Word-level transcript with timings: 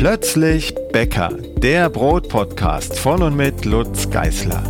Plötzlich 0.00 0.74
Bäcker, 0.92 1.28
der 1.58 1.90
Brotpodcast 1.90 2.98
von 2.98 3.22
und 3.22 3.36
mit 3.36 3.66
Lutz 3.66 4.08
Geißler. 4.08 4.64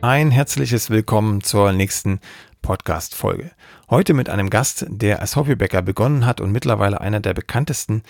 Ein 0.00 0.32
herzliches 0.32 0.90
Willkommen 0.90 1.44
zur 1.44 1.70
nächsten 1.70 2.18
Podcast-Folge. 2.60 3.52
Heute 3.88 4.14
mit 4.14 4.28
einem 4.28 4.50
Gast, 4.50 4.84
der 4.88 5.20
als 5.20 5.36
Hobbybäcker 5.36 5.80
begonnen 5.80 6.26
hat 6.26 6.40
und 6.40 6.50
mittlerweile 6.50 7.00
einer 7.00 7.20
der 7.20 7.34
bekanntesten 7.34 8.02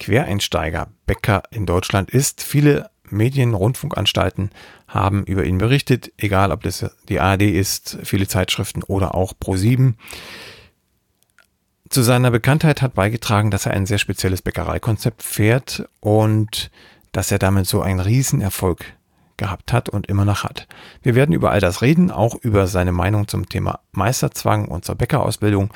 Quereinsteiger-Bäcker 0.00 1.44
in 1.52 1.66
Deutschland 1.66 2.10
ist. 2.10 2.42
Viele 2.42 2.90
Medien, 3.08 3.54
Rundfunkanstalten 3.54 4.50
haben 4.88 5.22
über 5.22 5.44
ihn 5.44 5.58
berichtet, 5.58 6.10
egal 6.16 6.50
ob 6.50 6.64
das 6.64 6.84
die 7.08 7.20
ARD 7.20 7.42
ist, 7.42 7.98
viele 8.02 8.26
Zeitschriften 8.26 8.82
oder 8.82 9.14
auch 9.14 9.34
Pro7. 9.40 9.94
Zu 11.90 12.02
seiner 12.02 12.30
Bekanntheit 12.30 12.82
hat 12.82 12.94
beigetragen, 12.94 13.50
dass 13.50 13.66
er 13.66 13.72
ein 13.72 13.84
sehr 13.84 13.98
spezielles 13.98 14.42
Bäckereikonzept 14.42 15.24
fährt 15.24 15.88
und 15.98 16.70
dass 17.10 17.32
er 17.32 17.40
damit 17.40 17.66
so 17.66 17.82
einen 17.82 17.98
Riesenerfolg 17.98 18.84
gehabt 19.36 19.72
hat 19.72 19.88
und 19.88 20.06
immer 20.06 20.24
noch 20.24 20.44
hat. 20.44 20.68
Wir 21.02 21.16
werden 21.16 21.32
über 21.32 21.50
all 21.50 21.58
das 21.58 21.82
reden, 21.82 22.12
auch 22.12 22.36
über 22.36 22.68
seine 22.68 22.92
Meinung 22.92 23.26
zum 23.26 23.48
Thema 23.48 23.80
Meisterzwang 23.90 24.68
und 24.68 24.84
zur 24.84 24.94
Bäckerausbildung. 24.94 25.72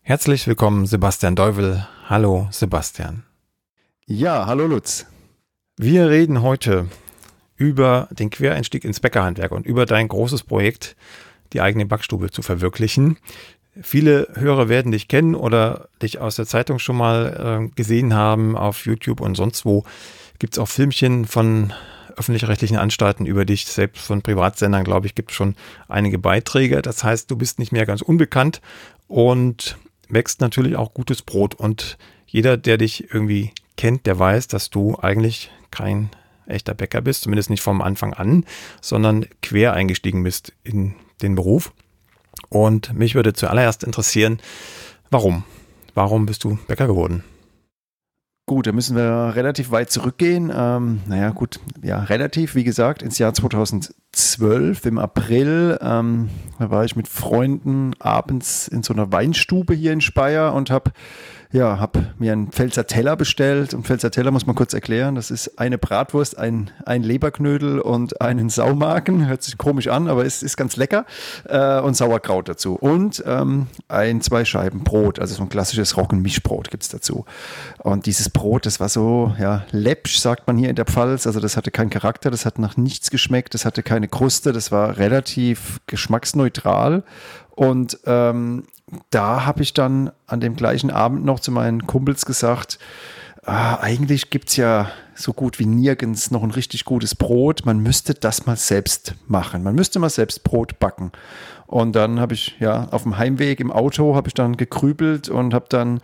Herzlich 0.00 0.46
willkommen, 0.46 0.86
Sebastian 0.86 1.34
Deuvel. 1.34 1.88
Hallo, 2.08 2.46
Sebastian. 2.52 3.24
Ja, 4.06 4.46
hallo 4.46 4.68
Lutz. 4.68 5.06
Wir 5.76 6.08
reden 6.08 6.40
heute 6.40 6.86
über 7.56 8.06
den 8.12 8.30
Quereinstieg 8.30 8.84
ins 8.84 9.00
Bäckerhandwerk 9.00 9.50
und 9.50 9.66
über 9.66 9.86
dein 9.86 10.06
großes 10.06 10.44
Projekt, 10.44 10.94
die 11.52 11.60
eigene 11.60 11.84
Backstube 11.84 12.30
zu 12.30 12.42
verwirklichen. 12.42 13.18
Viele 13.82 14.28
Hörer 14.34 14.68
werden 14.68 14.92
dich 14.92 15.08
kennen 15.08 15.34
oder 15.34 15.88
dich 16.02 16.18
aus 16.18 16.36
der 16.36 16.46
Zeitung 16.46 16.78
schon 16.78 16.96
mal 16.96 17.68
äh, 17.68 17.74
gesehen 17.74 18.14
haben, 18.14 18.56
auf 18.56 18.86
YouTube 18.86 19.20
und 19.20 19.36
sonst 19.36 19.64
wo. 19.64 19.84
Gibt 20.38 20.54
es 20.54 20.58
auch 20.58 20.68
Filmchen 20.68 21.24
von 21.24 21.72
öffentlich-rechtlichen 22.16 22.76
Anstalten 22.76 23.26
über 23.26 23.44
dich, 23.44 23.66
selbst 23.66 24.04
von 24.04 24.22
Privatsendern, 24.22 24.84
glaube 24.84 25.06
ich, 25.06 25.14
gibt 25.14 25.30
es 25.30 25.36
schon 25.36 25.54
einige 25.88 26.18
Beiträge. 26.18 26.82
Das 26.82 27.04
heißt, 27.04 27.30
du 27.30 27.36
bist 27.36 27.58
nicht 27.58 27.72
mehr 27.72 27.86
ganz 27.86 28.02
unbekannt 28.02 28.60
und 29.06 29.78
wächst 30.08 30.40
natürlich 30.40 30.76
auch 30.76 30.94
gutes 30.94 31.22
Brot. 31.22 31.54
Und 31.54 31.96
jeder, 32.26 32.56
der 32.56 32.76
dich 32.76 33.12
irgendwie 33.12 33.52
kennt, 33.76 34.06
der 34.06 34.18
weiß, 34.18 34.48
dass 34.48 34.70
du 34.70 34.96
eigentlich 34.96 35.50
kein 35.70 36.10
echter 36.46 36.74
Bäcker 36.74 37.00
bist, 37.00 37.22
zumindest 37.22 37.50
nicht 37.50 37.62
vom 37.62 37.80
Anfang 37.80 38.14
an, 38.14 38.44
sondern 38.80 39.26
quer 39.42 39.74
eingestiegen 39.74 40.22
bist 40.22 40.52
in 40.64 40.94
den 41.22 41.34
Beruf. 41.34 41.72
Und 42.48 42.94
mich 42.94 43.14
würde 43.14 43.32
zuallererst 43.32 43.84
interessieren, 43.84 44.38
warum? 45.10 45.44
Warum 45.94 46.26
bist 46.26 46.44
du 46.44 46.58
Bäcker 46.66 46.86
geworden? 46.86 47.24
Gut, 48.48 48.66
da 48.66 48.72
müssen 48.72 48.96
wir 48.96 49.34
relativ 49.36 49.72
weit 49.72 49.90
zurückgehen. 49.90 50.50
Ähm, 50.54 51.02
naja, 51.06 51.30
gut, 51.30 51.60
ja, 51.82 52.02
relativ, 52.04 52.54
wie 52.54 52.64
gesagt, 52.64 53.02
ins 53.02 53.18
Jahr 53.18 53.34
2012, 53.34 54.86
im 54.86 54.98
April. 54.98 55.78
Ähm, 55.82 56.30
da 56.58 56.70
war 56.70 56.86
ich 56.86 56.96
mit 56.96 57.08
Freunden 57.08 57.92
abends 57.98 58.66
in 58.66 58.82
so 58.82 58.94
einer 58.94 59.12
Weinstube 59.12 59.74
hier 59.74 59.92
in 59.92 60.00
Speyer 60.00 60.54
und 60.54 60.70
habe 60.70 60.92
ja, 61.50 61.78
habe 61.78 62.14
mir 62.18 62.32
einen 62.32 62.48
Pfälzer 62.48 62.86
Teller 62.86 63.16
bestellt. 63.16 63.72
Und 63.72 63.86
Pfälzer 63.86 64.10
Teller 64.10 64.30
muss 64.30 64.46
man 64.46 64.54
kurz 64.54 64.74
erklären. 64.74 65.14
Das 65.14 65.30
ist 65.30 65.58
eine 65.58 65.78
Bratwurst, 65.78 66.36
ein, 66.36 66.70
ein 66.84 67.02
Leberknödel 67.02 67.80
und 67.80 68.20
einen 68.20 68.50
Saumagen. 68.50 69.26
Hört 69.26 69.42
sich 69.42 69.56
komisch 69.56 69.88
an, 69.88 70.08
aber 70.08 70.26
ist, 70.26 70.42
ist 70.42 70.58
ganz 70.58 70.76
lecker. 70.76 71.06
Äh, 71.48 71.80
und 71.80 71.96
Sauerkraut 71.96 72.50
dazu. 72.50 72.74
Und 72.74 73.22
ähm, 73.26 73.68
ein, 73.88 74.20
zwei 74.20 74.44
Scheiben 74.44 74.84
Brot. 74.84 75.18
Also 75.18 75.36
so 75.36 75.42
ein 75.42 75.48
klassisches 75.48 75.96
Roggenmischbrot 75.96 76.70
gibt 76.70 76.82
es 76.82 76.90
dazu. 76.90 77.24
Und 77.78 78.04
dieses 78.04 78.28
Brot, 78.28 78.66
das 78.66 78.78
war 78.78 78.90
so, 78.90 79.34
ja, 79.38 79.64
läppsch, 79.70 80.18
sagt 80.18 80.46
man 80.46 80.58
hier 80.58 80.68
in 80.68 80.76
der 80.76 80.84
Pfalz. 80.84 81.26
Also 81.26 81.40
das 81.40 81.56
hatte 81.56 81.70
keinen 81.70 81.90
Charakter, 81.90 82.30
das 82.30 82.44
hat 82.44 82.58
nach 82.58 82.76
nichts 82.76 83.10
geschmeckt, 83.10 83.54
das 83.54 83.64
hatte 83.64 83.82
keine 83.82 84.08
Kruste, 84.08 84.52
das 84.52 84.70
war 84.70 84.98
relativ 84.98 85.80
geschmacksneutral. 85.86 87.04
Und 87.58 87.98
ähm, 88.06 88.68
da 89.10 89.44
habe 89.44 89.64
ich 89.64 89.74
dann 89.74 90.12
an 90.28 90.38
dem 90.38 90.54
gleichen 90.54 90.92
Abend 90.92 91.24
noch 91.24 91.40
zu 91.40 91.50
meinen 91.50 91.88
Kumpels 91.88 92.24
gesagt, 92.24 92.78
ah, 93.44 93.80
eigentlich 93.80 94.30
gibt 94.30 94.50
es 94.50 94.56
ja 94.56 94.92
so 95.16 95.32
gut 95.32 95.58
wie 95.58 95.66
nirgends 95.66 96.30
noch 96.30 96.44
ein 96.44 96.52
richtig 96.52 96.84
gutes 96.84 97.16
Brot. 97.16 97.66
Man 97.66 97.80
müsste 97.80 98.14
das 98.14 98.46
mal 98.46 98.54
selbst 98.54 99.16
machen. 99.26 99.64
Man 99.64 99.74
müsste 99.74 99.98
mal 99.98 100.08
selbst 100.08 100.44
Brot 100.44 100.78
backen. 100.78 101.10
Und 101.66 101.96
dann 101.96 102.20
habe 102.20 102.34
ich 102.34 102.54
ja 102.60 102.86
auf 102.92 103.02
dem 103.02 103.18
Heimweg 103.18 103.58
im 103.58 103.72
Auto 103.72 104.14
habe 104.14 104.28
ich 104.28 104.34
dann 104.34 104.56
gekrübelt 104.56 105.28
und 105.28 105.52
habe 105.52 105.66
dann 105.68 105.98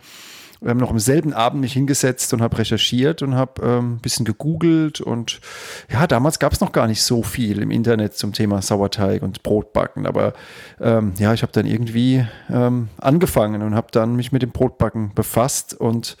wir 0.61 0.69
haben 0.69 0.77
noch 0.77 0.91
am 0.91 0.99
selben 0.99 1.33
Abend 1.33 1.61
mich 1.61 1.73
hingesetzt 1.73 2.33
und 2.33 2.41
habe 2.41 2.57
recherchiert 2.57 3.21
und 3.21 3.35
habe 3.35 3.61
ähm, 3.61 3.95
ein 3.95 3.99
bisschen 3.99 4.25
gegoogelt 4.25 5.01
und 5.01 5.39
ja, 5.91 6.07
damals 6.07 6.39
gab 6.39 6.53
es 6.53 6.61
noch 6.61 6.71
gar 6.71 6.87
nicht 6.87 7.01
so 7.01 7.23
viel 7.23 7.61
im 7.61 7.71
Internet 7.71 8.15
zum 8.15 8.33
Thema 8.33 8.61
Sauerteig 8.61 9.21
und 9.21 9.43
Brotbacken, 9.43 10.05
aber 10.07 10.33
ähm, 10.79 11.13
ja, 11.17 11.33
ich 11.33 11.41
habe 11.41 11.51
dann 11.51 11.65
irgendwie 11.65 12.25
ähm, 12.49 12.89
angefangen 12.97 13.61
und 13.61 13.75
habe 13.75 13.87
dann 13.91 14.15
mich 14.15 14.31
mit 14.31 14.41
dem 14.41 14.51
Brotbacken 14.51 15.13
befasst 15.13 15.73
und 15.73 16.17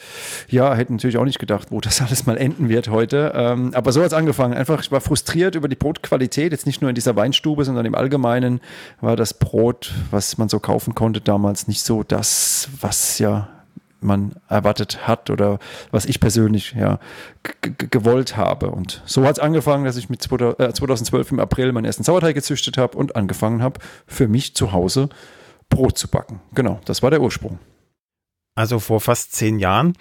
ja, 0.49 0.73
hätte 0.75 0.93
natürlich 0.93 1.17
auch 1.17 1.25
nicht 1.25 1.39
gedacht, 1.39 1.71
wo 1.71 1.81
das 1.81 2.01
alles 2.05 2.25
mal 2.25 2.37
enden 2.37 2.69
wird 2.69 2.89
heute, 2.89 3.33
ähm, 3.35 3.71
aber 3.73 3.91
so 3.91 4.01
hat 4.01 4.07
es 4.07 4.13
angefangen. 4.13 4.53
Einfach, 4.53 4.81
ich 4.81 4.91
war 4.91 5.01
frustriert 5.01 5.55
über 5.55 5.67
die 5.67 5.75
Brotqualität, 5.75 6.51
jetzt 6.51 6.65
nicht 6.65 6.81
nur 6.81 6.89
in 6.89 6.95
dieser 6.95 7.15
Weinstube, 7.15 7.65
sondern 7.65 7.85
im 7.85 7.95
Allgemeinen 7.95 8.61
war 9.01 9.15
das 9.15 9.33
Brot, 9.33 9.93
was 10.11 10.37
man 10.37 10.49
so 10.49 10.59
kaufen 10.59 10.95
konnte 10.95 11.21
damals, 11.21 11.67
nicht 11.67 11.81
so 11.81 12.03
das, 12.03 12.69
was 12.81 13.19
ja 13.19 13.54
man 14.05 14.35
erwartet 14.47 15.07
hat 15.07 15.29
oder 15.29 15.59
was 15.91 16.05
ich 16.05 16.19
persönlich 16.19 16.73
ja 16.73 16.99
gewollt 17.61 18.37
habe. 18.37 18.71
Und 18.71 19.01
so 19.05 19.25
hat 19.25 19.37
es 19.37 19.39
angefangen, 19.39 19.85
dass 19.85 19.97
ich 19.97 20.09
mit 20.09 20.21
2012 20.21 21.13
äh, 21.13 21.33
im 21.33 21.39
April 21.39 21.71
meinen 21.71 21.85
ersten 21.85 22.03
Sauerteig 22.03 22.35
gezüchtet 22.35 22.77
habe 22.77 22.97
und 22.97 23.15
angefangen 23.15 23.61
habe, 23.61 23.79
für 24.07 24.27
mich 24.27 24.55
zu 24.55 24.71
Hause 24.71 25.09
Brot 25.69 25.97
zu 25.97 26.07
backen. 26.07 26.41
Genau, 26.53 26.79
das 26.85 27.01
war 27.03 27.09
der 27.09 27.21
Ursprung. 27.21 27.59
Also 28.55 28.79
vor 28.79 29.01
fast 29.01 29.33
zehn 29.33 29.59
Jahren. 29.59 29.93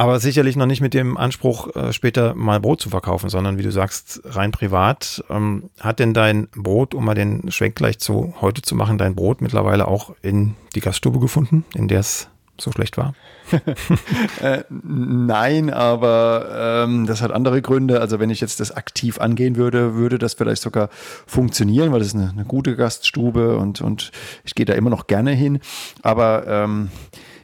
Aber 0.00 0.20
sicherlich 0.20 0.54
noch 0.54 0.66
nicht 0.66 0.80
mit 0.80 0.94
dem 0.94 1.16
Anspruch, 1.16 1.74
äh, 1.74 1.92
später 1.92 2.36
mal 2.36 2.60
Brot 2.60 2.80
zu 2.80 2.88
verkaufen, 2.88 3.28
sondern 3.28 3.58
wie 3.58 3.64
du 3.64 3.72
sagst, 3.72 4.20
rein 4.24 4.52
privat. 4.52 5.24
Ähm, 5.28 5.70
hat 5.80 5.98
denn 5.98 6.14
dein 6.14 6.46
Brot, 6.54 6.94
um 6.94 7.04
mal 7.04 7.16
den 7.16 7.50
Schwenk 7.50 7.74
gleich 7.74 7.98
zu 7.98 8.32
heute 8.40 8.62
zu 8.62 8.76
machen, 8.76 8.96
dein 8.96 9.16
Brot 9.16 9.40
mittlerweile 9.40 9.88
auch 9.88 10.14
in 10.22 10.54
die 10.76 10.80
Gaststube 10.80 11.18
gefunden, 11.18 11.64
in 11.74 11.88
der 11.88 11.98
es 11.98 12.28
so 12.60 12.72
schlecht 12.72 12.96
war? 12.96 13.14
äh, 14.42 14.64
nein, 14.70 15.70
aber 15.70 16.84
ähm, 16.84 17.06
das 17.06 17.22
hat 17.22 17.30
andere 17.30 17.62
Gründe. 17.62 18.00
Also 18.00 18.18
wenn 18.18 18.30
ich 18.30 18.40
jetzt 18.40 18.60
das 18.60 18.72
aktiv 18.72 19.18
angehen 19.18 19.56
würde, 19.56 19.94
würde 19.94 20.18
das 20.18 20.34
vielleicht 20.34 20.62
sogar 20.62 20.90
funktionieren, 21.26 21.92
weil 21.92 22.00
das 22.00 22.08
ist 22.08 22.14
eine, 22.14 22.30
eine 22.30 22.44
gute 22.44 22.76
Gaststube 22.76 23.56
und, 23.56 23.80
und 23.80 24.10
ich 24.44 24.54
gehe 24.54 24.66
da 24.66 24.74
immer 24.74 24.90
noch 24.90 25.06
gerne 25.06 25.32
hin. 25.32 25.60
Aber 26.02 26.46
ähm, 26.46 26.90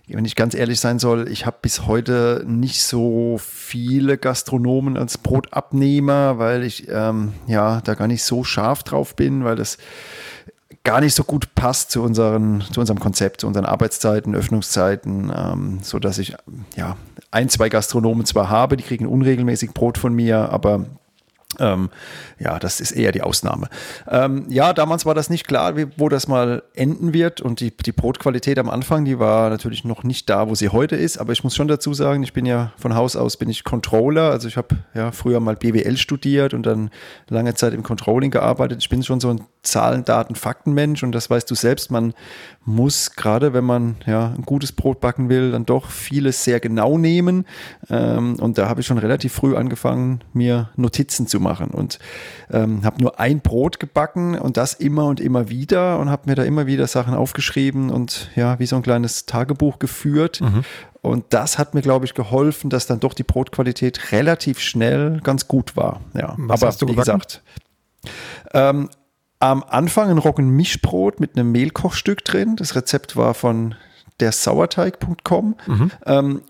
wenn 0.06 0.26
ich 0.26 0.36
ganz 0.36 0.54
ehrlich 0.54 0.80
sein 0.80 0.98
soll, 0.98 1.28
ich 1.28 1.46
habe 1.46 1.56
bis 1.62 1.86
heute 1.86 2.44
nicht 2.46 2.82
so 2.82 3.38
viele 3.38 4.18
Gastronomen 4.18 4.98
als 4.98 5.16
Brotabnehmer, 5.16 6.38
weil 6.38 6.62
ich 6.62 6.88
ähm, 6.90 7.32
ja 7.46 7.80
da 7.80 7.94
gar 7.94 8.06
nicht 8.06 8.22
so 8.22 8.44
scharf 8.44 8.82
drauf 8.82 9.16
bin, 9.16 9.44
weil 9.44 9.56
das 9.56 9.78
gar 10.84 11.00
nicht 11.00 11.14
so 11.14 11.24
gut 11.24 11.54
passt 11.54 11.90
zu, 11.90 12.02
unseren, 12.02 12.62
zu 12.70 12.78
unserem 12.78 13.00
Konzept, 13.00 13.40
zu 13.40 13.46
unseren 13.46 13.64
Arbeitszeiten, 13.64 14.34
Öffnungszeiten, 14.34 15.32
ähm, 15.34 15.78
so 15.82 15.98
dass 15.98 16.18
ich 16.18 16.36
ja 16.76 16.96
ein, 17.30 17.48
zwei 17.48 17.70
Gastronomen 17.70 18.26
zwar 18.26 18.50
habe, 18.50 18.76
die 18.76 18.84
kriegen 18.84 19.06
unregelmäßig 19.06 19.72
Brot 19.72 19.96
von 19.96 20.14
mir, 20.14 20.50
aber 20.50 20.84
ähm, 21.58 21.90
ja, 22.38 22.58
das 22.58 22.80
ist 22.80 22.92
eher 22.92 23.12
die 23.12 23.22
Ausnahme. 23.22 23.68
Ähm, 24.08 24.46
ja, 24.48 24.72
damals 24.72 25.06
war 25.06 25.14
das 25.14 25.30
nicht 25.30 25.46
klar, 25.46 25.76
wie, 25.76 25.86
wo 25.96 26.08
das 26.08 26.28
mal 26.28 26.62
enden 26.74 27.12
wird. 27.12 27.40
Und 27.40 27.60
die, 27.60 27.70
die 27.70 27.92
Brotqualität 27.92 28.58
am 28.58 28.68
Anfang, 28.68 29.04
die 29.04 29.18
war 29.18 29.50
natürlich 29.50 29.84
noch 29.84 30.02
nicht 30.02 30.28
da, 30.28 30.48
wo 30.48 30.54
sie 30.54 30.70
heute 30.70 30.96
ist. 30.96 31.18
Aber 31.18 31.32
ich 31.32 31.44
muss 31.44 31.54
schon 31.54 31.68
dazu 31.68 31.94
sagen, 31.94 32.22
ich 32.22 32.32
bin 32.32 32.44
ja 32.44 32.72
von 32.76 32.94
Haus 32.94 33.14
aus 33.14 33.36
bin 33.36 33.48
ich 33.48 33.62
Controller. 33.62 34.30
Also 34.30 34.48
ich 34.48 34.56
habe 34.56 34.76
ja 34.94 35.12
früher 35.12 35.40
mal 35.40 35.56
BWL 35.56 35.96
studiert 35.96 36.54
und 36.54 36.64
dann 36.64 36.90
lange 37.28 37.54
Zeit 37.54 37.72
im 37.72 37.82
Controlling 37.82 38.30
gearbeitet. 38.30 38.80
Ich 38.80 38.88
bin 38.88 39.02
schon 39.02 39.20
so 39.20 39.30
ein 39.30 39.44
Zahlen, 39.64 40.04
Daten, 40.04 40.34
Faktenmensch. 40.34 41.02
Und 41.02 41.12
das 41.12 41.30
weißt 41.30 41.50
du 41.50 41.54
selbst. 41.54 41.90
Man 41.90 42.14
muss 42.64 43.12
gerade, 43.12 43.52
wenn 43.52 43.64
man 43.64 43.96
ja 44.06 44.28
ein 44.36 44.42
gutes 44.42 44.72
Brot 44.72 45.00
backen 45.00 45.28
will, 45.28 45.52
dann 45.52 45.66
doch 45.66 45.90
vieles 45.90 46.44
sehr 46.44 46.60
genau 46.60 46.96
nehmen. 46.96 47.44
Ähm, 47.90 48.36
und 48.40 48.56
da 48.58 48.68
habe 48.68 48.80
ich 48.80 48.86
schon 48.86 48.98
relativ 48.98 49.32
früh 49.32 49.56
angefangen, 49.56 50.22
mir 50.32 50.70
Notizen 50.76 51.26
zu 51.26 51.40
machen 51.40 51.70
und 51.70 51.98
ähm, 52.50 52.84
habe 52.84 53.02
nur 53.02 53.20
ein 53.20 53.40
Brot 53.40 53.80
gebacken 53.80 54.38
und 54.38 54.56
das 54.56 54.74
immer 54.74 55.06
und 55.06 55.20
immer 55.20 55.48
wieder 55.48 55.98
und 55.98 56.10
habe 56.10 56.30
mir 56.30 56.36
da 56.36 56.44
immer 56.44 56.66
wieder 56.66 56.86
Sachen 56.86 57.14
aufgeschrieben 57.14 57.90
und 57.90 58.30
ja, 58.34 58.58
wie 58.58 58.66
so 58.66 58.76
ein 58.76 58.82
kleines 58.82 59.26
Tagebuch 59.26 59.78
geführt. 59.78 60.40
Mhm. 60.40 60.64
Und 61.02 61.26
das 61.34 61.58
hat 61.58 61.74
mir, 61.74 61.82
glaube 61.82 62.06
ich, 62.06 62.14
geholfen, 62.14 62.70
dass 62.70 62.86
dann 62.86 62.98
doch 62.98 63.12
die 63.12 63.24
Brotqualität 63.24 64.10
relativ 64.12 64.58
schnell 64.58 65.20
ganz 65.22 65.48
gut 65.48 65.76
war. 65.76 66.00
Ja, 66.14 66.34
Was 66.38 66.62
aber 66.62 66.68
hast 66.68 66.80
du 66.80 66.88
wie 66.88 66.94
gesagt, 66.94 67.42
ähm, 68.54 68.88
am 69.40 69.62
Anfang 69.62 70.10
ein 70.10 70.18
Roggenmischbrot 70.18 71.20
mit 71.20 71.36
einem 71.36 71.52
Mehlkochstück 71.52 72.24
drin. 72.24 72.56
Das 72.56 72.74
Rezept 72.74 73.16
war 73.16 73.34
von 73.34 73.74
dersauerteig.com. 74.20 75.56
Mhm. 75.66 75.90
Ähm, 76.06 76.42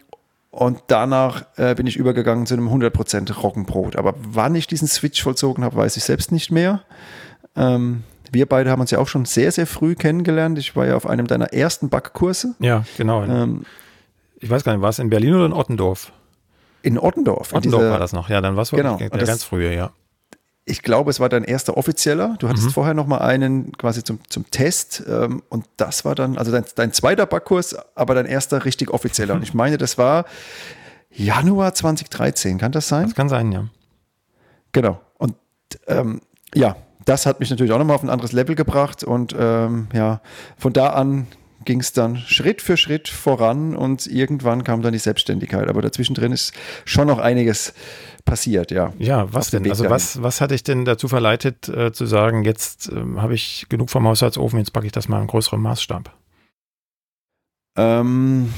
und 0.51 0.79
danach 0.87 1.47
äh, 1.57 1.75
bin 1.75 1.87
ich 1.87 1.97
übergegangen 1.97 2.47
zu 2.47 2.55
einem 2.55 2.69
100% 2.69 3.33
Roggenbrot. 3.33 3.97
Aber 3.97 4.15
wann 4.17 4.55
ich 4.55 4.69
diesen 4.69 4.87
Switch 4.87 5.21
vollzogen 5.23 5.65
habe, 5.65 5.77
weiß 5.77 5.97
ich 5.97 6.05
selbst 6.05 6.31
nicht 6.31 6.53
mehr. 6.53 6.83
Ähm, 7.57 8.05
wir 8.31 8.47
beide 8.47 8.71
haben 8.71 8.81
uns 8.81 8.93
ja 8.93 8.99
auch 8.99 9.09
schon 9.09 9.25
sehr, 9.25 9.51
sehr 9.51 9.67
früh 9.67 9.97
kennengelernt. 9.97 10.59
Ich 10.59 10.77
war 10.77 10.87
ja 10.87 10.95
auf 10.95 11.07
einem 11.07 11.27
deiner 11.27 11.53
ersten 11.53 11.89
Backkurse. 11.89 12.55
Ja, 12.61 12.85
genau. 12.97 13.25
Ähm, 13.25 13.65
ich 14.39 14.49
weiß 14.49 14.63
gar 14.63 14.73
nicht, 14.73 14.83
war 14.83 14.91
es 14.91 15.01
in 15.01 15.11
Berlin 15.11 15.35
oder 15.35 15.47
in 15.47 15.53
Ottendorf? 15.53 16.13
In 16.83 16.99
Ottendorf. 16.99 17.53
Ottendorf 17.53 17.83
in 17.83 17.91
war 17.91 17.99
das 17.99 18.13
noch, 18.13 18.29
ja, 18.29 18.41
dann 18.41 18.55
war 18.55 18.63
es 18.63 18.71
genau, 18.71 18.97
der 18.97 19.09
ganz 19.11 19.43
frühe, 19.43 19.75
ja 19.75 19.91
ich 20.67 20.83
glaube, 20.83 21.11
es 21.11 21.21
war 21.21 21.29
dein 21.29 21.45
erster 21.45 21.77
offizieller. 21.77 22.37
Du 22.39 22.49
hattest 22.49 22.67
mhm. 22.67 22.71
vorher 22.71 22.95
noch 22.95 23.07
mal 23.07 23.19
einen 23.19 23.73
quasi 23.73 24.03
zum, 24.03 24.19
zum 24.29 24.51
Test 24.51 25.03
ähm, 25.07 25.43
und 25.51 25.67
das 25.77 26.05
war 26.05 26.15
dann, 26.15 26.39
also 26.39 26.53
dein, 26.53 26.65
dein 26.75 26.93
zweiter 26.93 27.27
Backkurs, 27.27 27.77
aber 27.95 28.15
dein 28.15 28.27
erster 28.27 28.65
richtig 28.65 28.91
offizieller. 28.91 29.35
Und 29.35 29.43
ich 29.43 29.53
meine, 29.55 29.77
das 29.77 29.99
war 29.99 30.25
Januar 31.11 31.75
2013, 31.75 32.59
kann 32.59 32.73
das 32.73 32.89
sein? 32.89 33.05
Das 33.05 33.15
kann 33.15 33.29
sein, 33.29 33.53
ja. 33.53 33.67
Genau. 34.73 35.01
Und 35.19 35.37
ähm, 35.87 36.23
ja, 36.55 36.77
das 37.05 37.27
hat 37.27 37.41
mich 37.41 37.51
natürlich 37.51 37.73
auch 37.73 37.79
nochmal 37.79 37.97
auf 37.97 38.03
ein 38.03 38.11
anderes 38.11 38.33
Level 38.33 38.55
gebracht 38.55 39.05
und 39.05 39.35
ähm, 39.39 39.89
ja, 39.93 40.21
von 40.57 40.73
da 40.73 40.91
an 40.91 41.27
ging 41.65 41.81
es 41.81 41.93
dann 41.93 42.17
Schritt 42.19 42.63
für 42.63 42.77
Schritt 42.77 43.09
voran 43.09 43.77
und 43.77 44.07
irgendwann 44.07 44.65
kam 44.65 44.83
dann 44.83 44.93
die 44.93 44.99
Selbstständigkeit. 44.99 45.69
Aber 45.69 45.83
dazwischen 45.83 46.15
drin 46.15 46.33
ist 46.33 46.53
schon 46.85 47.09
noch 47.09 47.19
einiges 47.19 47.75
passiert, 48.25 48.71
ja. 48.71 48.93
Ja, 48.99 49.33
was 49.33 49.51
denn? 49.51 49.69
Also 49.69 49.89
was, 49.91 50.23
was 50.23 50.41
hat 50.41 50.51
dich 50.51 50.63
denn 50.63 50.85
dazu 50.85 51.09
verleitet 51.09 51.69
äh, 51.69 51.93
zu 51.93 52.07
sagen, 52.07 52.45
jetzt 52.45 52.89
äh, 52.89 53.03
habe 53.17 53.35
ich 53.35 53.67
genug 53.69 53.91
vom 53.91 54.07
Haushaltsofen, 54.07 54.59
jetzt 54.59 54.73
packe 54.73 54.87
ich 54.87 54.93
das 54.93 55.09
mal 55.09 55.21
in 55.21 55.27
größerem 55.27 55.61
Maßstab? 55.61 56.15
Ähm, 57.77 58.53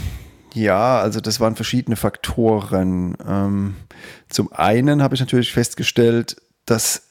ja, 0.54 1.00
also 1.00 1.20
das 1.20 1.40
waren 1.40 1.56
verschiedene 1.56 1.96
Faktoren. 1.96 3.16
Ähm, 3.26 3.76
zum 4.28 4.52
einen 4.52 5.02
habe 5.02 5.14
ich 5.14 5.20
natürlich 5.20 5.52
festgestellt, 5.52 6.36
dass 6.64 7.05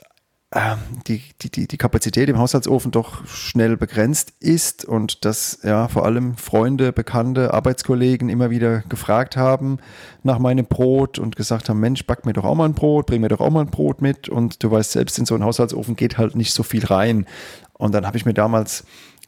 ähm, 0.55 0.79
die, 1.05 1.21
die, 1.41 1.67
die 1.67 1.77
Kapazität 1.77 2.29
im 2.29 2.37
Haushaltsofen 2.37 2.89
doch 2.89 3.27
schnell 3.27 3.75
begrenzt 3.75 4.33
ist 4.39 4.85
und 4.85 5.25
dass 5.25 5.59
ja 5.63 5.89
vor 5.89 6.05
allem 6.05 6.37
Freunde, 6.37 6.93
Bekannte, 6.93 7.53
Arbeitskollegen 7.53 8.29
immer 8.29 8.49
wieder 8.49 8.79
gefragt 8.87 9.35
haben 9.35 9.79
nach 10.23 10.39
meinem 10.39 10.65
Brot 10.65 11.19
und 11.19 11.35
gesagt 11.35 11.67
haben, 11.67 11.81
Mensch, 11.81 12.07
back 12.07 12.25
mir 12.25 12.31
doch 12.31 12.45
auch 12.45 12.55
mal 12.55 12.65
ein 12.65 12.73
Brot, 12.73 13.07
bring 13.07 13.19
mir 13.19 13.27
doch 13.27 13.41
auch 13.41 13.49
mal 13.49 13.61
ein 13.61 13.69
Brot 13.69 14.01
mit 14.01 14.29
und 14.29 14.63
du 14.63 14.71
weißt 14.71 14.93
selbst, 14.93 15.19
in 15.19 15.25
so 15.25 15.35
einen 15.35 15.43
Haushaltsofen 15.43 15.97
geht 15.97 16.17
halt 16.17 16.37
nicht 16.37 16.53
so 16.53 16.63
viel 16.63 16.85
rein. 16.85 17.25
Und 17.73 17.93
dann 17.93 18.07
habe 18.07 18.15
ich 18.15 18.25
mir 18.25 18.33
damals 18.33 18.85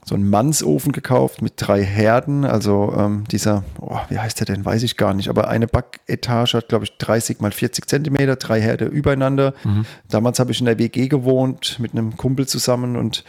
so 0.07 0.15
einen 0.15 0.29
Mannsofen 0.29 0.93
gekauft 0.93 1.41
mit 1.41 1.53
drei 1.57 1.83
Herden. 1.83 2.45
Also 2.45 2.93
ähm, 2.97 3.25
dieser, 3.29 3.65
oh, 3.81 3.99
wie 4.07 4.17
heißt 4.17 4.39
der 4.39 4.45
denn, 4.45 4.63
weiß 4.63 4.83
ich 4.83 4.95
gar 4.95 5.13
nicht. 5.13 5.27
Aber 5.27 5.49
eine 5.49 5.67
Backetage 5.67 6.53
hat, 6.53 6.69
glaube 6.69 6.85
ich, 6.85 6.97
30 6.97 7.41
mal 7.41 7.51
40 7.51 7.87
Zentimeter, 7.87 8.37
drei 8.37 8.61
Herde 8.61 8.85
übereinander. 8.85 9.53
Mhm. 9.65 9.85
Damals 10.09 10.39
habe 10.39 10.51
ich 10.53 10.59
in 10.61 10.65
der 10.65 10.79
WG 10.79 11.09
gewohnt 11.09 11.77
mit 11.79 11.91
einem 11.91 12.15
Kumpel 12.15 12.47
zusammen 12.47 12.95
und 12.95 13.25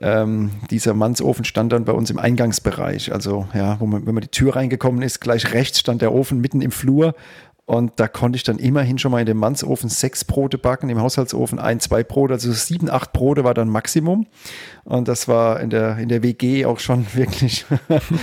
ähm, 0.00 0.52
dieser 0.70 0.94
Mannsofen 0.94 1.44
stand 1.44 1.72
dann 1.72 1.84
bei 1.84 1.92
uns 1.92 2.10
im 2.10 2.18
Eingangsbereich. 2.20 3.12
Also 3.12 3.48
ja, 3.52 3.76
man, 3.80 4.06
wenn 4.06 4.14
man 4.14 4.22
die 4.22 4.28
Tür 4.28 4.54
reingekommen 4.54 5.02
ist, 5.02 5.20
gleich 5.20 5.52
rechts 5.52 5.80
stand 5.80 6.00
der 6.00 6.12
Ofen 6.12 6.40
mitten 6.40 6.62
im 6.62 6.70
Flur 6.70 7.14
und 7.70 7.92
da 8.00 8.08
konnte 8.08 8.34
ich 8.34 8.42
dann 8.42 8.58
immerhin 8.58 8.98
schon 8.98 9.12
mal 9.12 9.20
in 9.20 9.26
dem 9.26 9.36
Mannsofen 9.36 9.88
sechs 9.88 10.24
Brote 10.24 10.58
backen, 10.58 10.88
im 10.88 11.00
Haushaltsofen 11.00 11.60
ein, 11.60 11.78
zwei 11.78 12.02
Brote, 12.02 12.34
also 12.34 12.50
sieben, 12.50 12.90
acht 12.90 13.12
Brote 13.12 13.44
war 13.44 13.54
dann 13.54 13.68
Maximum. 13.68 14.26
Und 14.82 15.06
das 15.06 15.28
war 15.28 15.60
in 15.60 15.70
der, 15.70 15.96
in 15.98 16.08
der 16.08 16.24
WG 16.24 16.64
auch 16.64 16.80
schon 16.80 17.06
wirklich 17.14 17.64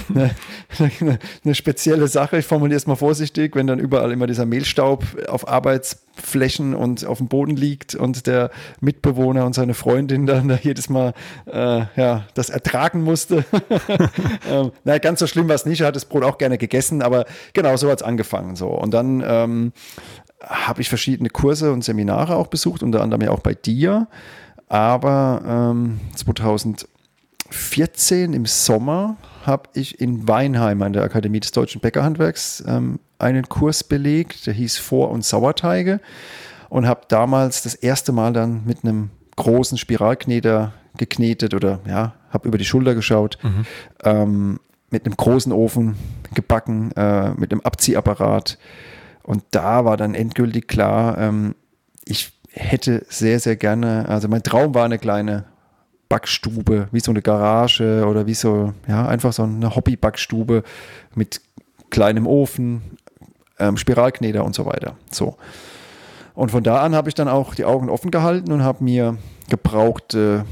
eine, 0.10 1.18
eine, 1.46 1.56
spezielle 1.56 2.10
Sache. 2.10 2.40
Ich 2.40 2.46
formuliere 2.46 2.76
es 2.76 2.88
mal 2.88 2.98
vorsichtig, 2.98 3.56
wenn 3.56 3.68
dann 3.68 3.80
überall 3.80 4.12
immer 4.12 4.28
dieser 4.28 4.46
Mehlstaub 4.46 5.06
auf 5.30 5.48
Arbeitsflächen 6.18 6.74
und 6.74 7.06
auf 7.06 7.20
dem 7.20 7.28
Boden 7.28 7.56
liegt 7.56 7.96
und 7.96 8.28
der 8.28 8.52
Mitbewohner 8.82 9.46
und 9.46 9.54
seine 9.54 9.74
Freundin 9.74 10.26
dann 10.26 10.50
da 10.50 10.60
jedes 10.62 10.90
Mal 10.90 11.14
äh, 11.46 11.86
ja, 11.96 12.26
das 12.34 12.50
ertragen 12.50 13.04
musste. 13.04 13.46
ähm, 14.50 14.72
naja, 14.84 15.00
ganz 15.00 15.20
so 15.20 15.28
schlimm 15.28 15.48
war 15.48 15.56
es 15.56 15.66
nicht. 15.66 15.82
Er 15.82 15.88
hat 15.88 15.96
das 15.96 16.06
Brot 16.06 16.24
auch 16.24 16.38
gerne 16.38 16.58
gegessen, 16.58 17.02
aber 17.02 17.26
genau 17.54 17.76
so 17.78 17.90
hat 17.90 18.02
es 18.02 18.06
angefangen. 18.06 18.56
So. 18.56 18.70
Und 18.70 18.94
dann 18.94 19.24
ähm, 19.26 19.74
habe 20.44 20.82
ich 20.82 20.90
verschiedene 20.90 21.30
Kurse 21.30 21.72
und 21.72 21.84
Seminare 21.84 22.36
auch 22.36 22.48
besucht, 22.48 22.84
unter 22.84 23.02
anderem 23.02 23.22
ja 23.22 23.32
auch 23.32 23.40
bei 23.40 23.54
dir. 23.54 24.08
Aber 24.68 25.72
ähm, 25.74 26.00
2014 26.16 28.34
im 28.34 28.46
Sommer 28.46 29.16
habe 29.46 29.70
ich 29.74 30.02
in 30.02 30.28
Weinheim 30.28 30.82
an 30.82 30.92
der 30.92 31.04
Akademie 31.04 31.40
des 31.40 31.52
Deutschen 31.52 31.80
Bäckerhandwerks 31.80 32.64
ähm, 32.68 33.00
einen 33.20 33.50
Kurs 33.50 33.84
belegt, 33.84 34.46
der 34.48 34.54
hieß 34.54 34.78
Vor- 34.78 35.12
und 35.12 35.26
Sauerteige 35.26 36.00
und 36.70 36.88
habe 36.88 37.02
damals 37.08 37.64
das 37.64 37.76
erste 37.76 38.12
Mal 38.12 38.34
dann 38.34 38.64
mit 38.66 38.84
einem 38.84 39.10
großen 39.36 39.78
Spiralkneter 39.78 40.74
geknetet 40.98 41.54
oder 41.54 41.80
ja, 41.88 42.14
habe 42.30 42.48
über 42.48 42.58
die 42.58 42.66
Schulter 42.66 42.96
geschaut, 42.96 43.38
mhm. 43.44 43.66
ähm, 44.04 44.60
mit 44.90 45.06
einem 45.06 45.16
großen 45.16 45.52
Ofen 45.52 45.96
gebacken, 46.34 46.92
äh, 46.94 47.32
mit 47.32 47.52
einem 47.52 47.62
Abziehapparat. 47.62 48.58
Und 49.24 49.44
da 49.52 49.86
war 49.86 49.98
dann 49.98 50.16
endgültig 50.16 50.68
klar, 50.68 51.18
ähm, 51.18 51.56
ich 52.06 52.32
hätte 52.52 53.06
sehr, 53.10 53.40
sehr 53.40 53.56
gerne, 53.56 54.08
also 54.08 54.28
mein 54.28 54.44
Traum 54.44 54.74
war 54.74 54.86
eine 54.86 54.98
kleine 54.98 55.46
Backstube, 56.10 56.88
wie 56.92 57.00
so 57.00 57.12
eine 57.12 57.22
Garage 57.22 58.06
oder 58.08 58.28
wie 58.28 58.34
so, 58.34 58.74
ja, 58.88 59.08
einfach 59.08 59.34
so 59.34 59.44
eine 59.44 59.76
Hobby-Backstube 59.76 60.64
mit 61.16 61.42
kleinem 61.90 62.28
Ofen, 62.28 62.82
ähm, 63.60 63.78
Spiralkneter 63.78 64.44
und 64.44 64.56
so 64.56 64.66
weiter. 64.66 64.96
So. 65.12 65.38
Und 66.34 66.52
von 66.52 66.64
da 66.64 66.82
an 66.82 66.96
habe 66.96 67.10
ich 67.10 67.16
dann 67.16 67.28
auch 67.28 67.56
die 67.56 67.66
Augen 67.66 67.90
offen 67.90 68.12
gehalten 68.12 68.52
und 68.52 68.64
habe 68.64 68.84
mir 68.84 69.18
gebrauchte 69.50 70.46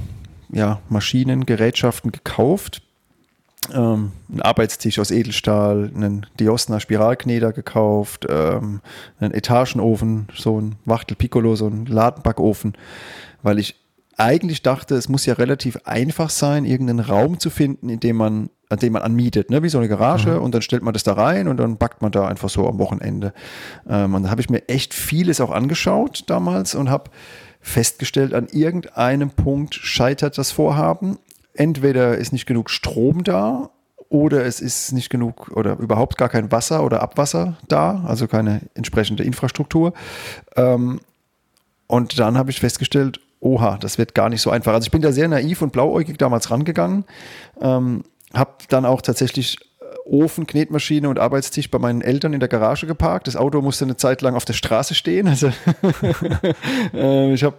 ja, 0.49 0.79
Maschinen, 0.89 1.45
Gerätschaften 1.45 2.11
gekauft, 2.11 2.81
ähm, 3.73 4.11
einen 4.29 4.41
Arbeitstisch 4.41 4.99
aus 4.99 5.11
Edelstahl, 5.11 5.91
einen 5.95 6.25
Diosna 6.39 6.79
Spiralkneder 6.79 7.51
gekauft, 7.51 8.25
ähm, 8.29 8.81
einen 9.19 9.33
Etagenofen, 9.33 10.27
so 10.35 10.59
ein 10.59 10.75
Wachtel 10.85 11.15
Piccolo, 11.15 11.55
so 11.55 11.67
ein 11.67 11.85
Ladenbackofen, 11.85 12.73
weil 13.43 13.59
ich 13.59 13.75
eigentlich 14.17 14.61
dachte, 14.61 14.95
es 14.95 15.09
muss 15.09 15.25
ja 15.25 15.33
relativ 15.33 15.77
einfach 15.85 16.29
sein, 16.29 16.65
irgendeinen 16.65 17.01
Raum 17.01 17.39
zu 17.39 17.49
finden, 17.49 17.89
in 17.89 17.99
dem 17.99 18.15
man, 18.15 18.49
an 18.69 18.79
dem 18.79 18.93
man 18.93 19.01
anmietet, 19.01 19.49
ne? 19.49 19.63
wie 19.63 19.69
so 19.69 19.77
eine 19.77 19.87
Garage 19.87 20.31
mhm. 20.31 20.41
und 20.41 20.55
dann 20.55 20.61
stellt 20.61 20.83
man 20.83 20.93
das 20.93 21.03
da 21.03 21.13
rein 21.13 21.47
und 21.47 21.57
dann 21.57 21.77
backt 21.77 22.01
man 22.01 22.11
da 22.11 22.27
einfach 22.27 22.49
so 22.49 22.67
am 22.67 22.79
Wochenende. 22.79 23.33
Ähm, 23.87 24.15
und 24.15 24.23
da 24.23 24.29
habe 24.29 24.41
ich 24.41 24.49
mir 24.49 24.67
echt 24.69 24.93
vieles 24.93 25.41
auch 25.41 25.51
angeschaut 25.51 26.23
damals 26.27 26.75
und 26.75 26.89
habe 26.89 27.11
festgestellt, 27.61 28.33
an 28.33 28.47
irgendeinem 28.51 29.31
Punkt 29.31 29.75
scheitert 29.75 30.37
das 30.37 30.51
Vorhaben 30.51 31.17
entweder 31.55 32.17
ist 32.17 32.31
nicht 32.31 32.45
genug 32.45 32.69
Strom 32.69 33.23
da 33.23 33.69
oder 34.09 34.45
es 34.45 34.59
ist 34.61 34.91
nicht 34.91 35.09
genug 35.09 35.51
oder 35.51 35.79
überhaupt 35.79 36.17
gar 36.17 36.29
kein 36.29 36.51
Wasser 36.51 36.83
oder 36.83 37.01
Abwasser 37.01 37.57
da, 37.67 38.03
also 38.07 38.27
keine 38.27 38.61
entsprechende 38.75 39.23
Infrastruktur. 39.23 39.93
Ähm, 40.55 40.99
und 41.87 42.19
dann 42.19 42.37
habe 42.37 42.51
ich 42.51 42.59
festgestellt, 42.59 43.19
oha, 43.45 43.77
das 43.77 43.97
wird 43.97 44.15
gar 44.15 44.29
nicht 44.29 44.41
so 44.41 44.49
einfach. 44.49 44.73
Also 44.73 44.85
ich 44.85 44.91
bin 44.91 45.01
da 45.01 45.11
sehr 45.11 45.27
naiv 45.27 45.61
und 45.61 45.71
blauäugig 45.71 46.17
damals 46.17 46.49
rangegangen, 46.49 47.05
ähm, 47.61 48.03
habe 48.33 48.51
dann 48.69 48.85
auch 48.85 49.01
tatsächlich 49.01 49.57
Ofen, 50.07 50.45
Knetmaschine 50.45 51.09
und 51.09 51.17
Arbeitstisch 51.17 51.71
bei 51.71 51.79
meinen 51.79 52.01
Eltern 52.01 52.33
in 52.33 52.39
der 52.39 52.47
Garage 52.49 52.85
geparkt. 52.85 53.27
Das 53.27 53.35
Auto 53.35 53.61
musste 53.61 53.85
eine 53.85 53.97
Zeit 53.97 54.21
lang 54.21 54.35
auf 54.35 54.45
der 54.45 54.53
Straße 54.53 54.93
stehen. 54.93 55.27
Also 55.27 55.51
äh, 56.93 57.33
ich 57.33 57.43
habe 57.43 57.57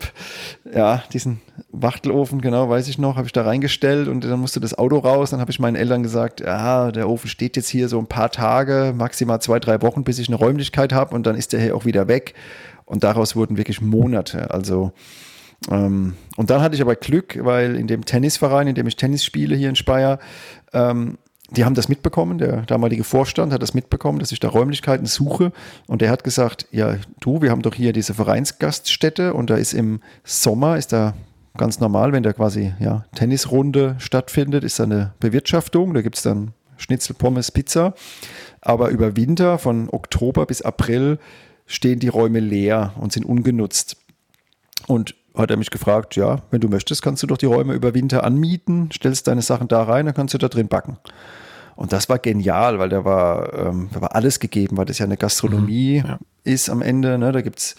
ja 0.72 1.02
diesen 1.12 1.40
Wachtelofen, 1.72 2.40
genau, 2.40 2.68
weiß 2.68 2.86
ich 2.86 2.98
noch, 2.98 3.16
habe 3.16 3.26
ich 3.26 3.32
da 3.32 3.42
reingestellt 3.42 4.06
und 4.06 4.22
dann 4.24 4.38
musste 4.38 4.60
das 4.60 4.78
Auto 4.78 4.98
raus. 4.98 5.30
Dann 5.30 5.40
habe 5.40 5.50
ich 5.50 5.58
meinen 5.58 5.74
Eltern 5.74 6.04
gesagt, 6.04 6.40
ja, 6.40 6.92
der 6.92 7.08
Ofen 7.08 7.28
steht 7.28 7.56
jetzt 7.56 7.68
hier 7.68 7.88
so 7.88 7.98
ein 7.98 8.06
paar 8.06 8.30
Tage, 8.30 8.94
maximal 8.96 9.40
zwei, 9.40 9.58
drei 9.58 9.82
Wochen, 9.82 10.04
bis 10.04 10.20
ich 10.20 10.28
eine 10.28 10.36
Räumlichkeit 10.36 10.92
habe 10.92 11.16
und 11.16 11.26
dann 11.26 11.36
ist 11.36 11.52
der 11.52 11.60
hier 11.60 11.74
auch 11.74 11.84
wieder 11.84 12.06
weg. 12.06 12.34
Und 12.84 13.02
daraus 13.02 13.34
wurden 13.34 13.56
wirklich 13.56 13.80
Monate. 13.80 14.52
Also 14.52 14.92
ähm, 15.70 16.14
und 16.36 16.50
dann 16.50 16.60
hatte 16.60 16.74
ich 16.74 16.82
aber 16.82 16.96
Glück, 16.96 17.38
weil 17.42 17.76
in 17.76 17.86
dem 17.86 18.04
Tennisverein, 18.04 18.66
in 18.66 18.74
dem 18.74 18.86
ich 18.86 18.96
Tennis 18.96 19.24
spiele 19.24 19.56
hier 19.56 19.68
in 19.68 19.76
Speyer, 19.76 20.18
ähm, 20.72 21.18
die 21.50 21.64
haben 21.64 21.74
das 21.74 21.88
mitbekommen, 21.88 22.38
der 22.38 22.62
damalige 22.62 23.04
Vorstand 23.04 23.52
hat 23.52 23.62
das 23.62 23.72
mitbekommen, 23.72 24.18
dass 24.18 24.32
ich 24.32 24.40
da 24.40 24.48
Räumlichkeiten 24.48 25.06
suche. 25.06 25.52
Und 25.86 26.02
der 26.02 26.10
hat 26.10 26.24
gesagt, 26.24 26.66
ja 26.72 26.96
du, 27.20 27.40
wir 27.40 27.50
haben 27.50 27.62
doch 27.62 27.74
hier 27.74 27.92
diese 27.92 28.14
Vereinsgaststätte 28.14 29.32
und 29.32 29.48
da 29.48 29.56
ist 29.56 29.72
im 29.72 30.00
Sommer, 30.24 30.76
ist 30.76 30.92
da 30.92 31.14
ganz 31.56 31.78
normal, 31.78 32.12
wenn 32.12 32.24
da 32.24 32.32
quasi 32.32 32.74
ja, 32.80 33.04
Tennisrunde 33.14 33.94
stattfindet, 33.98 34.64
ist 34.64 34.78
da 34.78 34.84
eine 34.84 35.14
Bewirtschaftung, 35.20 35.94
da 35.94 36.02
gibt 36.02 36.16
es 36.16 36.22
dann 36.22 36.52
Schnitzel, 36.76 37.14
Pommes, 37.14 37.50
Pizza, 37.52 37.94
aber 38.60 38.90
über 38.90 39.16
Winter 39.16 39.58
von 39.58 39.88
Oktober 39.88 40.46
bis 40.46 40.62
April 40.62 41.18
stehen 41.66 42.00
die 42.00 42.08
Räume 42.08 42.40
leer 42.40 42.92
und 43.00 43.12
sind 43.12 43.24
ungenutzt. 43.24 43.96
Und 44.86 45.14
hat 45.36 45.50
er 45.50 45.56
mich 45.56 45.70
gefragt, 45.70 46.16
ja, 46.16 46.40
wenn 46.50 46.60
du 46.60 46.68
möchtest, 46.68 47.02
kannst 47.02 47.22
du 47.22 47.26
doch 47.26 47.38
die 47.38 47.46
Räume 47.46 47.74
über 47.74 47.94
Winter 47.94 48.24
anmieten, 48.24 48.90
stellst 48.92 49.28
deine 49.28 49.42
Sachen 49.42 49.68
da 49.68 49.82
rein, 49.82 50.06
dann 50.06 50.14
kannst 50.14 50.34
du 50.34 50.38
da 50.38 50.48
drin 50.48 50.68
backen. 50.68 50.98
Und 51.76 51.92
das 51.92 52.08
war 52.08 52.18
genial, 52.18 52.78
weil 52.78 52.88
da 52.88 53.04
war, 53.04 53.52
ähm, 53.52 53.90
da 53.92 54.00
war 54.00 54.14
alles 54.14 54.40
gegeben, 54.40 54.78
weil 54.78 54.86
das 54.86 54.98
ja 54.98 55.04
eine 55.04 55.18
Gastronomie 55.18 56.00
mhm, 56.02 56.08
ja. 56.08 56.18
ist 56.42 56.70
am 56.70 56.80
Ende. 56.80 57.18
Ne? 57.18 57.32
Da 57.32 57.42
gibt 57.42 57.58
es 57.58 57.76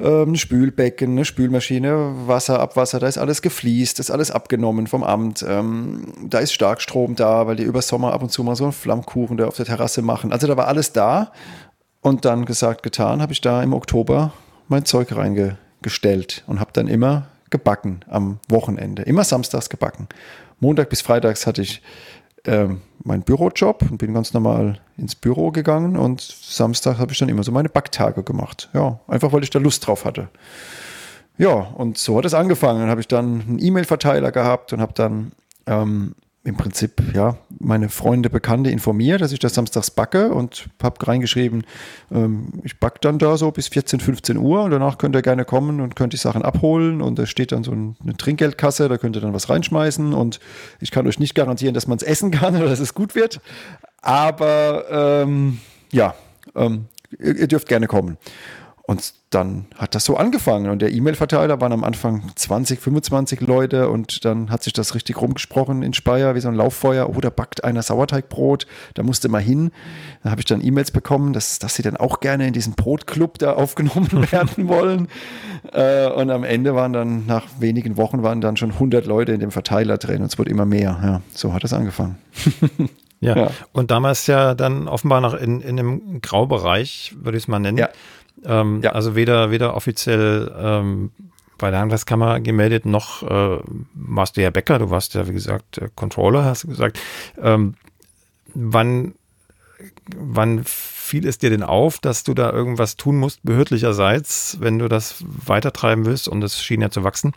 ähm, 0.00 0.32
ein 0.32 0.36
Spülbecken, 0.36 1.10
eine 1.10 1.26
Spülmaschine, 1.26 2.14
Wasser, 2.26 2.58
Abwasser, 2.58 2.98
da 2.98 3.06
ist 3.06 3.18
alles 3.18 3.42
gefliest, 3.42 4.00
ist 4.00 4.10
alles 4.10 4.30
abgenommen 4.30 4.86
vom 4.86 5.04
Amt. 5.04 5.44
Ähm, 5.46 6.12
da 6.24 6.38
ist 6.38 6.54
Starkstrom 6.54 7.16
da, 7.16 7.46
weil 7.46 7.56
die 7.56 7.64
über 7.64 7.82
Sommer 7.82 8.14
ab 8.14 8.22
und 8.22 8.30
zu 8.30 8.42
mal 8.42 8.56
so 8.56 8.64
einen 8.64 8.72
Flammkuchen 8.72 9.36
da 9.36 9.46
auf 9.46 9.56
der 9.56 9.66
Terrasse 9.66 10.00
machen. 10.00 10.32
Also 10.32 10.46
da 10.46 10.56
war 10.56 10.68
alles 10.68 10.92
da. 10.92 11.32
Und 12.00 12.24
dann 12.24 12.44
gesagt, 12.44 12.82
getan, 12.82 13.20
habe 13.20 13.32
ich 13.32 13.40
da 13.40 13.62
im 13.62 13.74
Oktober 13.74 14.32
mein 14.68 14.84
Zeug 14.84 15.14
reingestellt 15.86 16.42
und 16.46 16.60
habe 16.60 16.70
dann 16.72 16.88
immer 16.88 17.28
gebacken 17.50 18.00
am 18.08 18.40
Wochenende. 18.48 19.02
Immer 19.02 19.24
samstags 19.24 19.68
gebacken. 19.68 20.08
Montag 20.58 20.88
bis 20.90 21.00
Freitags 21.00 21.46
hatte 21.46 21.62
ich 21.62 21.80
ähm, 22.44 22.80
meinen 23.04 23.22
Bürojob 23.22 23.82
und 23.90 23.98
bin 23.98 24.14
ganz 24.14 24.32
normal 24.32 24.80
ins 24.96 25.14
Büro 25.14 25.52
gegangen 25.52 25.96
und 25.96 26.20
Samstag 26.20 26.98
habe 26.98 27.12
ich 27.12 27.18
dann 27.18 27.28
immer 27.28 27.44
so 27.44 27.52
meine 27.52 27.68
Backtage 27.68 28.22
gemacht. 28.22 28.68
Ja, 28.72 28.98
einfach 29.06 29.32
weil 29.32 29.44
ich 29.44 29.50
da 29.50 29.58
Lust 29.58 29.86
drauf 29.86 30.04
hatte. 30.04 30.28
Ja, 31.38 31.52
und 31.52 31.98
so 31.98 32.16
hat 32.18 32.24
es 32.24 32.34
angefangen. 32.34 32.80
Dann 32.80 32.90
habe 32.90 33.00
ich 33.00 33.08
dann 33.08 33.42
einen 33.42 33.58
E-Mail-Verteiler 33.60 34.32
gehabt 34.32 34.72
und 34.72 34.80
habe 34.80 34.94
dann 34.94 35.32
ähm, 35.66 36.14
im 36.46 36.56
Prinzip 36.56 37.02
ja 37.12 37.36
meine 37.58 37.88
Freunde, 37.88 38.30
Bekannte 38.30 38.70
informiert, 38.70 39.20
dass 39.20 39.32
ich 39.32 39.40
das 39.40 39.54
samstags 39.54 39.90
backe 39.90 40.30
und 40.32 40.68
habe 40.80 41.04
reingeschrieben, 41.06 41.64
ähm, 42.12 42.52
ich 42.62 42.78
backe 42.78 42.98
dann 43.00 43.18
da 43.18 43.36
so 43.36 43.50
bis 43.50 43.68
14, 43.68 43.98
15 43.98 44.36
Uhr 44.36 44.62
und 44.62 44.70
danach 44.70 44.96
könnt 44.96 45.16
ihr 45.16 45.22
gerne 45.22 45.44
kommen 45.44 45.80
und 45.80 45.96
könnt 45.96 46.12
die 46.12 46.18
Sachen 46.18 46.42
abholen 46.42 47.02
und 47.02 47.18
da 47.18 47.26
steht 47.26 47.50
dann 47.50 47.64
so 47.64 47.72
eine 47.72 48.16
Trinkgeldkasse, 48.16 48.88
da 48.88 48.96
könnt 48.96 49.16
ihr 49.16 49.22
dann 49.22 49.34
was 49.34 49.50
reinschmeißen 49.50 50.14
und 50.14 50.38
ich 50.80 50.92
kann 50.92 51.06
euch 51.08 51.18
nicht 51.18 51.34
garantieren, 51.34 51.74
dass 51.74 51.88
man 51.88 51.96
es 51.96 52.04
essen 52.04 52.30
kann 52.30 52.56
oder 52.56 52.68
dass 52.68 52.80
es 52.80 52.94
gut 52.94 53.16
wird, 53.16 53.40
aber 54.00 54.84
ähm, 55.24 55.58
ja, 55.90 56.14
ähm, 56.54 56.86
ihr, 57.18 57.36
ihr 57.36 57.48
dürft 57.48 57.66
gerne 57.66 57.88
kommen. 57.88 58.18
Und 58.84 59.14
dann 59.30 59.66
hat 59.76 59.94
das 59.96 60.04
so 60.04 60.16
angefangen. 60.16 60.70
Und 60.70 60.80
der 60.80 60.92
E-Mail-Verteiler 60.92 61.60
waren 61.60 61.72
am 61.72 61.82
Anfang 61.82 62.30
20, 62.34 62.80
25 62.80 63.40
Leute 63.40 63.88
und 63.88 64.24
dann 64.24 64.50
hat 64.50 64.62
sich 64.62 64.72
das 64.72 64.94
richtig 64.94 65.20
rumgesprochen 65.20 65.82
in 65.82 65.94
Speyer, 65.94 66.34
wie 66.36 66.40
so 66.40 66.48
ein 66.48 66.54
Lauffeuer. 66.54 67.08
Oh, 67.08 67.20
da 67.20 67.30
backt 67.30 67.64
einer 67.64 67.82
Sauerteigbrot, 67.82 68.66
da 68.94 69.02
musste 69.02 69.28
mal 69.28 69.42
hin. 69.42 69.72
Da 70.22 70.30
habe 70.30 70.40
ich 70.40 70.44
dann 70.44 70.64
E-Mails 70.64 70.92
bekommen, 70.92 71.32
dass, 71.32 71.58
dass 71.58 71.74
sie 71.74 71.82
dann 71.82 71.96
auch 71.96 72.20
gerne 72.20 72.46
in 72.46 72.52
diesen 72.52 72.74
Brotclub 72.74 73.38
da 73.38 73.54
aufgenommen 73.54 74.10
werden 74.30 74.68
wollen. 74.68 75.08
Äh, 75.72 76.08
und 76.08 76.30
am 76.30 76.44
Ende 76.44 76.76
waren 76.76 76.92
dann, 76.92 77.26
nach 77.26 77.46
wenigen 77.58 77.96
Wochen, 77.96 78.22
waren 78.22 78.40
dann 78.40 78.56
schon 78.56 78.70
100 78.72 79.06
Leute 79.06 79.32
in 79.32 79.40
dem 79.40 79.50
Verteiler 79.50 79.98
drin 79.98 80.22
und 80.22 80.32
es 80.32 80.38
wurde 80.38 80.50
immer 80.50 80.66
mehr. 80.66 80.98
Ja, 81.02 81.20
so 81.34 81.52
hat 81.52 81.64
es 81.64 81.72
angefangen. 81.72 82.16
Ja. 83.20 83.34
ja. 83.34 83.50
und 83.72 83.90
damals 83.90 84.26
ja 84.26 84.54
dann 84.54 84.88
offenbar 84.88 85.20
noch 85.22 85.34
in, 85.34 85.62
in 85.62 85.78
einem 85.78 86.20
Graubereich, 86.20 87.14
würde 87.18 87.38
ich 87.38 87.44
es 87.44 87.48
mal 87.48 87.58
nennen. 87.58 87.78
Ja. 87.78 87.88
Ähm, 88.44 88.80
ja. 88.82 88.92
Also 88.92 89.16
weder, 89.16 89.50
weder 89.50 89.74
offiziell 89.74 90.54
ähm, 90.58 91.10
bei 91.58 91.70
der 91.70 91.80
Handwerkskammer 91.80 92.40
gemeldet, 92.40 92.84
noch 92.86 93.22
äh, 93.22 93.58
warst 93.94 94.36
du 94.36 94.42
ja 94.42 94.50
Bäcker, 94.50 94.78
du 94.78 94.90
warst 94.90 95.14
ja, 95.14 95.26
wie 95.26 95.32
gesagt, 95.32 95.80
Controller, 95.94 96.44
hast 96.44 96.64
du 96.64 96.68
gesagt. 96.68 97.00
Ähm, 97.40 97.74
wann, 98.54 99.14
wann 100.14 100.62
fiel 100.64 101.26
es 101.26 101.38
dir 101.38 101.50
denn 101.50 101.62
auf, 101.62 101.98
dass 101.98 102.24
du 102.24 102.34
da 102.34 102.52
irgendwas 102.52 102.96
tun 102.96 103.16
musst, 103.16 103.40
behördlicherseits, 103.42 104.58
wenn 104.60 104.78
du 104.78 104.88
das 104.88 105.24
weitertreiben 105.26 106.04
willst 106.04 106.28
und 106.28 106.42
es 106.42 106.62
schien 106.62 106.82
ja 106.82 106.90
zu 106.90 107.04
wachsen? 107.04 107.32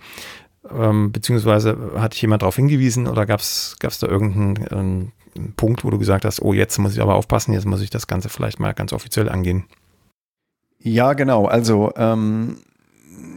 Ähm, 0.70 1.12
beziehungsweise 1.12 1.78
hat 1.96 2.14
dich 2.14 2.22
jemand 2.22 2.42
darauf 2.42 2.56
hingewiesen 2.56 3.08
oder 3.08 3.26
gab 3.26 3.40
es 3.40 3.78
da 3.80 4.08
irgendeinen 4.08 5.12
ähm, 5.36 5.54
Punkt, 5.56 5.84
wo 5.84 5.90
du 5.90 5.98
gesagt 5.98 6.26
hast, 6.26 6.42
oh, 6.42 6.54
jetzt 6.54 6.78
muss 6.80 6.94
ich 6.94 7.02
aber 7.02 7.16
aufpassen, 7.16 7.54
jetzt 7.54 7.66
muss 7.66 7.82
ich 7.82 7.90
das 7.90 8.08
Ganze 8.08 8.30
vielleicht 8.30 8.60
mal 8.60 8.74
ganz 8.74 8.92
offiziell 8.92 9.30
angehen? 9.30 9.66
Ja, 10.82 11.14
genau. 11.14 11.46
Also 11.46 11.92
ähm, 11.96 12.58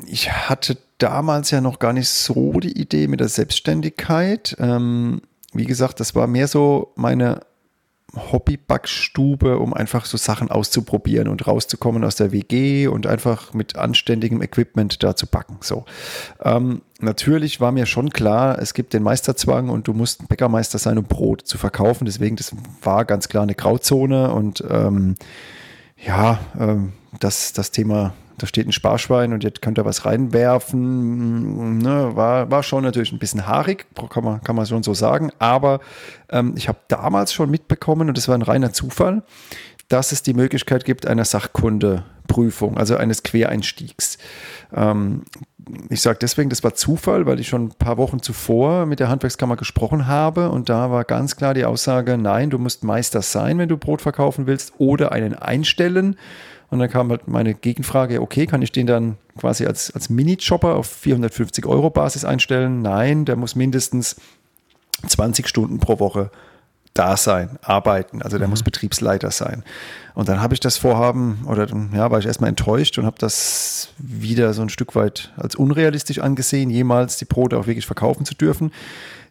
ich 0.07 0.31
hatte 0.31 0.79
damals 0.99 1.51
ja 1.51 1.61
noch 1.61 1.79
gar 1.79 1.93
nicht 1.93 2.09
so 2.09 2.61
die 2.61 2.81
Idee 2.81 3.09
mit 3.09 3.21
der 3.21 3.29
Selbstständigkeit. 3.29 4.57
Ähm, 4.59 5.23
wie 5.53 5.65
gesagt, 5.65 6.01
das 6.01 6.15
war 6.15 6.27
mehr 6.27 6.49
so 6.49 6.93
meine 6.95 7.41
Hobby-Backstube, 8.15 9.59
um 9.59 9.73
einfach 9.73 10.05
so 10.05 10.19
Sachen 10.19 10.51
auszuprobieren 10.51 11.29
und 11.29 11.47
rauszukommen 11.47 12.05
aus 12.05 12.17
der 12.17 12.31
WG 12.31 12.87
und 12.87 13.07
einfach 13.07 13.55
mit 13.55 13.77
anständigem 13.77 14.43
Equipment 14.43 15.03
da 15.03 15.17
zu 15.17 15.27
backen. 15.27 15.57
So. 15.63 15.85
Ähm, 16.43 16.83
natürlich 17.01 17.61
war 17.61 17.73
mir 17.73 17.87
schon 17.87 18.11
klar, 18.11 18.59
es 18.59 18.75
gibt 18.75 18.93
den 18.93 19.03
Meisterzwang 19.03 19.71
und 19.71 19.89
du 19.89 19.95
musst 19.95 20.21
ein 20.21 20.27
Bäckermeister 20.27 20.79
sein, 20.79 20.99
um 20.99 21.05
Brot 21.05 21.47
zu 21.47 21.57
verkaufen. 21.57 22.05
Deswegen, 22.05 22.37
das 22.37 22.55
war 22.83 23.07
ganz 23.07 23.29
klar 23.29 23.45
eine 23.45 23.55
Grauzone 23.55 24.31
und 24.33 24.63
ähm, 24.69 25.15
ja, 26.05 26.41
ähm, 26.59 26.93
das, 27.21 27.53
das 27.53 27.71
Thema, 27.71 28.15
da 28.39 28.47
steht 28.47 28.67
ein 28.67 28.73
Sparschwein 28.73 29.33
und 29.33 29.45
jetzt 29.45 29.63
könnt 29.63 29.79
ihr 29.79 29.85
was 29.85 30.05
reinwerfen, 30.05 31.79
ne, 31.79 32.17
war, 32.17 32.51
war 32.51 32.63
schon 32.63 32.85
natürlich 32.85 33.13
ein 33.13 33.19
bisschen 33.19 33.47
haarig, 33.47 33.87
kann 34.11 34.25
man, 34.25 34.43
kann 34.43 34.57
man 34.57 34.67
schon 34.67 34.83
so 34.83 34.95
sagen. 34.95 35.31
Aber 35.39 35.81
ähm, 36.31 36.55
ich 36.57 36.69
habe 36.69 36.79
damals 36.89 37.33
schon 37.33 37.51
mitbekommen, 37.51 38.09
und 38.09 38.17
das 38.17 38.29
war 38.29 38.35
ein 38.35 38.43
reiner 38.43 38.73
Zufall, 38.73 39.23
dass 39.89 40.13
es 40.13 40.23
die 40.23 40.35
Möglichkeit 40.35 40.85
gibt 40.85 41.07
einer 41.07 41.25
Sachkundeprüfung, 41.25 42.79
also 42.79 42.97
eines 42.97 43.23
Quereinstiegs. 43.23 44.19
Ähm, 44.75 45.25
ich 45.89 46.01
sage 46.01 46.19
deswegen, 46.21 46.51
das 46.51 46.65
war 46.65 46.75
Zufall, 46.75 47.27
weil 47.27 47.41
ich 47.41 47.49
schon 47.49 47.67
ein 47.67 47.71
paar 47.71 47.97
Wochen 47.97 48.21
zuvor 48.23 48.87
mit 48.87 49.01
der 49.01 49.09
Handwerkskammer 49.09 49.57
gesprochen 49.57 50.07
habe 50.07 50.51
und 50.51 50.69
da 50.69 50.91
war 50.91 51.05
ganz 51.05 51.37
klar 51.37 51.55
die 51.55 51.65
Aussage, 51.65 52.19
nein, 52.19 52.51
du 52.51 52.59
musst 52.59 52.85
Meister 52.85 53.23
sein, 53.23 53.59
wenn 53.59 53.69
du 53.69 53.77
Brot 53.77 54.03
verkaufen 54.03 54.47
willst 54.47 54.75
oder 54.79 55.13
einen 55.13 55.35
einstellen. 55.35 56.17
Und 56.71 56.79
dann 56.79 56.89
kam 56.89 57.11
halt 57.11 57.29
meine 57.29 57.53
Gegenfrage, 57.53 58.23
okay, 58.23 58.47
kann 58.47 58.63
ich 58.63 58.73
den 58.73 58.87
dann 58.87 59.19
quasi 59.39 59.67
als, 59.67 59.91
als 59.91 60.09
Mini-Chopper 60.09 60.75
auf 60.75 60.87
450 60.87 61.67
Euro 61.67 61.91
Basis 61.91 62.25
einstellen? 62.25 62.81
Nein, 62.81 63.27
der 63.27 63.37
muss 63.37 63.55
mindestens 63.55 64.17
20 65.07 65.47
Stunden 65.47 65.81
pro 65.81 66.01
Woche 66.01 66.31
da 66.95 67.17
sein, 67.17 67.59
arbeiten. 67.63 68.23
Also 68.23 68.39
der 68.39 68.47
mhm. 68.47 68.53
muss 68.53 68.63
Betriebsleiter 68.63 69.31
sein. 69.31 69.63
Und 70.15 70.29
dann 70.29 70.41
habe 70.41 70.55
ich 70.55 70.61
das 70.61 70.77
Vorhaben, 70.77 71.45
oder 71.47 71.67
ja, 71.95 72.11
war 72.11 72.19
ich 72.19 72.27
erstmal 72.27 72.51
enttäuscht 72.51 72.99
und 72.99 73.07
habe 73.07 73.17
das 73.19 73.89
wieder 73.99 74.53
so 74.53 74.63
ein 74.63 74.69
Stück 74.69 74.95
weit 74.95 75.33
als 75.37 75.57
unrealistisch 75.57 76.19
angesehen, 76.19 76.69
jemals 76.69 77.17
die 77.17 77.25
Brote 77.25 77.57
auch 77.57 77.67
wirklich 77.67 77.87
verkaufen 77.87 78.25
zu 78.25 78.35
dürfen 78.35 78.73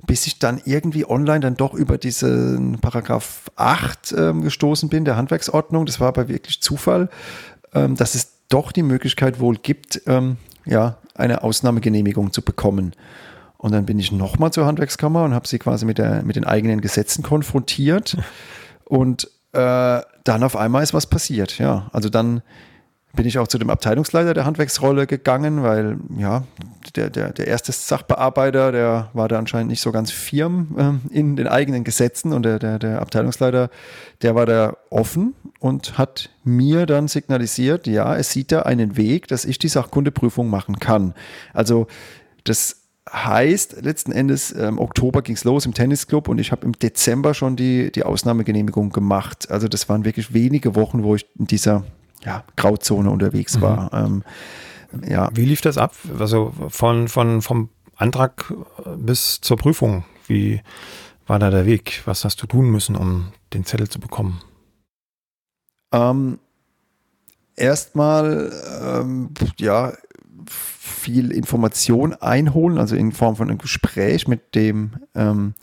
bis 0.05 0.25
ich 0.27 0.39
dann 0.39 0.61
irgendwie 0.65 1.07
online 1.07 1.41
dann 1.41 1.55
doch 1.55 1.73
über 1.73 1.97
diesen 1.97 2.79
Paragraph 2.79 3.51
8 3.55 4.15
ähm, 4.17 4.41
gestoßen 4.41 4.89
bin, 4.89 5.05
der 5.05 5.15
Handwerksordnung. 5.15 5.85
Das 5.85 5.99
war 5.99 6.07
aber 6.07 6.27
wirklich 6.27 6.61
Zufall, 6.61 7.09
ähm, 7.73 7.95
dass 7.95 8.15
es 8.15 8.33
doch 8.49 8.71
die 8.71 8.83
Möglichkeit 8.83 9.39
wohl 9.39 9.57
gibt, 9.57 10.01
ähm, 10.07 10.37
ja, 10.65 10.97
eine 11.15 11.43
Ausnahmegenehmigung 11.43 12.33
zu 12.33 12.41
bekommen. 12.41 12.93
Und 13.61 13.73
dann 13.73 13.85
bin 13.85 13.99
ich 13.99 14.11
nochmal 14.11 14.51
zur 14.51 14.65
Handwerkskammer 14.65 15.23
und 15.23 15.35
habe 15.35 15.47
sie 15.47 15.59
quasi 15.59 15.85
mit, 15.85 15.99
der, 15.99 16.23
mit 16.23 16.35
den 16.35 16.45
eigenen 16.45 16.81
Gesetzen 16.81 17.21
konfrontiert. 17.21 18.17
Und 18.85 19.29
äh, 19.53 20.01
dann 20.23 20.43
auf 20.43 20.57
einmal 20.57 20.81
ist 20.81 20.95
was 20.95 21.05
passiert. 21.05 21.59
Ja, 21.59 21.87
also 21.93 22.09
dann 22.09 22.41
bin 23.13 23.27
ich 23.27 23.37
auch 23.37 23.47
zu 23.47 23.59
dem 23.59 23.69
Abteilungsleiter 23.69 24.33
der 24.33 24.45
Handwerksrolle 24.45 25.05
gegangen, 25.05 25.61
weil 25.61 25.97
ja, 26.17 26.43
der, 26.95 27.11
der, 27.11 27.33
der 27.33 27.47
erste 27.47 27.71
Sachbearbeiter, 27.71 28.71
der 28.71 29.09
war 29.13 29.27
da 29.27 29.37
anscheinend 29.37 29.69
nicht 29.69 29.81
so 29.81 29.91
ganz 29.91 30.09
firm 30.09 31.01
äh, 31.11 31.15
in 31.15 31.35
den 31.35 31.47
eigenen 31.47 31.83
Gesetzen 31.83 32.33
und 32.33 32.43
der, 32.43 32.57
der, 32.57 32.79
der 32.79 32.99
Abteilungsleiter, 32.99 33.69
der 34.23 34.33
war 34.33 34.47
da 34.47 34.75
offen 34.89 35.35
und 35.59 35.99
hat 35.99 36.31
mir 36.43 36.87
dann 36.87 37.07
signalisiert, 37.07 37.85
ja, 37.85 38.15
es 38.15 38.31
sieht 38.31 38.51
da 38.51 38.63
einen 38.63 38.97
Weg, 38.97 39.27
dass 39.27 39.45
ich 39.45 39.59
die 39.59 39.67
Sachkundeprüfung 39.67 40.49
machen 40.49 40.79
kann. 40.79 41.13
Also 41.53 41.85
das 42.43 42.80
heißt, 43.11 43.81
letzten 43.81 44.11
Endes 44.11 44.51
im 44.51 44.79
Oktober 44.79 45.21
ging 45.21 45.35
es 45.35 45.43
los 45.43 45.65
im 45.65 45.73
Tennisclub 45.73 46.27
und 46.27 46.39
ich 46.39 46.51
habe 46.51 46.65
im 46.65 46.73
Dezember 46.73 47.33
schon 47.33 47.55
die, 47.55 47.91
die 47.91 48.03
Ausnahmegenehmigung 48.03 48.91
gemacht. 48.91 49.49
Also 49.51 49.67
das 49.67 49.89
waren 49.89 50.05
wirklich 50.05 50.33
wenige 50.33 50.75
Wochen, 50.75 51.03
wo 51.03 51.15
ich 51.15 51.25
in 51.37 51.47
dieser 51.47 51.83
ja, 52.23 52.43
Grauzone 52.55 53.09
unterwegs 53.09 53.57
mhm. 53.57 53.61
war. 53.61 53.93
Ähm, 53.93 54.23
ja. 55.07 55.29
Wie 55.33 55.45
lief 55.45 55.61
das 55.61 55.77
ab? 55.77 55.93
Also 56.19 56.53
von, 56.69 57.07
von, 57.07 57.41
vom 57.41 57.69
Antrag 57.95 58.53
bis 58.97 59.41
zur 59.41 59.57
Prüfung, 59.57 60.03
wie 60.27 60.61
war 61.27 61.39
da 61.39 61.49
der 61.49 61.65
Weg? 61.65 62.01
Was 62.05 62.25
hast 62.25 62.41
du 62.41 62.47
tun 62.47 62.69
müssen, 62.69 62.95
um 62.95 63.31
den 63.53 63.65
Zettel 63.65 63.89
zu 63.89 63.99
bekommen? 63.99 64.41
Ähm, 65.91 66.39
Erstmal, 67.61 68.51
ähm, 68.81 69.29
ja, 69.59 69.93
viel 70.51 71.31
Information 71.31 72.13
einholen, 72.13 72.77
also 72.77 72.95
in 72.95 73.11
Form 73.11 73.35
von 73.35 73.49
einem 73.49 73.59
Gespräch 73.59 74.27
mit 74.27 74.55
dem 74.55 74.91
ähm, 75.15 75.53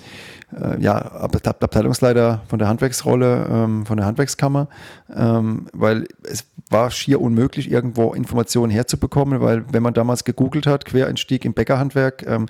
äh, 0.59 0.81
ja, 0.81 0.97
Abteilungsleiter 0.97 2.43
von 2.49 2.59
der 2.59 2.69
Handwerksrolle, 2.69 3.47
ähm, 3.51 3.87
von 3.87 3.97
der 3.97 4.07
Handwerkskammer, 4.07 4.69
ähm, 5.15 5.67
weil 5.73 6.07
es 6.23 6.47
war 6.71 6.91
schier 6.91 7.21
unmöglich, 7.21 7.71
irgendwo 7.71 8.15
Informationen 8.15 8.71
herzubekommen, 8.71 9.41
weil 9.41 9.65
wenn 9.73 9.83
man 9.83 9.95
damals 9.95 10.25
gegoogelt 10.25 10.67
hat, 10.67 10.85
Quereinstieg 10.85 11.45
im 11.45 11.53
Bäckerhandwerk, 11.53 12.25
ähm, 12.27 12.47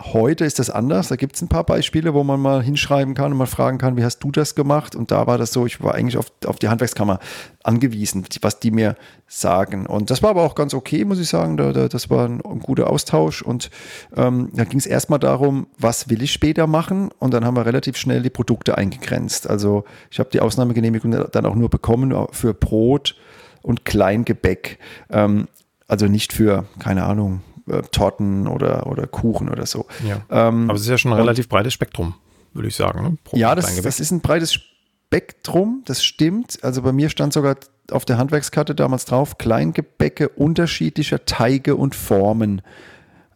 Heute 0.00 0.44
ist 0.44 0.58
das 0.58 0.70
anders. 0.70 1.06
Da 1.06 1.14
gibt 1.14 1.36
es 1.36 1.42
ein 1.42 1.48
paar 1.48 1.62
Beispiele, 1.62 2.14
wo 2.14 2.24
man 2.24 2.40
mal 2.40 2.62
hinschreiben 2.62 3.14
kann 3.14 3.30
und 3.30 3.38
mal 3.38 3.46
fragen 3.46 3.78
kann, 3.78 3.96
wie 3.96 4.04
hast 4.04 4.18
du 4.18 4.32
das 4.32 4.56
gemacht? 4.56 4.96
Und 4.96 5.12
da 5.12 5.28
war 5.28 5.38
das 5.38 5.52
so, 5.52 5.66
ich 5.66 5.82
war 5.82 5.94
eigentlich 5.94 6.16
auf, 6.16 6.32
auf 6.46 6.58
die 6.58 6.68
Handwerkskammer 6.68 7.20
angewiesen, 7.62 8.24
was 8.40 8.58
die 8.58 8.72
mir 8.72 8.96
sagen. 9.28 9.86
Und 9.86 10.10
das 10.10 10.20
war 10.20 10.30
aber 10.30 10.42
auch 10.42 10.56
ganz 10.56 10.74
okay, 10.74 11.04
muss 11.04 11.20
ich 11.20 11.28
sagen. 11.28 11.56
Da, 11.56 11.72
da, 11.72 11.86
das 11.86 12.10
war 12.10 12.26
ein, 12.26 12.40
ein, 12.44 12.58
guter 12.58 12.90
Austausch. 12.90 13.42
Und 13.42 13.70
ähm, 14.16 14.50
da 14.52 14.64
ging 14.64 14.80
es 14.80 14.86
erstmal 14.86 15.20
darum, 15.20 15.68
was 15.78 16.10
will 16.10 16.22
ich 16.22 16.32
später 16.32 16.66
machen? 16.66 17.10
Und 17.20 17.32
dann 17.32 17.44
haben 17.44 17.56
wir 17.56 17.64
relativ 17.64 17.96
schnell 17.96 18.22
die 18.22 18.30
Produkte 18.30 18.76
eingegrenzt. 18.76 19.48
Also 19.48 19.84
ich 20.10 20.18
habe 20.18 20.30
die 20.30 20.40
Ausnahmegenehmigung 20.40 21.12
dann 21.30 21.46
auch 21.46 21.54
nur 21.54 21.70
bekommen 21.70 22.12
für 22.32 22.52
Brot 22.52 23.14
und 23.62 23.84
Kleingebäck. 23.84 24.80
Ähm, 25.08 25.46
also 25.86 26.06
nicht 26.06 26.32
für, 26.32 26.64
keine 26.80 27.04
Ahnung, 27.04 27.42
äh, 27.68 27.82
Torten 27.82 28.46
oder, 28.46 28.86
oder 28.86 29.06
Kuchen 29.06 29.48
oder 29.48 29.66
so. 29.66 29.86
Ja. 30.06 30.22
Ähm, 30.30 30.68
Aber 30.68 30.74
es 30.74 30.82
ist 30.82 30.88
ja 30.88 30.98
schon 30.98 31.12
ein 31.12 31.18
relativ 31.18 31.48
breites 31.48 31.72
Spektrum, 31.72 32.14
würde 32.52 32.68
ich 32.68 32.76
sagen. 32.76 33.02
Ne? 33.02 33.38
ja, 33.38 33.54
das, 33.54 33.80
das 33.80 34.00
ist 34.00 34.10
ein 34.10 34.20
breites 34.20 34.52
Spektrum, 34.52 35.82
das 35.84 36.04
stimmt. 36.04 36.58
Also 36.62 36.82
bei 36.82 36.92
mir 36.92 37.08
stand 37.08 37.32
sogar 37.32 37.56
auf 37.90 38.04
der 38.04 38.18
Handwerkskarte 38.18 38.74
damals 38.74 39.04
drauf, 39.04 39.38
Kleingebäcke 39.38 40.28
unterschiedlicher 40.28 41.24
Teige 41.24 41.76
und 41.76 41.94
Formen. 41.94 42.62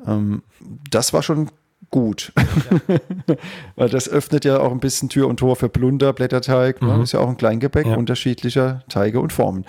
Ähm, 0.06 0.42
das 0.90 1.12
war 1.12 1.22
schon 1.22 1.50
gut. 1.90 2.32
Ja. 2.36 2.96
Weil 3.76 3.88
das 3.88 4.08
öffnet 4.08 4.44
ja 4.44 4.60
auch 4.60 4.72
ein 4.72 4.80
bisschen 4.80 5.08
Tür 5.08 5.28
und 5.28 5.38
Tor 5.38 5.56
für 5.56 5.68
Plunder, 5.68 6.12
Blätterteig. 6.12 6.82
Ne? 6.82 6.88
Mhm. 6.88 6.96
Ne? 6.98 7.02
Ist 7.02 7.12
ja 7.12 7.20
auch 7.20 7.28
ein 7.28 7.36
Kleingebäck 7.36 7.86
ja. 7.86 7.96
unterschiedlicher 7.96 8.82
Teige 8.88 9.20
und 9.20 9.32
Formen. 9.32 9.64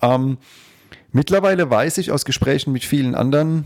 Ähm, 0.00 0.38
mittlerweile 1.12 1.70
weiß 1.70 1.98
ich 1.98 2.10
aus 2.10 2.24
Gesprächen 2.24 2.72
mit 2.72 2.84
vielen 2.84 3.14
anderen 3.14 3.64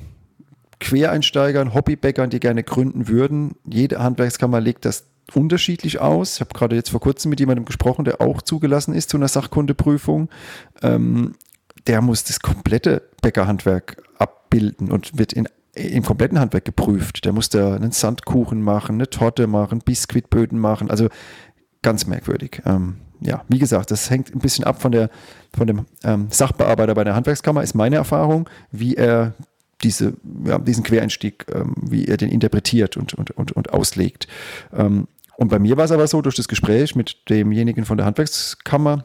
Quereinsteigern, 0.81 1.75
Hobbybäckern, 1.75 2.31
die 2.31 2.41
gerne 2.41 2.63
gründen 2.63 3.09
würden. 3.09 3.57
Jede 3.65 4.03
Handwerkskammer 4.03 4.61
legt 4.61 4.85
das 4.85 5.07
unterschiedlich 5.35 6.01
aus. 6.01 6.35
Ich 6.35 6.41
habe 6.41 6.55
gerade 6.55 6.77
jetzt 6.77 6.91
vor 6.91 7.01
kurzem 7.01 7.31
mit 7.31 7.41
jemandem 7.41 7.65
gesprochen, 7.65 8.05
der 8.05 8.21
auch 8.21 8.43
zugelassen 8.43 8.95
ist 8.95 9.11
zu 9.11 9.17
einer 9.17 9.29
Sachkundeprüfung. 9.29 10.29
Ähm, 10.83 11.35
der 11.87 12.01
muss 12.03 12.25
das 12.25 12.41
komplette 12.41 13.03
Bäckerhandwerk 13.23 14.03
abbilden 14.19 14.91
und 14.91 15.19
wird 15.19 15.33
in, 15.33 15.49
im 15.75 16.05
kompletten 16.05 16.39
Handwerk 16.39 16.65
geprüft. 16.65 17.25
Der 17.25 17.33
muss 17.33 17.49
da 17.49 17.75
einen 17.75 17.93
Sandkuchen 17.93 18.63
machen, 18.63 18.97
eine 18.97 19.11
Torte 19.11 19.47
machen, 19.47 19.81
Biskuitböden 19.81 20.59
machen. 20.59 20.91
Also 20.91 21.09
ganz 21.83 22.07
merkwürdig. 22.07 22.63
Ähm, 22.65 22.97
ja, 23.21 23.45
wie 23.49 23.59
gesagt, 23.59 23.91
das 23.91 24.11
hängt 24.11 24.35
ein 24.35 24.41
bisschen 24.41 24.65
ab 24.65 24.81
von, 24.81 24.93
der, 24.93 25.11
von 25.57 25.67
dem 25.67 25.87
ähm, 26.05 26.29
Sachbearbeiter 26.31 26.95
bei 26.95 27.05
der 27.05 27.15
Handwerkskammer, 27.15 27.63
ist 27.63 27.75
meine 27.75 27.97
Erfahrung, 27.97 28.49
wie 28.71 28.95
er 28.95 29.35
diese, 29.83 30.15
ja, 30.45 30.59
diesen 30.59 30.85
Quereinstieg, 30.85 31.47
ähm, 31.55 31.75
wie 31.83 32.07
er 32.07 32.17
den 32.17 32.31
interpretiert 32.31 32.97
und, 32.97 33.15
und, 33.15 33.31
und, 33.33 33.53
und 33.53 33.73
auslegt. 33.73 34.27
Ähm, 34.73 35.09
und 35.37 35.49
bei 35.49 35.59
mir 35.59 35.77
war 35.77 35.85
es 35.85 35.93
aber 35.93 36.07
so, 36.07 36.23
durch 36.23 36.37
das 36.37 36.49
Gespräch 36.49 36.97
mit 36.97 37.29
demjenigen 37.29 37.85
von 37.85 37.99
der 37.99 38.07
Handwerkskammer, 38.07 39.05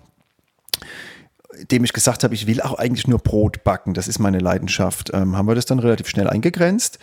dem 1.69 1.83
ich 1.83 1.93
gesagt 1.93 2.23
habe, 2.23 2.33
ich 2.33 2.47
will 2.47 2.61
auch 2.61 2.75
eigentlich 2.75 3.07
nur 3.07 3.19
Brot 3.19 3.63
backen, 3.63 3.93
das 3.93 4.07
ist 4.07 4.19
meine 4.19 4.39
Leidenschaft, 4.39 5.11
ähm, 5.13 5.35
haben 5.35 5.47
wir 5.47 5.55
das 5.55 5.65
dann 5.65 5.79
relativ 5.79 6.07
schnell 6.07 6.29
eingegrenzt. 6.29 6.99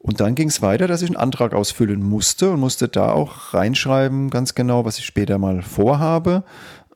Und 0.00 0.20
dann 0.20 0.36
ging 0.36 0.48
es 0.48 0.62
weiter, 0.62 0.86
dass 0.86 1.02
ich 1.02 1.08
einen 1.08 1.16
Antrag 1.16 1.54
ausfüllen 1.54 2.02
musste 2.02 2.52
und 2.52 2.60
musste 2.60 2.88
da 2.88 3.10
auch 3.10 3.52
reinschreiben, 3.52 4.30
ganz 4.30 4.54
genau, 4.54 4.84
was 4.84 4.98
ich 4.98 5.06
später 5.06 5.38
mal 5.38 5.62
vorhabe. 5.62 6.44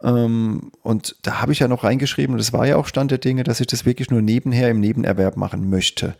Ähm, 0.02 0.72
und 0.82 1.16
da 1.22 1.40
habe 1.40 1.52
ich 1.52 1.60
ja 1.60 1.68
noch 1.68 1.84
reingeschrieben, 1.84 2.34
und 2.34 2.38
das 2.38 2.52
war 2.52 2.66
ja 2.66 2.76
auch 2.76 2.86
Stand 2.86 3.10
der 3.10 3.18
Dinge, 3.18 3.44
dass 3.44 3.60
ich 3.60 3.66
das 3.66 3.84
wirklich 3.86 4.10
nur 4.10 4.22
nebenher 4.22 4.70
im 4.70 4.80
Nebenerwerb 4.80 5.36
machen 5.36 5.70
möchte. 5.70 6.14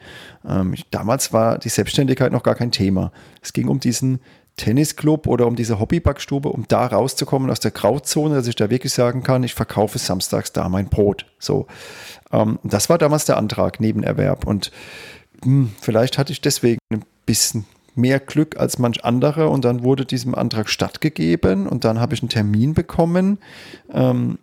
Ähm, 0.49 0.75
ich, 0.75 0.89
damals 0.91 1.33
war 1.33 1.59
die 1.59 1.69
Selbstständigkeit 1.69 2.33
noch 2.33 2.43
gar 2.43 2.55
kein 2.55 2.71
Thema. 2.71 3.13
Es 3.43 3.53
ging 3.53 3.69
um 3.69 3.81
diesen 3.81 4.21
Tennisclub 4.57 5.27
oder 5.27 5.47
um 5.47 5.57
diese 5.57 5.81
Hobbybackstube, 5.81 6.49
um 6.49 6.67
da 6.69 6.87
rauszukommen 6.87 7.51
aus 7.51 7.61
der 7.61 7.71
Grauzone, 7.71 8.35
dass 8.35 8.47
ich 8.47 8.57
da 8.57 8.71
wirklich 8.71 8.93
sagen 8.93 9.23
kann, 9.23 9.43
ich 9.43 9.55
verkaufe 9.55 9.99
samstags 9.99 10.53
da 10.53 10.69
mein 10.69 10.89
Brot. 10.89 11.27
So. 11.39 11.67
Ähm, 12.33 12.59
das 12.63 12.89
war 12.89 12.99
damals 12.99 13.25
der 13.25 13.39
Antrag, 13.39 13.81
Nebenerwerb. 13.81 14.47
Und 14.47 14.71
mh, 15.45 15.47
hm, 15.47 15.73
vielleicht 15.81 16.19
hatte 16.19 16.33
ich 16.33 16.41
deswegen 16.41 16.79
ein 16.93 17.05
bisschen 17.27 17.65
mehr 17.95 18.21
Glück 18.21 18.59
als 18.59 18.79
manch 18.79 19.05
andere 19.05 19.49
und 19.49 19.65
dann 19.65 19.83
wurde 19.83 20.07
diesem 20.07 20.35
Antrag 20.35 20.69
stattgegeben. 20.69 21.67
Und 21.67 21.85
dann 21.85 21.99
habe 22.01 22.15
ich 22.15 22.23
einen 22.23 22.29
Termin 22.29 22.75
bekommen 22.75 23.39
ähm, 23.93 24.39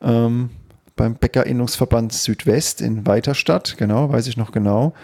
ähm, 0.00 0.50
beim 0.94 1.16
Bäckerinnungsverband 1.16 2.12
Südwest 2.12 2.80
in 2.80 3.04
Weiterstadt, 3.06 3.76
genau, 3.78 4.12
weiß 4.12 4.28
ich 4.28 4.36
noch 4.36 4.52
genau. 4.52 4.94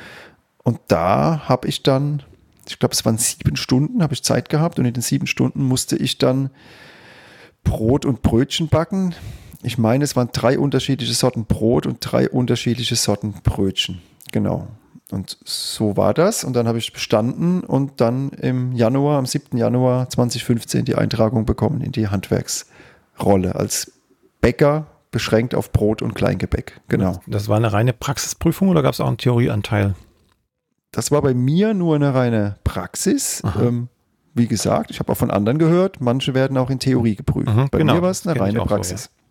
Und 0.62 0.78
da 0.88 1.48
habe 1.48 1.66
ich 1.68 1.82
dann, 1.82 2.22
ich 2.68 2.78
glaube 2.78 2.94
es 2.94 3.04
waren 3.04 3.18
sieben 3.18 3.56
Stunden, 3.56 4.02
habe 4.02 4.14
ich 4.14 4.22
Zeit 4.22 4.48
gehabt. 4.48 4.78
Und 4.78 4.86
in 4.86 4.94
den 4.94 5.02
sieben 5.02 5.26
Stunden 5.26 5.62
musste 5.62 5.96
ich 5.96 6.18
dann 6.18 6.50
Brot 7.62 8.04
und 8.04 8.22
Brötchen 8.22 8.68
backen 8.68 9.14
ich 9.64 9.78
meine, 9.78 10.04
es 10.04 10.16
waren 10.16 10.28
drei 10.32 10.58
unterschiedliche 10.58 11.14
Sorten 11.14 11.44
Brot 11.46 11.86
und 11.86 11.98
drei 12.00 12.28
unterschiedliche 12.28 12.96
Sorten 12.96 13.34
Brötchen. 13.42 14.00
Genau. 14.32 14.68
Und 15.10 15.38
so 15.44 15.96
war 15.96 16.14
das. 16.14 16.44
Und 16.44 16.54
dann 16.54 16.66
habe 16.66 16.78
ich 16.78 16.92
bestanden 16.92 17.60
und 17.60 18.00
dann 18.00 18.30
im 18.30 18.72
Januar, 18.72 19.18
am 19.18 19.26
7. 19.26 19.56
Januar 19.56 20.08
2015 20.08 20.84
die 20.84 20.94
Eintragung 20.94 21.44
bekommen 21.44 21.80
in 21.80 21.92
die 21.92 22.08
Handwerksrolle 22.08 23.54
als 23.54 23.92
Bäcker 24.40 24.86
beschränkt 25.10 25.54
auf 25.54 25.70
Brot 25.70 26.02
und 26.02 26.14
Kleingebäck. 26.14 26.80
Genau. 26.88 27.20
Das 27.26 27.48
war 27.48 27.56
eine 27.56 27.72
reine 27.72 27.92
Praxisprüfung 27.92 28.68
oder 28.68 28.82
gab 28.82 28.94
es 28.94 29.00
auch 29.00 29.06
einen 29.06 29.18
Theorieanteil? 29.18 29.94
Das 30.90 31.10
war 31.10 31.22
bei 31.22 31.34
mir 31.34 31.74
nur 31.74 31.94
eine 31.94 32.14
reine 32.14 32.56
Praxis. 32.64 33.42
Ähm, 33.60 33.88
wie 34.34 34.48
gesagt, 34.48 34.90
ich 34.90 34.98
habe 34.98 35.12
auch 35.12 35.16
von 35.16 35.30
anderen 35.30 35.58
gehört, 35.58 36.00
manche 36.00 36.34
werden 36.34 36.56
auch 36.56 36.70
in 36.70 36.80
Theorie 36.80 37.14
geprüft. 37.14 37.48
Mhm, 37.48 37.68
bei 37.70 37.78
genau, 37.78 37.94
mir 37.94 38.02
war 38.02 38.10
es 38.10 38.26
eine 38.26 38.38
reine 38.38 38.60
Praxis. 38.64 39.04
So, 39.04 39.08
ja. 39.08 39.23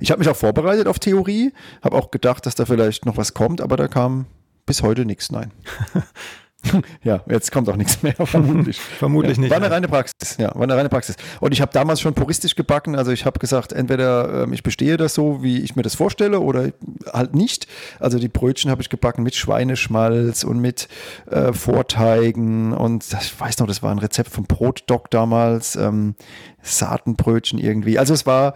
Ich 0.00 0.10
habe 0.10 0.18
mich 0.18 0.28
auch 0.28 0.36
vorbereitet 0.36 0.86
auf 0.88 0.98
Theorie, 0.98 1.52
habe 1.82 1.96
auch 1.96 2.10
gedacht, 2.10 2.46
dass 2.46 2.54
da 2.54 2.66
vielleicht 2.66 3.06
noch 3.06 3.16
was 3.16 3.34
kommt, 3.34 3.60
aber 3.60 3.76
da 3.76 3.88
kam 3.88 4.26
bis 4.66 4.82
heute 4.82 5.04
nichts, 5.04 5.30
nein. 5.30 5.52
ja, 7.02 7.22
jetzt 7.28 7.52
kommt 7.52 7.68
auch 7.68 7.76
nichts 7.76 8.02
mehr, 8.02 8.14
vermutlich. 8.14 8.80
vermutlich 8.98 9.36
ja, 9.36 9.42
nicht. 9.42 9.50
War 9.50 9.58
eine 9.58 9.70
reine 9.70 9.88
Praxis, 9.88 10.36
ja, 10.38 10.54
war 10.54 10.62
eine 10.62 10.76
reine 10.76 10.88
Praxis. 10.88 11.16
Und 11.40 11.52
ich 11.52 11.60
habe 11.60 11.72
damals 11.72 12.00
schon 12.00 12.14
puristisch 12.14 12.54
gebacken, 12.54 12.96
also 12.96 13.12
ich 13.12 13.26
habe 13.26 13.38
gesagt, 13.38 13.72
entweder 13.72 14.46
äh, 14.46 14.54
ich 14.54 14.62
bestehe 14.62 14.96
das 14.96 15.14
so, 15.14 15.42
wie 15.42 15.60
ich 15.60 15.76
mir 15.76 15.82
das 15.82 15.94
vorstelle, 15.94 16.40
oder 16.40 16.70
halt 17.12 17.34
nicht. 17.34 17.66
Also 18.00 18.18
die 18.18 18.28
Brötchen 18.28 18.70
habe 18.70 18.82
ich 18.82 18.88
gebacken 18.88 19.22
mit 19.22 19.34
Schweineschmalz 19.34 20.44
und 20.44 20.58
mit 20.60 20.88
äh, 21.30 21.52
Vorteigen 21.52 22.72
und 22.72 23.04
ich 23.20 23.40
weiß 23.40 23.58
noch, 23.58 23.66
das 23.66 23.82
war 23.82 23.90
ein 23.90 23.98
Rezept 23.98 24.30
vom 24.30 24.44
Brotdoc 24.44 25.10
damals, 25.10 25.76
ähm, 25.76 26.14
Saatenbrötchen 26.62 27.58
irgendwie. 27.58 27.98
Also 27.98 28.14
es 28.14 28.26
war 28.26 28.54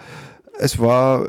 es 0.58 0.78
war 0.78 1.26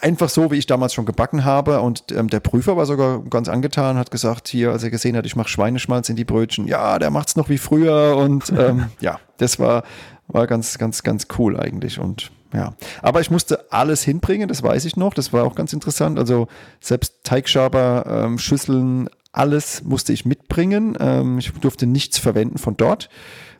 einfach 0.00 0.28
so, 0.28 0.50
wie 0.50 0.56
ich 0.56 0.66
damals 0.66 0.94
schon 0.94 1.06
gebacken 1.06 1.44
habe. 1.44 1.80
Und 1.80 2.12
ähm, 2.12 2.28
der 2.28 2.40
Prüfer 2.40 2.76
war 2.76 2.86
sogar 2.86 3.22
ganz 3.24 3.48
angetan, 3.48 3.96
hat 3.96 4.10
gesagt, 4.10 4.48
hier, 4.48 4.70
als 4.70 4.82
er 4.82 4.90
gesehen 4.90 5.16
hat, 5.16 5.26
ich 5.26 5.36
mache 5.36 5.48
Schweineschmalz 5.48 6.08
in 6.08 6.16
die 6.16 6.24
Brötchen, 6.24 6.66
ja, 6.66 6.98
der 6.98 7.10
macht 7.10 7.28
es 7.28 7.36
noch 7.36 7.48
wie 7.48 7.58
früher. 7.58 8.16
Und 8.16 8.52
ähm, 8.56 8.86
ja, 9.00 9.18
das 9.38 9.58
war, 9.58 9.84
war 10.28 10.46
ganz, 10.46 10.78
ganz, 10.78 11.02
ganz 11.02 11.26
cool 11.38 11.58
eigentlich. 11.58 11.98
Und 11.98 12.30
ja, 12.52 12.74
aber 13.02 13.20
ich 13.20 13.30
musste 13.30 13.72
alles 13.72 14.02
hinbringen, 14.02 14.48
das 14.48 14.62
weiß 14.62 14.84
ich 14.84 14.96
noch. 14.96 15.14
Das 15.14 15.32
war 15.32 15.44
auch 15.44 15.54
ganz 15.54 15.72
interessant. 15.72 16.18
Also 16.18 16.48
selbst 16.80 17.24
Teigschaber, 17.24 18.04
ähm, 18.06 18.38
Schüsseln, 18.38 19.08
alles 19.32 19.82
musste 19.82 20.12
ich 20.12 20.24
mitbringen. 20.24 20.96
Ähm, 21.00 21.38
ich 21.38 21.52
durfte 21.52 21.86
nichts 21.86 22.18
verwenden 22.18 22.58
von 22.58 22.76
dort, 22.76 23.08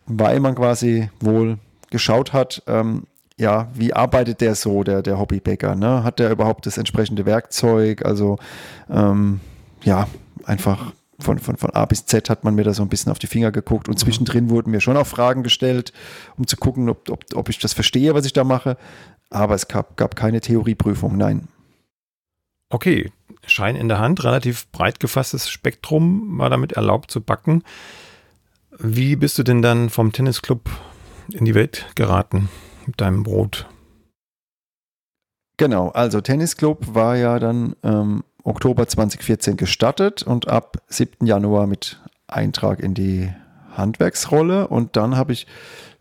weil 0.07 0.39
man 0.39 0.55
quasi 0.55 1.11
wohl 1.21 1.59
geschaut 1.91 2.33
hat, 2.33 2.63
ähm, 2.67 3.05
ja, 3.39 3.69
wie 3.75 3.93
arbeitet 3.93 4.41
der 4.41 4.55
so, 4.55 4.85
der, 4.85 5.03
der 5.03 5.19
Hobbybäcker? 5.19 5.75
Ne? 5.75 6.05
Hat 6.05 6.19
der 6.19 6.31
überhaupt 6.31 6.67
das 6.67 6.79
entsprechende 6.79 7.27
Werkzeug? 7.27 8.05
Also 8.05 8.39
ähm, 8.89 9.41
ja, 9.83 10.07
einfach 10.45 10.93
von, 11.19 11.39
von, 11.39 11.57
von 11.57 11.71
A 11.71 11.85
bis 11.85 12.07
Z 12.07 12.31
hat 12.31 12.45
man 12.45 12.55
mir 12.55 12.65
da 12.65 12.75
so 12.75 12.83
ein 12.83 12.89
bisschen 12.89 13.11
auf 13.11 13.19
die 13.19 13.27
Finger 13.27 13.51
geguckt 13.51 13.89
und 13.89 13.95
mhm. 13.95 13.99
zwischendrin 13.99 14.51
wurden 14.51 14.71
mir 14.71 14.81
schon 14.81 14.97
auch 14.97 15.07
Fragen 15.07 15.43
gestellt, 15.43 15.93
um 16.37 16.47
zu 16.47 16.57
gucken, 16.57 16.89
ob, 16.89 17.09
ob, 17.11 17.25
ob 17.35 17.49
ich 17.49 17.59
das 17.59 17.73
verstehe, 17.73 18.15
was 18.15 18.27
ich 18.27 18.33
da 18.33 18.45
mache. 18.45 18.77
Aber 19.31 19.55
es 19.55 19.69
gab, 19.69 19.97
gab 19.97 20.17
keine 20.17 20.41
Theorieprüfung, 20.41 21.17
nein. 21.17 21.49
Okay, 22.71 23.11
Schein 23.47 23.77
in 23.77 23.89
der 23.89 23.99
Hand, 23.99 24.25
relativ 24.25 24.71
breit 24.71 25.01
gefasstes 25.01 25.49
Spektrum 25.49 26.39
war 26.39 26.51
damit 26.51 26.73
erlaubt 26.73 27.11
zu 27.11 27.21
backen. 27.21 27.63
Wie 28.79 29.17
bist 29.17 29.39
du 29.39 29.43
denn 29.43 29.63
dann 29.63 29.91
vom 29.91 30.13
Tennisclub 30.13 30.69
in 31.33 31.45
die 31.45 31.55
Welt 31.55 31.87
geraten? 31.95 32.49
Mit 32.87 33.01
deinem 33.01 33.23
Brot. 33.23 33.67
Genau, 35.57 35.91
also 35.91 36.21
Tennisclub 36.21 36.95
war 36.95 37.17
ja 37.17 37.39
dann 37.39 37.77
ähm, 37.83 38.25
Oktober 38.43 38.87
2014 38.87 39.57
gestartet 39.57 40.23
und 40.23 40.49
ab 40.49 40.79
7. 40.89 41.27
Januar 41.27 41.67
mit 41.67 42.01
Eintrag 42.27 42.81
in 42.81 42.95
die 42.95 43.31
Handwerksrolle. 43.71 44.69
Und 44.69 44.97
dann 44.97 45.17
habe 45.17 45.33
ich 45.33 45.47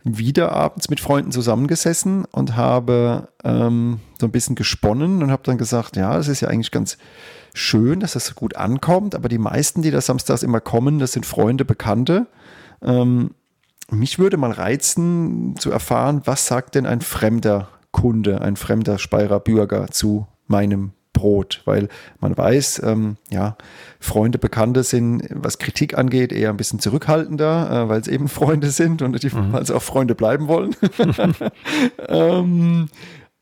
wieder 0.03 0.51
abends 0.51 0.89
mit 0.89 0.99
Freunden 0.99 1.31
zusammengesessen 1.31 2.25
und 2.25 2.55
habe 2.55 3.29
ähm, 3.43 3.99
so 4.19 4.27
ein 4.27 4.31
bisschen 4.31 4.55
gesponnen 4.55 5.23
und 5.23 5.31
habe 5.31 5.43
dann 5.43 5.57
gesagt, 5.57 5.95
ja, 5.95 6.17
es 6.17 6.27
ist 6.27 6.41
ja 6.41 6.49
eigentlich 6.49 6.71
ganz 6.71 6.97
schön, 7.53 7.99
dass 7.99 8.13
das 8.13 8.25
so 8.25 8.33
gut 8.33 8.57
ankommt, 8.57 9.15
aber 9.15 9.29
die 9.29 9.37
meisten, 9.37 9.81
die 9.81 9.91
da 9.91 10.01
samstags 10.01 10.43
immer 10.43 10.59
kommen, 10.59 10.99
das 10.99 11.13
sind 11.13 11.25
Freunde, 11.25 11.63
Bekannte. 11.63 12.27
Ähm, 12.81 13.31
mich 13.91 14.19
würde 14.19 14.37
mal 14.37 14.51
reizen 14.51 15.55
zu 15.57 15.71
erfahren, 15.71 16.21
was 16.25 16.47
sagt 16.47 16.75
denn 16.75 16.85
ein 16.85 17.01
fremder 17.01 17.69
Kunde, 17.91 18.41
ein 18.41 18.55
fremder 18.55 18.97
Speyerer 18.97 19.39
Bürger 19.39 19.87
zu 19.87 20.27
meinem 20.47 20.93
Brot, 21.13 21.61
weil 21.65 21.89
man 22.19 22.35
weiß, 22.35 22.81
ähm, 22.83 23.17
ja, 23.29 23.55
Freunde, 23.99 24.39
Bekannte 24.39 24.83
sind, 24.83 25.23
was 25.29 25.59
Kritik 25.59 25.95
angeht, 25.97 26.33
eher 26.33 26.49
ein 26.49 26.57
bisschen 26.57 26.79
zurückhaltender, 26.79 27.85
äh, 27.85 27.89
weil 27.89 28.01
es 28.01 28.07
eben 28.07 28.27
Freunde 28.29 28.71
sind 28.71 29.01
und 29.01 29.21
die, 29.23 29.29
mhm. 29.29 29.53
weil 29.53 29.65
sie 29.65 29.75
auch 29.75 29.83
Freunde 29.83 30.15
bleiben 30.15 30.47
wollen. 30.47 30.75
ähm, 32.07 32.89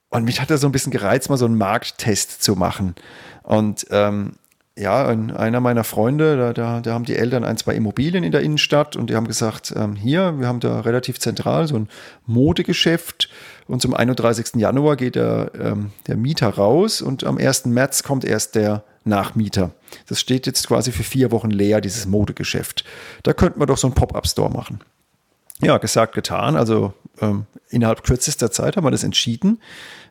und 0.09 0.25
mich 0.25 0.41
hat 0.41 0.51
da 0.51 0.57
so 0.57 0.67
ein 0.67 0.73
bisschen 0.73 0.91
gereizt, 0.91 1.29
mal 1.29 1.37
so 1.37 1.45
einen 1.45 1.57
Markttest 1.57 2.43
zu 2.43 2.55
machen. 2.55 2.95
Und 3.43 3.87
ähm, 3.89 4.33
ja, 4.77 5.05
einer 5.07 5.59
meiner 5.59 5.83
Freunde, 5.83 6.37
da, 6.37 6.53
da, 6.53 6.79
da, 6.79 6.93
haben 6.93 7.03
die 7.03 7.15
Eltern 7.15 7.43
ein, 7.43 7.57
zwei 7.57 7.75
Immobilien 7.75 8.23
in 8.23 8.31
der 8.31 8.41
Innenstadt 8.41 8.95
und 8.95 9.09
die 9.09 9.15
haben 9.15 9.27
gesagt, 9.27 9.73
ähm, 9.75 9.95
hier, 9.95 10.39
wir 10.39 10.47
haben 10.47 10.61
da 10.61 10.79
relativ 10.79 11.19
zentral 11.19 11.67
so 11.67 11.75
ein 11.75 11.89
Modegeschäft 12.25 13.29
und 13.67 13.81
zum 13.81 13.93
31. 13.93 14.55
Januar 14.55 14.95
geht 14.95 15.15
der, 15.15 15.51
ähm, 15.59 15.91
der 16.07 16.15
Mieter 16.15 16.49
raus 16.49 17.01
und 17.01 17.25
am 17.25 17.37
1. 17.37 17.65
März 17.65 18.03
kommt 18.03 18.23
erst 18.23 18.55
der 18.55 18.83
Nachmieter. 19.03 19.71
Das 20.07 20.21
steht 20.21 20.45
jetzt 20.45 20.67
quasi 20.67 20.91
für 20.91 21.03
vier 21.03 21.31
Wochen 21.31 21.49
leer, 21.49 21.81
dieses 21.81 22.05
Modegeschäft. 22.05 22.85
Da 23.23 23.33
könnten 23.33 23.59
wir 23.59 23.65
doch 23.65 23.77
so 23.77 23.87
einen 23.87 23.95
Pop-up-Store 23.95 24.51
machen. 24.51 24.79
Ja, 25.61 25.77
gesagt, 25.79 26.15
getan. 26.15 26.55
Also 26.55 26.93
ähm, 27.19 27.45
innerhalb 27.69 28.03
kürzester 28.03 28.51
Zeit 28.51 28.77
haben 28.77 28.85
wir 28.85 28.91
das 28.91 29.03
entschieden. 29.03 29.59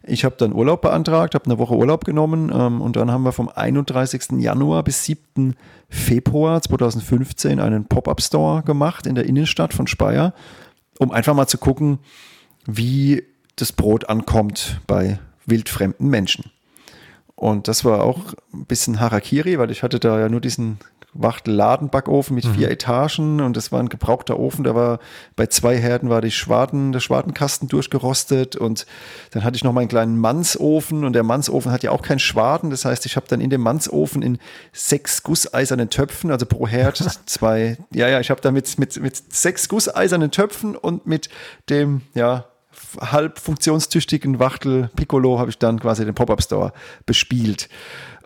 Ich 0.03 0.25
habe 0.25 0.37
dann 0.39 0.53
Urlaub 0.55 0.81
beantragt, 0.81 1.35
habe 1.35 1.45
eine 1.45 1.59
Woche 1.59 1.75
Urlaub 1.75 2.05
genommen 2.05 2.51
ähm, 2.55 2.81
und 2.81 2.97
dann 2.97 3.11
haben 3.11 3.25
wir 3.25 3.33
vom 3.33 3.51
31. 3.51 4.39
Januar 4.39 4.83
bis 4.83 5.05
7. 5.05 5.55
Februar 5.91 6.63
2015 6.63 7.61
einen 7.61 7.85
Pop-up-Store 7.85 8.63
gemacht 8.63 9.07
in 9.07 9.15
der 9.15 9.27
Innenstadt 9.27 9.75
von 9.75 9.87
Speyer, 9.87 10.33
um 10.99 11.11
einfach 11.11 11.35
mal 11.35 11.47
zu 11.47 11.59
gucken, 11.59 11.99
wie 12.65 13.25
das 13.57 13.73
Brot 13.73 14.09
ankommt 14.09 14.81
bei 14.87 15.19
wildfremden 15.45 16.09
Menschen. 16.09 16.51
Und 17.35 17.69
das 17.69 17.85
war 17.85 18.03
auch 18.03 18.35
ein 18.53 18.67
bisschen 18.67 19.01
Harakiri, 19.01 19.59
weil 19.59 19.71
ich 19.71 19.83
hatte 19.83 19.99
da 19.99 20.19
ja 20.19 20.29
nur 20.29 20.41
diesen 20.41 20.79
Wachtel-Ladenbackofen 21.15 22.35
mit 22.35 22.45
mhm. 22.45 22.55
vier 22.55 22.71
Etagen 22.71 23.41
und 23.41 23.57
das 23.57 23.73
war 23.73 23.81
ein 23.81 23.89
gebrauchter 23.89 24.39
Ofen. 24.39 24.65
Da 24.65 24.75
war 24.75 25.01
bei 25.37 25.47
zwei 25.47 25.77
Herden 25.77 26.09
war 26.09 26.21
die 26.21 26.31
Schwaden, 26.31 26.93
der 26.93 27.01
Schwadenkasten 27.01 27.69
durchgerostet 27.69 28.57
und 28.57 28.87
dann 29.33 29.45
hatte 29.45 29.57
ich 29.57 29.65
noch 29.65 29.73
meinen 29.73 29.89
kleinen 29.89 30.19
Mannsofen 30.19 31.05
und 31.05 31.13
der 31.13 31.23
Mannsofen 31.23 31.73
hat 31.73 31.83
ja 31.83 31.91
auch 31.91 32.03
keinen 32.03 32.21
Schwaden. 32.21 32.71
Das 32.71 32.85
heißt, 32.85 33.07
ich 33.07 33.17
habe 33.17 33.27
dann 33.29 33.41
in 33.41 33.51
dem 33.51 33.61
Mannsofen 33.61 34.23
in 34.23 34.39
sechs 34.73 35.23
gusseisernen 35.23 35.91
Töpfen, 35.91 36.31
also 36.31 36.47
pro 36.47 36.67
Herd 36.67 36.99
zwei, 37.27 37.77
ja, 37.93 38.09
ja, 38.09 38.21
ich 38.21 38.31
habe 38.31 38.41
da 38.41 38.51
mit, 38.51 38.79
mit, 38.79 39.01
mit 39.01 39.35
sechs 39.35 39.69
gusseisernen 39.69 40.31
Töpfen 40.31 40.77
und 40.77 41.07
mit 41.07 41.29
dem, 41.69 42.03
ja, 42.15 42.45
halb 43.01 43.39
funktionstüchtigen 43.39 44.39
Wachtel 44.39 44.91
Piccolo 44.97 45.39
habe 45.39 45.51
ich 45.51 45.59
dann 45.59 45.81
quasi 45.81 46.05
den 46.05 46.15
Pop-Up 46.15 46.43
Store 46.43 46.73
bespielt. 47.07 47.69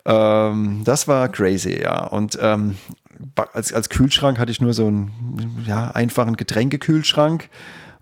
Ähm, 0.05 0.81
das 0.83 1.07
war 1.07 1.29
crazy, 1.29 1.81
ja. 1.81 2.05
Und 2.05 2.37
ähm, 2.41 2.77
als, 3.53 3.73
als 3.73 3.89
Kühlschrank 3.89 4.39
hatte 4.39 4.51
ich 4.51 4.61
nur 4.61 4.73
so 4.73 4.87
einen 4.87 5.63
ja, 5.67 5.91
einfachen 5.91 6.35
Getränkekühlschrank. 6.35 7.49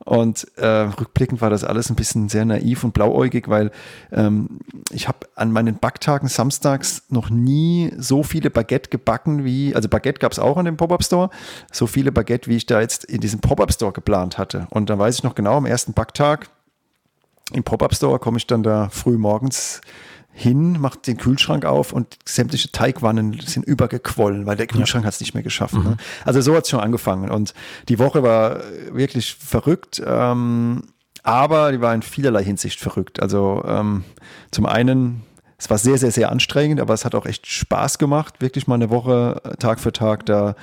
Und 0.05 0.45
äh, 0.57 0.67
rückblickend 0.67 1.39
war 1.39 1.49
das 1.49 1.63
alles 1.63 1.89
ein 1.89 1.95
bisschen 1.95 2.27
sehr 2.27 2.43
naiv 2.43 2.83
und 2.83 2.93
blauäugig, 2.93 3.47
weil 3.47 3.71
ähm, 4.11 4.59
ich 4.91 5.07
habe 5.07 5.19
an 5.35 5.53
meinen 5.53 5.77
Backtagen 5.77 6.27
samstags 6.27 7.03
noch 7.07 7.29
nie 7.29 7.93
so 7.97 8.21
viele 8.21 8.49
Baguette 8.49 8.89
gebacken 8.89 9.45
wie, 9.45 9.73
also 9.73 9.87
Baguette 9.87 10.19
gab 10.19 10.33
es 10.33 10.39
auch 10.39 10.57
an 10.57 10.65
dem 10.65 10.75
Pop-Up-Store, 10.75 11.29
so 11.71 11.87
viele 11.87 12.11
Baguette, 12.11 12.49
wie 12.49 12.57
ich 12.57 12.65
da 12.65 12.81
jetzt 12.81 13.05
in 13.05 13.21
diesem 13.21 13.39
Pop-Up-Store 13.39 13.93
geplant 13.93 14.37
hatte. 14.37 14.67
Und 14.71 14.89
dann 14.89 14.99
weiß 14.99 15.15
ich 15.15 15.23
noch 15.23 15.35
genau, 15.35 15.55
am 15.55 15.65
ersten 15.65 15.93
Backtag 15.93 16.49
im 17.53 17.63
Pop-Up-Store 17.63 18.19
komme 18.19 18.37
ich 18.37 18.47
dann 18.47 18.61
da 18.61 18.89
früh 18.89 19.17
morgens 19.17 19.79
hin, 20.33 20.79
macht 20.79 21.05
den 21.05 21.17
Kühlschrank 21.17 21.63
auf 21.63 21.93
und 21.93 22.17
sämtliche 22.25 22.71
Teigwannen 22.71 23.39
sind 23.45 23.65
übergequollen, 23.65 24.47
weil 24.47 24.57
der 24.57 24.65
Kühlschrank 24.65 25.03
ja. 25.03 25.07
hat 25.07 25.13
es 25.13 25.19
nicht 25.19 25.35
mehr 25.35 25.43
geschafft. 25.43 25.75
Mhm. 25.75 25.83
Ne? 25.83 25.97
Also 26.25 26.41
so 26.41 26.55
hat 26.55 26.63
es 26.63 26.71
schon 26.71 26.79
angefangen 26.79 27.29
und 27.29 27.53
die 27.87 27.99
Woche 27.99 28.23
war 28.23 28.61
wirklich 28.91 29.35
verrückt, 29.35 30.01
ähm, 30.05 30.81
aber 31.21 31.71
die 31.71 31.81
war 31.81 31.93
in 31.93 32.01
vielerlei 32.01 32.43
Hinsicht 32.43 32.79
verrückt. 32.79 33.21
Also 33.21 33.63
ähm, 33.65 34.03
zum 34.49 34.65
einen, 34.65 35.21
es 35.57 35.69
war 35.69 35.77
sehr, 35.77 35.99
sehr, 35.99 36.11
sehr 36.11 36.31
anstrengend, 36.31 36.81
aber 36.81 36.95
es 36.95 37.05
hat 37.05 37.13
auch 37.13 37.27
echt 37.27 37.45
Spaß 37.45 37.99
gemacht, 37.99 38.41
wirklich 38.41 38.67
mal 38.67 38.75
eine 38.75 38.89
Woche 38.89 39.39
Tag 39.59 39.79
für 39.79 39.93
Tag 39.93 40.25
da 40.25 40.55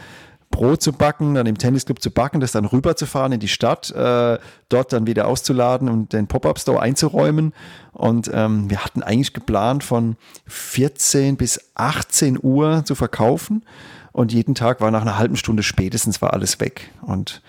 Brot 0.51 0.83
zu 0.83 0.93
backen, 0.93 1.35
dann 1.35 1.47
im 1.47 1.59
Tennisclub 1.59 2.03
zu 2.03 2.11
backen, 2.11 2.41
das 2.41 2.53
dann 2.53 2.65
rüberzufahren 2.65 3.33
in 3.33 3.41
die 3.41 3.49
Stadt, 3.49 3.91
äh, 3.93 4.39
dort 4.69 4.93
dann 4.93 5.07
wieder 5.07 5.29
auszuladen 5.29 5.89
und 5.89 6.13
den 6.13 6.27
Pop-Up-Store 6.27 6.81
einzuräumen. 6.81 7.53
Und 7.93 8.31
ähm, 8.35 8.69
wir 8.69 8.85
hatten 8.85 9.03
eigentlich 9.03 9.33
geplant, 9.33 9.85
von 9.85 10.17
14 10.47 11.37
bis 11.37 11.71
18 11.77 12.39
Uhr 12.43 12.85
zu 12.85 12.95
verkaufen. 12.95 13.65
Und 14.13 14.33
jeden 14.33 14.55
Tag 14.57 14.81
war 14.81 14.91
nach 14.91 15.03
einer 15.03 15.19
halben 15.19 15.37
Stunde 15.37 15.63
spätestens 15.63 16.21
war 16.21 16.33
alles 16.33 16.59
weg. 16.59 16.91
Und 17.01 17.43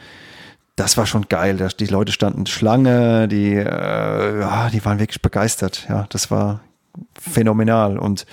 das 0.75 0.95
war 0.95 1.05
schon 1.05 1.27
geil. 1.27 1.69
Die 1.79 1.85
Leute 1.87 2.11
standen 2.11 2.45
Schlange, 2.45 3.27
die, 3.27 3.55
äh, 3.55 4.39
ja, 4.39 4.69
die 4.69 4.83
waren 4.85 4.99
wirklich 4.99 5.21
begeistert. 5.21 5.87
Ja, 5.89 6.05
das 6.09 6.29
war 6.29 6.61
phänomenal. 7.19 7.97
Und 7.97 8.25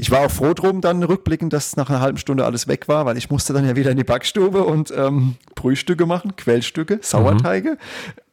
ich 0.00 0.10
war 0.10 0.20
auch 0.20 0.30
froh 0.30 0.54
drum, 0.54 0.80
dann 0.80 1.02
rückblickend, 1.02 1.52
dass 1.52 1.76
nach 1.76 1.90
einer 1.90 2.00
halben 2.00 2.16
Stunde 2.16 2.46
alles 2.46 2.66
weg 2.66 2.88
war, 2.88 3.04
weil 3.04 3.18
ich 3.18 3.28
musste 3.28 3.52
dann 3.52 3.66
ja 3.66 3.76
wieder 3.76 3.90
in 3.90 3.98
die 3.98 4.04
Backstube 4.04 4.64
und 4.64 4.90
ähm, 4.96 5.36
Brühstücke 5.54 6.06
machen, 6.06 6.36
Quellstücke, 6.36 7.00
Sauerteige. 7.02 7.72
Mhm. 7.72 7.76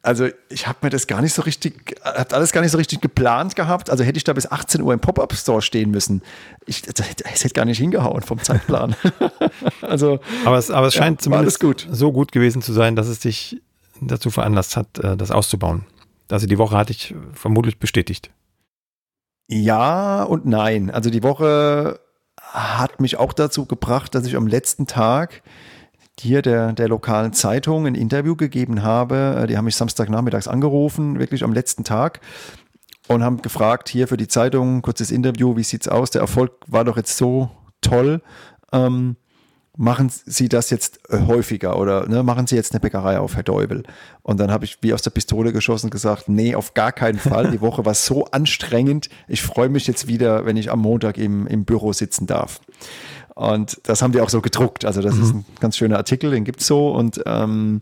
Also 0.01 0.29
ich 0.47 0.65
habe 0.65 0.77
mir 0.83 0.89
das 0.91 1.07
gar 1.07 1.21
nicht 1.21 1.33
so 1.33 1.41
richtig, 1.41 1.95
hat 2.01 2.33
alles 2.33 2.53
gar 2.53 2.61
nicht 2.61 2.71
so 2.71 2.77
richtig 2.77 3.01
geplant 3.01 3.57
gehabt. 3.57 3.89
Also 3.89 4.05
hätte 4.05 4.15
ich 4.15 4.23
da 4.23 4.31
bis 4.31 4.49
18 4.49 4.81
Uhr 4.81 4.93
im 4.93 5.01
Pop-Up-Store 5.01 5.61
stehen 5.61 5.91
müssen. 5.91 6.21
Ich, 6.65 6.83
es 6.87 7.43
hätte 7.43 7.53
gar 7.53 7.65
nicht 7.65 7.79
hingehauen 7.79 8.21
vom 8.21 8.41
Zeitplan. 8.41 8.95
also, 9.81 10.21
aber 10.45 10.57
es, 10.57 10.71
aber 10.71 10.87
es 10.87 10.93
scheint 10.93 11.19
ja, 11.19 11.23
zumindest 11.23 11.59
gut. 11.59 11.85
so 11.91 12.13
gut 12.13 12.31
gewesen 12.31 12.61
zu 12.61 12.71
sein, 12.71 12.95
dass 12.95 13.07
es 13.07 13.19
dich 13.19 13.61
dazu 13.99 14.29
veranlasst 14.29 14.77
hat, 14.77 14.99
äh, 14.99 15.17
das 15.17 15.31
auszubauen. 15.31 15.83
Also 16.29 16.47
die 16.47 16.57
Woche 16.57 16.77
hatte 16.77 16.91
ich 16.91 17.13
vermutlich 17.33 17.77
bestätigt. 17.77 18.31
Ja 19.47 20.23
und 20.23 20.45
nein. 20.45 20.91
Also 20.91 21.09
die 21.09 21.23
Woche 21.23 21.99
hat 22.41 22.99
mich 22.99 23.17
auch 23.17 23.33
dazu 23.33 23.65
gebracht, 23.65 24.15
dass 24.15 24.25
ich 24.25 24.35
am 24.35 24.47
letzten 24.47 24.87
Tag 24.87 25.41
hier 26.19 26.41
der, 26.41 26.73
der 26.73 26.87
lokalen 26.87 27.33
Zeitung 27.33 27.85
ein 27.85 27.95
Interview 27.95 28.35
gegeben 28.35 28.83
habe. 28.83 29.45
Die 29.47 29.57
haben 29.57 29.65
mich 29.65 29.75
Samstagnachmittags 29.75 30.47
angerufen, 30.47 31.19
wirklich 31.19 31.43
am 31.43 31.53
letzten 31.53 31.83
Tag 31.83 32.21
und 33.07 33.23
haben 33.23 33.41
gefragt, 33.41 33.89
hier 33.89 34.07
für 34.07 34.17
die 34.17 34.27
Zeitung, 34.27 34.81
kurzes 34.81 35.11
Interview, 35.11 35.55
wie 35.55 35.63
sieht's 35.63 35.87
aus? 35.87 36.11
Der 36.11 36.21
Erfolg 36.21 36.53
war 36.67 36.83
doch 36.83 36.97
jetzt 36.97 37.17
so 37.17 37.49
toll. 37.81 38.21
Ähm, 38.73 39.15
machen 39.77 40.11
Sie 40.25 40.49
das 40.49 40.71
jetzt 40.71 40.99
äh, 41.09 41.19
häufiger 41.27 41.79
oder 41.79 42.07
ne, 42.07 42.23
machen 42.23 42.47
Sie 42.47 42.55
jetzt 42.55 42.73
eine 42.73 42.79
Bäckerei 42.79 43.19
auf, 43.19 43.35
Herr 43.35 43.43
Deubel? 43.43 43.83
Und 44.23 44.39
dann 44.39 44.51
habe 44.51 44.65
ich 44.65 44.79
wie 44.81 44.93
aus 44.93 45.03
der 45.03 45.11
Pistole 45.11 45.53
geschossen 45.53 45.89
gesagt, 45.89 46.27
nee, 46.27 46.55
auf 46.55 46.73
gar 46.73 46.91
keinen 46.91 47.19
Fall. 47.19 47.51
Die 47.51 47.61
Woche 47.61 47.85
war 47.85 47.93
so 47.93 48.25
anstrengend. 48.25 49.09
Ich 49.27 49.41
freue 49.41 49.69
mich 49.69 49.87
jetzt 49.87 50.07
wieder, 50.07 50.45
wenn 50.45 50.57
ich 50.57 50.71
am 50.71 50.79
Montag 50.79 51.17
im, 51.17 51.47
im 51.47 51.63
Büro 51.63 51.93
sitzen 51.93 52.25
darf. 52.25 52.59
Und 53.37 53.79
das 53.83 54.01
haben 54.01 54.11
die 54.11 54.21
auch 54.21 54.29
so 54.29 54.41
gedruckt. 54.41 54.83
Also 54.83 55.01
das 55.01 55.15
mhm. 55.15 55.23
ist 55.23 55.33
ein 55.33 55.45
ganz 55.59 55.77
schöner 55.77 55.97
Artikel, 55.97 56.31
den 56.31 56.43
gibt's 56.43 56.65
so. 56.65 56.89
Und 56.89 57.21
ähm, 57.25 57.81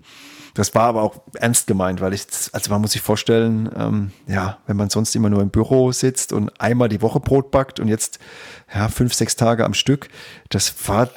das 0.55 0.73
war 0.73 0.83
aber 0.83 1.03
auch 1.03 1.21
ernst 1.33 1.67
gemeint, 1.67 1.99
weil 1.99 2.13
ich, 2.13 2.25
also 2.53 2.71
man 2.71 2.79
muss 2.79 2.93
sich 2.93 3.01
vorstellen, 3.01 3.69
ähm, 3.77 4.11
ja, 4.25 4.57
wenn 4.67 4.77
man 4.77 4.89
sonst 4.89 5.13
immer 5.13 5.29
nur 5.29 5.41
im 5.41 5.49
Büro 5.49 5.91
sitzt 5.91 6.31
und 6.31 6.49
einmal 6.61 6.87
die 6.87 7.01
Woche 7.01 7.19
Brot 7.19 7.51
backt 7.51 7.81
und 7.81 7.89
jetzt 7.89 8.19
ja, 8.73 8.87
fünf, 8.87 9.13
sechs 9.13 9.35
Tage 9.35 9.65
am 9.65 9.73
Stück, 9.73 10.07
das 10.49 10.73
war, 10.87 11.09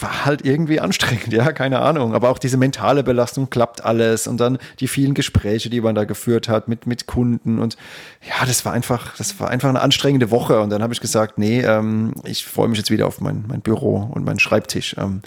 war 0.00 0.24
halt 0.24 0.44
irgendwie 0.44 0.78
anstrengend, 0.78 1.32
ja, 1.32 1.50
keine 1.52 1.80
Ahnung. 1.80 2.14
Aber 2.14 2.30
auch 2.30 2.38
diese 2.38 2.56
mentale 2.56 3.02
Belastung 3.02 3.50
klappt 3.50 3.84
alles 3.84 4.28
und 4.28 4.38
dann 4.38 4.58
die 4.78 4.86
vielen 4.86 5.14
Gespräche, 5.14 5.70
die 5.70 5.80
man 5.80 5.96
da 5.96 6.04
geführt 6.04 6.48
hat 6.48 6.68
mit, 6.68 6.86
mit 6.86 7.06
Kunden 7.06 7.58
und 7.58 7.76
ja, 8.22 8.46
das 8.46 8.64
war 8.64 8.72
einfach, 8.72 9.16
das 9.16 9.38
war 9.40 9.50
einfach 9.50 9.68
eine 9.68 9.80
anstrengende 9.80 10.30
Woche. 10.30 10.60
Und 10.60 10.70
dann 10.70 10.82
habe 10.82 10.94
ich 10.94 11.00
gesagt, 11.00 11.36
nee, 11.36 11.60
ähm, 11.62 12.14
ich 12.24 12.46
freue 12.46 12.68
mich 12.68 12.78
jetzt 12.78 12.92
wieder 12.92 13.08
auf 13.08 13.20
mein, 13.20 13.44
mein 13.48 13.60
Büro 13.60 13.83
und 13.92 14.24
meinen 14.24 14.38
Schreibtisch. 14.38 14.96
Ähm, 14.98 15.22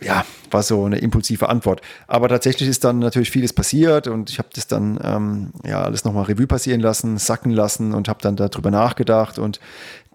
ja, 0.00 0.24
war 0.50 0.62
so 0.62 0.84
eine 0.84 0.98
impulsive 0.98 1.48
Antwort. 1.48 1.80
Aber 2.06 2.28
tatsächlich 2.28 2.68
ist 2.68 2.84
dann 2.84 2.98
natürlich 2.98 3.30
vieles 3.30 3.52
passiert 3.52 4.06
und 4.06 4.30
ich 4.30 4.38
habe 4.38 4.48
das 4.54 4.66
dann 4.66 4.98
ähm, 5.02 5.52
ja 5.64 5.82
alles 5.82 6.04
nochmal 6.04 6.24
Revue 6.24 6.46
passieren 6.46 6.80
lassen, 6.80 7.18
sacken 7.18 7.52
lassen 7.52 7.94
und 7.94 8.08
habe 8.08 8.20
dann 8.22 8.36
darüber 8.36 8.70
nachgedacht 8.70 9.38
und 9.38 9.60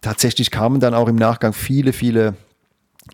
tatsächlich 0.01 0.51
kamen 0.51 0.79
dann 0.79 0.93
auch 0.93 1.07
im 1.07 1.15
Nachgang 1.15 1.53
viele, 1.53 1.93
viele 1.93 2.35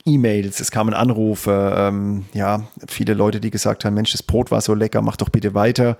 E-Mails, 0.05 0.59
es 0.59 0.71
kamen 0.71 0.93
Anrufe, 0.93 1.73
ähm, 1.77 2.25
ja, 2.33 2.63
viele 2.87 3.13
Leute, 3.13 3.39
die 3.39 3.51
gesagt 3.51 3.85
haben, 3.85 3.93
Mensch, 3.93 4.11
das 4.11 4.23
Brot 4.23 4.51
war 4.51 4.59
so 4.59 4.73
lecker, 4.73 5.01
mach 5.01 5.17
doch 5.17 5.29
bitte 5.29 5.53
weiter. 5.53 5.97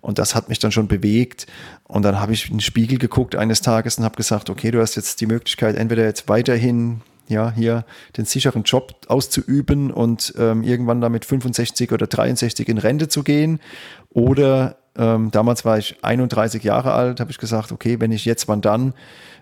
Und 0.00 0.18
das 0.18 0.34
hat 0.34 0.48
mich 0.48 0.58
dann 0.58 0.72
schon 0.72 0.88
bewegt. 0.88 1.46
Und 1.84 2.02
dann 2.02 2.20
habe 2.20 2.32
ich 2.32 2.46
in 2.48 2.56
den 2.56 2.60
Spiegel 2.60 2.98
geguckt 2.98 3.36
eines 3.36 3.60
Tages 3.60 3.98
und 3.98 4.04
habe 4.04 4.16
gesagt, 4.16 4.48
okay, 4.48 4.70
du 4.70 4.80
hast 4.80 4.96
jetzt 4.96 5.20
die 5.20 5.26
Möglichkeit, 5.26 5.76
entweder 5.76 6.04
jetzt 6.04 6.28
weiterhin 6.28 7.02
ja, 7.28 7.52
hier 7.52 7.84
den 8.16 8.24
sicheren 8.24 8.62
Job 8.62 8.94
auszuüben 9.08 9.90
und 9.90 10.34
ähm, 10.38 10.62
irgendwann 10.62 11.00
damit 11.00 11.24
65 11.24 11.92
oder 11.92 12.06
63 12.06 12.68
in 12.68 12.78
Rente 12.78 13.08
zu 13.08 13.22
gehen. 13.22 13.60
Oder 14.10 14.76
ähm, 14.96 15.30
damals 15.30 15.64
war 15.64 15.78
ich 15.78 15.96
31 16.02 16.62
Jahre 16.62 16.92
alt, 16.92 17.20
habe 17.20 17.30
ich 17.30 17.38
gesagt, 17.38 17.72
okay, 17.72 18.00
wenn 18.00 18.12
ich 18.12 18.24
jetzt, 18.24 18.48
wann 18.48 18.60
dann? 18.60 18.94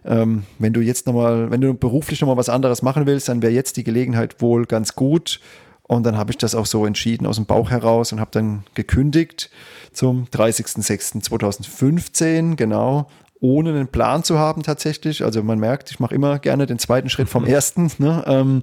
Ähm, 0.05 0.45
wenn 0.59 0.73
du 0.73 0.81
jetzt 0.81 1.07
nochmal, 1.07 1.51
wenn 1.51 1.61
du 1.61 1.75
beruflich 1.75 2.21
nochmal 2.21 2.37
was 2.37 2.49
anderes 2.49 2.83
machen 2.83 3.07
willst, 3.07 3.29
dann 3.29 3.43
wäre 3.43 3.53
jetzt 3.53 3.77
die 3.77 3.85
Gelegenheit 3.85 4.40
wohl 4.40 4.66
ganz 4.66 4.95
gut. 4.95 5.40
Und 5.83 6.05
dann 6.05 6.16
habe 6.16 6.31
ich 6.31 6.38
das 6.38 6.55
auch 6.55 6.66
so 6.66 6.87
entschieden 6.87 7.27
aus 7.27 7.35
dem 7.35 7.47
Bauch 7.47 7.71
heraus 7.71 8.12
und 8.12 8.21
habe 8.21 8.31
dann 8.31 8.62
gekündigt 8.75 9.51
zum 9.93 10.27
30.06.2015, 10.27 12.55
genau, 12.55 13.09
ohne 13.40 13.70
einen 13.70 13.88
Plan 13.88 14.22
zu 14.22 14.38
haben 14.38 14.62
tatsächlich. 14.62 15.24
Also 15.24 15.42
man 15.42 15.59
merkt, 15.59 15.90
ich 15.90 16.00
mache 16.00 16.14
immer 16.14 16.38
gerne 16.38 16.66
den 16.66 16.79
zweiten 16.79 17.09
Schritt 17.09 17.29
vom 17.29 17.46
ersten. 17.46 17.90
Ne? 17.98 18.22
Ähm, 18.26 18.62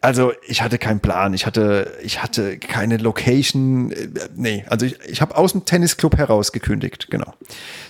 also 0.00 0.32
ich 0.46 0.60
hatte 0.60 0.76
keinen 0.76 1.00
Plan, 1.00 1.32
ich 1.32 1.46
hatte, 1.46 1.96
ich 2.02 2.22
hatte 2.22 2.58
keine 2.58 2.98
Location, 2.98 3.90
äh, 3.90 4.08
nee, 4.34 4.64
also 4.68 4.84
ich, 4.84 4.98
ich 5.06 5.22
habe 5.22 5.34
aus 5.34 5.52
dem 5.52 5.64
Tennisclub 5.64 6.18
heraus 6.18 6.52
gekündigt, 6.52 7.08
genau, 7.10 7.32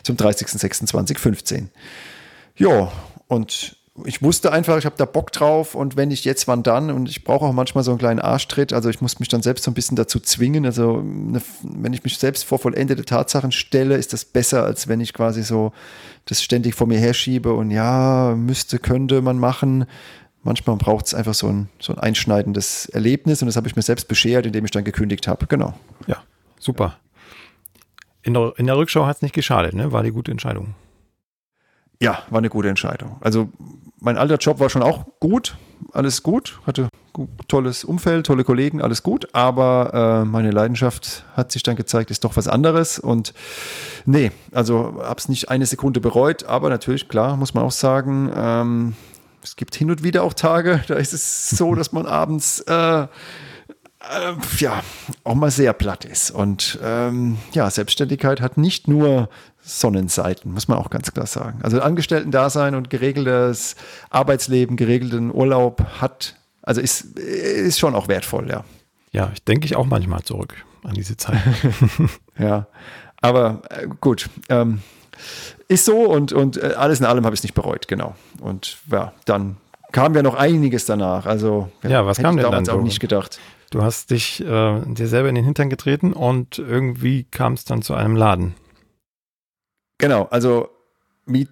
zum 0.05 0.15
30.06.2015. 0.15 1.67
Ja, 2.57 2.93
und 3.27 3.77
ich 4.05 4.23
wusste 4.23 4.51
einfach, 4.51 4.77
ich 4.77 4.87
habe 4.87 4.97
da 4.97 5.05
Bock 5.05 5.31
drauf 5.31 5.77
und 5.77 5.97
wenn 5.97 6.09
nicht 6.09 6.25
jetzt, 6.25 6.49
wann 6.49 6.65
dann? 6.65 6.91
Und 6.91 7.09
ich 7.09 7.23
brauche 7.23 7.45
auch 7.45 7.53
manchmal 7.53 7.85
so 7.85 7.93
einen 7.93 7.99
kleinen 7.99 8.19
Arschtritt. 8.19 8.73
Also 8.73 8.91
ich 8.91 9.01
muss 9.01 9.21
mich 9.21 9.29
dann 9.29 9.41
selbst 9.41 9.65
so 9.65 9.71
ein 9.71 9.75
bisschen 9.75 9.95
dazu 9.95 10.19
zwingen. 10.19 10.67
Also 10.67 11.01
ne, 11.01 11.41
wenn 11.63 11.93
ich 11.93 12.03
mich 12.03 12.19
selbst 12.19 12.45
vor 12.45 12.59
vollendete 12.59 13.05
Tatsachen 13.05 13.53
stelle, 13.53 13.97
ist 13.97 14.13
das 14.13 14.25
besser, 14.25 14.65
als 14.65 14.89
wenn 14.89 15.01
ich 15.01 15.13
quasi 15.13 15.45
so 15.45 15.73
das 16.25 16.43
ständig 16.43 16.75
vor 16.75 16.89
mir 16.89 16.99
herschiebe 16.99 17.53
und 17.53 17.71
ja, 17.71 18.35
müsste, 18.37 18.81
könnte 18.81 19.23
man 19.23 19.39
machen. 19.39 19.87
Manchmal 20.43 20.77
braucht 20.77 21.07
es 21.07 21.15
einfach 21.15 21.35
so 21.35 21.47
ein, 21.47 21.69
so 21.79 21.93
ein 21.93 21.99
einschneidendes 22.01 22.87
Erlebnis 22.87 23.43
und 23.43 23.47
das 23.47 23.57
habe 23.57 23.69
ich 23.69 23.77
mir 23.77 23.83
selbst 23.83 24.09
beschert, 24.09 24.45
indem 24.45 24.65
ich 24.65 24.73
dann 24.73 24.85
gekündigt 24.85 25.29
habe. 25.29 25.47
Genau. 25.47 25.73
Ja, 26.09 26.17
super. 26.59 26.97
In 28.23 28.35
der, 28.35 28.55
in 28.57 28.67
der 28.67 28.77
Rückschau 28.77 29.07
hat 29.07 29.17
es 29.17 29.23
nicht 29.23 29.35
geschadet, 29.35 29.75
ne? 29.75 29.93
War 29.93 30.03
die 30.03 30.11
gute 30.11 30.33
Entscheidung. 30.33 30.75
Ja, 32.05 32.23
war 32.29 32.39
eine 32.39 32.51
gute 32.51 32.69
Entscheidung. 32.69 33.17
Also 33.23 33.49
mein 33.99 34.19
alter 34.19 34.37
Job 34.37 34.61
war 34.61 34.69
schon 34.69 34.83
auch 34.83 35.07
gut, 35.21 35.57
alles 35.93 36.23
gut, 36.23 36.61
hatte 36.67 36.91
tolles 37.49 37.83
Umfeld, 37.83 38.27
tolle 38.27 38.45
Kollegen, 38.45 38.83
alles 38.83 39.03
gut, 39.03 39.29
aber 39.33 40.23
äh, 40.23 40.25
meine 40.27 40.51
Leidenschaft 40.51 41.25
hat 41.35 41.51
sich 41.51 41.63
dann 41.63 41.77
gezeigt, 41.77 42.11
ist 42.11 42.23
doch 42.23 42.37
was 42.37 42.47
anderes 42.47 42.99
und 42.99 43.33
nee, 44.05 44.33
also 44.53 45.01
habe 45.03 45.19
es 45.19 45.31
nicht 45.31 45.49
eine 45.49 45.65
Sekunde 45.65 46.01
bereut, 46.01 46.45
aber 46.45 46.69
natürlich, 46.69 47.09
klar, 47.09 47.39
muss 47.39 47.55
man 47.55 47.65
auch 47.65 47.73
sagen, 47.73 48.31
ähm, 48.37 48.97
es 49.43 49.57
gibt 49.57 49.75
hin 49.75 49.91
und 49.91 50.03
wieder 50.03 50.25
auch 50.25 50.35
Tage, 50.35 50.85
da 50.89 50.97
ist 50.97 51.15
es 51.15 51.49
so, 51.49 51.75
dass 51.75 51.91
man 51.93 52.05
abends 52.05 52.61
äh, 52.61 53.07
ja, 54.59 54.83
auch 55.25 55.35
mal 55.35 55.51
sehr 55.51 55.73
platt 55.73 56.05
ist. 56.05 56.31
Und 56.31 56.79
ähm, 56.83 57.39
ja, 57.53 57.71
Selbstständigkeit 57.71 58.41
hat 58.41 58.57
nicht 58.57 58.89
nur 58.89 59.29
Sonnenseiten, 59.63 60.53
muss 60.53 60.69
man 60.69 60.79
auch 60.79 60.91
ganz 60.91 61.13
klar 61.13 61.27
sagen. 61.27 61.61
Also 61.63 61.81
Angestellten-Dasein 61.81 62.75
und 62.75 62.91
geregeltes 62.91 63.77
Arbeitsleben, 64.11 64.77
geregelten 64.77 65.33
Urlaub 65.33 65.85
hat, 66.01 66.37
also 66.63 66.81
ist, 66.81 67.19
ist 67.19 67.79
schon 67.79 67.95
auch 67.95 68.09
wertvoll, 68.09 68.49
ja. 68.49 68.65
Ja, 69.13 69.31
ich 69.33 69.43
denke 69.45 69.67
ich 69.67 69.77
auch 69.77 69.87
manchmal 69.87 70.23
zurück 70.23 70.55
an 70.83 70.95
diese 70.95 71.17
Zeit. 71.17 71.39
ja, 72.39 72.67
aber 73.21 73.63
äh, 73.71 73.87
gut. 74.01 74.29
Ähm, 74.49 74.83
ist 75.69 75.85
so 75.85 75.97
und, 75.97 76.33
und 76.33 76.63
äh, 76.63 76.75
alles 76.77 77.01
in 77.01 77.07
allem 77.07 77.25
habe 77.25 77.35
ich 77.35 77.41
es 77.41 77.45
nicht 77.45 77.55
bereut, 77.55 77.89
genau. 77.89 78.15
Und 78.41 78.77
ja, 78.91 79.13
dann 79.25 79.57
kam 79.93 80.15
ja 80.15 80.23
noch 80.23 80.35
einiges 80.35 80.87
danach. 80.87 81.25
Also 81.25 81.71
ja, 81.83 82.05
was 82.05 82.19
kam 82.19 82.37
denn 82.37 82.45
damals 82.45 82.69
dann? 82.69 82.79
auch 82.79 82.83
nicht 82.83 83.01
gedacht. 83.01 83.39
Du 83.75 83.83
hast 83.83 84.13
dich 84.13 84.41
äh, 84.41 84.81
dir 84.87 85.09
selber 85.09 85.29
in 85.29 85.35
den 85.35 85.43
Hintern 85.43 85.69
getreten 85.69 86.13
und 86.13 86.61
irgendwie 86.61 87.25
kam 87.25 87.55
es 87.55 87.65
dann 87.65 87.83
zu 87.83 87.95
einem 87.95 88.15
Laden. 88.15 88.55
Genau, 89.99 90.29
also 90.31 90.69
wie 91.27 91.49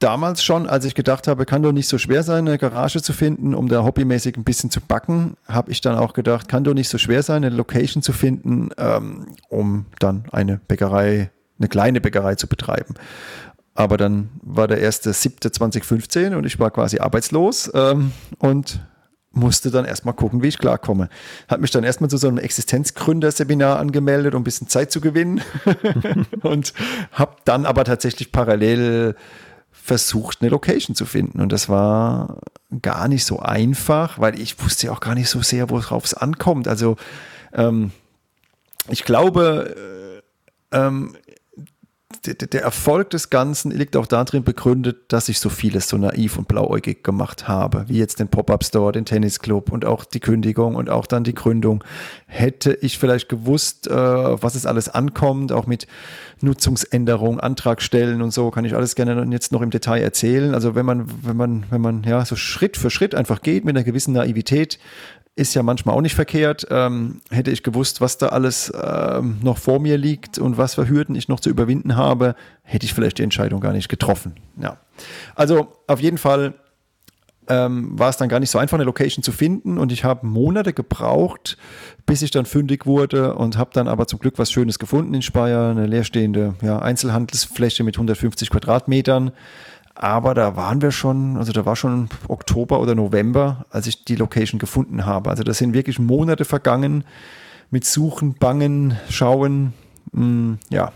damals 0.00 0.42
schon, 0.42 0.66
als 0.66 0.84
ich 0.84 0.96
gedacht 0.96 1.28
habe, 1.28 1.46
kann 1.46 1.62
doch 1.62 1.70
nicht 1.70 1.86
so 1.86 1.96
schwer 1.96 2.24
sein, 2.24 2.48
eine 2.48 2.58
Garage 2.58 3.02
zu 3.02 3.12
finden, 3.12 3.54
um 3.54 3.68
da 3.68 3.84
hobbymäßig 3.84 4.36
ein 4.36 4.42
bisschen 4.42 4.72
zu 4.72 4.80
backen, 4.80 5.36
habe 5.46 5.70
ich 5.70 5.80
dann 5.80 5.94
auch 5.94 6.12
gedacht, 6.12 6.48
kann 6.48 6.64
doch 6.64 6.74
nicht 6.74 6.88
so 6.88 6.98
schwer 6.98 7.22
sein, 7.22 7.44
eine 7.44 7.54
Location 7.54 8.02
zu 8.02 8.12
finden, 8.12 8.70
ähm, 8.76 9.28
um 9.48 9.86
dann 10.00 10.24
eine 10.32 10.58
Bäckerei, 10.66 11.30
eine 11.60 11.68
kleine 11.68 12.00
Bäckerei 12.00 12.34
zu 12.34 12.48
betreiben. 12.48 12.94
Aber 13.76 13.96
dann 13.96 14.30
war 14.42 14.66
der 14.66 14.80
erste 14.80 15.12
7.2015 15.12 16.34
und 16.34 16.46
ich 16.46 16.58
war 16.58 16.72
quasi 16.72 16.98
arbeitslos 16.98 17.70
ähm, 17.72 18.10
und 18.40 18.80
musste 19.32 19.70
dann 19.70 19.84
erstmal 19.84 20.14
gucken, 20.14 20.42
wie 20.42 20.48
ich 20.48 20.58
klarkomme. 20.58 21.08
Hat 21.48 21.60
mich 21.60 21.70
dann 21.70 21.84
erstmal 21.84 22.10
zu 22.10 22.16
so 22.16 22.28
einem 22.28 22.38
Existenzgründerseminar 22.38 23.78
angemeldet, 23.78 24.34
um 24.34 24.40
ein 24.40 24.44
bisschen 24.44 24.68
Zeit 24.68 24.90
zu 24.90 25.00
gewinnen. 25.00 25.40
und 26.42 26.72
habe 27.12 27.36
dann 27.44 27.66
aber 27.66 27.84
tatsächlich 27.84 28.32
parallel 28.32 29.14
versucht, 29.70 30.40
eine 30.40 30.50
Location 30.50 30.96
zu 30.96 31.06
finden. 31.06 31.40
Und 31.40 31.52
das 31.52 31.68
war 31.68 32.38
gar 32.82 33.08
nicht 33.08 33.24
so 33.24 33.40
einfach, 33.40 34.18
weil 34.18 34.38
ich 34.38 34.62
wusste 34.62 34.86
ja 34.86 34.92
auch 34.92 35.00
gar 35.00 35.14
nicht 35.14 35.28
so 35.28 35.42
sehr, 35.42 35.70
worauf 35.70 36.04
es 36.04 36.14
ankommt. 36.14 36.68
Also 36.68 36.96
ähm, 37.52 37.92
ich 38.88 39.04
glaube, 39.04 40.22
äh, 40.72 40.76
ähm, 40.76 41.16
der 42.26 42.62
Erfolg 42.62 43.10
des 43.10 43.30
Ganzen 43.30 43.70
liegt 43.70 43.96
auch 43.96 44.06
darin 44.06 44.42
begründet, 44.42 45.12
dass 45.12 45.28
ich 45.28 45.38
so 45.38 45.48
vieles 45.48 45.88
so 45.88 45.96
naiv 45.96 46.38
und 46.38 46.48
blauäugig 46.48 47.04
gemacht 47.04 47.46
habe, 47.46 47.84
wie 47.86 47.98
jetzt 47.98 48.18
den 48.18 48.28
Pop-Up-Store, 48.28 48.92
den 48.92 49.04
Tennisclub 49.04 49.70
und 49.70 49.84
auch 49.84 50.04
die 50.04 50.18
Kündigung 50.18 50.74
und 50.74 50.90
auch 50.90 51.06
dann 51.06 51.22
die 51.22 51.34
Gründung. 51.34 51.84
Hätte 52.26 52.76
ich 52.82 52.98
vielleicht 52.98 53.28
gewusst, 53.28 53.86
äh, 53.86 53.94
was 53.94 54.54
es 54.54 54.66
alles 54.66 54.88
ankommt, 54.88 55.52
auch 55.52 55.66
mit 55.66 55.86
Nutzungsänderung, 56.40 57.38
Antragstellen 57.38 58.22
und 58.22 58.32
so, 58.32 58.50
kann 58.50 58.64
ich 58.64 58.74
alles 58.74 58.96
gerne 58.96 59.26
jetzt 59.30 59.52
noch 59.52 59.62
im 59.62 59.70
Detail 59.70 60.02
erzählen. 60.02 60.52
Also 60.52 60.74
wenn 60.74 60.86
man, 60.86 61.06
wenn 61.22 61.36
man, 61.36 61.64
wenn 61.70 61.80
man 61.80 62.02
ja 62.02 62.24
so 62.24 62.34
Schritt 62.34 62.76
für 62.76 62.90
Schritt 62.90 63.14
einfach 63.14 63.40
geht 63.40 63.64
mit 63.64 63.76
einer 63.76 63.84
gewissen 63.84 64.14
Naivität, 64.14 64.78
ist 65.40 65.54
ja 65.54 65.62
manchmal 65.62 65.96
auch 65.96 66.02
nicht 66.02 66.14
verkehrt. 66.14 66.66
Ähm, 66.70 67.22
hätte 67.30 67.50
ich 67.50 67.62
gewusst, 67.62 68.02
was 68.02 68.18
da 68.18 68.28
alles 68.28 68.70
ähm, 68.80 69.38
noch 69.42 69.56
vor 69.56 69.80
mir 69.80 69.96
liegt 69.96 70.38
und 70.38 70.58
was 70.58 70.74
für 70.74 70.86
Hürden 70.86 71.16
ich 71.16 71.28
noch 71.28 71.40
zu 71.40 71.48
überwinden 71.48 71.96
habe, 71.96 72.34
hätte 72.62 72.84
ich 72.84 72.92
vielleicht 72.92 73.18
die 73.18 73.22
Entscheidung 73.22 73.60
gar 73.60 73.72
nicht 73.72 73.88
getroffen. 73.88 74.34
Ja. 74.60 74.76
Also 75.34 75.72
auf 75.86 75.98
jeden 75.98 76.18
Fall 76.18 76.54
ähm, 77.48 77.98
war 77.98 78.10
es 78.10 78.18
dann 78.18 78.28
gar 78.28 78.38
nicht 78.38 78.50
so 78.50 78.58
einfach, 78.58 78.76
eine 78.76 78.84
Location 78.84 79.22
zu 79.22 79.32
finden 79.32 79.78
und 79.78 79.92
ich 79.92 80.04
habe 80.04 80.26
Monate 80.26 80.74
gebraucht, 80.74 81.56
bis 82.04 82.20
ich 82.20 82.30
dann 82.30 82.44
fündig 82.44 82.84
wurde 82.84 83.34
und 83.34 83.56
habe 83.56 83.70
dann 83.72 83.88
aber 83.88 84.06
zum 84.06 84.18
Glück 84.18 84.38
was 84.38 84.52
Schönes 84.52 84.78
gefunden 84.78 85.14
in 85.14 85.22
Speyer, 85.22 85.70
eine 85.70 85.86
leerstehende 85.86 86.54
ja, 86.60 86.80
Einzelhandelsfläche 86.80 87.82
mit 87.82 87.96
150 87.96 88.50
Quadratmetern 88.50 89.32
aber 90.02 90.32
da 90.32 90.56
waren 90.56 90.80
wir 90.80 90.92
schon, 90.92 91.36
also 91.36 91.52
da 91.52 91.66
war 91.66 91.76
schon 91.76 92.08
Oktober 92.26 92.80
oder 92.80 92.94
November, 92.94 93.66
als 93.68 93.86
ich 93.86 94.06
die 94.06 94.16
Location 94.16 94.58
gefunden 94.58 95.04
habe. 95.04 95.28
Also 95.28 95.42
da 95.42 95.52
sind 95.52 95.74
wirklich 95.74 95.98
Monate 95.98 96.46
vergangen 96.46 97.04
mit 97.70 97.84
Suchen, 97.84 98.32
Bangen, 98.32 98.96
Schauen. 99.10 99.74
Mh, 100.12 100.24
mm, 100.24 100.58
ja. 100.70 100.92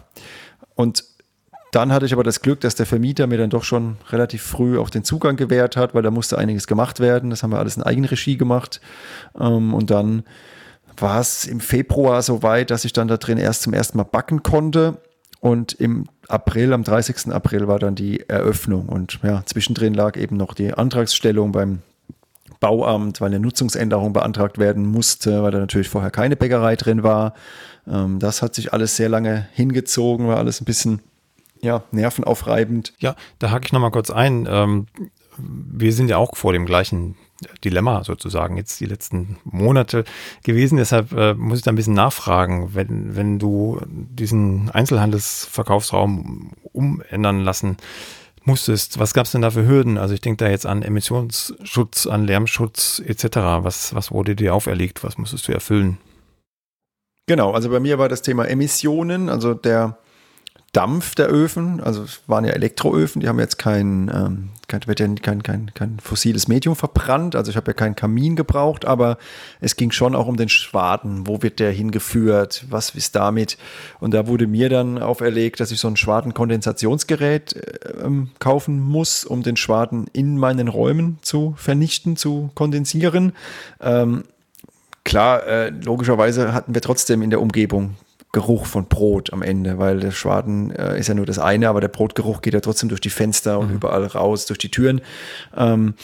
Und 0.74 1.04
dann 1.70 1.92
hatte 1.92 2.06
ich 2.06 2.14
aber 2.14 2.24
das 2.24 2.40
Glück, 2.40 2.62
dass 2.62 2.76
der 2.76 2.86
Vermieter 2.86 3.26
mir 3.26 3.36
dann 3.36 3.50
doch 3.50 3.62
schon 3.62 3.98
relativ 4.08 4.42
früh 4.42 4.78
auch 4.78 4.88
den 4.88 5.04
Zugang 5.04 5.36
gewährt 5.36 5.76
hat, 5.76 5.94
weil 5.94 6.02
da 6.02 6.10
musste 6.10 6.38
einiges 6.38 6.66
gemacht 6.66 6.98
werden. 6.98 7.28
Das 7.28 7.42
haben 7.42 7.50
wir 7.50 7.58
alles 7.58 7.76
in 7.76 7.82
Eigenregie 7.82 8.38
gemacht. 8.38 8.80
Ähm, 9.38 9.74
und 9.74 9.90
dann 9.90 10.22
war 10.96 11.20
es 11.20 11.44
im 11.44 11.60
Februar 11.60 12.22
so 12.22 12.42
weit, 12.42 12.70
dass 12.70 12.86
ich 12.86 12.94
dann 12.94 13.08
da 13.08 13.18
drin 13.18 13.36
erst 13.36 13.64
zum 13.64 13.74
ersten 13.74 13.98
Mal 13.98 14.04
backen 14.04 14.42
konnte. 14.42 14.96
Und 15.40 15.74
im 15.74 16.06
April, 16.28 16.72
am 16.72 16.84
30. 16.84 17.32
April 17.32 17.68
war 17.68 17.78
dann 17.78 17.94
die 17.94 18.28
Eröffnung. 18.28 18.88
Und 18.88 19.18
ja, 19.22 19.42
zwischendrin 19.44 19.94
lag 19.94 20.16
eben 20.16 20.37
noch 20.37 20.54
die 20.54 20.72
Antragsstellung 20.72 21.52
beim 21.52 21.80
Bauamt, 22.60 23.20
weil 23.20 23.28
eine 23.28 23.40
Nutzungsänderung 23.40 24.12
beantragt 24.12 24.58
werden 24.58 24.87
musste, 24.87 25.42
weil 25.42 25.50
da 25.50 25.58
natürlich 25.58 25.88
vorher 25.88 26.10
keine 26.10 26.37
Bäckerei 26.37 26.76
drin 26.76 27.02
war. 27.02 27.34
Ähm, 27.87 28.18
das 28.18 28.42
hat 28.42 28.54
sich 28.54 28.72
alles 28.72 28.96
sehr 28.96 29.08
lange 29.08 29.48
hingezogen, 29.52 30.28
war 30.28 30.38
alles 30.38 30.60
ein 30.60 30.64
bisschen 30.64 31.00
ja, 31.60 31.82
nervenaufreibend. 31.90 32.94
Ja, 32.98 33.16
da 33.38 33.50
hake 33.50 33.66
ich 33.66 33.72
nochmal 33.72 33.90
kurz 33.90 34.10
ein. 34.10 34.46
Ähm, 34.48 34.87
wir 35.37 35.92
sind 35.92 36.08
ja 36.08 36.16
auch 36.16 36.37
vor 36.37 36.52
dem 36.52 36.66
gleichen 36.66 37.16
Dilemma 37.64 38.04
sozusagen 38.04 38.57
jetzt 38.57 38.80
die 38.80 38.87
letzten 38.87 39.38
Monate 39.44 40.04
gewesen. 40.42 40.76
Deshalb 40.76 41.12
äh, 41.12 41.35
muss 41.35 41.59
ich 41.59 41.64
da 41.64 41.72
ein 41.72 41.76
bisschen 41.76 41.94
nachfragen, 41.94 42.74
wenn, 42.74 43.16
wenn 43.16 43.38
du 43.38 43.80
diesen 43.87 44.70
Einzelhandelsverkaufsraum 44.70 46.52
umändern 46.72 47.40
lassen 47.40 47.76
musstest. 48.44 48.98
Was 48.98 49.14
gab 49.14 49.26
es 49.26 49.33
denn 49.33 49.42
da 49.42 49.50
für 49.50 49.66
Hürden? 49.66 49.98
Also 49.98 50.14
ich 50.14 50.20
denke 50.20 50.44
da 50.44 50.50
jetzt 50.50 50.66
an 50.66 50.83
Emissionsschutz, 50.83 52.07
an 52.07 52.26
Lärmschutz 52.26 53.02
etc. 53.04 53.37
Was, 53.62 53.94
was 53.94 54.11
wurde 54.11 54.37
dir 54.37 54.54
auferlegt? 54.54 55.02
Was 55.04 55.18
musstest 55.18 55.48
du 55.48 55.52
erfüllen? 55.52 55.98
Genau, 57.26 57.52
also 57.52 57.70
bei 57.70 57.80
mir 57.80 57.98
war 57.98 58.09
das 58.09 58.20
Thema 58.20 58.44
Emissionen, 58.44 59.30
also 59.30 59.54
der 59.54 59.98
Dampf 60.74 61.14
der 61.14 61.28
Öfen, 61.28 61.80
also 61.80 62.02
es 62.02 62.20
waren 62.26 62.44
ja 62.44 62.50
Elektroöfen, 62.50 63.20
die 63.20 63.28
haben 63.28 63.38
jetzt 63.38 63.58
kein, 63.58 64.10
ähm, 64.12 64.50
kein, 64.66 64.80
kein, 65.22 65.42
kein, 65.42 65.70
kein 65.72 65.98
fossiles 66.02 66.48
Medium 66.48 66.74
verbrannt, 66.74 67.37
also 67.37 67.48
ich 67.48 67.56
habe 67.56 67.68
ja 67.70 67.74
keinen 67.74 67.94
Kamin 67.94 68.34
gebraucht, 68.34 68.84
aber 68.84 69.16
es 69.60 69.76
ging 69.76 69.92
schon 69.92 70.16
auch 70.16 70.26
um 70.26 70.37
den 70.37 70.48
Schwaden, 70.48 71.28
wo 71.28 71.42
wird 71.42 71.60
der 71.60 71.70
hingeführt, 71.70 72.64
was 72.70 72.90
ist 72.90 73.14
damit? 73.14 73.56
Und 74.00 74.14
da 74.14 74.26
wurde 74.26 74.48
mir 74.48 74.68
dann 74.68 74.98
auferlegt, 74.98 75.60
dass 75.60 75.70
ich 75.70 75.78
so 75.78 75.87
ein 75.87 75.96
Schwadenkondensationsgerät 75.96 77.54
äh, 77.54 78.04
ähm, 78.04 78.30
kaufen 78.40 78.80
muss, 78.80 79.24
um 79.24 79.44
den 79.44 79.56
Schwaden 79.56 80.06
in 80.12 80.37
meinen 80.38 80.66
Räumen 80.66 81.18
zu 81.22 81.54
vernichten, 81.56 82.16
zu 82.16 82.50
kondensieren. 82.56 83.32
Ähm, 83.80 84.24
klar, 85.04 85.46
äh, 85.46 85.68
logischerweise 85.68 86.52
hatten 86.52 86.74
wir 86.74 86.82
trotzdem 86.82 87.22
in 87.22 87.30
der 87.30 87.40
Umgebung 87.40 87.94
Geruch 88.35 88.66
von 88.66 88.87
Brot 88.87 89.33
am 89.33 89.40
Ende, 89.40 89.79
weil 89.79 90.01
der 90.01 90.11
Schwaden 90.11 90.70
äh, 90.73 90.99
ist 90.99 91.09
ja 91.09 91.14
nur 91.14 91.25
das 91.25 91.38
eine, 91.38 91.68
aber 91.70 91.81
der 91.81 91.88
Brotgeruch 91.88 92.42
geht 92.42 92.53
ja 92.53 92.61
trotzdem 92.61 92.90
durch 92.90 93.01
die 93.01 93.11
Fenster 93.11 93.59
und 93.59 93.70
mhm. 93.70 93.77
überall 93.77 94.05
raus, 94.05 94.44
durch 94.44 94.59
die 94.59 94.70
Türen. 94.70 95.01
Ähm, 95.57 95.94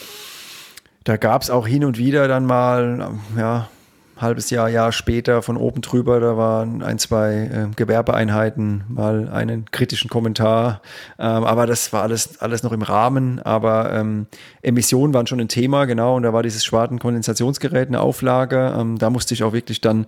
da 1.04 1.16
gab 1.16 1.42
es 1.42 1.50
auch 1.50 1.66
hin 1.66 1.84
und 1.84 1.98
wieder 1.98 2.28
dann 2.28 2.46
mal, 2.46 3.10
ja, 3.36 3.68
halbes 4.16 4.50
Jahr, 4.50 4.68
Jahr 4.68 4.92
später 4.92 5.42
von 5.42 5.56
oben 5.56 5.80
drüber, 5.80 6.20
da 6.20 6.36
waren 6.36 6.82
ein, 6.82 6.98
zwei 6.98 7.32
äh, 7.32 7.74
Gewerbeeinheiten, 7.74 8.84
mal 8.88 9.28
einen 9.28 9.64
kritischen 9.70 10.08
Kommentar, 10.08 10.82
ähm, 11.18 11.44
aber 11.44 11.66
das 11.66 11.92
war 11.92 12.02
alles, 12.02 12.40
alles 12.40 12.62
noch 12.62 12.72
im 12.72 12.82
Rahmen, 12.82 13.40
aber 13.40 13.92
ähm, 13.92 14.26
Emissionen 14.62 15.14
waren 15.14 15.26
schon 15.26 15.40
ein 15.40 15.48
Thema, 15.48 15.86
genau, 15.86 16.16
und 16.16 16.22
da 16.22 16.32
war 16.32 16.42
dieses 16.42 16.64
Schwadenkondensationsgerät 16.64 17.88
eine 17.88 18.00
Auflage, 18.00 18.74
ähm, 18.78 18.98
da 18.98 19.10
musste 19.10 19.34
ich 19.34 19.42
auch 19.42 19.52
wirklich 19.52 19.80
dann 19.80 20.06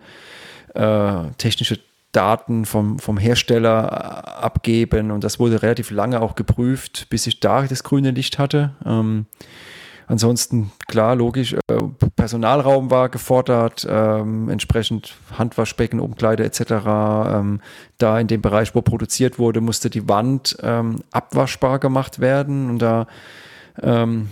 äh, 0.74 1.30
technische 1.38 1.78
Daten 2.12 2.66
vom, 2.66 2.98
vom 2.98 3.16
Hersteller 3.16 3.84
äh, 3.90 4.42
abgeben 4.42 5.10
und 5.10 5.24
das 5.24 5.40
wurde 5.40 5.62
relativ 5.62 5.90
lange 5.90 6.20
auch 6.20 6.34
geprüft, 6.34 7.06
bis 7.10 7.26
ich 7.26 7.40
da 7.40 7.62
das 7.62 7.82
grüne 7.82 8.10
Licht 8.10 8.38
hatte. 8.38 8.74
Ähm, 8.84 9.26
ansonsten, 10.06 10.70
klar, 10.88 11.16
logisch, 11.16 11.54
äh, 11.54 11.58
Personalraum 12.14 12.90
war 12.90 13.08
gefordert, 13.08 13.86
ähm, 13.88 14.50
entsprechend 14.50 15.14
Handwaschbecken, 15.38 16.00
Umkleide 16.00 16.44
etc. 16.44 16.60
Ähm, 16.60 17.60
da 17.96 18.20
in 18.20 18.26
dem 18.26 18.42
Bereich, 18.42 18.74
wo 18.74 18.82
produziert 18.82 19.38
wurde, 19.38 19.62
musste 19.62 19.88
die 19.88 20.06
Wand 20.08 20.56
ähm, 20.62 21.00
abwaschbar 21.12 21.78
gemacht 21.78 22.20
werden 22.20 22.68
und 22.68 22.78
da 22.80 23.06
ähm, 23.80 24.28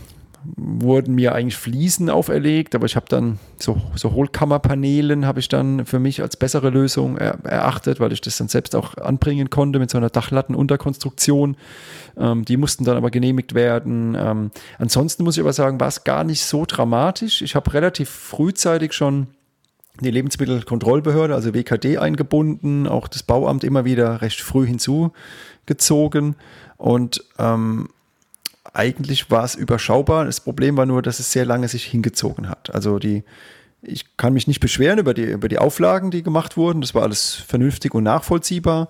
wurden 0.57 1.14
mir 1.14 1.35
eigentlich 1.35 1.57
Fliesen 1.57 2.09
auferlegt, 2.09 2.74
aber 2.74 2.87
ich 2.87 2.96
habe 2.96 3.07
dann 3.09 3.38
so, 3.59 3.81
so 3.94 4.12
Hohlkammerpaneelen 4.12 5.26
habe 5.26 5.40
ich 5.40 5.48
dann 5.48 5.85
für 5.85 5.98
mich 5.98 6.22
als 6.22 6.37
bessere 6.37 6.70
Lösung 6.70 7.18
er, 7.18 7.44
erachtet, 7.44 8.00
weil 8.00 8.12
ich 8.12 8.20
das 8.20 8.38
dann 8.38 8.48
selbst 8.48 8.74
auch 8.74 8.96
anbringen 8.96 9.50
konnte 9.50 9.79
mit 9.79 9.90
so 9.90 9.98
einer 9.98 10.09
Dachlattenunterkonstruktion. 10.09 11.57
Ähm, 12.16 12.44
die 12.44 12.57
mussten 12.57 12.85
dann 12.85 12.96
aber 12.96 13.11
genehmigt 13.11 13.55
werden. 13.55 14.16
Ähm, 14.18 14.50
ansonsten 14.79 15.24
muss 15.24 15.37
ich 15.37 15.42
aber 15.42 15.53
sagen, 15.53 15.79
war 15.79 15.88
es 15.88 16.05
gar 16.05 16.24
nicht 16.24 16.44
so 16.44 16.64
dramatisch. 16.66 17.42
Ich 17.42 17.55
habe 17.55 17.72
relativ 17.74 18.09
frühzeitig 18.09 18.92
schon 18.94 19.29
die 20.00 20.11
Lebensmittelkontrollbehörde, 20.11 21.35
also 21.35 21.55
WKD, 21.55 21.98
eingebunden, 21.98 22.87
auch 22.87 23.09
das 23.09 23.22
Bauamt 23.22 23.64
immer 23.64 23.85
wieder 23.85 24.22
recht 24.22 24.40
früh 24.40 24.66
hinzugezogen 24.66 26.37
und 26.79 27.24
ähm, 27.38 27.88
eigentlich 28.72 29.30
war 29.30 29.44
es 29.44 29.54
überschaubar. 29.54 30.24
Das 30.24 30.40
Problem 30.40 30.76
war 30.76 30.87
nur, 30.87 31.02
dass 31.02 31.20
es 31.20 31.33
sehr 31.33 31.44
lange 31.44 31.68
sich 31.68 31.85
hingezogen 31.85 32.48
hat. 32.48 32.74
Also 32.74 32.98
die, 32.98 33.24
ich 33.83 34.16
kann 34.16 34.33
mich 34.33 34.46
nicht 34.46 34.61
beschweren 34.61 34.98
über 34.98 35.14
die, 35.14 35.24
über 35.24 35.48
die 35.48 35.59
Auflagen, 35.59 36.11
die 36.11 36.22
gemacht 36.22 36.56
wurden. 36.56 36.80
Das 36.80 36.94
war 36.94 37.02
alles 37.02 37.35
vernünftig 37.35 37.94
und 37.94 38.04
nachvollziehbar. 38.04 38.88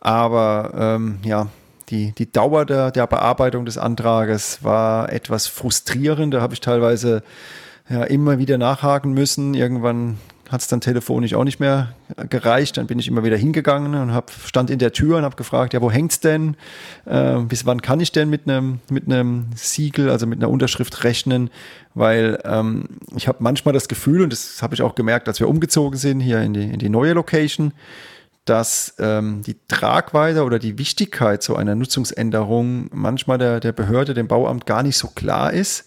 Aber 0.00 0.72
ähm, 0.76 1.18
ja, 1.24 1.48
die, 1.88 2.12
die 2.12 2.30
Dauer 2.30 2.64
der, 2.66 2.90
der 2.90 3.06
Bearbeitung 3.06 3.64
des 3.64 3.78
Antrages 3.78 4.62
war 4.62 5.12
etwas 5.12 5.46
frustrierend. 5.46 6.34
Da 6.34 6.40
habe 6.40 6.54
ich 6.54 6.60
teilweise 6.60 7.22
ja, 7.88 8.04
immer 8.04 8.38
wieder 8.38 8.58
nachhaken 8.58 9.12
müssen. 9.12 9.54
Irgendwann 9.54 10.18
hat 10.48 10.62
es 10.62 10.68
dann 10.68 10.80
telefonisch 10.80 11.34
auch 11.34 11.44
nicht 11.44 11.60
mehr 11.60 11.94
gereicht. 12.30 12.76
Dann 12.78 12.86
bin 12.86 12.98
ich 12.98 13.08
immer 13.08 13.22
wieder 13.22 13.36
hingegangen 13.36 13.94
und 13.94 14.14
hab, 14.14 14.30
stand 14.30 14.70
in 14.70 14.78
der 14.78 14.92
Tür 14.92 15.18
und 15.18 15.24
habe 15.24 15.36
gefragt, 15.36 15.74
ja, 15.74 15.82
wo 15.82 15.90
hängt's 15.90 16.20
denn? 16.20 16.56
Äh, 17.04 17.40
bis 17.40 17.66
wann 17.66 17.82
kann 17.82 18.00
ich 18.00 18.12
denn 18.12 18.30
mit 18.30 18.48
einem 18.48 18.80
mit 18.90 19.04
Siegel, 19.56 20.10
also 20.10 20.26
mit 20.26 20.38
einer 20.38 20.50
Unterschrift 20.50 21.04
rechnen? 21.04 21.50
Weil 21.94 22.40
ähm, 22.44 22.84
ich 23.14 23.28
habe 23.28 23.38
manchmal 23.40 23.74
das 23.74 23.88
Gefühl, 23.88 24.22
und 24.22 24.32
das 24.32 24.62
habe 24.62 24.74
ich 24.74 24.82
auch 24.82 24.94
gemerkt, 24.94 25.28
als 25.28 25.40
wir 25.40 25.48
umgezogen 25.48 25.98
sind 25.98 26.20
hier 26.20 26.40
in 26.40 26.54
die, 26.54 26.64
in 26.64 26.78
die 26.78 26.88
neue 26.88 27.12
Location, 27.12 27.72
dass 28.46 28.94
ähm, 28.98 29.42
die 29.42 29.56
Tragweite 29.68 30.44
oder 30.44 30.58
die 30.58 30.78
Wichtigkeit 30.78 31.42
so 31.42 31.56
einer 31.56 31.74
Nutzungsänderung 31.74 32.88
manchmal 32.92 33.36
der, 33.36 33.60
der 33.60 33.72
Behörde, 33.72 34.14
dem 34.14 34.28
Bauamt 34.28 34.64
gar 34.64 34.82
nicht 34.82 34.96
so 34.96 35.08
klar 35.08 35.52
ist. 35.52 35.84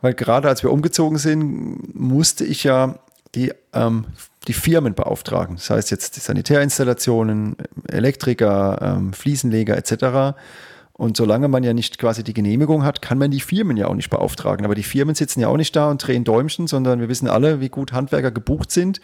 Weil 0.00 0.14
gerade 0.14 0.48
als 0.48 0.62
wir 0.62 0.70
umgezogen 0.70 1.18
sind, 1.18 1.94
musste 1.94 2.44
ich 2.44 2.64
ja 2.64 3.00
die 3.34 3.52
ähm, 3.72 4.06
die 4.48 4.54
Firmen 4.54 4.94
beauftragen. 4.94 5.56
Das 5.56 5.70
heißt 5.70 5.90
jetzt 5.90 6.16
die 6.16 6.20
Sanitärinstallationen, 6.20 7.56
Elektriker, 7.88 8.78
ähm, 8.80 9.12
Fliesenleger 9.12 9.76
etc. 9.76 10.36
Und 10.94 11.16
solange 11.16 11.46
man 11.46 11.62
ja 11.62 11.74
nicht 11.74 11.98
quasi 11.98 12.24
die 12.24 12.34
Genehmigung 12.34 12.82
hat, 12.82 13.02
kann 13.02 13.18
man 13.18 13.30
die 13.30 13.40
Firmen 13.40 13.76
ja 13.76 13.86
auch 13.86 13.94
nicht 13.94 14.10
beauftragen. 14.10 14.64
Aber 14.64 14.74
die 14.74 14.82
Firmen 14.82 15.14
sitzen 15.14 15.40
ja 15.40 15.48
auch 15.48 15.56
nicht 15.56 15.76
da 15.76 15.90
und 15.90 16.04
drehen 16.04 16.24
Däumchen, 16.24 16.66
sondern 16.66 16.98
wir 16.98 17.08
wissen 17.08 17.28
alle, 17.28 17.60
wie 17.60 17.68
gut 17.68 17.92
Handwerker 17.92 18.32
gebucht 18.32 18.72
sind. 18.72 19.00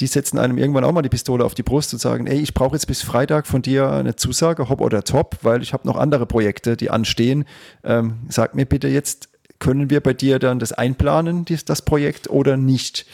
Die 0.00 0.06
setzen 0.06 0.38
einem 0.38 0.58
irgendwann 0.58 0.84
auch 0.84 0.92
mal 0.92 1.02
die 1.02 1.08
Pistole 1.08 1.44
auf 1.44 1.54
die 1.54 1.62
Brust 1.62 1.92
und 1.92 1.98
sagen, 1.98 2.26
ey, 2.26 2.40
ich 2.40 2.52
brauche 2.52 2.74
jetzt 2.74 2.86
bis 2.86 3.02
Freitag 3.02 3.46
von 3.46 3.62
dir 3.62 3.90
eine 3.90 4.16
Zusage, 4.16 4.68
hopp 4.68 4.80
oder 4.80 5.04
top, 5.04 5.38
weil 5.42 5.62
ich 5.62 5.72
habe 5.72 5.86
noch 5.86 5.96
andere 5.96 6.26
Projekte, 6.26 6.76
die 6.76 6.90
anstehen. 6.90 7.44
Ähm, 7.84 8.18
sag 8.28 8.54
mir 8.54 8.66
bitte 8.66 8.88
jetzt, 8.88 9.28
können 9.58 9.88
wir 9.88 10.00
bei 10.00 10.14
dir 10.14 10.38
dann 10.38 10.58
das 10.58 10.72
einplanen, 10.72 11.44
das 11.66 11.82
Projekt 11.82 12.28
oder 12.28 12.56
nicht? 12.56 13.06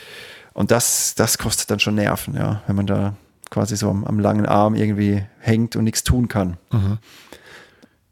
Und 0.56 0.70
das, 0.70 1.14
das 1.14 1.36
kostet 1.36 1.70
dann 1.70 1.80
schon 1.80 1.96
Nerven, 1.96 2.34
ja, 2.34 2.62
wenn 2.66 2.76
man 2.76 2.86
da 2.86 3.14
quasi 3.50 3.76
so 3.76 3.90
am, 3.90 4.06
am 4.06 4.18
langen 4.18 4.46
Arm 4.46 4.74
irgendwie 4.74 5.22
hängt 5.38 5.76
und 5.76 5.84
nichts 5.84 6.02
tun 6.02 6.28
kann. 6.28 6.56
Mhm. 6.72 6.96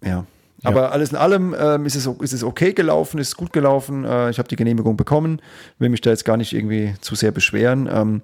Ja. 0.05 0.27
Aber 0.63 0.83
ja. 0.83 0.89
alles 0.91 1.11
in 1.11 1.17
allem 1.17 1.57
ähm, 1.59 1.87
ist, 1.87 1.95
es, 1.95 2.07
ist 2.07 2.35
es 2.35 2.45
okay 2.45 2.75
gelaufen, 2.75 3.19
ist 3.19 3.39
gut 3.39 3.55
gelaufen. 3.55 4.05
Äh, 4.05 4.29
ich 4.29 4.39
habe 4.39 4.47
die 4.47 4.57
Genehmigung 4.57 4.99
bekommen, 4.99 5.41
will 5.79 5.89
mich 5.89 6.03
da 6.03 6.11
jetzt 6.11 6.27
gar 6.27 6.37
nicht 6.37 6.53
irgendwie 6.53 6.93
zu 7.01 7.15
sehr 7.15 7.33
beschweren. 7.33 7.89
Ähm, 7.91 8.21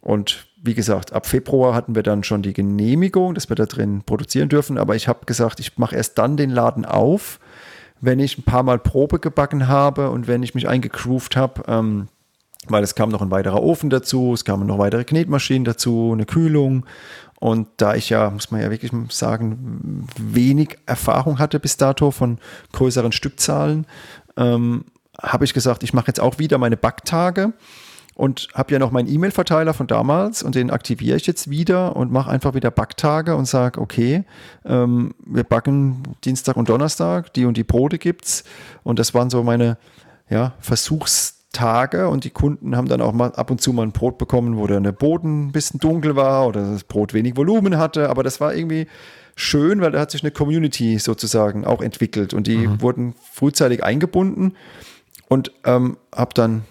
und 0.00 0.48
wie 0.60 0.74
gesagt, 0.74 1.12
ab 1.12 1.26
Februar 1.26 1.72
hatten 1.72 1.94
wir 1.94 2.02
dann 2.02 2.24
schon 2.24 2.42
die 2.42 2.54
Genehmigung, 2.54 3.36
dass 3.36 3.48
wir 3.48 3.54
da 3.54 3.66
drin 3.66 4.02
produzieren 4.04 4.48
dürfen. 4.48 4.76
Aber 4.76 4.96
ich 4.96 5.06
habe 5.06 5.24
gesagt, 5.24 5.60
ich 5.60 5.78
mache 5.78 5.94
erst 5.94 6.18
dann 6.18 6.36
den 6.36 6.50
Laden 6.50 6.84
auf, 6.84 7.38
wenn 8.00 8.18
ich 8.18 8.38
ein 8.38 8.42
paar 8.42 8.64
Mal 8.64 8.80
Probe 8.80 9.20
gebacken 9.20 9.68
habe 9.68 10.10
und 10.10 10.26
wenn 10.26 10.42
ich 10.42 10.56
mich 10.56 10.66
eingegroovt 10.66 11.36
habe. 11.36 11.62
Ähm, 11.68 12.08
weil 12.68 12.84
es 12.84 12.94
kam 12.94 13.08
noch 13.10 13.22
ein 13.22 13.30
weiterer 13.30 13.62
Ofen 13.62 13.90
dazu, 13.90 14.32
es 14.34 14.44
kamen 14.44 14.66
noch 14.66 14.78
weitere 14.78 15.04
Knetmaschinen 15.04 15.64
dazu, 15.64 16.10
eine 16.12 16.26
Kühlung. 16.26 16.86
Und 17.40 17.66
da 17.78 17.96
ich 17.96 18.08
ja, 18.08 18.30
muss 18.30 18.52
man 18.52 18.60
ja 18.60 18.70
wirklich 18.70 18.92
sagen, 19.10 20.06
wenig 20.16 20.78
Erfahrung 20.86 21.40
hatte 21.40 21.58
bis 21.58 21.76
dato 21.76 22.12
von 22.12 22.38
größeren 22.72 23.10
Stückzahlen, 23.10 23.86
ähm, 24.36 24.84
habe 25.20 25.44
ich 25.44 25.52
gesagt, 25.52 25.82
ich 25.82 25.92
mache 25.92 26.06
jetzt 26.06 26.20
auch 26.20 26.38
wieder 26.38 26.56
meine 26.58 26.76
Backtage 26.76 27.52
und 28.14 28.48
habe 28.54 28.72
ja 28.72 28.78
noch 28.78 28.92
meinen 28.92 29.08
E-Mail-Verteiler 29.08 29.74
von 29.74 29.88
damals 29.88 30.44
und 30.44 30.54
den 30.54 30.70
aktiviere 30.70 31.16
ich 31.16 31.26
jetzt 31.26 31.50
wieder 31.50 31.96
und 31.96 32.12
mache 32.12 32.30
einfach 32.30 32.54
wieder 32.54 32.70
Backtage 32.70 33.34
und 33.34 33.46
sage, 33.46 33.80
okay, 33.80 34.24
ähm, 34.64 35.12
wir 35.26 35.44
backen 35.44 36.02
Dienstag 36.24 36.56
und 36.56 36.68
Donnerstag, 36.68 37.32
die 37.34 37.44
und 37.44 37.56
die 37.56 37.64
Brote 37.64 37.98
gibt's. 37.98 38.44
Und 38.84 39.00
das 39.00 39.14
waren 39.14 39.30
so 39.30 39.42
meine 39.42 39.78
ja, 40.30 40.54
Versuchs- 40.60 41.41
Tage 41.52 42.08
und 42.08 42.24
die 42.24 42.30
Kunden 42.30 42.76
haben 42.76 42.88
dann 42.88 43.00
auch 43.00 43.12
mal 43.12 43.32
ab 43.32 43.50
und 43.50 43.60
zu 43.60 43.72
mal 43.72 43.82
ein 43.82 43.92
Brot 43.92 44.18
bekommen, 44.18 44.56
wo 44.56 44.66
der 44.66 44.80
Boden 44.92 45.46
ein 45.48 45.52
bisschen 45.52 45.80
dunkel 45.80 46.16
war 46.16 46.46
oder 46.46 46.72
das 46.72 46.84
Brot 46.84 47.14
wenig 47.14 47.36
Volumen 47.36 47.76
hatte, 47.76 48.08
aber 48.08 48.22
das 48.22 48.40
war 48.40 48.54
irgendwie 48.54 48.86
schön, 49.36 49.80
weil 49.80 49.92
da 49.92 50.00
hat 50.00 50.10
sich 50.10 50.22
eine 50.22 50.30
Community 50.30 50.98
sozusagen 50.98 51.64
auch 51.64 51.82
entwickelt 51.82 52.34
und 52.34 52.46
die 52.46 52.66
mhm. 52.66 52.80
wurden 52.80 53.14
frühzeitig 53.32 53.84
eingebunden 53.84 54.54
und 55.28 55.52
ähm, 55.64 55.96
habe 56.14 56.34
dann 56.34 56.64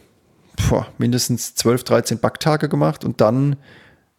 boah, 0.69 0.87
mindestens 0.97 1.55
12, 1.55 1.83
13 1.83 2.19
Backtage 2.19 2.69
gemacht 2.69 3.05
und 3.05 3.21
dann 3.21 3.57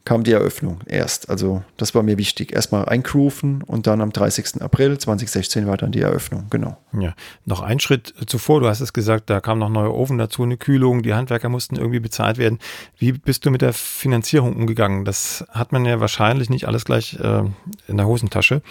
kam 0.05 0.24
die 0.24 0.32
Eröffnung 0.32 0.80
erst. 0.86 1.30
Also 1.30 1.62
das 1.76 1.94
war 1.94 2.03
mir 2.03 2.18
wichtig. 2.18 2.53
Erstmal 2.53 2.86
eingrooven 2.86 3.62
und 3.62 3.86
dann 3.86 4.00
am 4.00 4.12
30. 4.12 4.61
April 4.61 4.98
2016 4.98 5.66
war 5.66 5.76
dann 5.76 5.92
die 5.92 6.00
Eröffnung, 6.00 6.46
genau. 6.50 6.76
Ja, 6.98 7.14
noch 7.44 7.61
ein 7.61 7.78
Schritt 7.78 8.12
zuvor, 8.26 8.61
du 8.61 8.68
hast 8.68 8.80
es 8.80 8.92
gesagt, 8.92 9.30
da 9.30 9.40
kam 9.40 9.59
noch 9.59 9.68
neuer 9.68 9.94
Ofen 9.94 10.18
dazu, 10.18 10.42
eine 10.42 10.57
Kühlung, 10.57 11.03
die 11.03 11.14
Handwerker 11.14 11.48
mussten 11.48 11.76
irgendwie 11.76 12.00
bezahlt 12.00 12.38
werden. 12.38 12.59
Wie 12.98 13.12
bist 13.12 13.46
du 13.46 13.50
mit 13.50 13.62
der 13.62 13.72
Finanzierung 13.72 14.57
umgegangen? 14.57 15.05
Das 15.05 15.44
hat 15.50 15.72
man 15.72 15.84
ja 15.84 16.00
wahrscheinlich 16.00 16.50
nicht 16.50 16.66
alles 16.66 16.84
gleich 16.84 17.18
äh, 17.20 17.44
in 17.86 17.96
der 17.96 18.07
Hosentasche, 18.07 18.62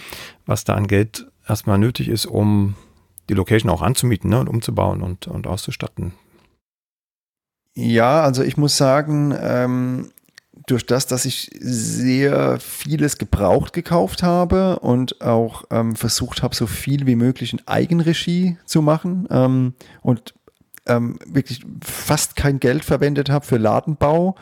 was 0.44 0.64
da 0.64 0.74
an 0.74 0.86
Geld 0.86 1.26
erstmal 1.48 1.78
nötig 1.78 2.08
ist, 2.08 2.26
um 2.26 2.74
die 3.28 3.34
Location 3.34 3.70
auch 3.70 3.82
anzumieten 3.82 4.30
ne, 4.30 4.40
und 4.40 4.48
umzubauen 4.48 5.02
und, 5.02 5.26
und 5.28 5.46
auszustatten. 5.46 6.12
Ja, 7.74 8.22
also 8.22 8.42
ich 8.42 8.58
muss 8.58 8.76
sagen, 8.76 9.34
ähm, 9.40 10.10
durch 10.66 10.86
das, 10.86 11.06
dass 11.06 11.24
ich 11.24 11.50
sehr 11.58 12.58
vieles 12.60 13.18
gebraucht 13.18 13.72
gekauft 13.72 14.22
habe 14.22 14.78
und 14.80 15.20
auch 15.20 15.64
ähm, 15.70 15.96
versucht 15.96 16.42
habe, 16.42 16.54
so 16.54 16.66
viel 16.66 17.06
wie 17.06 17.16
möglich 17.16 17.52
in 17.52 17.66
Eigenregie 17.66 18.56
zu 18.64 18.82
machen 18.82 19.26
ähm, 19.30 19.74
und 20.02 20.34
ähm, 20.86 21.18
wirklich 21.26 21.64
fast 21.84 22.36
kein 22.36 22.58
Geld 22.58 22.84
verwendet 22.84 23.30
habe 23.30 23.46
für 23.46 23.56
Ladenbau, 23.56 24.34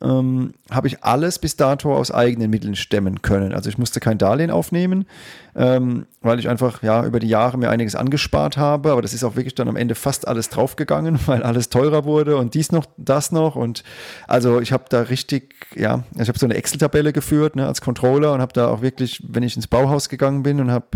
ähm, 0.00 0.54
habe 0.70 0.88
ich 0.88 1.04
alles 1.04 1.38
bis 1.38 1.56
dato 1.56 1.94
aus 1.94 2.10
eigenen 2.10 2.50
Mitteln 2.50 2.76
stemmen 2.76 3.22
können. 3.22 3.52
Also 3.52 3.68
ich 3.68 3.78
musste 3.78 4.00
kein 4.00 4.16
Darlehen 4.16 4.50
aufnehmen, 4.50 5.06
ähm, 5.54 6.06
weil 6.22 6.38
ich 6.38 6.48
einfach 6.48 6.82
ja 6.82 7.04
über 7.04 7.20
die 7.20 7.28
Jahre 7.28 7.58
mir 7.58 7.70
einiges 7.70 7.94
angespart 7.94 8.56
habe. 8.56 8.92
Aber 8.92 9.02
das 9.02 9.12
ist 9.12 9.22
auch 9.22 9.36
wirklich 9.36 9.54
dann 9.54 9.68
am 9.68 9.76
Ende 9.76 9.94
fast 9.94 10.26
alles 10.26 10.48
draufgegangen, 10.48 11.18
weil 11.26 11.42
alles 11.42 11.68
teurer 11.68 12.04
wurde 12.04 12.36
und 12.36 12.54
dies 12.54 12.72
noch, 12.72 12.86
das 12.96 13.32
noch. 13.32 13.54
Und 13.54 13.84
also 14.26 14.60
ich 14.60 14.72
habe 14.72 14.84
da 14.88 15.02
richtig, 15.02 15.54
ja, 15.76 16.04
ich 16.18 16.28
habe 16.28 16.38
so 16.38 16.46
eine 16.46 16.54
Excel-Tabelle 16.54 17.12
geführt 17.12 17.54
ne, 17.54 17.66
als 17.66 17.80
Controller 17.80 18.32
und 18.32 18.40
habe 18.40 18.52
da 18.52 18.68
auch 18.68 18.82
wirklich, 18.82 19.22
wenn 19.28 19.42
ich 19.42 19.56
ins 19.56 19.66
Bauhaus 19.66 20.08
gegangen 20.08 20.42
bin 20.42 20.60
und 20.60 20.70
habe 20.70 20.86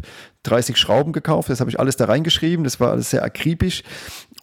30 0.44 0.76
Schrauben 0.76 1.12
gekauft, 1.12 1.50
das 1.50 1.60
habe 1.60 1.70
ich 1.70 1.78
alles 1.78 1.96
da 1.96 2.06
reingeschrieben. 2.06 2.64
Das 2.64 2.80
war 2.80 2.92
alles 2.92 3.10
sehr 3.10 3.24
akribisch. 3.24 3.82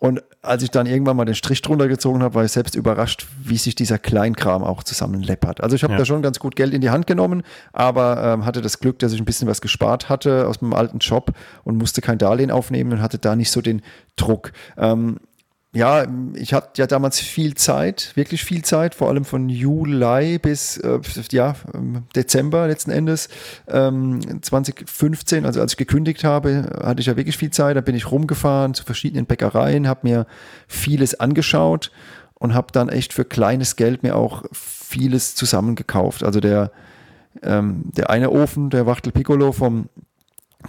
Und 0.04 0.22
als 0.42 0.62
ich 0.64 0.70
dann 0.70 0.86
irgendwann 0.86 1.16
mal 1.16 1.24
den 1.24 1.34
Strich 1.34 1.62
drunter 1.62 1.88
gezogen 1.88 2.24
habe, 2.24 2.36
war 2.36 2.44
ich 2.44 2.52
selbst 2.52 2.76
überrascht, 2.76 3.26
wie 3.42 3.56
sich 3.56 3.74
dieser 3.74 3.98
Kleinkram 3.98 4.62
auch 4.62 4.84
zusammenleppert. 4.84 5.62
Also 5.62 5.78
ich 5.78 5.84
habe 5.84 5.94
ja. 5.94 6.00
da 6.00 6.04
schon 6.04 6.22
ganz 6.22 6.40
gut 6.40 6.58
Geld 6.58 6.74
in 6.74 6.82
die 6.82 6.90
Hand 6.90 7.08
genommen, 7.08 7.42
aber 7.72 8.22
ähm, 8.22 8.46
hatte 8.46 8.62
das 8.62 8.82
Glück, 8.82 9.00
dass 9.00 9.14
ich 9.14 9.22
ein 9.22 9.24
bisschen 9.24 9.48
was 9.48 9.62
gespart 9.62 10.10
hatte 10.10 10.46
aus 10.46 10.60
meinem 10.60 10.74
alten 10.74 10.98
Job 10.98 11.32
und 11.64 11.78
musste 11.78 12.02
kein 12.02 12.18
Darlehen 12.18 12.52
aufnehmen 12.52 12.92
und 12.92 13.02
hatte 13.02 13.18
da 13.18 13.38
nicht 13.38 13.50
so 13.50 13.62
den 13.62 13.82
Druck. 14.18 14.52
Ähm, 14.76 15.20
ja, 15.76 16.06
ich 16.36 16.54
hatte 16.54 16.80
ja 16.80 16.86
damals 16.86 17.20
viel 17.20 17.56
Zeit, 17.56 18.12
wirklich 18.14 18.44
viel 18.44 18.64
Zeit, 18.64 18.94
vor 18.94 19.10
allem 19.10 19.26
von 19.26 19.50
Juli 19.50 20.38
bis 20.38 20.78
äh, 20.78 21.00
ja, 21.32 21.56
Dezember 22.16 22.68
letzten 22.68 22.92
Endes 22.92 23.28
ähm, 23.68 24.20
2015, 24.44 25.48
also 25.48 25.62
als 25.62 25.74
ich 25.74 25.78
gekündigt 25.78 26.24
habe, 26.24 26.70
hatte 26.84 27.02
ich 27.02 27.08
ja 27.08 27.18
wirklich 27.18 27.38
viel 27.38 27.50
Zeit. 27.50 27.76
Da 27.76 27.82
bin 27.82 27.96
ich 27.96 28.12
rumgefahren 28.12 28.76
zu 28.76 28.84
verschiedenen 28.84 29.26
Bäckereien, 29.26 29.88
habe 29.88 30.02
mir 30.04 30.28
vieles 30.68 31.20
angeschaut 31.20 31.92
und 32.36 32.54
habe 32.54 32.68
dann 32.72 32.90
echt 32.90 33.12
für 33.12 33.26
kleines 33.26 33.76
Geld 33.76 34.04
mir 34.04 34.16
auch 34.16 34.44
vieles 34.52 35.34
zusammengekauft. 35.34 36.24
Also 36.24 36.40
der, 36.40 36.72
ähm, 37.42 37.86
der 37.98 38.12
eine 38.12 38.30
Ofen, 38.30 38.70
der 38.70 38.86
Wachtel 38.86 39.12
Piccolo 39.12 39.52
vom 39.52 39.90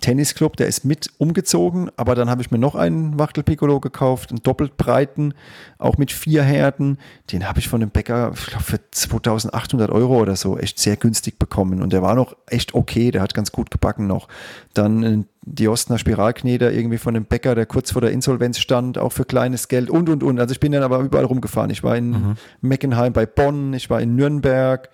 Tennisclub, 0.01 0.57
der 0.57 0.66
ist 0.66 0.84
mit 0.84 1.11
umgezogen, 1.18 1.90
aber 1.97 2.14
dann 2.14 2.28
habe 2.28 2.42
ich 2.42 2.51
mir 2.51 2.59
noch 2.59 2.74
einen 2.74 3.18
Wachtel 3.18 3.42
Piccolo 3.42 3.80
gekauft, 3.80 4.30
einen 4.30 4.42
doppelt 4.42 4.76
breiten, 4.76 5.34
auch 5.78 5.99
mit 5.99 6.12
vier 6.12 6.42
Herden. 6.42 6.99
Den 7.32 7.49
habe 7.49 7.61
ich 7.61 7.68
von 7.68 7.80
dem 7.80 7.90
Bäcker, 7.90 8.32
ich 8.34 8.47
glaube, 8.47 8.64
für 8.64 8.80
2800 8.90 9.90
Euro 9.90 10.20
oder 10.20 10.36
so 10.36 10.59
echt 10.59 10.78
sehr 10.78 10.97
günstig 10.97 11.38
bekommen. 11.38 11.82
Und 11.82 11.92
der 11.92 12.03
war 12.03 12.14
noch 12.14 12.36
echt 12.47 12.74
okay, 12.74 13.11
der 13.11 13.22
hat 13.22 13.34
ganz 13.34 13.53
gut 13.53 13.70
gebacken 13.70 14.07
noch. 14.07 14.28
Dann 14.72 15.26
die 15.42 15.68
Ostner 15.68 15.99
Spiralkneder 15.99 16.72
irgendwie 16.72 16.99
von 16.99 17.14
dem 17.14 17.24
Bäcker, 17.24 17.55
der 17.55 17.66
kurz 17.66 17.92
vor 17.92 18.01
der 18.01 18.11
Insolvenz 18.11 18.59
stand, 18.59 18.99
auch 18.99 19.12
für 19.12 19.24
kleines 19.24 19.68
Geld 19.68 19.90
und, 19.90 20.09
und, 20.09 20.22
und. 20.22 20.40
Also 20.40 20.53
ich 20.53 20.61
bin 20.61 20.72
dann 20.72 20.82
aber 20.82 21.01
überall 21.01 21.24
rumgefahren. 21.24 21.70
Ich 21.70 21.84
war 21.84 21.97
in 21.97 22.11
mhm. 22.11 22.34
Meckenheim 22.61 23.12
bei 23.12 23.26
Bonn, 23.26 23.74
ich 23.74 23.90
war 23.90 24.01
in 24.01 24.16
Nürnberg, 24.16 24.88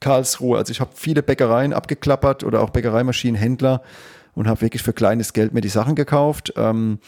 Karlsruhe. 0.00 0.58
Also 0.58 0.70
ich 0.70 0.80
habe 0.80 0.90
viele 0.94 1.22
Bäckereien 1.22 1.72
abgeklappert 1.72 2.44
oder 2.44 2.62
auch 2.62 2.70
Bäckereimaschinenhändler 2.70 3.82
und 4.34 4.48
habe 4.48 4.60
wirklich 4.60 4.82
für 4.82 4.92
kleines 4.92 5.32
Geld 5.32 5.54
mir 5.54 5.60
die 5.60 5.68
Sachen 5.68 5.94
gekauft. 5.94 6.52
Ähm, 6.56 6.98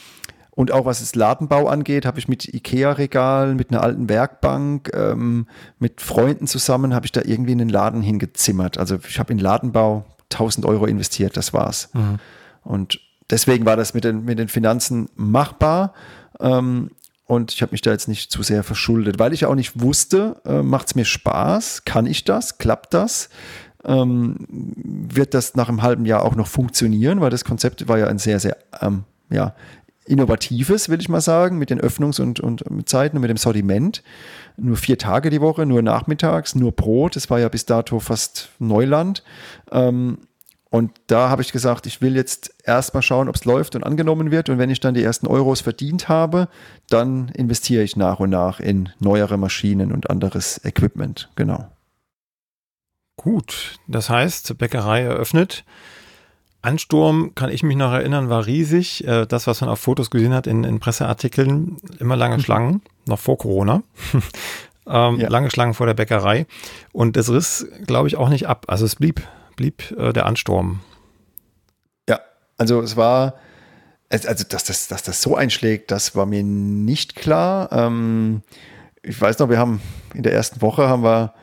und 0.51 0.73
auch 0.73 0.87
was 0.87 1.01
das 1.01 1.15
Ladenbau 1.15 1.69
angeht, 1.69 2.07
habe 2.07 2.19
ich 2.19 2.29
mit 2.29 2.53
Ikea-Regalen, 2.53 3.57
mit 3.57 3.71
einer 3.71 3.83
alten 3.83 4.09
Werkbank, 4.09 4.91
ähm, 4.95 5.47
mit 5.79 6.01
Freunden 6.01 6.47
zusammen, 6.47 6.95
habe 6.95 7.05
ich 7.05 7.13
da 7.13 7.21
irgendwie 7.23 7.53
einen 7.53 7.69
Laden 7.69 8.01
hingezimmert. 8.01 8.79
Also 8.79 8.99
ich 9.07 9.19
habe 9.19 9.33
in 9.33 9.39
Ladenbau 9.39 10.07
1000 10.33 10.65
Euro 10.65 10.87
investiert, 10.87 11.37
das 11.37 11.53
war's. 11.53 11.91
Mhm. 11.93 12.19
Und 12.65 13.01
deswegen 13.29 13.67
war 13.67 13.77
das 13.77 13.93
mit 13.93 14.05
den, 14.05 14.25
mit 14.25 14.39
den 14.39 14.49
Finanzen 14.49 15.11
machbar. 15.15 15.93
Ähm, 16.41 16.91
und 17.27 17.53
ich 17.53 17.61
habe 17.61 17.73
mich 17.73 17.83
da 17.83 17.91
jetzt 17.91 18.09
nicht 18.09 18.31
zu 18.31 18.43
sehr 18.43 18.63
verschuldet, 18.63 19.19
weil 19.19 19.33
ich 19.33 19.47
auch 19.47 19.57
nicht 19.57 19.81
wusste, 19.81 20.41
äh, 20.45 20.63
macht 20.63 20.87
es 20.87 20.95
mir 20.95 21.05
Spaß, 21.05 21.85
kann 21.85 22.07
ich 22.07 22.25
das, 22.25 22.59
klappt 22.59 22.95
das? 22.95 23.29
Ähm, 23.87 24.37
wird 24.49 25.35
das 25.35 25.55
nach 25.55 25.69
einem 25.69 25.83
halben 25.83 26.05
Jahr 26.05 26.25
auch 26.25 26.35
noch 26.35 26.49
funktionieren, 26.49 27.21
weil 27.21 27.31
das 27.31 27.45
Konzept 27.45 27.89
war 27.89 27.99
ja 27.99 28.09
ein 28.09 28.19
sehr, 28.19 28.41
sehr 28.41 28.57
ähm, 28.81 29.05
ja, 29.31 29.55
innovatives, 30.07 30.89
will 30.89 31.01
ich 31.01 31.09
mal 31.09 31.21
sagen, 31.21 31.59
mit 31.59 31.71
den 31.71 31.81
Öffnungs- 31.81 32.21
und, 32.21 32.41
und 32.41 32.89
Zeiten 32.89 33.17
und 33.17 33.23
mit 33.23 33.31
dem 33.31 33.37
Sortiment. 33.37 34.03
Nur 34.57 34.77
vier 34.77 34.99
Tage 34.99 35.31
die 35.31 35.41
Woche, 35.41 35.67
nur 35.67 35.83
nachmittags, 35.83 36.55
nur 36.55 36.73
Brot. 36.73 37.17
Das 37.17 37.31
war 37.31 37.39
ja 37.41 37.49
bis 37.49 37.67
dato 37.67 38.01
fast 38.01 38.51
Neuland. 38.59 39.23
Ähm, 39.71 40.19
und 40.69 40.91
da 41.07 41.29
habe 41.29 41.43
ich 41.43 41.53
gesagt, 41.53 41.87
ich 41.87 42.03
will 42.03 42.17
jetzt 42.17 42.55
erstmal 42.65 43.03
schauen, 43.03 43.29
ob 43.29 43.37
es 43.37 43.45
läuft 43.45 43.77
und 43.77 43.85
angenommen 43.85 44.31
wird. 44.31 44.49
Und 44.49 44.59
wenn 44.59 44.71
ich 44.71 44.81
dann 44.81 44.95
die 44.95 45.03
ersten 45.03 45.27
Euros 45.27 45.61
verdient 45.61 46.09
habe, 46.09 46.49
dann 46.89 47.29
investiere 47.29 47.83
ich 47.83 47.97
nach 47.97 48.21
und 48.21 48.31
nach 48.31 48.61
in 48.61 48.91
neuere 48.99 49.39
Maschinen 49.39 49.93
und 49.93 50.11
anderes 50.11 50.61
Equipment. 50.65 51.31
Genau. 51.37 51.69
Gut, 53.27 53.81
das 53.89 54.09
heißt, 54.09 54.57
Bäckerei 54.57 55.01
eröffnet. 55.01 55.65
Ansturm, 56.63 57.35
kann 57.35 57.51
ich 57.51 57.65
mich 57.65 57.77
noch 57.77 57.91
erinnern, 57.91 58.29
war 58.29 58.47
riesig. 58.47 59.05
Äh, 59.05 59.27
das, 59.27 59.49
was 59.49 59.61
man 59.63 59.69
auf 59.69 59.81
Fotos 59.81 60.13
gesehen 60.13 60.33
hat 60.33 60.47
in, 60.47 60.63
in 60.63 60.79
Presseartikeln, 60.79 61.77
immer 61.99 62.15
lange. 62.15 62.39
Schlangen, 62.45 62.83
noch 63.05 63.19
vor 63.19 63.37
Corona. 63.37 63.83
ähm, 64.87 65.19
ja. 65.19 65.29
Lange 65.29 65.51
Schlangen 65.51 65.75
vor 65.75 65.87
der 65.87 65.95
Bäckerei. 65.95 66.47
Und 66.93 67.17
es 67.17 67.29
riss, 67.29 67.67
glaube 67.85 68.07
ich, 68.07 68.17
auch 68.17 68.29
nicht 68.29 68.47
ab. 68.47 68.67
Also 68.69 68.85
es 68.85 68.95
blieb, 68.95 69.27
blieb 69.57 69.91
äh, 69.99 70.13
der 70.13 70.27
Ansturm. 70.27 70.79
Ja, 72.09 72.21
also 72.59 72.81
es 72.81 72.97
war, 72.97 73.35
also 74.09 74.45
dass 74.49 74.63
das, 74.63 74.87
dass 74.87 75.03
das 75.03 75.21
so 75.21 75.35
einschlägt, 75.35 75.91
das 75.91 76.15
war 76.15 76.27
mir 76.27 76.45
nicht 76.45 77.17
klar. 77.17 77.73
Ähm, 77.73 78.43
ich 79.03 79.21
weiß 79.21 79.41
noch, 79.41 79.49
wir 79.49 79.59
haben 79.59 79.81
in 80.15 80.23
der 80.23 80.33
ersten 80.33 80.63
Woche 80.63 80.89
haben 80.89 81.03
wir 81.03 81.35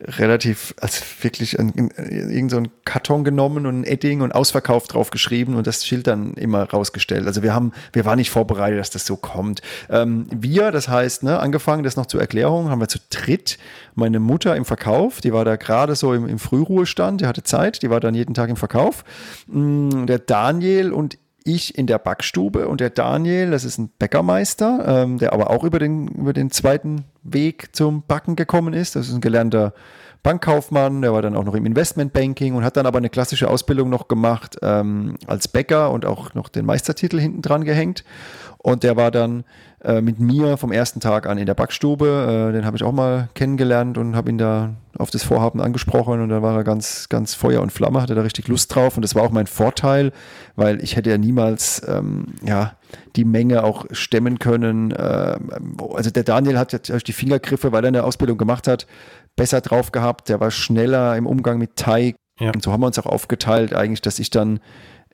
relativ, 0.00 0.74
also 0.80 1.02
wirklich 1.20 1.58
irgendeinen 1.58 2.48
so 2.48 2.62
Karton 2.84 3.24
genommen 3.24 3.66
und 3.66 3.80
ein 3.80 3.84
Edding 3.84 4.22
und 4.22 4.32
Ausverkauf 4.32 4.88
drauf 4.88 5.10
geschrieben 5.10 5.54
und 5.54 5.66
das 5.66 5.84
Schild 5.84 6.06
dann 6.06 6.32
immer 6.34 6.64
rausgestellt. 6.64 7.26
Also 7.26 7.42
wir 7.42 7.54
haben, 7.54 7.72
wir 7.92 8.06
waren 8.06 8.16
nicht 8.16 8.30
vorbereitet, 8.30 8.78
dass 8.80 8.90
das 8.90 9.04
so 9.04 9.16
kommt. 9.16 9.60
Ähm, 9.90 10.26
wir, 10.30 10.70
das 10.70 10.88
heißt, 10.88 11.24
ne, 11.24 11.38
angefangen, 11.38 11.82
das 11.82 11.96
noch 11.96 12.06
zur 12.06 12.20
Erklärung, 12.20 12.70
haben 12.70 12.80
wir 12.80 12.88
zu 12.88 12.98
dritt 13.10 13.58
meine 13.94 14.18
Mutter 14.18 14.56
im 14.56 14.64
Verkauf, 14.64 15.20
die 15.20 15.32
war 15.32 15.44
da 15.44 15.56
gerade 15.56 15.94
so 15.94 16.14
im, 16.14 16.26
im 16.26 16.38
Frühruhestand, 16.38 17.20
die 17.20 17.26
hatte 17.26 17.42
Zeit, 17.42 17.82
die 17.82 17.90
war 17.90 18.00
dann 18.00 18.14
jeden 18.14 18.32
Tag 18.32 18.48
im 18.48 18.56
Verkauf. 18.56 19.04
Mm, 19.46 20.06
der 20.06 20.20
Daniel 20.20 20.92
und 20.92 21.18
ich 21.44 21.76
in 21.76 21.86
der 21.86 21.98
Backstube 21.98 22.66
und 22.68 22.80
der 22.80 22.90
Daniel, 22.90 23.50
das 23.50 23.64
ist 23.64 23.78
ein 23.78 23.90
Bäckermeister, 23.98 25.02
ähm, 25.02 25.18
der 25.18 25.32
aber 25.32 25.50
auch 25.50 25.64
über 25.64 25.78
den, 25.78 26.08
über 26.08 26.32
den 26.32 26.50
zweiten 26.50 27.04
Weg 27.22 27.74
zum 27.74 28.02
Backen 28.06 28.36
gekommen 28.36 28.74
ist. 28.74 28.96
Das 28.96 29.08
ist 29.08 29.14
ein 29.14 29.20
gelernter 29.20 29.72
Bankkaufmann, 30.22 31.02
der 31.02 31.12
war 31.12 31.20
dann 31.20 31.34
auch 31.34 31.44
noch 31.44 31.54
im 31.54 31.66
Investmentbanking 31.66 32.54
und 32.54 32.64
hat 32.64 32.76
dann 32.76 32.86
aber 32.86 32.98
eine 32.98 33.10
klassische 33.10 33.50
Ausbildung 33.50 33.90
noch 33.90 34.06
gemacht 34.06 34.56
ähm, 34.62 35.16
als 35.26 35.48
Bäcker 35.48 35.90
und 35.90 36.04
auch 36.04 36.34
noch 36.34 36.48
den 36.48 36.64
Meistertitel 36.64 37.18
hinten 37.18 37.42
dran 37.42 37.64
gehängt. 37.64 38.04
Und 38.58 38.84
der 38.84 38.96
war 38.96 39.10
dann 39.10 39.42
äh, 39.82 40.00
mit 40.00 40.20
mir 40.20 40.56
vom 40.56 40.70
ersten 40.70 41.00
Tag 41.00 41.26
an 41.26 41.38
in 41.38 41.46
der 41.46 41.54
Backstube. 41.54 42.50
Äh, 42.50 42.52
den 42.52 42.64
habe 42.64 42.76
ich 42.76 42.84
auch 42.84 42.92
mal 42.92 43.30
kennengelernt 43.34 43.98
und 43.98 44.14
habe 44.14 44.30
ihn 44.30 44.38
da 44.38 44.74
auf 44.96 45.10
das 45.10 45.24
Vorhaben 45.24 45.60
angesprochen 45.60 46.20
und 46.20 46.28
dann 46.28 46.42
war 46.42 46.56
er 46.56 46.62
ganz, 46.62 47.08
ganz 47.08 47.34
Feuer 47.34 47.60
und 47.60 47.72
Flamme, 47.72 48.00
hatte 48.00 48.14
da 48.14 48.22
richtig 48.22 48.46
Lust 48.46 48.72
drauf 48.72 48.96
und 48.96 49.02
das 49.02 49.16
war 49.16 49.24
auch 49.24 49.32
mein 49.32 49.48
Vorteil, 49.48 50.12
weil 50.54 50.80
ich 50.84 50.94
hätte 50.94 51.10
ja 51.10 51.18
niemals 51.18 51.82
ähm, 51.88 52.26
ja, 52.46 52.74
die 53.16 53.24
Menge 53.24 53.64
auch 53.64 53.86
stemmen 53.90 54.38
können. 54.38 54.90
Äh, 54.90 55.38
also 55.94 56.10
der 56.10 56.24
Daniel 56.24 56.58
hat 56.58 56.72
ja 56.72 56.98
die 56.98 57.12
Fingergriffe, 57.12 57.72
weil 57.72 57.84
er 57.84 57.88
eine 57.88 58.04
Ausbildung 58.04 58.38
gemacht 58.38 58.68
hat, 58.68 58.86
besser 59.36 59.60
drauf 59.60 59.92
gehabt. 59.92 60.28
Der 60.28 60.40
war 60.40 60.50
schneller 60.50 61.16
im 61.16 61.26
Umgang 61.26 61.58
mit 61.58 61.76
Teig. 61.76 62.16
Ja. 62.40 62.50
Und 62.50 62.62
so 62.62 62.72
haben 62.72 62.80
wir 62.80 62.86
uns 62.86 62.98
auch 62.98 63.06
aufgeteilt, 63.06 63.74
eigentlich, 63.74 64.00
dass 64.00 64.18
ich 64.18 64.30
dann 64.30 64.60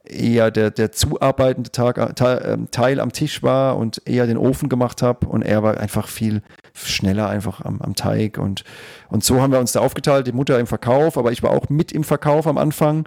eher 0.08 0.50
der, 0.50 0.70
der 0.70 0.92
zuarbeitende 0.92 1.70
Tag, 1.70 1.98
äh, 1.98 2.52
ähm, 2.52 2.70
Teil 2.70 3.00
am 3.00 3.12
Tisch 3.12 3.42
war 3.42 3.76
und 3.76 4.02
eher 4.06 4.26
den 4.26 4.38
Ofen 4.38 4.68
gemacht 4.68 5.02
habe 5.02 5.26
und 5.26 5.42
er 5.42 5.62
war 5.62 5.78
einfach 5.78 6.08
viel 6.08 6.42
schneller 6.72 7.28
einfach 7.28 7.64
am, 7.64 7.80
am 7.80 7.94
Teig 7.94 8.38
und, 8.38 8.64
und 9.10 9.24
so 9.24 9.40
haben 9.40 9.52
wir 9.52 9.58
uns 9.58 9.72
da 9.72 9.80
aufgeteilt, 9.80 10.26
die 10.26 10.32
Mutter 10.32 10.58
im 10.58 10.66
Verkauf, 10.66 11.18
aber 11.18 11.32
ich 11.32 11.42
war 11.42 11.50
auch 11.50 11.68
mit 11.68 11.92
im 11.92 12.04
Verkauf 12.04 12.46
am 12.46 12.58
Anfang 12.58 13.06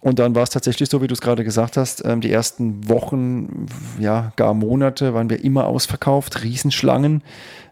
und 0.00 0.18
dann 0.18 0.34
war 0.34 0.42
es 0.42 0.50
tatsächlich 0.50 0.88
so, 0.88 1.02
wie 1.02 1.06
du 1.06 1.12
es 1.12 1.20
gerade 1.20 1.44
gesagt 1.44 1.76
hast, 1.76 2.04
ähm, 2.04 2.20
die 2.20 2.32
ersten 2.32 2.88
Wochen, 2.88 3.66
ja, 3.98 4.32
gar 4.36 4.54
Monate 4.54 5.12
waren 5.12 5.28
wir 5.28 5.44
immer 5.44 5.66
ausverkauft, 5.66 6.42
Riesenschlangen. 6.42 7.22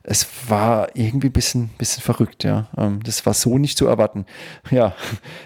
Es 0.02 0.26
war 0.48 0.94
irgendwie 0.94 1.28
ein 1.28 1.32
bisschen, 1.32 1.70
bisschen 1.78 2.02
verrückt, 2.02 2.44
ja. 2.44 2.68
Ähm, 2.76 3.00
das 3.02 3.24
war 3.24 3.34
so 3.34 3.58
nicht 3.58 3.78
zu 3.78 3.86
erwarten. 3.86 4.26
Ja, 4.70 4.94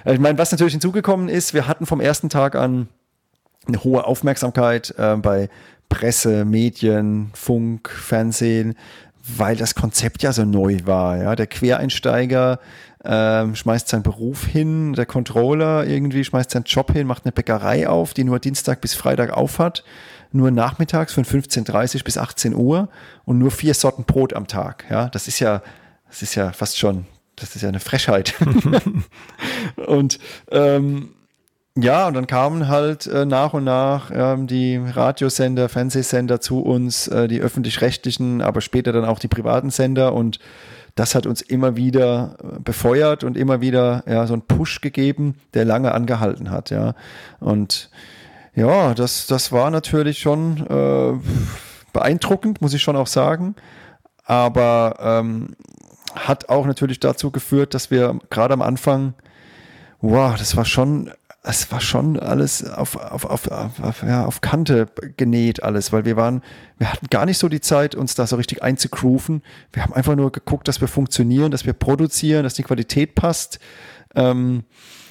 ich 0.05 0.19
meine, 0.19 0.37
was 0.39 0.51
natürlich 0.51 0.73
hinzugekommen 0.73 1.29
ist, 1.29 1.55
wir 1.55 1.69
hatten 1.69 1.87
vom 1.87 2.01
ersten 2.01 2.29
Tag 2.29 2.57
an 2.57 2.89
eine 3.69 3.85
hohe 3.85 4.05
Aufmerksamkeit 4.05 4.93
äh, 4.99 5.17
bei 5.17 5.49
Presse, 5.89 6.45
Medien, 6.45 7.31
Funk, 7.35 7.91
Fernsehen, 7.91 8.75
weil 9.25 9.57
das 9.57 9.75
Konzept 9.75 10.23
ja 10.23 10.33
so 10.33 10.45
neu 10.45 10.79
war. 10.85 11.17
Ja? 11.17 11.37
Der 11.37 11.47
Quereinsteiger 11.47 12.59
ähm, 13.05 13.55
schmeißt 13.55 13.89
seinen 13.89 14.03
Beruf 14.03 14.47
hin, 14.47 14.93
der 14.95 15.07
Controller 15.07 15.87
irgendwie 15.87 16.25
schmeißt 16.25 16.51
seinen 16.51 16.65
Job 16.65 16.93
hin, 16.93 17.07
macht 17.07 17.25
eine 17.25 17.33
Bäckerei 17.33 17.89
auf, 17.89 18.15
die 18.15 18.25
nur 18.25 18.39
Dienstag 18.39 18.81
bis 18.81 18.95
Freitag 18.95 19.33
aufhat, 19.33 19.85
nur 20.33 20.51
nachmittags 20.51 21.13
von 21.13 21.25
15.30 21.25 22.05
bis 22.05 22.19
18 22.19 22.55
Uhr 22.55 22.89
und 23.25 23.39
nur 23.39 23.51
vier 23.51 23.75
Sorten 23.75 24.05
Brot 24.05 24.35
am 24.35 24.47
Tag. 24.47 24.85
Ja, 24.91 25.09
das 25.09 25.29
ist 25.29 25.41
ja, 25.41 25.63
das 26.09 26.23
ist 26.23 26.35
ja 26.35 26.53
fast 26.53 26.79
schon, 26.79 27.07
das 27.37 27.55
ist 27.57 27.63
ja 27.63 27.69
eine 27.69 27.81
Frechheit. 27.81 28.35
und 29.87 30.19
ähm, 30.51 31.11
ja, 31.77 32.07
und 32.07 32.15
dann 32.15 32.27
kamen 32.27 32.69
halt 32.69 33.07
äh, 33.07 33.25
nach 33.25 33.55
und 33.55 33.65
nach 33.65 34.11
ähm, 34.13 34.47
die 34.47 34.77
Radiosender, 34.77 35.69
Fernsehsender 35.69 36.41
zu 36.41 36.61
uns, 36.61 37.09
äh, 37.09 37.29
die 37.29 37.41
öffentlich-rechtlichen, 37.41 38.43
aber 38.43 38.61
später 38.61 38.93
dann 38.93 39.05
auch 39.05 39.19
die 39.19 39.29
privaten 39.29 39.71
Sender 39.71 40.13
und 40.13 40.39
das 40.95 41.15
hat 41.15 41.25
uns 41.27 41.41
immer 41.41 41.77
wieder 41.77 42.37
äh, 42.43 42.61
befeuert 42.61 43.25
und 43.25 43.37
immer 43.37 43.61
wieder 43.61 44.05
ja, 44.07 44.27
so 44.27 44.35
einen 44.35 44.43
Push 44.43 44.83
gegeben, 44.83 45.37
der 45.55 45.65
lange 45.65 45.93
angehalten 45.93 46.51
hat, 46.51 46.71
ja. 46.71 46.95
Und 47.41 47.91
ja, 48.55 48.93
das, 48.95 49.27
das 49.27 49.51
war 49.51 49.71
natürlich 49.71 50.19
schon 50.19 50.67
äh, 50.67 51.19
beeindruckend, 51.93 52.61
muss 52.61 52.75
ich 52.75 52.83
schon 52.83 52.97
auch 52.97 53.07
sagen. 53.07 53.55
Aber 54.25 54.97
ähm, 55.01 55.57
hat 56.15 56.49
auch 56.49 56.67
natürlich 56.67 57.01
dazu 57.01 57.31
geführt, 57.31 57.75
dass 57.75 57.91
wir 57.91 58.19
gerade 58.29 58.53
am 58.53 58.63
Anfang, 58.63 59.15
wow, 60.01 60.37
das 60.37 60.57
war 60.57 60.67
schon 60.67 61.11
es 61.45 61.73
war 61.73 61.81
schon 61.81 62.19
alles 62.21 62.69
auf, 62.69 62.97
auf, 62.97 63.25
auf, 63.25 63.51
auf, 63.51 64.03
ja, 64.03 64.25
auf 64.25 64.41
Kante 64.41 64.87
genäht, 65.17 65.63
alles, 65.63 65.93
weil 65.93 66.05
wir 66.05 66.17
waren, 66.17 66.43
wir 66.79 66.93
hatten 66.93 67.09
gar 67.11 67.27
nicht 67.27 67.39
so 67.39 67.49
die 67.49 67.61
Zeit, 67.61 67.97
uns 67.97 68.15
da 68.15 68.29
so 68.29 68.37
richtig 68.37 68.63
einzugrooven. 68.63 69.43
Wir 69.73 69.83
haben 69.83 69.93
einfach 69.93 70.15
nur 70.15 70.31
geguckt, 70.31 70.69
dass 70.69 70.81
wir 70.81 70.87
funktionieren, 70.87 71.51
dass 71.51 71.67
wir 71.67 71.73
produzieren, 71.73 72.45
dass 72.45 72.55
die 72.55 72.63
Qualität 72.63 73.17
passt. 73.17 73.59
Ähm, 74.15 74.65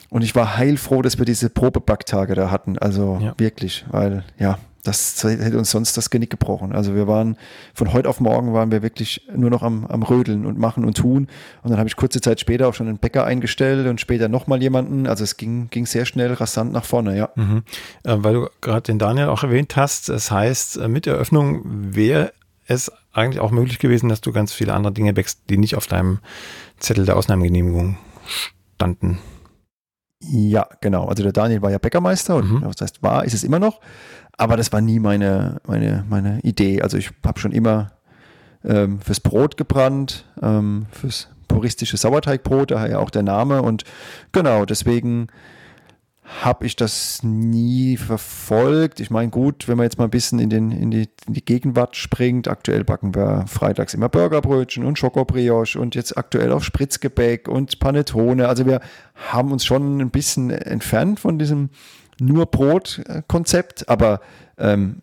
und 0.09 0.21
ich 0.21 0.33
war 0.33 0.57
heilfroh, 0.57 1.01
dass 1.01 1.17
wir 1.17 1.25
diese 1.25 1.49
Probebacktage 1.49 2.33
da 2.33 2.49
hatten. 2.49 2.77
Also 2.77 3.19
ja. 3.21 3.33
wirklich, 3.37 3.85
weil 3.89 4.23
ja, 4.37 4.57
das 4.83 5.23
hätte 5.23 5.57
uns 5.57 5.71
sonst 5.71 5.95
das 5.97 6.09
Genick 6.09 6.29
gebrochen. 6.29 6.71
Also 6.73 6.95
wir 6.95 7.07
waren 7.07 7.37
von 7.73 7.93
heute 7.93 8.09
auf 8.09 8.19
morgen 8.19 8.53
waren 8.53 8.71
wir 8.71 8.81
wirklich 8.81 9.27
nur 9.35 9.49
noch 9.49 9.63
am, 9.63 9.85
am 9.85 10.03
Rödeln 10.03 10.45
und 10.45 10.57
machen 10.57 10.85
und 10.85 10.97
tun. 10.97 11.27
Und 11.63 11.69
dann 11.69 11.77
habe 11.77 11.87
ich 11.87 11.95
kurze 11.95 12.21
Zeit 12.21 12.39
später 12.39 12.67
auch 12.67 12.73
schon 12.73 12.87
einen 12.87 12.97
Bäcker 12.97 13.25
eingestellt 13.25 13.87
und 13.87 14.01
später 14.01 14.27
nochmal 14.27 14.61
jemanden. 14.61 15.07
Also 15.07 15.23
es 15.23 15.37
ging, 15.37 15.69
ging 15.69 15.85
sehr 15.85 16.05
schnell 16.05 16.33
rasant 16.33 16.71
nach 16.73 16.85
vorne, 16.85 17.15
ja. 17.15 17.29
Mhm. 17.35 17.63
Äh, 18.03 18.17
weil 18.17 18.33
du 18.33 18.49
gerade 18.61 18.81
den 18.81 18.99
Daniel 18.99 19.27
auch 19.27 19.43
erwähnt 19.43 19.75
hast, 19.75 20.09
das 20.09 20.31
heißt, 20.31 20.77
äh, 20.77 20.87
mit 20.87 21.05
Eröffnung 21.05 21.61
wäre 21.63 22.33
es 22.65 22.91
eigentlich 23.13 23.39
auch 23.39 23.51
möglich 23.51 23.79
gewesen, 23.79 24.09
dass 24.09 24.21
du 24.21 24.31
ganz 24.31 24.53
viele 24.53 24.73
andere 24.73 24.93
Dinge 24.93 25.13
bäckst, 25.13 25.41
die 25.49 25.57
nicht 25.57 25.75
auf 25.75 25.87
deinem 25.87 26.19
Zettel 26.79 27.05
der 27.05 27.17
Ausnahmegenehmigung 27.17 27.97
standen. 28.75 29.19
Ja, 30.23 30.67
genau. 30.81 31.05
Also 31.05 31.23
der 31.23 31.31
Daniel 31.31 31.61
war 31.61 31.71
ja 31.71 31.79
Bäckermeister 31.79 32.35
und 32.35 32.51
mhm. 32.51 32.61
das 32.61 32.81
heißt, 32.81 33.03
war, 33.03 33.25
ist 33.25 33.33
es 33.33 33.43
immer 33.43 33.59
noch. 33.59 33.79
Aber 34.41 34.57
das 34.57 34.73
war 34.73 34.81
nie 34.81 34.97
meine, 34.97 35.61
meine, 35.67 36.03
meine 36.09 36.39
Idee. 36.39 36.81
Also 36.81 36.97
ich 36.97 37.11
habe 37.23 37.39
schon 37.39 37.51
immer 37.51 37.91
ähm, 38.65 38.99
fürs 38.99 39.19
Brot 39.19 39.55
gebrannt, 39.55 40.25
ähm, 40.41 40.87
fürs 40.89 41.27
puristische 41.47 41.95
Sauerteigbrot, 41.95 42.71
daher 42.71 42.89
ja 42.89 42.97
auch 42.97 43.11
der 43.11 43.21
Name. 43.21 43.61
Und 43.61 43.83
genau, 44.31 44.65
deswegen 44.65 45.27
habe 46.41 46.65
ich 46.65 46.75
das 46.75 47.21
nie 47.21 47.97
verfolgt. 47.97 48.99
Ich 48.99 49.11
meine, 49.11 49.29
gut, 49.29 49.67
wenn 49.67 49.77
man 49.77 49.83
jetzt 49.83 49.99
mal 49.99 50.05
ein 50.05 50.09
bisschen 50.09 50.39
in, 50.39 50.49
den, 50.49 50.71
in, 50.71 50.89
die, 50.89 51.07
in 51.27 51.33
die 51.35 51.45
Gegenwart 51.45 51.95
springt, 51.95 52.47
aktuell 52.47 52.83
backen 52.83 53.13
wir 53.13 53.45
freitags 53.45 53.93
immer 53.93 54.09
Burgerbrötchen 54.09 54.83
und 54.83 54.97
Schokobrioche 54.97 55.79
und 55.79 55.93
jetzt 55.93 56.17
aktuell 56.17 56.51
auch 56.51 56.63
Spritzgebäck 56.63 57.47
und 57.47 57.77
Panettone. 57.77 58.47
Also 58.47 58.65
wir 58.65 58.81
haben 59.13 59.51
uns 59.51 59.65
schon 59.65 60.01
ein 60.01 60.09
bisschen 60.09 60.49
entfernt 60.49 61.19
von 61.19 61.37
diesem 61.37 61.69
nur 62.21 62.45
Brot-Konzept, 62.45 63.89
aber 63.89 64.21
ähm, 64.57 65.01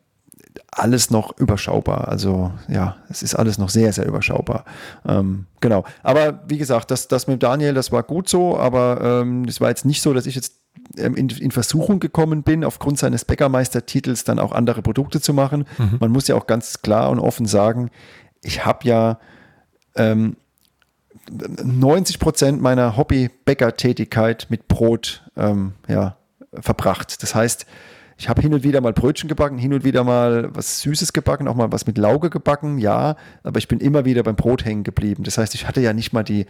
alles 0.70 1.10
noch 1.10 1.36
überschaubar. 1.38 2.08
Also 2.08 2.52
ja, 2.68 2.96
es 3.08 3.22
ist 3.22 3.34
alles 3.34 3.58
noch 3.58 3.68
sehr, 3.68 3.92
sehr 3.92 4.06
überschaubar. 4.06 4.64
Ähm, 5.06 5.46
genau. 5.60 5.84
Aber 6.02 6.44
wie 6.46 6.58
gesagt, 6.58 6.90
das, 6.90 7.08
das 7.08 7.26
mit 7.26 7.42
Daniel, 7.42 7.74
das 7.74 7.90
war 7.90 8.02
gut 8.02 8.28
so, 8.28 8.56
aber 8.56 9.22
ähm, 9.22 9.44
es 9.44 9.56
ähm, 9.56 9.60
war 9.62 9.68
jetzt 9.70 9.84
nicht 9.84 10.02
so, 10.02 10.12
dass 10.14 10.26
ich 10.26 10.34
jetzt 10.34 10.54
ähm, 10.96 11.16
in, 11.16 11.28
in, 11.28 11.50
Versuchung 11.50 12.00
gekommen 12.00 12.42
bin, 12.42 12.64
aufgrund 12.64 12.98
seines 12.98 13.24
Bäckermeistertitels 13.24 14.24
dann 14.24 14.38
auch 14.38 14.52
andere 14.52 14.82
Produkte 14.82 15.20
zu 15.20 15.34
machen. 15.34 15.64
Mhm. 15.78 15.96
Man 16.00 16.10
muss 16.10 16.28
ja 16.28 16.36
auch 16.36 16.46
ganz 16.46 16.82
klar 16.82 17.10
und 17.10 17.18
offen 17.18 17.46
sagen, 17.46 17.90
ich 18.42 18.64
habe 18.64 18.86
ja 18.86 19.18
ähm, 19.96 20.36
90 21.30 22.18
Prozent 22.18 22.62
meiner 22.62 22.96
Hobby-Bäcker-Tätigkeit 22.96 24.46
mit 24.50 24.68
Brot 24.68 25.24
ähm, 25.36 25.72
ja, 25.88 26.16
verbracht. 26.52 27.22
Das 27.22 27.34
heißt, 27.34 27.66
ich 28.20 28.28
habe 28.28 28.42
hin 28.42 28.52
und 28.52 28.64
wieder 28.64 28.80
mal 28.80 28.92
Brötchen 28.92 29.28
gebacken, 29.28 29.58
hin 29.58 29.72
und 29.72 29.84
wieder 29.84 30.02
mal 30.02 30.48
was 30.52 30.80
Süßes 30.80 31.12
gebacken, 31.12 31.46
auch 31.46 31.54
mal 31.54 31.70
was 31.70 31.86
mit 31.86 31.96
Lauge 31.98 32.30
gebacken, 32.30 32.78
ja, 32.78 33.14
aber 33.44 33.58
ich 33.58 33.68
bin 33.68 33.78
immer 33.78 34.04
wieder 34.04 34.24
beim 34.24 34.34
Brot 34.34 34.64
hängen 34.64 34.82
geblieben. 34.82 35.22
Das 35.22 35.38
heißt, 35.38 35.54
ich 35.54 35.68
hatte 35.68 35.80
ja 35.80 35.92
nicht 35.92 36.12
mal 36.12 36.24
die, 36.24 36.46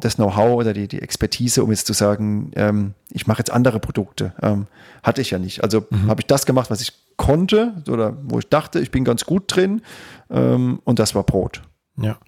das 0.00 0.16
Know-how 0.16 0.56
oder 0.58 0.72
die, 0.72 0.88
die 0.88 1.00
Expertise, 1.00 1.62
um 1.62 1.70
jetzt 1.70 1.86
zu 1.86 1.92
sagen, 1.92 2.50
ähm, 2.56 2.94
ich 3.12 3.28
mache 3.28 3.38
jetzt 3.38 3.52
andere 3.52 3.78
Produkte. 3.78 4.32
Ähm, 4.42 4.66
hatte 5.04 5.20
ich 5.20 5.30
ja 5.30 5.38
nicht. 5.38 5.62
Also 5.62 5.86
mhm. 5.88 6.08
habe 6.08 6.20
ich 6.20 6.26
das 6.26 6.46
gemacht, 6.46 6.68
was 6.68 6.80
ich 6.80 6.92
konnte 7.16 7.74
oder 7.88 8.16
wo 8.24 8.40
ich 8.40 8.48
dachte, 8.48 8.80
ich 8.80 8.90
bin 8.90 9.04
ganz 9.04 9.24
gut 9.24 9.44
drin 9.46 9.82
ähm, 10.30 10.80
und 10.82 10.98
das 10.98 11.14
war 11.14 11.22
Brot. 11.22 11.62
Ja. 11.96 12.18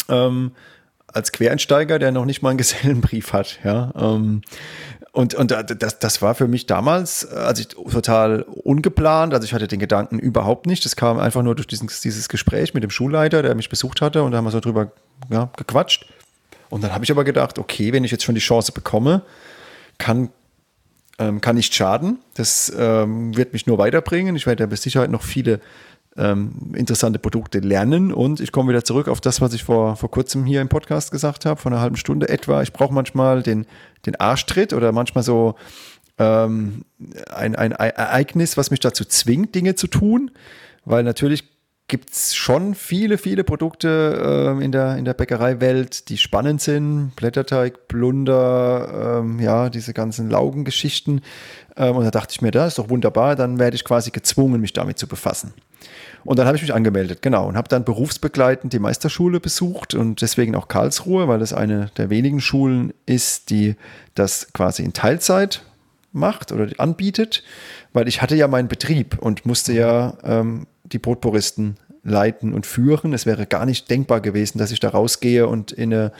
Ähm, 0.09 0.53
als 1.13 1.33
Quereinsteiger, 1.33 1.99
der 1.99 2.13
noch 2.13 2.25
nicht 2.25 2.43
mal 2.43 2.51
einen 2.51 2.59
Gesellenbrief 2.59 3.33
hat. 3.33 3.59
Ja, 3.65 3.93
ähm, 3.97 4.43
und, 5.13 5.35
und 5.35 5.51
das, 5.51 5.99
das 5.99 6.23
war 6.23 6.35
für 6.35 6.47
mich 6.47 6.67
damals, 6.67 7.27
also 7.27 7.63
ich, 7.63 7.69
total 7.69 8.43
ungeplant. 8.43 9.35
Also 9.35 9.47
ich 9.47 9.53
hatte 9.53 9.67
den 9.67 9.81
Gedanken 9.81 10.19
überhaupt 10.19 10.67
nicht. 10.67 10.85
Das 10.85 10.95
kam 10.95 11.19
einfach 11.19 11.43
nur 11.43 11.55
durch 11.57 11.67
diesen, 11.67 11.89
dieses 12.05 12.29
Gespräch 12.29 12.75
mit 12.75 12.85
dem 12.85 12.91
Schulleiter, 12.91 13.43
der 13.43 13.55
mich 13.55 13.69
besucht 13.69 14.01
hatte. 14.01 14.23
Und 14.23 14.33
da 14.33 14.39
haben 14.39 14.45
wir 14.45 14.51
so 14.51 14.61
drüber 14.61 14.93
ja, 15.31 15.51
gequatscht. 15.57 16.07
Und 16.71 16.85
dann 16.85 16.93
habe 16.93 17.05
ich 17.05 17.11
aber 17.11 17.25
gedacht, 17.25 17.59
okay, 17.59 17.93
wenn 17.93 18.05
ich 18.05 18.11
jetzt 18.11 18.25
schon 18.25 18.35
die 18.35 18.41
Chance 18.41 18.73
bekomme, 18.73 19.23
kann, 19.97 20.29
ähm, 21.19 21.41
kann 21.41 21.57
nicht 21.57 21.75
schaden. 21.75 22.19
Das 22.35 22.73
ähm, 22.79 23.37
wird 23.37 23.55
mich 23.55 23.67
nur 23.67 23.79
weiterbringen. 23.79 24.37
Ich 24.37 24.47
werde 24.47 24.65
ja 24.65 24.67
mit 24.69 24.81
Sicherheit 24.81 25.11
noch 25.11 25.23
viele 25.23 25.61
ähm, 26.19 26.75
interessante 26.75 27.19
Produkte 27.19 27.61
lernen. 27.61 28.13
Und 28.13 28.41
ich 28.41 28.53
komme 28.53 28.71
wieder 28.71 28.85
zurück 28.85 29.09
auf 29.09 29.21
das, 29.21 29.41
was 29.41 29.55
ich 29.55 29.65
vor, 29.65 29.97
vor 29.97 30.11
kurzem 30.11 30.45
hier 30.45 30.61
im 30.61 30.69
Podcast 30.69 31.11
gesagt 31.11 31.47
habe, 31.47 31.61
vor 31.61 31.73
einer 31.73 31.81
halben 31.81 31.97
Stunde 31.97 32.29
etwa. 32.29 32.61
Ich 32.63 32.73
brauche 32.73 32.93
manchmal 32.93 33.43
den, 33.43 33.67
den 34.05 34.17
Arschtritt 34.17 34.73
oder 34.73 34.93
manchmal 34.93 35.25
so 35.25 35.55
ähm, 36.19 36.85
ein, 37.33 37.55
ein 37.57 37.73
Ereignis, 37.73 38.57
was 38.57 38.71
mich 38.71 38.81
dazu 38.81 39.05
zwingt, 39.05 39.55
Dinge 39.55 39.77
zu 39.77 39.87
tun. 39.87 40.33
Weil 40.85 41.05
natürlich 41.05 41.58
gibt 41.89 42.11
es 42.11 42.37
schon 42.37 42.75
viele, 42.75 43.17
viele 43.17 43.45
Produkte 43.45 44.57
äh, 44.59 44.65
in, 44.65 44.73
der, 44.73 44.97
in 44.97 45.07
der 45.07 45.15
Bäckereiwelt, 45.15 46.11
die 46.11 46.19
spannend 46.19 46.61
sind. 46.61 47.17
Blätterteig, 47.17 47.89
Blunder, 47.89 49.21
ähm, 49.21 49.41
ja, 49.41 49.71
diese 49.71 49.95
ganzen 49.95 50.29
Laugengeschichten. 50.29 51.23
Ähm, 51.77 51.97
und 51.97 52.05
da 52.05 52.11
dachte 52.11 52.33
ich 52.33 52.43
mir, 52.43 52.51
das 52.51 52.69
ist 52.69 52.79
doch 52.79 52.91
wunderbar, 52.91 53.37
dann 53.37 53.59
werde 53.59 53.75
ich 53.75 53.85
quasi 53.85 54.11
gezwungen, 54.11 54.61
mich 54.61 54.75
damit 54.75 54.99
zu 54.99 55.07
befassen. 55.07 55.55
Und 56.25 56.39
dann 56.39 56.47
habe 56.47 56.57
ich 56.57 56.63
mich 56.63 56.75
angemeldet, 56.75 57.23
genau, 57.23 57.49
und 57.49 57.57
habe 57.57 57.69
dann 57.69 57.85
berufsbegleitend 57.85 58.73
die 58.73 58.81
Meisterschule 58.81 59.41
besucht 59.41 59.95
und 59.95 60.21
deswegen 60.21 60.55
auch 60.57 60.69
Karlsruhe, 60.69 61.27
weil 61.27 61.39
das 61.39 61.55
eine 61.55 61.91
der 61.97 62.11
wenigen 62.11 62.43
Schulen 62.43 62.93
ist, 63.07 63.49
die 63.49 63.77
das 64.15 64.53
quasi 64.53 64.83
in 64.83 64.93
Teilzeit 64.93 65.63
macht 66.13 66.53
oder 66.53 66.69
anbietet, 66.79 67.45
weil 67.93 68.09
ich 68.09 68.21
hatte 68.21 68.37
ja 68.37 68.49
meinen 68.49 68.69
Betrieb 68.69 69.17
und 69.19 69.47
musste 69.47 69.73
ja 69.73 70.19
ähm, 70.23 70.67
die 70.93 70.99
Brotpuristen 70.99 71.77
leiten 72.03 72.53
und 72.55 72.67
führen. 72.67 73.13
Es 73.13 73.27
wäre 73.27 73.47
gar 73.47 73.67
nicht 73.67 73.91
denkbar 73.91 74.21
gewesen, 74.21 74.59
dass 74.59 74.71
ich 74.71 74.81
da 74.81 74.91
rausgehe 74.91 75.47
und 75.47 75.73
in 75.73 75.93
eine 75.93 76.13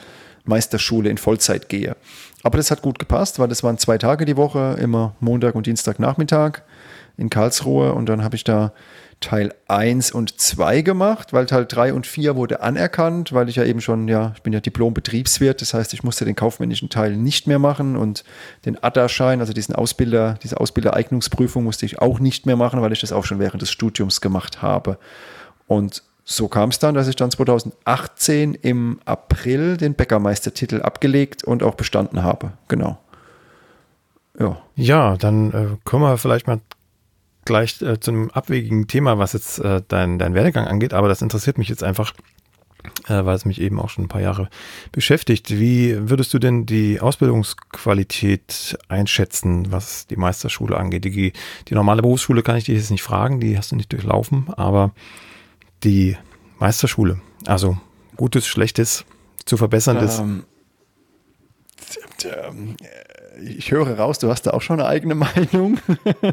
Meisterschule 0.45 1.09
in 1.09 1.17
Vollzeit 1.17 1.69
gehe. 1.69 1.95
Aber 2.43 2.57
das 2.57 2.71
hat 2.71 2.81
gut 2.81 2.99
gepasst, 2.99 3.39
weil 3.39 3.47
das 3.47 3.63
waren 3.63 3.77
zwei 3.77 3.97
Tage 3.97 4.25
die 4.25 4.37
Woche, 4.37 4.77
immer 4.79 5.15
Montag 5.19 5.55
und 5.55 5.67
Dienstagnachmittag 5.67 6.61
in 7.17 7.29
Karlsruhe 7.29 7.93
und 7.93 8.07
dann 8.07 8.23
habe 8.23 8.35
ich 8.35 8.43
da 8.43 8.71
Teil 9.19 9.53
1 9.67 10.11
und 10.11 10.39
2 10.39 10.81
gemacht, 10.81 11.33
weil 11.33 11.45
Teil 11.45 11.65
3 11.65 11.93
und 11.93 12.07
4 12.07 12.35
wurde 12.35 12.61
anerkannt, 12.61 13.33
weil 13.33 13.49
ich 13.49 13.57
ja 13.57 13.65
eben 13.65 13.81
schon, 13.81 14.07
ja, 14.07 14.31
ich 14.35 14.41
bin 14.41 14.53
ja 14.53 14.61
Diplom-Betriebswirt, 14.61 15.61
das 15.61 15.73
heißt, 15.73 15.93
ich 15.93 16.03
musste 16.03 16.23
den 16.23 16.35
kaufmännischen 16.35 16.89
Teil 16.89 17.17
nicht 17.17 17.45
mehr 17.45 17.59
machen 17.59 17.97
und 17.97 18.23
den 18.65 18.81
ADA-Schein, 18.81 19.41
also 19.41 19.51
diesen 19.51 19.75
Ausbilder, 19.75 20.35
diese 20.41 20.59
Ausbildereignungsprüfung 20.59 21.65
musste 21.65 21.85
ich 21.85 21.99
auch 21.99 22.19
nicht 22.19 22.45
mehr 22.45 22.55
machen, 22.55 22.81
weil 22.81 22.93
ich 22.93 23.01
das 23.01 23.11
auch 23.11 23.25
schon 23.25 23.39
während 23.39 23.61
des 23.61 23.71
Studiums 23.71 24.21
gemacht 24.21 24.61
habe. 24.61 24.97
Und 25.67 26.03
so 26.23 26.47
kam 26.47 26.69
es 26.69 26.79
dann, 26.79 26.95
dass 26.95 27.07
ich 27.07 27.15
dann 27.15 27.31
2018 27.31 28.53
im 28.53 28.99
April 29.03 29.77
den 29.77 29.95
Bäckermeistertitel 29.95 30.81
abgelegt 30.81 31.43
und 31.43 31.61
auch 31.63 31.75
bestanden 31.75 32.23
habe. 32.23 32.53
Genau. 32.67 32.99
Ja, 34.39 34.57
ja 34.75 35.17
dann 35.17 35.51
äh, 35.51 35.77
kommen 35.83 36.03
wir 36.03 36.17
vielleicht 36.17 36.47
mal 36.47 36.59
gleich 37.49 37.81
äh, 37.81 37.99
zu 37.99 38.11
einem 38.11 38.29
abwegigen 38.29 38.87
Thema, 38.87 39.17
was 39.17 39.33
jetzt 39.33 39.57
äh, 39.59 39.81
dein, 39.87 40.19
dein 40.19 40.35
Werdegang 40.35 40.67
angeht, 40.67 40.93
aber 40.93 41.07
das 41.07 41.23
interessiert 41.23 41.57
mich 41.57 41.67
jetzt 41.67 41.83
einfach, 41.83 42.13
äh, 43.07 43.25
weil 43.25 43.35
es 43.35 43.43
mich 43.43 43.59
eben 43.59 43.79
auch 43.79 43.89
schon 43.89 44.05
ein 44.05 44.07
paar 44.07 44.21
Jahre 44.21 44.49
beschäftigt. 44.91 45.49
Wie 45.49 45.97
würdest 46.09 46.31
du 46.31 46.37
denn 46.37 46.67
die 46.67 46.99
Ausbildungsqualität 47.01 48.77
einschätzen, 48.87 49.71
was 49.71 50.05
die 50.05 50.15
Meisterschule 50.15 50.77
angeht? 50.77 51.05
Die, 51.05 51.33
die 51.67 51.73
normale 51.73 52.03
Berufsschule 52.03 52.43
kann 52.43 52.55
ich 52.55 52.65
dich 52.65 52.77
jetzt 52.77 52.91
nicht 52.91 53.01
fragen, 53.01 53.39
die 53.39 53.57
hast 53.57 53.71
du 53.71 53.75
nicht 53.75 53.91
durchlaufen, 53.91 54.53
aber 54.55 54.93
die 55.83 56.17
Meisterschule, 56.59 57.19
also 57.47 57.79
Gutes, 58.15 58.45
Schlechtes, 58.45 59.05
zu 59.45 59.57
verbesserndes. 59.57 60.19
Ähm, 60.19 60.43
ähm 62.23 62.75
ich 63.43 63.71
höre 63.71 63.97
raus, 63.97 64.19
du 64.19 64.29
hast 64.29 64.43
da 64.43 64.51
auch 64.51 64.61
schon 64.61 64.79
eine 64.79 64.87
eigene 64.87 65.15
Meinung. 65.15 65.79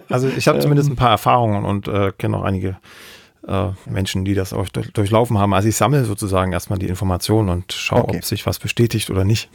Also 0.08 0.28
ich 0.28 0.48
habe 0.48 0.58
zumindest 0.58 0.90
ein 0.90 0.96
paar 0.96 1.10
Erfahrungen 1.10 1.64
und 1.64 1.88
äh, 1.88 2.12
kenne 2.16 2.36
auch 2.36 2.42
einige 2.42 2.76
äh, 3.46 3.68
Menschen, 3.86 4.24
die 4.24 4.34
das 4.34 4.52
auch 4.52 4.68
durch, 4.68 4.92
durchlaufen 4.92 5.38
haben. 5.38 5.54
Also 5.54 5.68
ich 5.68 5.76
sammle 5.76 6.04
sozusagen 6.04 6.52
erstmal 6.52 6.78
die 6.78 6.88
Informationen 6.88 7.48
und 7.48 7.72
schaue, 7.72 8.04
okay. 8.04 8.18
ob 8.18 8.24
sich 8.24 8.46
was 8.46 8.58
bestätigt 8.58 9.10
oder 9.10 9.24
nicht. 9.24 9.50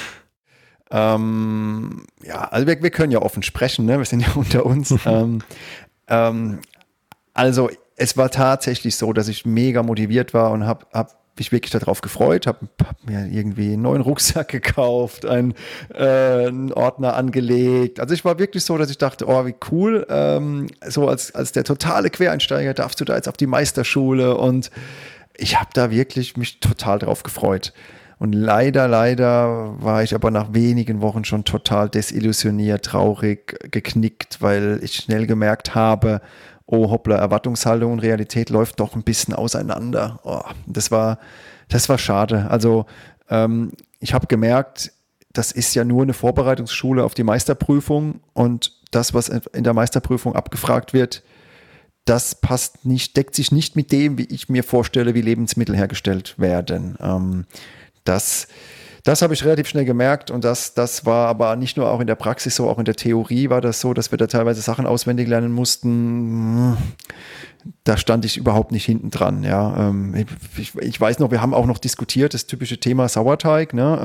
ähm, 0.90 2.04
ja, 2.22 2.44
also 2.48 2.66
wir, 2.66 2.82
wir, 2.82 2.90
können 2.90 3.12
ja 3.12 3.22
offen 3.22 3.42
sprechen, 3.42 3.86
ne? 3.86 3.98
wir 3.98 4.04
sind 4.04 4.20
ja 4.20 4.32
unter 4.34 4.66
uns. 4.66 4.94
ähm, 5.06 5.42
ähm, 6.08 6.58
also 7.32 7.70
es 7.96 8.16
war 8.16 8.30
tatsächlich 8.30 8.96
so, 8.96 9.12
dass 9.12 9.28
ich 9.28 9.46
mega 9.46 9.82
motiviert 9.82 10.34
war 10.34 10.50
und 10.50 10.66
habe 10.66 10.86
hab 10.92 11.23
mich 11.38 11.52
wirklich 11.52 11.72
darauf 11.72 12.00
gefreut, 12.00 12.46
habe 12.46 12.68
hab 12.84 13.04
mir 13.04 13.26
irgendwie 13.26 13.72
einen 13.72 13.82
neuen 13.82 14.02
Rucksack 14.02 14.48
gekauft, 14.52 15.26
einen, 15.26 15.54
äh, 15.92 16.46
einen, 16.46 16.72
Ordner 16.72 17.14
angelegt. 17.14 18.00
Also 18.00 18.14
ich 18.14 18.24
war 18.24 18.38
wirklich 18.38 18.64
so, 18.64 18.76
dass 18.78 18.90
ich 18.90 18.98
dachte, 18.98 19.26
oh, 19.28 19.46
wie 19.46 19.54
cool, 19.70 20.06
ähm, 20.08 20.68
so 20.86 21.08
als, 21.08 21.34
als 21.34 21.52
der 21.52 21.64
totale 21.64 22.10
Quereinsteiger 22.10 22.74
darfst 22.74 23.00
du 23.00 23.04
da 23.04 23.16
jetzt 23.16 23.28
auf 23.28 23.36
die 23.36 23.46
Meisterschule 23.46 24.36
und 24.36 24.70
ich 25.36 25.58
habe 25.58 25.70
da 25.74 25.90
wirklich 25.90 26.36
mich 26.36 26.60
total 26.60 26.98
drauf 26.98 27.22
gefreut. 27.22 27.72
Und 28.18 28.32
leider, 28.32 28.86
leider 28.86 29.74
war 29.82 30.02
ich 30.02 30.14
aber 30.14 30.30
nach 30.30 30.54
wenigen 30.54 31.02
Wochen 31.02 31.24
schon 31.24 31.44
total 31.44 31.88
desillusioniert, 31.88 32.84
traurig, 32.84 33.70
geknickt, 33.70 34.40
weil 34.40 34.78
ich 34.82 34.94
schnell 34.94 35.26
gemerkt 35.26 35.74
habe, 35.74 36.20
oh 36.74 36.90
hoppla, 36.90 37.16
Erwartungshaltung 37.16 37.92
und 37.92 37.98
Realität 38.00 38.50
läuft 38.50 38.80
doch 38.80 38.94
ein 38.94 39.02
bisschen 39.02 39.34
auseinander. 39.34 40.20
Oh, 40.24 40.42
das 40.66 40.90
war, 40.90 41.18
das 41.68 41.88
war 41.88 41.98
schade. 41.98 42.50
Also 42.50 42.86
ähm, 43.28 43.72
ich 44.00 44.14
habe 44.14 44.26
gemerkt, 44.26 44.92
das 45.32 45.52
ist 45.52 45.74
ja 45.74 45.84
nur 45.84 46.02
eine 46.02 46.12
Vorbereitungsschule 46.12 47.04
auf 47.04 47.14
die 47.14 47.24
Meisterprüfung 47.24 48.20
und 48.32 48.72
das, 48.90 49.14
was 49.14 49.28
in 49.28 49.64
der 49.64 49.74
Meisterprüfung 49.74 50.36
abgefragt 50.36 50.92
wird, 50.92 51.22
das 52.04 52.34
passt 52.34 52.84
nicht, 52.84 53.16
deckt 53.16 53.34
sich 53.34 53.50
nicht 53.50 53.76
mit 53.76 53.90
dem, 53.90 54.18
wie 54.18 54.26
ich 54.26 54.48
mir 54.48 54.62
vorstelle, 54.62 55.14
wie 55.14 55.22
Lebensmittel 55.22 55.74
hergestellt 55.74 56.38
werden. 56.38 56.96
Ähm, 57.00 57.46
das 58.04 58.46
das 59.04 59.20
habe 59.20 59.34
ich 59.34 59.44
relativ 59.44 59.68
schnell 59.68 59.84
gemerkt 59.84 60.30
und 60.30 60.44
das, 60.44 60.72
das 60.72 61.04
war 61.04 61.28
aber 61.28 61.56
nicht 61.56 61.76
nur 61.76 61.90
auch 61.90 62.00
in 62.00 62.06
der 62.06 62.14
Praxis 62.14 62.56
so, 62.56 62.68
auch 62.70 62.78
in 62.78 62.86
der 62.86 62.96
Theorie 62.96 63.50
war 63.50 63.60
das 63.60 63.80
so, 63.80 63.92
dass 63.92 64.10
wir 64.10 64.18
da 64.18 64.26
teilweise 64.26 64.62
Sachen 64.62 64.86
auswendig 64.86 65.28
lernen 65.28 65.52
mussten. 65.52 66.76
Da 67.84 67.98
stand 67.98 68.24
ich 68.24 68.38
überhaupt 68.38 68.72
nicht 68.72 68.86
hinten 68.86 69.10
dran. 69.10 69.44
Ja, 69.44 69.88
ähm, 69.88 70.26
ich, 70.56 70.74
ich, 70.80 71.00
weiß 71.00 71.18
noch, 71.18 71.30
wir 71.30 71.42
haben 71.42 71.52
auch 71.52 71.66
noch 71.66 71.78
diskutiert, 71.78 72.32
das 72.32 72.46
typische 72.46 72.80
Thema 72.80 73.08
Sauerteig. 73.08 73.74
Ne? 73.74 73.98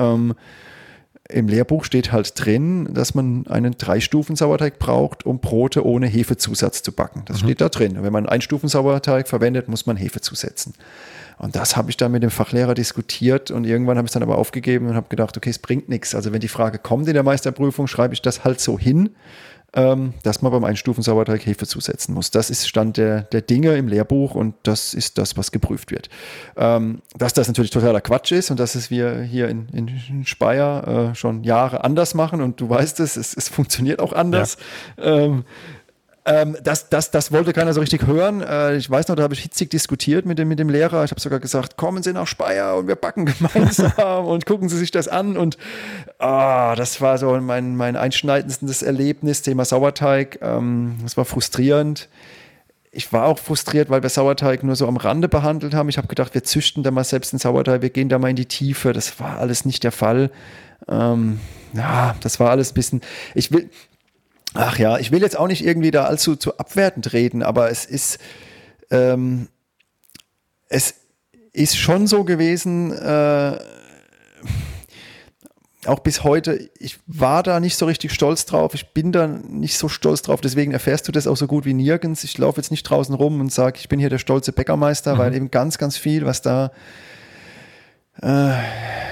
Im 1.32 1.48
Lehrbuch 1.48 1.84
steht 1.84 2.12
halt 2.12 2.32
drin, 2.34 2.88
dass 2.92 3.14
man 3.14 3.46
einen 3.46 3.76
Drei-Stufen-Sauerteig 3.76 4.78
braucht, 4.78 5.26
um 5.26 5.40
Brote 5.40 5.84
ohne 5.84 6.06
Hefezusatz 6.06 6.82
zu 6.82 6.92
backen. 6.92 7.22
Das 7.26 7.42
mhm. 7.42 7.46
steht 7.46 7.60
da 7.60 7.68
drin. 7.68 7.98
Wenn 8.00 8.12
man 8.12 8.28
einen 8.28 8.42
Stufen-Sauerteig 8.42 9.28
verwendet, 9.28 9.68
muss 9.68 9.86
man 9.86 9.96
Hefe 9.96 10.20
zusetzen. 10.20 10.74
Und 11.38 11.56
das 11.56 11.74
habe 11.74 11.88
ich 11.88 11.96
dann 11.96 12.12
mit 12.12 12.22
dem 12.22 12.30
Fachlehrer 12.30 12.74
diskutiert 12.74 13.50
und 13.50 13.64
irgendwann 13.64 13.96
habe 13.96 14.04
ich 14.04 14.10
es 14.10 14.12
dann 14.12 14.22
aber 14.22 14.36
aufgegeben 14.36 14.88
und 14.88 14.94
habe 14.94 15.08
gedacht, 15.08 15.34
okay, 15.38 15.48
es 15.48 15.58
bringt 15.58 15.88
nichts. 15.88 16.14
Also 16.14 16.32
wenn 16.32 16.40
die 16.40 16.48
Frage 16.48 16.78
kommt 16.78 17.08
in 17.08 17.14
der 17.14 17.22
Meisterprüfung, 17.22 17.86
schreibe 17.86 18.12
ich 18.12 18.20
das 18.20 18.44
halt 18.44 18.60
so 18.60 18.78
hin, 18.78 19.08
ähm, 19.74 20.14
dass 20.22 20.42
man 20.42 20.52
beim 20.52 20.64
Einstufen-Sauerteig 20.64 21.46
Hefe 21.46 21.66
zusetzen 21.66 22.14
muss. 22.14 22.30
Das 22.30 22.50
ist 22.50 22.68
Stand 22.68 22.96
der, 22.96 23.22
der 23.22 23.42
Dinge 23.42 23.76
im 23.76 23.88
Lehrbuch 23.88 24.34
und 24.34 24.54
das 24.62 24.94
ist 24.94 25.18
das, 25.18 25.36
was 25.36 25.52
geprüft 25.52 25.90
wird. 25.90 26.08
Ähm, 26.56 27.02
dass 27.16 27.32
das 27.32 27.48
natürlich 27.48 27.70
totaler 27.70 28.00
Quatsch 28.00 28.32
ist 28.32 28.50
und 28.50 28.58
dass 28.58 28.74
es 28.74 28.90
wir 28.90 29.22
hier 29.22 29.48
in, 29.48 29.68
in 29.68 30.24
Speyer 30.26 31.10
äh, 31.10 31.14
schon 31.14 31.44
Jahre 31.44 31.84
anders 31.84 32.14
machen 32.14 32.40
und 32.40 32.60
du 32.60 32.68
weißt 32.68 33.00
es, 33.00 33.16
es, 33.16 33.36
es 33.36 33.48
funktioniert 33.48 34.00
auch 34.00 34.12
anders. 34.12 34.56
Ja. 34.98 35.16
Ähm, 35.16 35.44
ähm, 36.30 36.56
das, 36.62 36.88
das, 36.88 37.10
das 37.10 37.32
wollte 37.32 37.52
keiner 37.52 37.72
so 37.72 37.80
richtig 37.80 38.06
hören. 38.06 38.40
Äh, 38.40 38.76
ich 38.76 38.88
weiß 38.88 39.08
noch, 39.08 39.16
da 39.16 39.24
habe 39.24 39.34
ich 39.34 39.40
hitzig 39.40 39.68
diskutiert 39.70 40.26
mit 40.26 40.38
dem, 40.38 40.46
mit 40.46 40.60
dem 40.60 40.68
Lehrer. 40.68 41.02
Ich 41.02 41.10
habe 41.10 41.20
sogar 41.20 41.40
gesagt, 41.40 41.76
kommen 41.76 42.04
Sie 42.04 42.12
nach 42.12 42.28
Speyer 42.28 42.76
und 42.76 42.86
wir 42.86 42.94
backen 42.94 43.26
gemeinsam 43.52 44.26
und 44.26 44.46
gucken 44.46 44.68
Sie 44.68 44.78
sich 44.78 44.92
das 44.92 45.08
an. 45.08 45.36
Und 45.36 45.58
oh, 46.20 46.72
das 46.76 47.00
war 47.00 47.18
so 47.18 47.32
mein, 47.40 47.74
mein 47.74 47.96
einschneidendes 47.96 48.82
Erlebnis, 48.82 49.42
Thema 49.42 49.64
Sauerteig. 49.64 50.38
Ähm, 50.40 50.98
das 51.02 51.16
war 51.16 51.24
frustrierend. 51.24 52.08
Ich 52.92 53.12
war 53.12 53.26
auch 53.26 53.38
frustriert, 53.38 53.90
weil 53.90 54.02
wir 54.02 54.08
Sauerteig 54.08 54.62
nur 54.62 54.76
so 54.76 54.86
am 54.86 54.98
Rande 54.98 55.28
behandelt 55.28 55.74
haben. 55.74 55.88
Ich 55.88 55.98
habe 55.98 56.06
gedacht, 56.06 56.34
wir 56.34 56.44
züchten 56.44 56.84
da 56.84 56.92
mal 56.92 57.02
selbst 57.02 57.32
den 57.32 57.40
Sauerteig, 57.40 57.82
wir 57.82 57.90
gehen 57.90 58.08
da 58.08 58.20
mal 58.20 58.30
in 58.30 58.36
die 58.36 58.46
Tiefe. 58.46 58.92
Das 58.92 59.18
war 59.18 59.38
alles 59.38 59.64
nicht 59.64 59.82
der 59.82 59.92
Fall. 59.92 60.30
Ähm, 60.86 61.40
ja, 61.72 62.14
das 62.20 62.38
war 62.38 62.50
alles 62.50 62.70
ein 62.70 62.74
bisschen. 62.74 63.00
Ich 63.34 63.50
will, 63.52 63.68
Ach 64.54 64.78
ja, 64.78 64.98
ich 64.98 65.12
will 65.12 65.22
jetzt 65.22 65.38
auch 65.38 65.46
nicht 65.46 65.64
irgendwie 65.64 65.90
da 65.90 66.04
allzu 66.04 66.36
zu 66.36 66.58
abwertend 66.58 67.12
reden, 67.12 67.42
aber 67.42 67.70
es 67.70 67.84
ist, 67.84 68.18
ähm, 68.90 69.48
es 70.68 70.94
ist 71.52 71.76
schon 71.76 72.06
so 72.06 72.24
gewesen, 72.24 72.92
äh, 72.92 73.58
auch 75.86 76.00
bis 76.00 76.24
heute, 76.24 76.70
ich 76.78 76.98
war 77.06 77.42
da 77.42 77.58
nicht 77.58 77.76
so 77.76 77.86
richtig 77.86 78.12
stolz 78.12 78.44
drauf, 78.44 78.74
ich 78.74 78.92
bin 78.92 79.12
da 79.12 79.26
nicht 79.26 79.78
so 79.78 79.88
stolz 79.88 80.20
drauf, 80.22 80.40
deswegen 80.40 80.72
erfährst 80.72 81.08
du 81.08 81.12
das 81.12 81.26
auch 81.26 81.36
so 81.36 81.46
gut 81.46 81.64
wie 81.64 81.72
nirgends. 81.72 82.22
Ich 82.22 82.36
laufe 82.36 82.60
jetzt 82.60 82.70
nicht 82.70 82.82
draußen 82.82 83.14
rum 83.14 83.40
und 83.40 83.50
sage, 83.50 83.78
ich 83.78 83.88
bin 83.88 83.98
hier 83.98 84.10
der 84.10 84.18
stolze 84.18 84.52
Bäckermeister, 84.52 85.14
mhm. 85.14 85.18
weil 85.18 85.34
eben 85.34 85.50
ganz, 85.50 85.78
ganz 85.78 85.96
viel, 85.96 86.26
was 86.26 86.42
da 86.42 86.70
äh, 88.22 88.52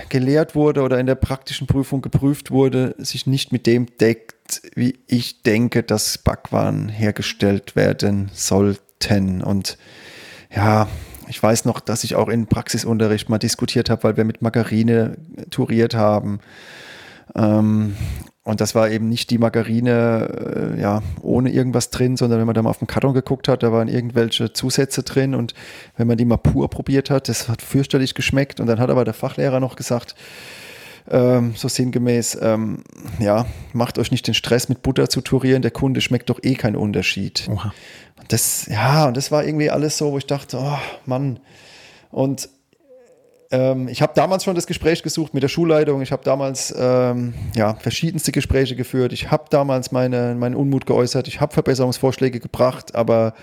gelehrt 0.09 0.55
wurde 0.55 0.83
oder 0.83 0.99
in 0.99 1.07
der 1.07 1.15
praktischen 1.15 1.67
Prüfung 1.67 2.01
geprüft 2.01 2.51
wurde, 2.51 2.95
sich 2.99 3.27
nicht 3.27 3.53
mit 3.53 3.67
dem 3.67 3.87
deckt, 3.99 4.63
wie 4.75 4.99
ich 5.07 5.43
denke, 5.43 5.83
dass 5.83 6.19
Backwaren 6.19 6.89
hergestellt 6.89 7.77
werden 7.77 8.31
sollten. 8.33 9.43
Und 9.43 9.79
ja, 10.55 10.89
ich 11.29 11.43
weiß 11.43 11.65
noch, 11.67 11.81
dass 11.81 12.05
ich 12.05 12.15
auch 12.15 12.29
in 12.29 12.47
Praxisunterricht 12.47 13.29
mal 13.29 13.39
diskutiert 13.39 13.91
habe, 13.91 14.05
weil 14.05 14.17
wir 14.17 14.25
mit 14.25 14.41
Margarine 14.41 15.19
touriert 15.51 15.95
haben. 15.95 16.41
Ähm, 17.35 17.95
und 18.49 18.63
das 18.63 18.75
war 18.75 18.89
eben 18.89 19.11
nicht 19.11 19.29
die 19.29 19.37
Margarine 19.37 20.73
äh, 20.75 20.81
ja, 20.81 21.03
ohne 21.21 21.51
irgendwas 21.51 21.91
drin, 21.91 22.17
sondern 22.17 22.39
wenn 22.39 22.47
man 22.47 22.55
da 22.55 22.63
mal 22.63 22.71
auf 22.71 22.79
den 22.79 22.87
Karton 22.87 23.13
geguckt 23.13 23.47
hat, 23.47 23.63
da 23.63 23.73
waren 23.73 23.89
irgendwelche 23.89 24.55
Zusätze 24.55 25.03
drin 25.03 25.35
und 25.35 25.53
wenn 25.99 26.07
man 26.07 26.17
die 26.17 26.25
mal 26.25 26.39
pur 26.39 26.71
probiert 26.71 27.11
hat, 27.11 27.29
das 27.29 27.51
hat 27.51 27.61
fürchterlich 27.61 28.15
geschmeckt 28.15 28.59
und 28.59 28.67
dann 28.67 28.81
hat 28.81 28.89
aber 28.89 29.05
der 29.05 29.13
Fachlehrer 29.13 29.61
noch 29.61 29.77
gesagt, 29.77 30.15
ähm, 31.11 31.53
so 31.57 31.69
sinngemäß, 31.69 32.39
ähm, 32.41 32.85
ja, 33.19 33.45
macht 33.75 33.99
euch 33.99 34.11
nicht 34.11 34.27
den 34.27 34.33
Stress 34.33 34.71
mit 34.71 34.81
Butter 34.81 35.11
zu 35.11 35.21
turieren, 35.21 35.61
der 35.61 35.71
Kunde 35.71 36.01
schmeckt 36.01 36.31
doch 36.31 36.41
eh 36.43 36.55
keinen 36.55 36.77
Unterschied. 36.77 37.47
Oha. 37.53 37.75
Und 38.19 38.33
das, 38.33 38.65
ja, 38.65 39.09
und 39.09 39.19
das 39.19 39.31
war 39.31 39.45
irgendwie 39.45 39.69
alles 39.69 39.99
so, 39.99 40.13
wo 40.13 40.17
ich 40.17 40.27
dachte, 40.27 40.57
oh 40.59 40.79
Mann. 41.05 41.39
Und 42.11 42.49
ähm, 43.51 43.89
ich 43.89 44.03
habe 44.03 44.13
damals 44.15 44.45
schon 44.45 44.55
das 44.55 44.67
Gespräch 44.67 45.03
gesucht 45.03 45.35
mit 45.35 45.43
der 45.43 45.49
Schulleitung. 45.49 46.03
Ich 46.03 46.13
habe 46.13 46.23
damals 46.25 46.75
ähm, 46.79 47.35
ja, 47.55 47.75
verschiedenste 47.75 48.33
Gespräche 48.33 48.77
geführt. 48.77 49.13
Ich 49.13 49.31
habe 49.31 49.45
damals 49.51 49.91
meine, 49.91 50.35
meinen 50.35 50.55
Unmut 50.55 50.87
geäußert. 50.87 51.29
Ich 51.29 51.41
habe 51.41 51.55
Verbesserungsvorschläge 51.55 52.41
gebracht. 52.41 52.95
Aber 52.95 53.35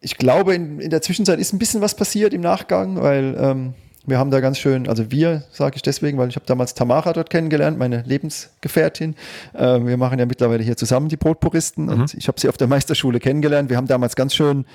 ich 0.00 0.18
glaube, 0.18 0.54
in, 0.54 0.80
in 0.80 0.90
der 0.90 1.02
Zwischenzeit 1.02 1.38
ist 1.38 1.52
ein 1.52 1.58
bisschen 1.58 1.80
was 1.80 1.94
passiert 1.94 2.34
im 2.34 2.42
Nachgang, 2.42 3.00
weil 3.00 3.36
ähm, 3.38 3.74
wir 4.06 4.18
haben 4.18 4.30
da 4.30 4.40
ganz 4.40 4.58
schön, 4.58 4.88
also 4.88 5.10
wir 5.10 5.44
sage 5.52 5.76
ich 5.76 5.82
deswegen, 5.82 6.18
weil 6.18 6.28
ich 6.28 6.36
habe 6.36 6.46
damals 6.46 6.74
Tamara 6.74 7.12
dort 7.12 7.30
kennengelernt, 7.30 7.78
meine 7.78 8.02
Lebensgefährtin. 8.02 9.14
Äh, 9.54 9.84
wir 9.84 9.96
machen 9.96 10.18
ja 10.18 10.26
mittlerweile 10.26 10.62
hier 10.62 10.76
zusammen 10.76 11.08
die 11.08 11.16
Brotpuristen 11.16 11.84
mhm. 11.84 11.92
und 11.92 12.14
ich 12.14 12.28
habe 12.28 12.40
sie 12.40 12.48
auf 12.48 12.56
der 12.56 12.66
Meisterschule 12.66 13.20
kennengelernt. 13.20 13.70
Wir 13.70 13.76
haben 13.76 13.86
damals 13.86 14.16
ganz 14.16 14.34
schön 14.34 14.66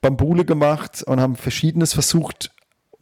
Bambule 0.00 0.44
gemacht 0.44 1.02
und 1.04 1.20
haben 1.20 1.36
Verschiedenes 1.36 1.92
versucht 1.92 2.50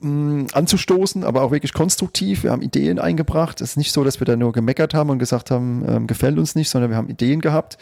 anzustoßen, 0.02 1.24
aber 1.24 1.42
auch 1.42 1.50
wirklich 1.50 1.72
konstruktiv. 1.72 2.42
Wir 2.42 2.50
haben 2.50 2.60
Ideen 2.60 2.98
eingebracht. 2.98 3.60
Es 3.60 3.70
ist 3.70 3.76
nicht 3.76 3.92
so, 3.92 4.04
dass 4.04 4.20
wir 4.20 4.26
da 4.26 4.36
nur 4.36 4.52
gemeckert 4.52 4.92
haben 4.92 5.08
und 5.08 5.18
gesagt 5.18 5.50
haben, 5.50 5.84
ähm, 5.88 6.06
gefällt 6.06 6.38
uns 6.38 6.54
nicht, 6.54 6.68
sondern 6.68 6.90
wir 6.90 6.98
haben 6.98 7.08
Ideen 7.08 7.40
gehabt. 7.40 7.78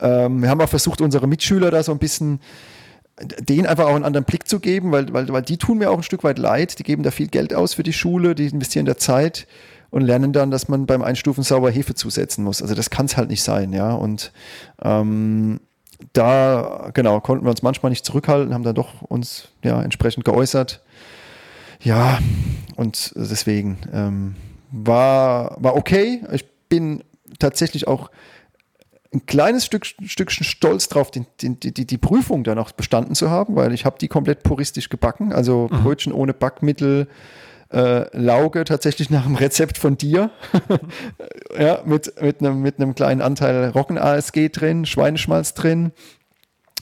Ähm, 0.00 0.42
wir 0.42 0.50
haben 0.50 0.60
auch 0.60 0.68
versucht, 0.68 1.00
unsere 1.00 1.28
Mitschüler 1.28 1.70
da 1.70 1.82
so 1.82 1.92
ein 1.92 1.98
bisschen 1.98 2.40
denen 3.38 3.66
einfach 3.66 3.84
auch 3.84 3.94
einen 3.94 4.04
anderen 4.04 4.24
Blick 4.24 4.48
zu 4.48 4.58
geben, 4.58 4.90
weil, 4.90 5.12
weil, 5.12 5.28
weil 5.28 5.42
die 5.42 5.56
tun 5.56 5.78
mir 5.78 5.90
auch 5.90 5.96
ein 5.96 6.02
Stück 6.02 6.24
weit 6.24 6.38
leid. 6.38 6.78
Die 6.78 6.82
geben 6.82 7.04
da 7.04 7.12
viel 7.12 7.28
Geld 7.28 7.54
aus 7.54 7.74
für 7.74 7.84
die 7.84 7.92
Schule, 7.92 8.34
die 8.34 8.46
investieren 8.46 8.86
da 8.86 8.96
Zeit 8.96 9.46
und 9.90 10.02
lernen 10.02 10.32
dann, 10.32 10.50
dass 10.50 10.66
man 10.68 10.86
beim 10.86 11.02
Einstufen 11.02 11.44
sauber 11.44 11.70
Hefe 11.70 11.94
zusetzen 11.94 12.42
muss. 12.42 12.60
Also 12.60 12.74
das 12.74 12.90
kann 12.90 13.06
es 13.06 13.16
halt 13.16 13.28
nicht 13.30 13.44
sein, 13.44 13.72
ja. 13.72 13.92
Und 13.92 14.32
ähm, 14.82 15.60
da, 16.12 16.90
genau, 16.92 17.20
konnten 17.20 17.44
wir 17.46 17.50
uns 17.50 17.62
manchmal 17.62 17.90
nicht 17.90 18.04
zurückhalten, 18.04 18.52
haben 18.52 18.64
dann 18.64 18.74
doch 18.74 19.02
uns 19.02 19.48
ja 19.62 19.80
entsprechend 19.80 20.24
geäußert. 20.24 20.82
Ja, 21.80 22.18
und 22.76 23.12
deswegen 23.16 23.78
ähm, 23.92 24.34
war, 24.70 25.56
war 25.62 25.76
okay. 25.76 26.22
Ich 26.32 26.44
bin 26.68 27.04
tatsächlich 27.38 27.86
auch 27.86 28.10
ein 29.12 29.26
kleines 29.26 29.64
Stück, 29.64 29.86
Stückchen 29.86 30.44
stolz 30.44 30.88
drauf, 30.88 31.10
die, 31.10 31.24
die, 31.40 31.72
die, 31.72 31.86
die 31.86 31.98
Prüfung 31.98 32.42
dann 32.42 32.58
auch 32.58 32.72
bestanden 32.72 33.14
zu 33.14 33.30
haben, 33.30 33.54
weil 33.54 33.72
ich 33.72 33.84
habe 33.84 33.96
die 33.98 34.08
komplett 34.08 34.42
puristisch 34.42 34.88
gebacken. 34.88 35.32
Also 35.32 35.68
mhm. 35.70 35.82
Brötchen 35.82 36.12
ohne 36.12 36.34
Backmittel, 36.34 37.06
äh, 37.72 38.16
Lauge 38.16 38.64
tatsächlich 38.64 39.10
nach 39.10 39.24
dem 39.24 39.36
Rezept 39.36 39.78
von 39.78 39.96
dir. 39.96 40.30
ja, 41.58 41.82
mit, 41.84 42.20
mit, 42.20 42.40
einem, 42.40 42.60
mit 42.60 42.80
einem 42.80 42.94
kleinen 42.94 43.22
Anteil 43.22 43.70
Roggen-ASG 43.70 44.48
drin, 44.48 44.84
Schweineschmalz 44.84 45.54
drin. 45.54 45.92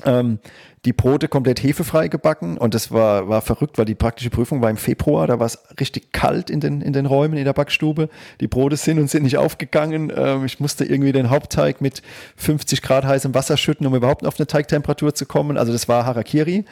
Ähm, 0.05 0.39
die 0.85 0.93
Brote 0.93 1.29
komplett 1.29 1.63
hefefrei 1.63 2.09
gebacken 2.09 2.59
und 2.59 2.75
das 2.75 2.91
war, 2.91 3.29
war 3.29 3.41
verrückt, 3.41 3.79
weil 3.79 3.85
die 3.85 3.95
praktische 3.95 4.31
Prüfung 4.31 4.63
war 4.63 4.71
im 4.71 4.77
Februar, 4.77 5.29
da 5.29 5.39
war 5.39 5.47
es 5.47 5.59
richtig 5.79 6.11
kalt 6.11 6.51
in 6.51 6.59
den, 6.59 6.81
in 6.81 6.93
den 6.93 7.07
Räumen 7.07 7.39
in 7.39 7.45
der 7.45 7.53
Backstube. 7.53 8.09
Die 8.41 8.49
Brote 8.49 8.77
sind 8.77 8.99
und 8.99 9.09
sind 9.09 9.23
nicht 9.23 9.39
aufgegangen. 9.39 10.13
Ähm, 10.15 10.45
ich 10.45 10.59
musste 10.59 10.85
irgendwie 10.85 11.13
den 11.13 11.31
Hauptteig 11.31 11.81
mit 11.81 12.03
50 12.37 12.83
Grad 12.83 13.05
heißem 13.05 13.33
Wasser 13.33 13.57
schütten, 13.57 13.87
um 13.87 13.95
überhaupt 13.95 14.27
auf 14.27 14.41
eine 14.41 14.49
Teigtemperatur 14.49 15.15
zu 15.15 15.25
kommen. 15.25 15.57
Also 15.57 15.73
das 15.73 15.87
war 15.87 16.05
Harakiri. 16.05 16.65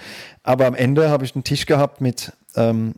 Aber 0.43 0.67
am 0.67 0.75
Ende 0.75 1.09
habe 1.09 1.25
ich 1.25 1.37
einen 1.37 1.45
Tisch 1.45 1.67
gehabt 1.67 2.01
mit 2.01 2.33
ähm, 2.57 2.97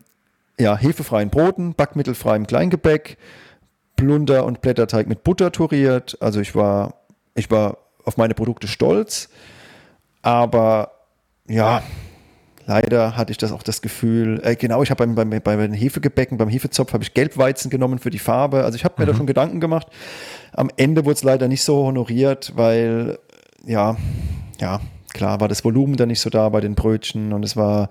ja, 0.59 0.79
hefefreien 0.79 1.29
Broten, 1.29 1.75
backmittelfreiem 1.75 2.47
Kleingebäck, 2.47 3.19
Plunder 3.97 4.47
und 4.47 4.63
Blätterteig 4.63 5.09
mit 5.09 5.25
Butter 5.25 5.53
turiert. 5.53 6.17
Also 6.21 6.41
ich 6.41 6.55
war, 6.55 6.95
ich 7.35 7.51
war 7.51 7.77
auf 8.05 8.17
meine 8.17 8.33
Produkte 8.33 8.67
stolz. 8.67 9.29
Aber 10.23 11.02
ja, 11.49 11.83
leider 12.67 13.17
hatte 13.17 13.33
ich 13.33 13.39
das 13.39 13.53
auch 13.53 13.63
das 13.63 13.83
Gefühl, 13.83 14.41
äh, 14.45 14.57
genau, 14.57 14.83
ich 14.83 14.91
habe 14.91 15.07
beim, 15.07 15.15
beim, 15.15 15.43
bei 15.43 15.57
den 15.57 15.73
Hefegebäcken, 15.73 16.39
beim 16.39 16.49
Hefezopf 16.49 16.93
habe 16.93 17.03
ich 17.03 17.15
Gelbweizen 17.15 17.71
genommen 17.71 17.99
für 17.99 18.11
die 18.11 18.19
Farbe. 18.19 18.65
Also 18.65 18.77
ich 18.77 18.85
habe 18.85 18.95
mir 18.99 19.07
mhm. 19.07 19.11
da 19.11 19.17
schon 19.17 19.27
Gedanken 19.27 19.61
gemacht. 19.61 19.89
Am 20.53 20.71
Ende 20.77 21.05
wurde 21.05 21.15
es 21.15 21.23
leider 21.23 21.49
nicht 21.49 21.63
so 21.63 21.85
honoriert, 21.85 22.53
weil 22.57 23.19
ja, 23.65 23.97
ja, 24.61 24.81
klar 25.13 25.41
war 25.41 25.49
das 25.49 25.65
Volumen 25.65 25.97
dann 25.97 26.09
nicht 26.09 26.21
so 26.21 26.31
da 26.31 26.49
bei 26.49 26.61
den 26.61 26.75
Brötchen 26.75 27.33
und 27.33 27.45
es 27.45 27.57
war 27.57 27.91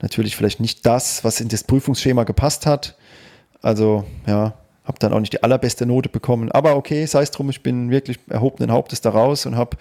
natürlich 0.00 0.36
vielleicht 0.36 0.60
nicht 0.60 0.86
das, 0.86 1.24
was 1.24 1.40
in 1.40 1.48
das 1.48 1.64
Prüfungsschema 1.64 2.24
gepasst 2.24 2.66
hat. 2.66 2.96
Also 3.62 4.04
ja, 4.26 4.54
habe 4.84 4.98
dann 4.98 5.12
auch 5.12 5.20
nicht 5.20 5.32
die 5.32 5.42
allerbeste 5.42 5.86
Note 5.86 6.08
bekommen. 6.08 6.50
Aber 6.50 6.76
okay, 6.76 7.06
sei 7.06 7.22
es 7.22 7.30
drum, 7.30 7.50
ich 7.50 7.62
bin 7.62 7.90
wirklich 7.90 8.18
erhobenen 8.28 8.72
Hauptes 8.72 9.00
da 9.00 9.10
raus 9.10 9.46
und 9.46 9.56
habe 9.56 9.76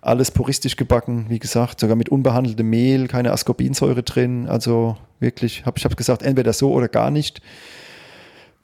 alles 0.00 0.30
puristisch 0.30 0.76
gebacken, 0.76 1.26
wie 1.28 1.38
gesagt, 1.38 1.80
sogar 1.80 1.96
mit 1.96 2.08
unbehandeltem 2.08 2.68
Mehl, 2.68 3.06
keine 3.06 3.32
Ascorbinsäure 3.32 4.02
drin. 4.02 4.48
Also 4.48 4.96
wirklich, 5.18 5.66
hab, 5.66 5.78
ich 5.78 5.84
habe 5.84 5.96
gesagt, 5.96 6.22
entweder 6.22 6.52
so 6.52 6.72
oder 6.72 6.88
gar 6.88 7.10
nicht. 7.10 7.42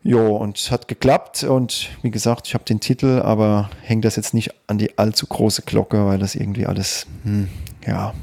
Jo, 0.03 0.37
und 0.37 0.57
es 0.57 0.71
hat 0.71 0.87
geklappt 0.87 1.43
und 1.43 1.91
wie 2.03 2.13
gesagt, 2.13 2.47
ich 2.47 2.55
habe 2.55 2.65
den 2.65 2.79
Titel, 2.81 3.21
aber 3.23 3.71
hängt 3.83 4.05
das 4.05 4.15
jetzt 4.17 4.35
nicht 4.35 4.55
an 4.69 4.79
die 4.79 4.97
allzu 4.99 5.27
große 5.27 5.63
Glocke, 5.63 6.07
weil 6.07 6.19
das 6.19 6.37
irgendwie 6.37 6.65
alles, 6.65 7.07
hm, 7.25 7.49
ja, 7.85 8.15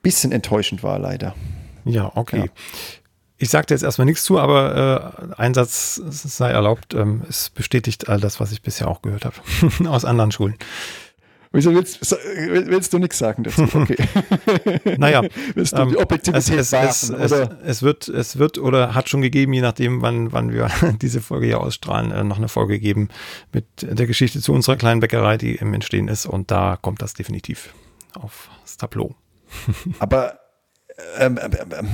bisschen 0.00 0.30
enttäuschend 0.30 0.84
war 0.84 0.98
leider. 1.00 1.34
Ja, 1.84 2.12
okay. 2.14 2.38
Ja. 2.38 2.46
Ich 3.36 3.50
sagte 3.50 3.74
jetzt 3.74 3.82
erstmal 3.82 4.04
nichts 4.06 4.22
zu, 4.22 4.38
aber 4.38 5.34
äh, 5.36 5.40
Einsatz 5.40 6.00
sei 6.06 6.50
erlaubt. 6.50 6.94
Ähm, 6.94 7.22
es 7.28 7.50
bestätigt 7.50 8.08
all 8.08 8.20
das, 8.20 8.38
was 8.38 8.52
ich 8.52 8.62
bisher 8.62 8.86
auch 8.86 9.02
gehört 9.02 9.24
habe 9.24 9.34
aus 9.90 10.04
anderen 10.04 10.30
Schulen. 10.30 10.54
Wieso 11.54 11.72
willst, 11.72 12.00
willst 12.00 12.92
du 12.92 12.98
nichts 12.98 13.18
sagen 13.18 13.44
dazu? 13.44 13.62
Okay. 13.84 13.96
naja, 14.98 15.22
willst 15.54 15.72
du 15.72 15.84
die 15.84 15.94
ähm, 15.94 15.98
Objektivität 15.98 16.58
es, 16.58 16.72
es, 16.72 17.10
es, 17.10 17.10
es, 17.10 17.48
es, 17.64 17.82
wird, 17.82 18.08
es 18.08 18.38
wird 18.38 18.58
oder 18.58 18.94
hat 18.94 19.08
schon 19.08 19.22
gegeben, 19.22 19.52
je 19.52 19.60
nachdem, 19.60 20.02
wann, 20.02 20.32
wann 20.32 20.52
wir 20.52 20.68
diese 21.02 21.20
Folge 21.20 21.46
hier 21.46 21.60
ausstrahlen, 21.60 22.10
äh, 22.10 22.24
noch 22.24 22.38
eine 22.38 22.48
Folge 22.48 22.80
geben 22.80 23.08
mit 23.52 23.66
der 23.82 24.06
Geschichte 24.06 24.40
zu 24.40 24.52
unserer 24.52 24.76
kleinen 24.76 25.00
Bäckerei, 25.00 25.36
die 25.36 25.54
im 25.54 25.72
Entstehen 25.74 26.08
ist. 26.08 26.26
Und 26.26 26.50
da 26.50 26.76
kommt 26.80 27.02
das 27.02 27.14
definitiv 27.14 27.72
aufs 28.14 28.76
Tableau. 28.76 29.14
Aber 30.00 30.40
ähm, 31.18 31.38
ähm, 31.42 31.52
ähm, 31.78 31.88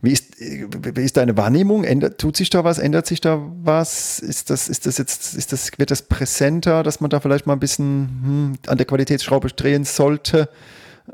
wie, 0.00 0.12
ist, 0.12 0.38
wie 0.38 1.02
ist 1.02 1.16
deine 1.16 1.36
Wahrnehmung? 1.36 1.84
Ändert, 1.84 2.18
tut 2.18 2.36
sich 2.36 2.50
da 2.50 2.64
was? 2.64 2.78
Ändert 2.78 3.06
sich 3.06 3.20
da 3.20 3.40
was? 3.62 4.20
Ist 4.20 4.50
das, 4.50 4.68
ist 4.68 4.86
das 4.86 4.98
jetzt, 4.98 5.34
ist 5.34 5.52
das, 5.52 5.70
wird 5.78 5.90
das 5.90 6.02
präsenter, 6.02 6.82
dass 6.82 7.00
man 7.00 7.10
da 7.10 7.20
vielleicht 7.20 7.46
mal 7.46 7.54
ein 7.54 7.60
bisschen 7.60 8.20
hm, 8.22 8.58
an 8.66 8.78
der 8.78 8.86
Qualitätsschraube 8.86 9.48
drehen 9.48 9.84
sollte? 9.84 10.48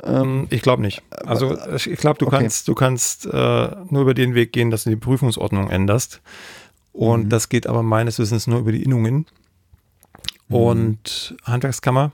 Ähm, 0.02 0.46
ich 0.50 0.62
glaube 0.62 0.82
nicht. 0.82 1.02
Also 1.24 1.56
ich 1.76 1.96
glaube, 1.96 2.18
du 2.18 2.26
okay. 2.26 2.38
kannst, 2.38 2.68
du 2.68 2.74
kannst 2.74 3.26
äh, 3.26 3.28
nur 3.28 4.02
über 4.02 4.14
den 4.14 4.34
Weg 4.34 4.52
gehen, 4.52 4.70
dass 4.70 4.84
du 4.84 4.90
die 4.90 4.96
Prüfungsordnung 4.96 5.70
änderst. 5.70 6.20
Und 6.92 7.24
mhm. 7.24 7.28
das 7.28 7.48
geht 7.48 7.66
aber 7.66 7.82
meines 7.82 8.18
Wissens 8.18 8.46
nur 8.46 8.60
über 8.60 8.72
die 8.72 8.82
Innungen 8.82 9.26
mhm. 10.48 10.56
und 10.56 11.36
Handwerkskammer. 11.44 12.12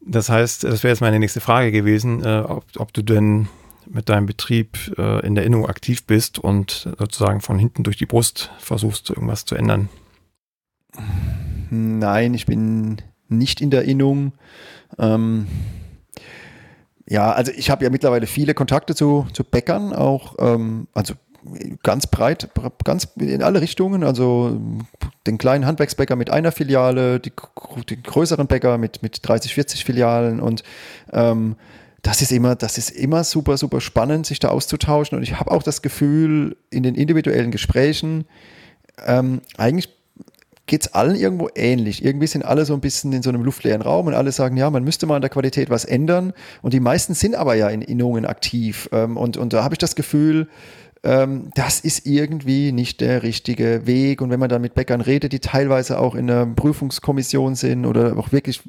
Das 0.00 0.28
heißt, 0.30 0.64
das 0.64 0.82
wäre 0.82 0.92
jetzt 0.92 1.00
meine 1.00 1.18
nächste 1.18 1.40
Frage 1.40 1.72
gewesen, 1.72 2.24
äh, 2.24 2.38
ob, 2.46 2.64
ob 2.76 2.92
du 2.92 3.02
denn 3.02 3.48
mit 3.90 4.08
deinem 4.08 4.26
Betrieb 4.26 4.76
äh, 4.98 5.26
in 5.26 5.34
der 5.34 5.44
Innung 5.44 5.66
aktiv 5.66 6.06
bist 6.06 6.38
und 6.38 6.88
sozusagen 6.98 7.40
von 7.40 7.58
hinten 7.58 7.82
durch 7.82 7.96
die 7.96 8.06
Brust 8.06 8.50
versuchst, 8.58 9.10
irgendwas 9.10 9.44
zu 9.44 9.54
ändern? 9.54 9.88
Nein, 11.70 12.34
ich 12.34 12.46
bin 12.46 13.02
nicht 13.28 13.60
in 13.60 13.70
der 13.70 13.84
Innung. 13.84 14.32
Ähm, 14.98 15.46
ja, 17.06 17.32
also 17.32 17.52
ich 17.52 17.70
habe 17.70 17.84
ja 17.84 17.90
mittlerweile 17.90 18.26
viele 18.26 18.54
Kontakte 18.54 18.94
zu, 18.94 19.26
zu 19.32 19.44
Bäckern, 19.44 19.92
auch 19.92 20.36
ähm, 20.38 20.88
also 20.92 21.14
ganz 21.82 22.06
breit, 22.06 22.50
ganz 22.84 23.08
in 23.16 23.42
alle 23.42 23.60
Richtungen. 23.60 24.02
Also 24.02 24.60
den 25.26 25.38
kleinen 25.38 25.66
Handwerksbäcker 25.66 26.16
mit 26.16 26.30
einer 26.30 26.52
Filiale, 26.52 27.20
die, 27.20 27.32
die 27.88 28.02
größeren 28.02 28.46
Bäcker 28.46 28.78
mit, 28.78 29.02
mit 29.02 29.26
30, 29.26 29.54
40 29.54 29.84
Filialen 29.84 30.40
und 30.40 30.62
ähm, 31.12 31.56
das 32.02 32.22
ist 32.22 32.32
immer, 32.32 32.54
das 32.54 32.78
ist 32.78 32.90
immer 32.90 33.24
super, 33.24 33.56
super 33.56 33.80
spannend, 33.80 34.26
sich 34.26 34.38
da 34.38 34.48
auszutauschen. 34.48 35.18
Und 35.18 35.24
ich 35.24 35.38
habe 35.38 35.50
auch 35.50 35.62
das 35.62 35.82
Gefühl, 35.82 36.56
in 36.70 36.82
den 36.82 36.94
individuellen 36.94 37.50
Gesprächen, 37.50 38.24
ähm, 39.06 39.40
eigentlich 39.56 39.88
geht 40.66 40.82
es 40.82 40.94
allen 40.94 41.16
irgendwo 41.16 41.48
ähnlich. 41.54 42.04
Irgendwie 42.04 42.26
sind 42.26 42.44
alle 42.44 42.64
so 42.64 42.74
ein 42.74 42.80
bisschen 42.80 43.12
in 43.12 43.22
so 43.22 43.30
einem 43.30 43.42
luftleeren 43.42 43.82
Raum 43.82 44.06
und 44.06 44.14
alle 44.14 44.30
sagen, 44.30 44.56
ja, 44.56 44.70
man 44.70 44.84
müsste 44.84 45.06
mal 45.06 45.16
an 45.16 45.22
der 45.22 45.30
Qualität 45.30 45.70
was 45.70 45.84
ändern. 45.84 46.34
Und 46.62 46.74
die 46.74 46.80
meisten 46.80 47.14
sind 47.14 47.34
aber 47.34 47.54
ja 47.54 47.68
in 47.68 47.82
Innungen 47.82 48.26
aktiv. 48.26 48.88
Ähm, 48.92 49.16
und, 49.16 49.36
und 49.36 49.52
da 49.52 49.64
habe 49.64 49.74
ich 49.74 49.78
das 49.78 49.96
Gefühl, 49.96 50.48
ähm, 51.02 51.50
das 51.54 51.80
ist 51.80 52.06
irgendwie 52.06 52.72
nicht 52.72 53.00
der 53.00 53.22
richtige 53.22 53.86
Weg. 53.86 54.20
Und 54.20 54.30
wenn 54.30 54.40
man 54.40 54.48
dann 54.48 54.62
mit 54.62 54.74
Bäckern 54.74 55.00
redet, 55.00 55.32
die 55.32 55.40
teilweise 55.40 55.98
auch 55.98 56.14
in 56.14 56.26
der 56.26 56.46
Prüfungskommission 56.46 57.54
sind 57.54 57.86
oder 57.86 58.16
auch 58.16 58.30
wirklich 58.30 58.62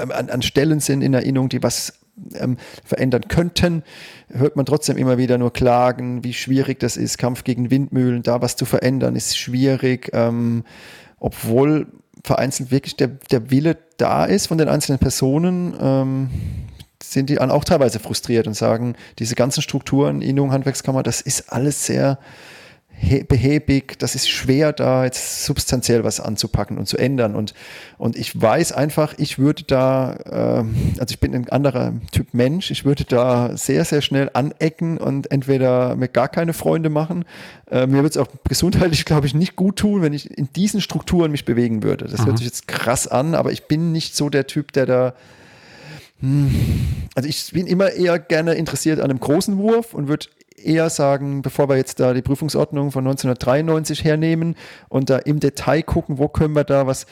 ähm, 0.00 0.12
an, 0.12 0.30
an, 0.30 0.42
Stellen 0.42 0.80
sind 0.80 1.02
in 1.02 1.14
Erinnerung, 1.14 1.48
die 1.48 1.62
was 1.62 1.99
ähm, 2.34 2.56
verändern 2.84 3.22
könnten, 3.28 3.82
hört 4.28 4.56
man 4.56 4.66
trotzdem 4.66 4.96
immer 4.96 5.18
wieder 5.18 5.38
nur 5.38 5.52
Klagen, 5.52 6.24
wie 6.24 6.34
schwierig 6.34 6.80
das 6.80 6.96
ist, 6.96 7.18
Kampf 7.18 7.44
gegen 7.44 7.70
Windmühlen, 7.70 8.22
da 8.22 8.42
was 8.42 8.56
zu 8.56 8.64
verändern, 8.64 9.16
ist 9.16 9.38
schwierig, 9.38 10.10
ähm, 10.12 10.64
obwohl 11.18 11.86
vereinzelt 12.24 12.70
wirklich 12.70 12.96
der, 12.96 13.08
der 13.08 13.50
Wille 13.50 13.78
da 13.96 14.24
ist 14.24 14.48
von 14.48 14.58
den 14.58 14.68
einzelnen 14.68 14.98
Personen, 14.98 15.74
ähm, 15.80 16.30
sind 17.02 17.30
die 17.30 17.40
auch 17.40 17.64
teilweise 17.64 17.98
frustriert 17.98 18.46
und 18.46 18.54
sagen, 18.54 18.94
diese 19.18 19.34
ganzen 19.34 19.62
Strukturen, 19.62 20.20
Innung, 20.22 20.52
Handwerkskammer, 20.52 21.02
das 21.02 21.20
ist 21.20 21.52
alles 21.52 21.86
sehr 21.86 22.18
behäbig, 23.28 23.98
das 23.98 24.14
ist 24.14 24.28
schwer, 24.28 24.72
da 24.72 25.04
jetzt 25.04 25.44
substanziell 25.44 26.04
was 26.04 26.20
anzupacken 26.20 26.78
und 26.78 26.86
zu 26.86 26.98
ändern. 26.98 27.34
Und, 27.34 27.54
und 27.98 28.16
ich 28.16 28.40
weiß 28.40 28.72
einfach, 28.72 29.14
ich 29.16 29.38
würde 29.38 29.64
da, 29.64 30.12
äh, 30.24 31.00
also 31.00 31.10
ich 31.10 31.18
bin 31.18 31.34
ein 31.34 31.48
anderer 31.48 31.94
Typ 32.12 32.34
Mensch, 32.34 32.70
ich 32.70 32.84
würde 32.84 33.04
da 33.04 33.56
sehr, 33.56 33.84
sehr 33.84 34.02
schnell 34.02 34.30
anecken 34.34 34.98
und 34.98 35.30
entweder 35.30 35.96
mir 35.96 36.08
gar 36.08 36.28
keine 36.28 36.52
Freunde 36.52 36.90
machen. 36.90 37.24
Äh, 37.70 37.86
mir 37.86 38.02
würde 38.02 38.08
es 38.08 38.16
auch 38.16 38.28
gesundheitlich, 38.48 39.04
glaube 39.04 39.26
ich, 39.26 39.34
nicht 39.34 39.56
gut 39.56 39.76
tun, 39.76 40.02
wenn 40.02 40.12
ich 40.12 40.36
in 40.36 40.52
diesen 40.54 40.80
Strukturen 40.80 41.30
mich 41.30 41.44
bewegen 41.44 41.82
würde. 41.82 42.06
Das 42.06 42.20
mhm. 42.20 42.26
hört 42.26 42.38
sich 42.38 42.46
jetzt 42.46 42.68
krass 42.68 43.06
an, 43.08 43.34
aber 43.34 43.52
ich 43.52 43.64
bin 43.64 43.92
nicht 43.92 44.14
so 44.14 44.28
der 44.28 44.46
Typ, 44.46 44.72
der 44.72 44.86
da 44.86 45.14
hm. 46.20 46.54
also 47.14 47.28
ich 47.28 47.50
bin 47.52 47.66
immer 47.66 47.92
eher 47.92 48.18
gerne 48.18 48.52
interessiert 48.54 49.00
an 49.00 49.10
einem 49.10 49.20
großen 49.20 49.56
Wurf 49.56 49.94
und 49.94 50.08
würde 50.08 50.26
eher 50.64 50.90
sagen, 50.90 51.42
bevor 51.42 51.68
wir 51.68 51.76
jetzt 51.76 52.00
da 52.00 52.12
die 52.12 52.22
Prüfungsordnung 52.22 52.90
von 52.90 53.06
1993 53.06 54.04
hernehmen 54.04 54.56
und 54.88 55.10
da 55.10 55.18
im 55.18 55.40
Detail 55.40 55.82
gucken, 55.82 56.18
wo 56.18 56.28
können 56.28 56.54
wir 56.54 56.64
da 56.64 56.86
was 56.86 57.06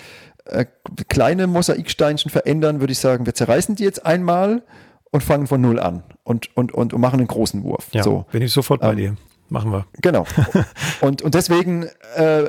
äh, 0.47 0.67
kleine 1.09 1.47
Mosaiksteinchen 1.47 2.31
verändern, 2.31 2.81
würde 2.81 2.93
ich 2.93 2.99
sagen, 2.99 3.27
wir 3.27 3.35
zerreißen 3.35 3.77
die 3.77 3.85
jetzt 3.85 4.07
einmal 4.07 4.63
und 5.11 5.23
fangen 5.23 5.47
von 5.47 5.61
null 5.61 5.79
an 5.79 6.03
und, 6.25 6.57
und, 6.57 6.73
und, 6.73 6.93
und 6.93 7.01
machen 7.01 7.21
einen 7.21 7.29
großen 7.29 7.63
Wurf. 7.65 7.89
Ja, 7.93 8.03
so. 8.03 8.27
bin 8.33 8.43
ich 8.43 8.53
sofort 8.53 8.81
bei 8.81 8.91
ähm, 8.91 8.97
dir. 8.97 9.17
Machen 9.51 9.73
wir. 9.73 9.87
Genau. 10.03 10.27
Und, 11.01 11.23
und 11.23 11.35
deswegen, 11.35 11.87
äh, 12.17 12.45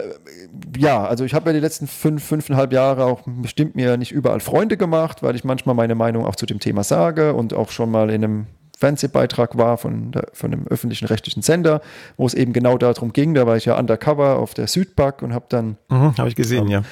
ja, 0.78 1.06
also 1.06 1.24
ich 1.24 1.34
habe 1.34 1.50
ja 1.50 1.54
die 1.54 1.62
letzten 1.62 1.88
fünf, 1.88 2.24
fünfeinhalb 2.24 2.74
Jahre 2.74 3.06
auch 3.06 3.22
bestimmt 3.26 3.76
mir 3.76 3.96
nicht 3.96 4.12
überall 4.12 4.40
Freunde 4.42 4.76
gemacht, 4.76 5.24
weil 5.24 5.36
ich 5.36 5.44
manchmal 5.46 5.76
meine 5.76 5.96
Meinung 5.96 6.26
auch 6.26 6.36
zu 6.36 6.46
dem 6.46 6.60
Thema 6.60 6.84
sage 6.84 7.34
und 7.36 7.54
auch 7.54 7.70
schon 7.70 7.90
mal 7.90 8.10
in 8.10 8.24
einem 8.24 8.48
Fernsehbeitrag 8.80 9.58
war 9.58 9.78
von, 9.78 10.12
der, 10.12 10.28
von 10.32 10.54
einem 10.54 10.66
öffentlichen 10.68 11.06
rechtlichen 11.06 11.42
Sender, 11.42 11.82
wo 12.16 12.26
es 12.26 12.34
eben 12.34 12.54
genau 12.54 12.78
darum 12.78 13.12
ging. 13.12 13.34
Da 13.34 13.46
war 13.46 13.58
ich 13.58 13.66
ja 13.66 13.78
undercover 13.78 14.38
auf 14.38 14.54
der 14.54 14.68
Südback 14.68 15.22
und 15.22 15.34
habe 15.34 15.46
dann. 15.50 15.78
Mhm, 15.90 16.18
habe 16.18 16.30
ich 16.30 16.36
gesehen, 16.36 16.66
ähm, 16.66 16.72
ja. 16.72 16.84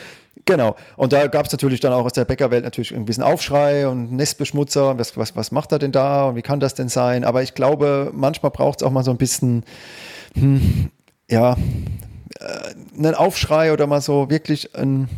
Genau. 0.46 0.76
Und 0.96 1.14
da 1.14 1.28
gab 1.28 1.46
es 1.46 1.52
natürlich 1.52 1.80
dann 1.80 1.94
auch 1.94 2.06
aus 2.06 2.14
der 2.14 2.26
Bäckerwelt 2.26 2.64
natürlich 2.64 2.94
ein 2.94 3.06
bisschen 3.06 3.24
Aufschrei 3.24 3.88
und 3.88 4.12
Nestbeschmutzer. 4.12 4.98
Was, 4.98 5.18
was, 5.18 5.36
was 5.36 5.52
macht 5.52 5.72
er 5.72 5.80
denn 5.80 5.92
da 5.92 6.26
und 6.26 6.36
wie 6.36 6.42
kann 6.42 6.60
das 6.60 6.74
denn 6.74 6.90
sein? 6.90 7.24
Aber 7.24 7.42
ich 7.42 7.54
glaube, 7.54 8.12
manchmal 8.14 8.52
braucht 8.52 8.82
es 8.82 8.88
auch 8.88 8.92
mal 8.92 9.04
so 9.04 9.12
ein 9.12 9.18
bisschen, 9.18 9.64
hm, 10.36 10.90
ja, 11.30 11.54
äh, 12.40 12.98
einen 12.98 13.16
Aufschrei 13.16 13.72
oder 13.72 13.88
mal 13.88 14.02
so 14.02 14.30
wirklich 14.30 14.76
ein, 14.76 15.10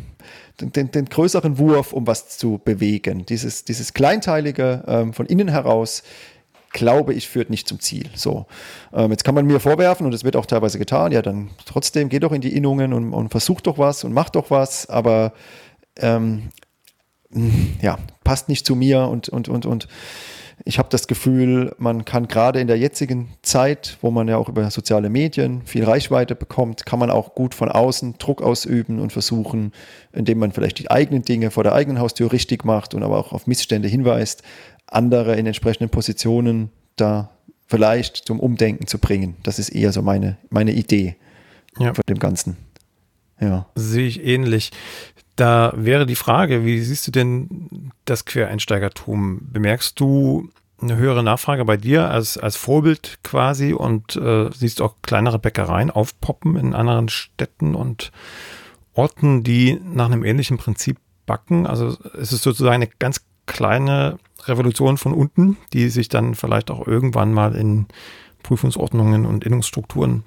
den, 0.61 0.91
den, 0.91 1.05
größeren 1.05 1.57
Wurf, 1.57 1.93
um 1.93 2.05
was 2.07 2.37
zu 2.37 2.59
bewegen. 2.63 3.25
Dieses, 3.25 3.65
dieses 3.65 3.93
Kleinteilige 3.93 4.83
ähm, 4.87 5.13
von 5.13 5.25
innen 5.25 5.47
heraus 5.47 6.03
glaube 6.71 7.13
ich, 7.13 7.27
führt 7.27 7.49
nicht 7.49 7.67
zum 7.67 7.79
Ziel. 7.79 8.09
So, 8.15 8.45
ähm, 8.93 9.11
jetzt 9.11 9.23
kann 9.23 9.35
man 9.35 9.45
mir 9.45 9.59
vorwerfen, 9.59 10.05
und 10.05 10.13
es 10.13 10.23
wird 10.23 10.35
auch 10.35 10.45
teilweise 10.45 10.79
getan, 10.79 11.11
ja, 11.11 11.21
dann 11.21 11.49
trotzdem 11.65 12.09
geh 12.09 12.19
doch 12.19 12.31
in 12.31 12.41
die 12.41 12.55
Innungen 12.55 12.93
und, 12.93 13.13
und 13.13 13.29
versuch 13.29 13.61
doch 13.61 13.77
was 13.77 14.03
und 14.03 14.13
mach 14.13 14.29
doch 14.29 14.51
was, 14.51 14.89
aber 14.89 15.33
ähm, 15.97 16.49
ja, 17.81 17.97
passt 18.23 18.49
nicht 18.49 18.65
zu 18.65 18.75
mir 18.75 19.07
und, 19.07 19.29
und, 19.29 19.49
und, 19.49 19.65
und 19.65 19.87
ich 20.65 20.77
habe 20.77 20.89
das 20.89 21.07
Gefühl, 21.07 21.73
man 21.77 22.05
kann 22.05 22.27
gerade 22.27 22.59
in 22.59 22.67
der 22.67 22.77
jetzigen 22.77 23.29
Zeit, 23.41 23.97
wo 24.01 24.11
man 24.11 24.27
ja 24.27 24.37
auch 24.37 24.49
über 24.49 24.69
soziale 24.71 25.09
Medien 25.09 25.61
viel 25.63 25.85
Reichweite 25.85 26.35
bekommt, 26.35 26.85
kann 26.85 26.99
man 26.99 27.09
auch 27.09 27.33
gut 27.33 27.55
von 27.55 27.69
außen 27.69 28.15
Druck 28.17 28.41
ausüben 28.41 28.99
und 28.99 29.13
versuchen, 29.13 29.71
indem 30.11 30.39
man 30.39 30.51
vielleicht 30.51 30.79
die 30.79 30.91
eigenen 30.91 31.23
Dinge 31.23 31.51
vor 31.51 31.63
der 31.63 31.73
eigenen 31.73 31.99
Haustür 31.99 32.31
richtig 32.31 32.65
macht 32.65 32.93
und 32.93 33.03
aber 33.03 33.17
auch 33.17 33.31
auf 33.31 33.47
Missstände 33.47 33.87
hinweist, 33.87 34.43
andere 34.91 35.35
in 35.35 35.45
entsprechenden 35.45 35.89
Positionen 35.89 36.69
da 36.95 37.31
vielleicht 37.67 38.17
zum 38.17 38.39
Umdenken 38.39 38.87
zu 38.87 38.97
bringen. 38.97 39.35
Das 39.43 39.59
ist 39.59 39.69
eher 39.69 39.91
so 39.91 40.01
meine, 40.01 40.37
meine 40.49 40.71
Idee 40.71 41.15
ja. 41.77 41.93
von 41.93 42.03
dem 42.09 42.19
Ganzen. 42.19 42.57
Ja. 43.39 43.67
Sehe 43.75 44.07
ich 44.07 44.23
ähnlich. 44.25 44.71
Da 45.35 45.73
wäre 45.75 46.05
die 46.05 46.15
Frage, 46.15 46.65
wie 46.65 46.81
siehst 46.81 47.07
du 47.07 47.11
denn 47.11 47.91
das 48.05 48.25
Quereinsteigertum? 48.25 49.49
Bemerkst 49.53 49.99
du 49.99 50.49
eine 50.81 50.97
höhere 50.97 51.23
Nachfrage 51.23 51.63
bei 51.65 51.77
dir 51.77 52.09
als, 52.09 52.37
als 52.37 52.55
Vorbild 52.55 53.19
quasi 53.23 53.73
und 53.73 54.15
äh, 54.15 54.49
siehst 54.53 54.81
auch 54.81 54.95
kleinere 55.01 55.39
Bäckereien 55.39 55.91
aufpoppen 55.91 56.55
in 56.55 56.73
anderen 56.73 57.09
Städten 57.09 57.75
und 57.75 58.11
Orten, 58.93 59.43
die 59.43 59.79
nach 59.83 60.05
einem 60.05 60.25
ähnlichen 60.25 60.57
Prinzip 60.57 60.97
backen? 61.25 61.67
Also 61.67 61.97
es 62.19 62.33
ist 62.33 62.43
sozusagen 62.43 62.75
eine 62.75 62.87
ganz 62.99 63.21
kleine 63.49 64.19
Revolution 64.45 64.97
von 64.97 65.13
unten, 65.13 65.57
die 65.73 65.89
sich 65.89 66.07
dann 66.07 66.35
vielleicht 66.35 66.71
auch 66.71 66.87
irgendwann 66.87 67.33
mal 67.33 67.55
in 67.55 67.87
Prüfungsordnungen 68.43 69.25
und 69.25 69.43
Innungsstrukturen 69.43 70.23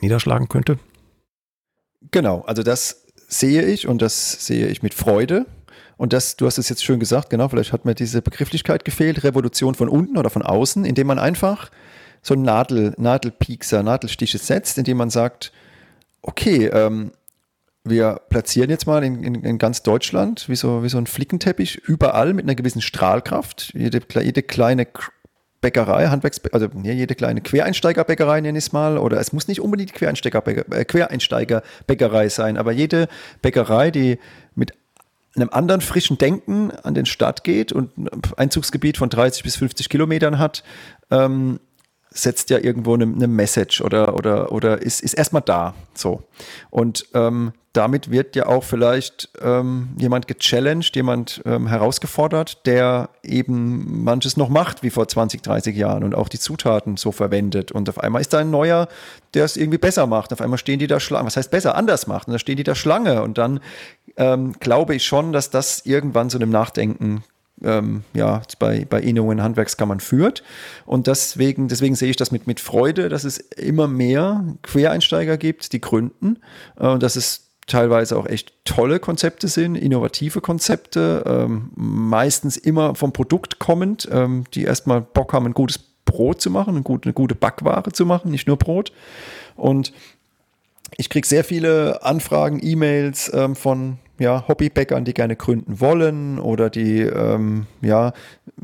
niederschlagen 0.00 0.48
könnte? 0.48 0.78
Genau, 2.10 2.42
also 2.42 2.62
das 2.62 3.06
sehe 3.26 3.62
ich 3.62 3.88
und 3.88 4.02
das 4.02 4.46
sehe 4.46 4.68
ich 4.68 4.82
mit 4.82 4.94
Freude. 4.94 5.46
Und 5.96 6.12
das, 6.12 6.36
du 6.36 6.46
hast 6.46 6.58
es 6.58 6.68
jetzt 6.68 6.84
schön 6.84 7.00
gesagt, 7.00 7.30
genau, 7.30 7.48
vielleicht 7.48 7.72
hat 7.72 7.84
mir 7.84 7.94
diese 7.94 8.20
Begrifflichkeit 8.20 8.84
gefehlt, 8.84 9.24
Revolution 9.24 9.74
von 9.74 9.88
unten 9.88 10.18
oder 10.18 10.28
von 10.28 10.42
außen, 10.42 10.84
indem 10.84 11.06
man 11.06 11.18
einfach 11.18 11.70
so 12.20 12.34
Nadel, 12.34 12.94
Nadelpiekser, 12.98 13.82
Nadelstiche 13.82 14.38
setzt, 14.38 14.76
indem 14.76 14.98
man 14.98 15.10
sagt, 15.10 15.52
okay, 16.22 16.66
ähm, 16.66 17.12
wir 17.84 18.22
platzieren 18.30 18.70
jetzt 18.70 18.86
mal 18.86 19.04
in, 19.04 19.22
in, 19.22 19.34
in, 19.34 19.58
ganz 19.58 19.82
Deutschland 19.82 20.48
wie 20.48 20.56
so, 20.56 20.82
wie 20.82 20.88
so 20.88 20.96
ein 20.96 21.06
Flickenteppich 21.06 21.76
überall 21.76 22.32
mit 22.32 22.46
einer 22.46 22.54
gewissen 22.54 22.80
Strahlkraft. 22.80 23.72
Jede, 23.74 24.00
jede 24.22 24.42
kleine 24.42 24.86
Bäckerei, 25.60 26.08
Handwerks, 26.08 26.40
also 26.52 26.68
jede 26.82 27.14
kleine 27.14 27.42
Quereinsteigerbäckerei 27.42 28.40
nenne 28.40 28.58
ich 28.58 28.66
es 28.66 28.72
mal, 28.72 28.96
oder 28.98 29.20
es 29.20 29.32
muss 29.32 29.48
nicht 29.48 29.60
unbedingt 29.60 29.92
äh, 30.00 30.84
Quereinsteigerbäckerei 30.84 32.28
sein, 32.28 32.56
aber 32.56 32.72
jede 32.72 33.08
Bäckerei, 33.42 33.90
die 33.90 34.18
mit 34.54 34.72
einem 35.36 35.50
anderen 35.50 35.80
frischen 35.80 36.16
Denken 36.16 36.70
an 36.70 36.94
den 36.94 37.06
Start 37.06 37.44
geht 37.44 37.72
und 37.72 37.96
ein 37.98 38.22
Einzugsgebiet 38.36 38.96
von 38.96 39.10
30 39.10 39.42
bis 39.42 39.56
50 39.56 39.88
Kilometern 39.88 40.38
hat, 40.38 40.64
ähm, 41.10 41.60
setzt 42.14 42.50
ja 42.50 42.58
irgendwo 42.58 42.94
eine, 42.94 43.04
eine 43.04 43.26
Message 43.26 43.80
oder, 43.80 44.14
oder, 44.14 44.52
oder 44.52 44.80
ist, 44.80 45.02
ist 45.02 45.14
erstmal 45.14 45.42
da. 45.42 45.74
So. 45.94 46.22
Und 46.70 47.06
ähm, 47.12 47.52
damit 47.72 48.12
wird 48.12 48.36
ja 48.36 48.46
auch 48.46 48.62
vielleicht 48.62 49.30
ähm, 49.42 49.88
jemand 49.98 50.28
gechallenged, 50.28 50.94
jemand 50.94 51.42
ähm, 51.44 51.66
herausgefordert, 51.66 52.64
der 52.66 53.10
eben 53.24 54.04
manches 54.04 54.36
noch 54.36 54.48
macht 54.48 54.84
wie 54.84 54.90
vor 54.90 55.08
20, 55.08 55.42
30 55.42 55.76
Jahren 55.76 56.04
und 56.04 56.14
auch 56.14 56.28
die 56.28 56.38
Zutaten 56.38 56.96
so 56.96 57.10
verwendet. 57.10 57.72
Und 57.72 57.88
auf 57.88 57.98
einmal 57.98 58.20
ist 58.20 58.32
da 58.32 58.38
ein 58.38 58.50
neuer, 58.50 58.86
der 59.34 59.44
es 59.44 59.56
irgendwie 59.56 59.78
besser 59.78 60.06
macht. 60.06 60.32
Auf 60.32 60.40
einmal 60.40 60.58
stehen 60.58 60.78
die 60.78 60.86
da 60.86 61.00
Schlange. 61.00 61.26
Was 61.26 61.36
heißt 61.36 61.50
besser? 61.50 61.74
Anders 61.74 62.06
macht. 62.06 62.28
Und 62.28 62.34
da 62.34 62.38
stehen 62.38 62.56
die 62.56 62.62
da 62.62 62.76
Schlange. 62.76 63.22
Und 63.22 63.38
dann 63.38 63.58
ähm, 64.16 64.52
glaube 64.60 64.94
ich 64.94 65.04
schon, 65.04 65.32
dass 65.32 65.50
das 65.50 65.84
irgendwann 65.84 66.30
zu 66.30 66.38
einem 66.38 66.50
Nachdenken 66.50 67.24
ähm, 67.64 68.04
ja, 68.12 68.42
bei, 68.58 68.86
bei 68.88 69.00
Innungen 69.00 69.42
Handwerkskammern 69.42 70.00
führt. 70.00 70.42
Und 70.86 71.06
deswegen, 71.06 71.68
deswegen 71.68 71.94
sehe 71.94 72.10
ich 72.10 72.16
das 72.16 72.30
mit, 72.30 72.46
mit 72.46 72.60
Freude, 72.60 73.08
dass 73.08 73.24
es 73.24 73.38
immer 73.38 73.88
mehr 73.88 74.44
Quereinsteiger 74.62 75.36
gibt, 75.36 75.72
die 75.72 75.80
gründen. 75.80 76.38
Äh, 76.78 76.98
dass 76.98 77.16
es 77.16 77.44
teilweise 77.66 78.16
auch 78.16 78.26
echt 78.26 78.52
tolle 78.64 79.00
Konzepte 79.00 79.48
sind, 79.48 79.74
innovative 79.74 80.40
Konzepte, 80.40 81.24
ähm, 81.26 81.70
meistens 81.74 82.56
immer 82.56 82.94
vom 82.94 83.12
Produkt 83.12 83.58
kommend, 83.58 84.08
ähm, 84.12 84.44
die 84.52 84.64
erstmal 84.64 85.00
Bock 85.00 85.32
haben, 85.32 85.46
ein 85.46 85.54
gutes 85.54 85.78
Brot 86.04 86.40
zu 86.40 86.50
machen, 86.50 86.74
eine 86.74 86.82
gute, 86.82 87.06
eine 87.06 87.14
gute 87.14 87.34
Backware 87.34 87.92
zu 87.92 88.04
machen, 88.04 88.30
nicht 88.30 88.46
nur 88.46 88.58
Brot. 88.58 88.92
Und 89.56 89.92
ich 90.96 91.08
kriege 91.08 91.26
sehr 91.26 91.44
viele 91.44 92.02
Anfragen, 92.02 92.60
E-Mails 92.62 93.30
ähm, 93.34 93.56
von 93.56 93.98
ja, 94.18 94.46
Hobbybäckern, 94.46 95.04
die 95.04 95.14
gerne 95.14 95.34
gründen 95.34 95.80
wollen 95.80 96.38
oder 96.38 96.70
die 96.70 97.00
ähm, 97.00 97.66
ja, 97.82 98.12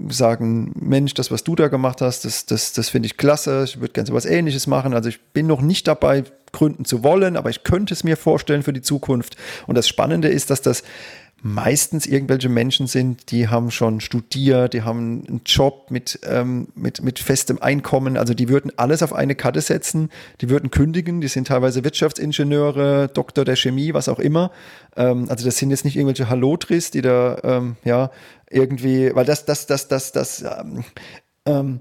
sagen, 0.09 0.72
Mensch, 0.81 1.14
das, 1.14 1.31
was 1.31 1.43
du 1.43 1.57
da 1.57 1.68
gemacht 1.68 2.01
hast, 2.01 2.24
das, 2.24 2.47
das, 2.47 2.72
das 2.72 2.89
finde 2.89 3.07
ich 3.07 3.16
klasse, 3.16 3.64
ich 3.64 3.81
würde 3.81 3.93
gerne 3.93 4.07
so 4.07 4.14
was 4.14 4.26
ähnliches 4.26 4.66
machen. 4.68 4.95
Also 4.95 5.09
ich 5.09 5.20
bin 5.33 5.47
noch 5.47 5.61
nicht 5.61 5.89
dabei, 5.89 6.22
gründen 6.53 6.85
zu 6.85 7.03
wollen, 7.03 7.37
aber 7.37 7.51
ich 7.51 7.64
könnte 7.64 7.95
es 7.95 8.05
mir 8.05 8.16
vorstellen 8.16 8.62
für 8.62 8.72
die 8.72 8.83
Zukunft. 8.83 9.37
Und 9.66 9.76
das 9.76 9.89
Spannende 9.89 10.28
ist, 10.28 10.51
dass 10.51 10.62
das 10.62 10.83
meistens 11.43 12.07
irgendwelche 12.07 12.49
Menschen 12.49 12.86
sind, 12.86 13.30
die 13.30 13.49
haben 13.49 13.70
schon 13.70 14.01
studiert, 14.01 14.74
die 14.74 14.82
haben 14.82 15.24
einen 15.26 15.41
Job 15.47 15.91
mit, 15.91 16.20
ähm, 16.24 16.68
mit, 16.74 17.03
mit 17.03 17.18
festem 17.18 17.61
Einkommen. 17.61 18.16
Also 18.16 18.34
die 18.34 18.49
würden 18.49 18.72
alles 18.76 19.03
auf 19.03 19.12
eine 19.12 19.34
Karte 19.34 19.61
setzen, 19.61 20.11
die 20.41 20.51
würden 20.51 20.70
kündigen, 20.70 21.20
die 21.20 21.28
sind 21.28 21.49
teilweise 21.49 21.84
Wirtschaftsingenieure, 21.84 23.09
Doktor 23.09 23.45
der 23.45 23.57
Chemie, 23.57 23.95
was 23.95 24.09
auch 24.09 24.18
immer. 24.18 24.51
Ähm, 24.97 25.26
also 25.28 25.45
das 25.45 25.57
sind 25.57 25.70
jetzt 25.70 25.84
nicht 25.84 25.97
irgendwelche 25.97 26.28
Hallotris, 26.28 26.91
die 26.91 27.03
da 27.03 27.38
ähm, 27.43 27.76
ja 27.84 28.11
irgendwie, 28.51 29.14
weil 29.14 29.24
das, 29.24 29.45
das, 29.45 29.66
das, 29.66 29.88
das, 29.88 30.12
das, 30.12 30.43
ähm, 30.43 30.84
ähm, 31.47 31.80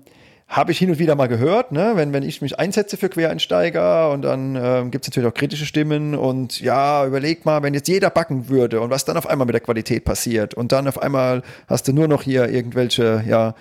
habe 0.50 0.72
ich 0.72 0.80
hin 0.80 0.90
und 0.90 0.98
wieder 0.98 1.16
mal 1.16 1.28
gehört, 1.28 1.72
ne? 1.72 1.92
wenn, 1.94 2.12
wenn 2.12 2.24
ich 2.24 2.42
mich 2.42 2.58
einsetze 2.58 2.98
für 2.98 3.08
Quereinsteiger 3.08 4.10
und 4.10 4.24
dann 4.24 4.56
ähm, 4.56 4.90
gibt 4.90 5.06
es 5.06 5.12
natürlich 5.12 5.30
auch 5.30 5.34
kritische 5.36 5.68
Stimmen 5.68 6.16
und 6.16 6.60
ja, 6.60 7.06
überleg 7.06 7.46
mal, 7.46 7.62
wenn 7.62 7.76
jetzt 7.76 7.88
jeder 7.88 8.10
backen 8.10 8.50
würde 8.50 8.82
und 8.82 8.90
was 8.90 9.06
dann 9.06 9.16
auf 9.16 9.28
einmal 9.28 9.46
mit 9.46 9.54
der 9.54 9.62
Qualität 9.62 10.06
passiert 10.06 10.56
und 10.56 10.72
dann 10.72 10.88
auf 10.88 11.00
einmal 11.00 11.44
hast 11.68 11.88
du 11.88 11.94
nur 11.94 12.08
noch 12.08 12.24
hier 12.24 12.50
irgendwelche, 12.50 13.24
ja, 13.28 13.54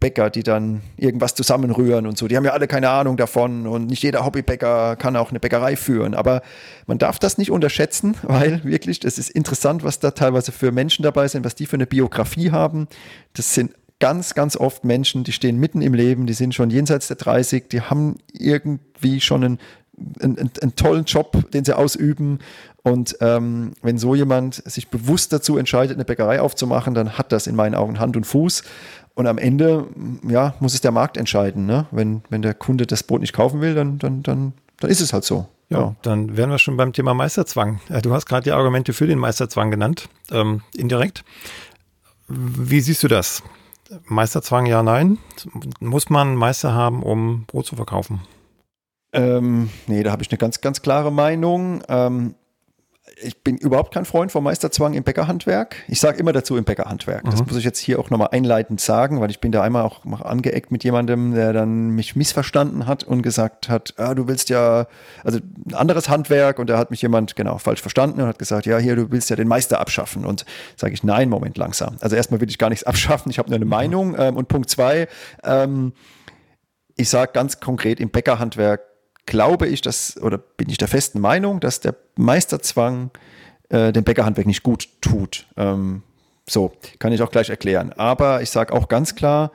Bäcker, 0.00 0.30
die 0.30 0.42
dann 0.42 0.80
irgendwas 0.96 1.34
zusammenrühren 1.34 2.06
und 2.06 2.16
so. 2.16 2.26
Die 2.26 2.36
haben 2.36 2.44
ja 2.44 2.52
alle 2.52 2.66
keine 2.66 2.88
Ahnung 2.88 3.16
davon 3.18 3.66
und 3.66 3.86
nicht 3.86 4.02
jeder 4.02 4.24
Hobbybäcker 4.24 4.96
kann 4.96 5.14
auch 5.14 5.30
eine 5.30 5.40
Bäckerei 5.40 5.76
führen. 5.76 6.14
Aber 6.14 6.40
man 6.86 6.96
darf 6.98 7.18
das 7.18 7.38
nicht 7.38 7.50
unterschätzen, 7.50 8.16
weil 8.22 8.64
wirklich, 8.64 9.04
es 9.04 9.18
ist 9.18 9.30
interessant, 9.30 9.84
was 9.84 9.98
da 9.98 10.12
teilweise 10.12 10.52
für 10.52 10.72
Menschen 10.72 11.02
dabei 11.02 11.28
sind, 11.28 11.44
was 11.44 11.54
die 11.54 11.66
für 11.66 11.76
eine 11.76 11.86
Biografie 11.86 12.50
haben. 12.50 12.88
Das 13.34 13.54
sind 13.54 13.74
ganz, 14.04 14.34
ganz 14.34 14.58
oft 14.58 14.84
Menschen, 14.84 15.24
die 15.24 15.32
stehen 15.32 15.58
mitten 15.58 15.80
im 15.80 15.94
Leben, 15.94 16.26
die 16.26 16.34
sind 16.34 16.54
schon 16.54 16.68
jenseits 16.68 17.08
der 17.08 17.16
30, 17.16 17.70
die 17.70 17.80
haben 17.80 18.16
irgendwie 18.34 19.18
schon 19.22 19.42
einen, 19.42 19.58
einen, 20.20 20.50
einen 20.60 20.76
tollen 20.76 21.06
Job, 21.06 21.50
den 21.52 21.64
sie 21.64 21.74
ausüben. 21.74 22.40
Und 22.82 23.16
ähm, 23.22 23.72
wenn 23.80 23.96
so 23.96 24.14
jemand 24.14 24.56
sich 24.70 24.88
bewusst 24.88 25.32
dazu 25.32 25.56
entscheidet, 25.56 25.96
eine 25.96 26.04
Bäckerei 26.04 26.42
aufzumachen, 26.42 26.92
dann 26.92 27.16
hat 27.16 27.32
das 27.32 27.46
in 27.46 27.56
meinen 27.56 27.74
Augen 27.74 27.98
Hand 27.98 28.14
und 28.14 28.26
Fuß. 28.26 28.62
Und 29.14 29.26
am 29.26 29.38
Ende, 29.38 29.86
ja, 30.28 30.52
muss 30.60 30.74
es 30.74 30.82
der 30.82 30.92
Markt 30.92 31.16
entscheiden. 31.16 31.64
Ne? 31.64 31.86
Wenn, 31.90 32.20
wenn 32.28 32.42
der 32.42 32.52
Kunde 32.52 32.84
das 32.86 33.04
Brot 33.04 33.22
nicht 33.22 33.32
kaufen 33.32 33.62
will, 33.62 33.74
dann, 33.74 33.98
dann, 33.98 34.22
dann, 34.22 34.52
dann 34.80 34.90
ist 34.90 35.00
es 35.00 35.14
halt 35.14 35.24
so. 35.24 35.46
Ja, 35.70 35.78
ja, 35.78 35.96
dann 36.02 36.36
wären 36.36 36.50
wir 36.50 36.58
schon 36.58 36.76
beim 36.76 36.92
Thema 36.92 37.14
Meisterzwang. 37.14 37.80
Äh, 37.88 38.02
du 38.02 38.12
hast 38.12 38.26
gerade 38.26 38.44
die 38.44 38.52
Argumente 38.52 38.92
für 38.92 39.06
den 39.06 39.18
Meisterzwang 39.18 39.70
genannt, 39.70 40.10
ähm, 40.30 40.60
indirekt. 40.76 41.24
Wie 42.28 42.82
siehst 42.82 43.02
du 43.02 43.08
das? 43.08 43.42
Meisterzwang 44.06 44.66
ja, 44.66 44.82
nein. 44.82 45.18
Muss 45.80 46.10
man 46.10 46.34
Meister 46.34 46.74
haben, 46.74 47.02
um 47.02 47.44
Brot 47.46 47.66
zu 47.66 47.76
verkaufen? 47.76 48.20
Ähm, 49.12 49.70
nee, 49.86 50.02
da 50.02 50.10
habe 50.10 50.22
ich 50.22 50.30
eine 50.30 50.38
ganz, 50.38 50.60
ganz 50.60 50.82
klare 50.82 51.12
Meinung. 51.12 51.82
Ähm, 51.88 52.34
ich 53.22 53.42
bin 53.42 53.56
überhaupt 53.56 53.92
kein 53.92 54.04
Freund 54.04 54.32
vom 54.32 54.44
Meisterzwang 54.44 54.94
im 54.94 55.04
Bäckerhandwerk. 55.04 55.76
Ich 55.88 56.00
sage 56.00 56.18
immer 56.18 56.32
dazu 56.32 56.56
im 56.56 56.64
Bäckerhandwerk. 56.64 57.24
Das 57.24 57.40
mhm. 57.40 57.46
muss 57.46 57.56
ich 57.56 57.64
jetzt 57.64 57.78
hier 57.78 57.98
auch 58.00 58.10
nochmal 58.10 58.28
einleitend 58.32 58.80
sagen, 58.80 59.20
weil 59.20 59.30
ich 59.30 59.40
bin 59.40 59.52
da 59.52 59.62
einmal 59.62 59.82
auch 59.82 60.04
mal 60.04 60.22
angeeckt 60.22 60.70
mit 60.70 60.84
jemandem, 60.84 61.34
der 61.34 61.52
dann 61.52 61.90
mich 61.90 62.16
missverstanden 62.16 62.86
hat 62.86 63.04
und 63.04 63.22
gesagt 63.22 63.68
hat, 63.68 63.94
ah, 63.98 64.14
du 64.14 64.26
willst 64.26 64.48
ja, 64.48 64.86
also 65.22 65.38
ein 65.66 65.74
anderes 65.74 66.08
Handwerk 66.08 66.58
und 66.58 66.68
da 66.68 66.78
hat 66.78 66.90
mich 66.90 67.02
jemand 67.02 67.36
genau 67.36 67.58
falsch 67.58 67.80
verstanden 67.80 68.20
und 68.20 68.26
hat 68.26 68.38
gesagt, 68.38 68.66
ja, 68.66 68.78
hier, 68.78 68.96
du 68.96 69.10
willst 69.10 69.30
ja 69.30 69.36
den 69.36 69.48
Meister 69.48 69.80
abschaffen. 69.80 70.24
Und 70.24 70.44
sage 70.76 70.94
ich, 70.94 71.04
nein, 71.04 71.28
Moment, 71.28 71.56
langsam. 71.56 71.96
Also 72.00 72.16
erstmal 72.16 72.40
will 72.40 72.50
ich 72.50 72.58
gar 72.58 72.70
nichts 72.70 72.84
abschaffen, 72.84 73.30
ich 73.30 73.38
habe 73.38 73.48
nur 73.48 73.56
eine 73.56 73.64
mhm. 73.64 73.70
Meinung. 73.70 74.16
Ähm, 74.18 74.36
und 74.36 74.48
Punkt 74.48 74.70
zwei, 74.70 75.08
ähm, 75.44 75.92
ich 76.96 77.08
sage 77.08 77.32
ganz 77.32 77.60
konkret, 77.60 78.00
im 78.00 78.10
Bäckerhandwerk 78.10 78.93
glaube 79.26 79.66
ich, 79.66 79.80
dass, 79.80 80.20
oder 80.20 80.38
bin 80.38 80.68
ich 80.68 80.78
der 80.78 80.88
festen 80.88 81.20
Meinung, 81.20 81.60
dass 81.60 81.80
der 81.80 81.94
Meisterzwang 82.16 83.10
äh, 83.68 83.92
dem 83.92 84.04
Bäckerhandwerk 84.04 84.46
nicht 84.46 84.62
gut 84.62 84.88
tut. 85.00 85.46
Ähm, 85.56 86.02
so, 86.48 86.72
kann 86.98 87.12
ich 87.12 87.22
auch 87.22 87.30
gleich 87.30 87.48
erklären. 87.48 87.92
Aber 87.92 88.42
ich 88.42 88.50
sage 88.50 88.72
auch 88.72 88.88
ganz 88.88 89.14
klar, 89.14 89.50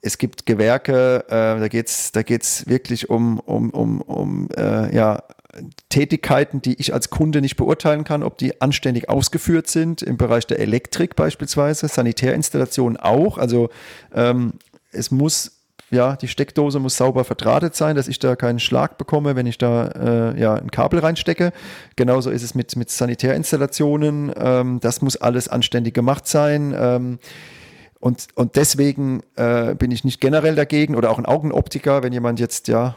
es 0.00 0.18
gibt 0.18 0.46
Gewerke, 0.46 1.24
äh, 1.28 1.60
da 1.60 1.68
geht 1.68 1.88
es 1.88 2.12
da 2.12 2.22
geht's 2.22 2.66
wirklich 2.66 3.10
um, 3.10 3.38
um, 3.40 3.70
um, 3.70 4.00
um 4.00 4.48
äh, 4.56 4.94
ja, 4.94 5.22
Tätigkeiten, 5.88 6.62
die 6.62 6.74
ich 6.74 6.94
als 6.94 7.10
Kunde 7.10 7.40
nicht 7.40 7.56
beurteilen 7.56 8.04
kann, 8.04 8.22
ob 8.22 8.38
die 8.38 8.60
anständig 8.60 9.08
ausgeführt 9.08 9.68
sind, 9.68 10.02
im 10.02 10.16
Bereich 10.16 10.46
der 10.46 10.60
Elektrik 10.60 11.16
beispielsweise, 11.16 11.88
Sanitärinstallationen 11.88 12.96
auch. 12.96 13.38
Also 13.38 13.70
ähm, 14.14 14.54
es 14.92 15.10
muss 15.10 15.57
ja, 15.90 16.16
die 16.16 16.28
Steckdose 16.28 16.78
muss 16.80 16.96
sauber 16.96 17.24
verdrahtet 17.24 17.74
sein, 17.74 17.96
dass 17.96 18.08
ich 18.08 18.18
da 18.18 18.36
keinen 18.36 18.58
Schlag 18.58 18.98
bekomme, 18.98 19.36
wenn 19.36 19.46
ich 19.46 19.58
da 19.58 19.88
äh, 19.88 20.40
ja, 20.40 20.54
ein 20.54 20.70
Kabel 20.70 21.00
reinstecke. 21.00 21.52
Genauso 21.96 22.30
ist 22.30 22.42
es 22.42 22.54
mit, 22.54 22.76
mit 22.76 22.90
Sanitärinstallationen. 22.90 24.32
Ähm, 24.36 24.80
das 24.80 25.00
muss 25.00 25.16
alles 25.16 25.48
anständig 25.48 25.94
gemacht 25.94 26.26
sein. 26.26 26.74
Ähm, 26.78 27.18
und, 28.00 28.28
und 28.34 28.56
deswegen 28.56 29.22
äh, 29.36 29.74
bin 29.74 29.90
ich 29.90 30.04
nicht 30.04 30.20
generell 30.20 30.54
dagegen 30.54 30.94
oder 30.94 31.10
auch 31.10 31.18
ein 31.18 31.26
Augenoptiker, 31.26 32.02
wenn 32.02 32.12
jemand 32.12 32.38
jetzt 32.38 32.68
ja 32.68 32.94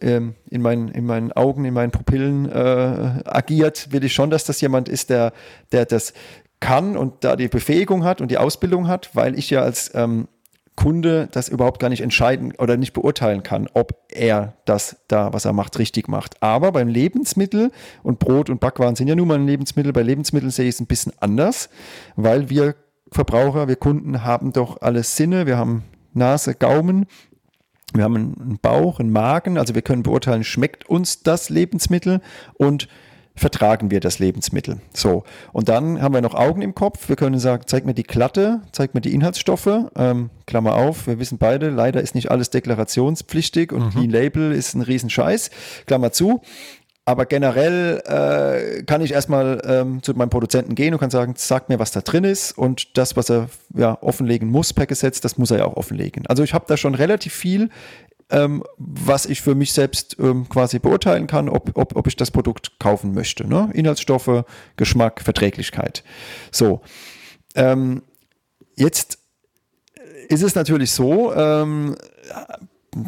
ähm, 0.00 0.34
in, 0.50 0.62
meinen, 0.62 0.88
in 0.88 1.06
meinen 1.06 1.32
Augen, 1.32 1.64
in 1.64 1.74
meinen 1.74 1.90
Pupillen 1.90 2.48
äh, 2.50 3.22
agiert, 3.24 3.90
will 3.90 4.04
ich 4.04 4.12
schon, 4.12 4.30
dass 4.30 4.44
das 4.44 4.60
jemand 4.60 4.88
ist, 4.88 5.10
der, 5.10 5.32
der 5.72 5.86
das 5.86 6.12
kann 6.60 6.96
und 6.96 7.24
da 7.24 7.36
die 7.36 7.48
Befähigung 7.48 8.04
hat 8.04 8.20
und 8.20 8.30
die 8.30 8.38
Ausbildung 8.38 8.86
hat, 8.86 9.10
weil 9.14 9.38
ich 9.38 9.50
ja 9.50 9.62
als 9.62 9.90
ähm, 9.94 10.28
Kunde 10.76 11.28
das 11.30 11.48
überhaupt 11.48 11.80
gar 11.80 11.88
nicht 11.88 12.02
entscheiden 12.02 12.52
oder 12.58 12.76
nicht 12.76 12.92
beurteilen 12.92 13.42
kann, 13.42 13.68
ob 13.74 13.96
er 14.08 14.54
das 14.64 14.96
da, 15.08 15.32
was 15.32 15.44
er 15.44 15.52
macht, 15.52 15.78
richtig 15.78 16.08
macht. 16.08 16.42
Aber 16.42 16.72
beim 16.72 16.88
Lebensmittel 16.88 17.70
und 18.02 18.18
Brot 18.18 18.50
und 18.50 18.60
Backwaren 18.60 18.96
sind 18.96 19.08
ja 19.08 19.14
nun 19.14 19.28
mal 19.28 19.38
ein 19.38 19.46
Lebensmittel. 19.46 19.92
Bei 19.92 20.02
Lebensmitteln 20.02 20.50
sehe 20.50 20.68
ich 20.68 20.74
es 20.74 20.80
ein 20.80 20.86
bisschen 20.86 21.12
anders, 21.20 21.68
weil 22.16 22.50
wir 22.50 22.74
Verbraucher, 23.12 23.68
wir 23.68 23.76
Kunden 23.76 24.24
haben 24.24 24.52
doch 24.52 24.82
alles 24.82 25.16
Sinne. 25.16 25.46
Wir 25.46 25.56
haben 25.56 25.84
Nase, 26.12 26.54
Gaumen, 26.54 27.06
wir 27.92 28.02
haben 28.02 28.16
einen 28.16 28.58
Bauch, 28.60 28.98
einen 28.98 29.12
Magen. 29.12 29.56
Also 29.56 29.76
wir 29.76 29.82
können 29.82 30.02
beurteilen, 30.02 30.42
schmeckt 30.42 30.88
uns 30.88 31.22
das 31.22 31.48
Lebensmittel 31.50 32.20
und 32.54 32.88
vertragen 33.36 33.90
wir 33.90 34.00
das 34.00 34.18
Lebensmittel. 34.20 34.80
So, 34.92 35.24
und 35.52 35.68
dann 35.68 36.00
haben 36.00 36.14
wir 36.14 36.20
noch 36.20 36.34
Augen 36.34 36.62
im 36.62 36.74
Kopf. 36.74 37.08
Wir 37.08 37.16
können 37.16 37.38
sagen, 37.38 37.64
zeig 37.66 37.84
mir 37.84 37.94
die 37.94 38.04
Klatte, 38.04 38.62
zeig 38.70 38.94
mir 38.94 39.00
die 39.00 39.12
Inhaltsstoffe. 39.12 39.90
Ähm, 39.96 40.30
Klammer 40.46 40.74
auf, 40.74 41.06
wir 41.06 41.18
wissen 41.18 41.38
beide, 41.38 41.70
leider 41.70 42.00
ist 42.00 42.14
nicht 42.14 42.30
alles 42.30 42.50
deklarationspflichtig 42.50 43.72
und 43.72 43.86
mhm. 43.86 43.90
Clean 43.90 44.10
Label 44.10 44.52
ist 44.52 44.74
ein 44.74 44.82
Riesenscheiß. 44.82 45.50
Klammer 45.86 46.12
zu. 46.12 46.42
Aber 47.06 47.26
generell 47.26 48.00
äh, 48.06 48.82
kann 48.84 49.02
ich 49.02 49.12
erstmal 49.12 49.60
ähm, 49.66 50.02
zu 50.02 50.14
meinem 50.14 50.30
Produzenten 50.30 50.74
gehen 50.74 50.94
und 50.94 51.00
kann 51.00 51.10
sagen, 51.10 51.34
sag 51.36 51.68
mir, 51.68 51.78
was 51.78 51.90
da 51.90 52.00
drin 52.00 52.24
ist. 52.24 52.56
Und 52.56 52.96
das, 52.96 53.14
was 53.14 53.28
er 53.28 53.50
ja, 53.76 53.98
offenlegen 54.00 54.48
muss 54.48 54.72
per 54.72 54.86
Gesetz, 54.86 55.20
das 55.20 55.36
muss 55.36 55.50
er 55.50 55.58
ja 55.58 55.64
auch 55.66 55.76
offenlegen. 55.76 56.26
Also 56.28 56.42
ich 56.42 56.54
habe 56.54 56.64
da 56.66 56.78
schon 56.78 56.94
relativ 56.94 57.34
viel 57.34 57.68
ähm, 58.30 58.64
was 58.78 59.26
ich 59.26 59.40
für 59.40 59.54
mich 59.54 59.72
selbst 59.72 60.16
ähm, 60.18 60.48
quasi 60.48 60.78
beurteilen 60.78 61.26
kann, 61.26 61.48
ob, 61.48 61.76
ob, 61.76 61.96
ob 61.96 62.06
ich 62.06 62.16
das 62.16 62.30
Produkt 62.30 62.78
kaufen 62.78 63.14
möchte. 63.14 63.46
Ne? 63.46 63.70
Inhaltsstoffe, 63.74 64.44
Geschmack, 64.76 65.20
Verträglichkeit. 65.20 66.02
So. 66.50 66.80
Ähm, 67.54 68.02
jetzt 68.76 69.18
ist 70.28 70.42
es 70.42 70.54
natürlich 70.54 70.90
so, 70.90 71.34
ähm, 71.34 71.96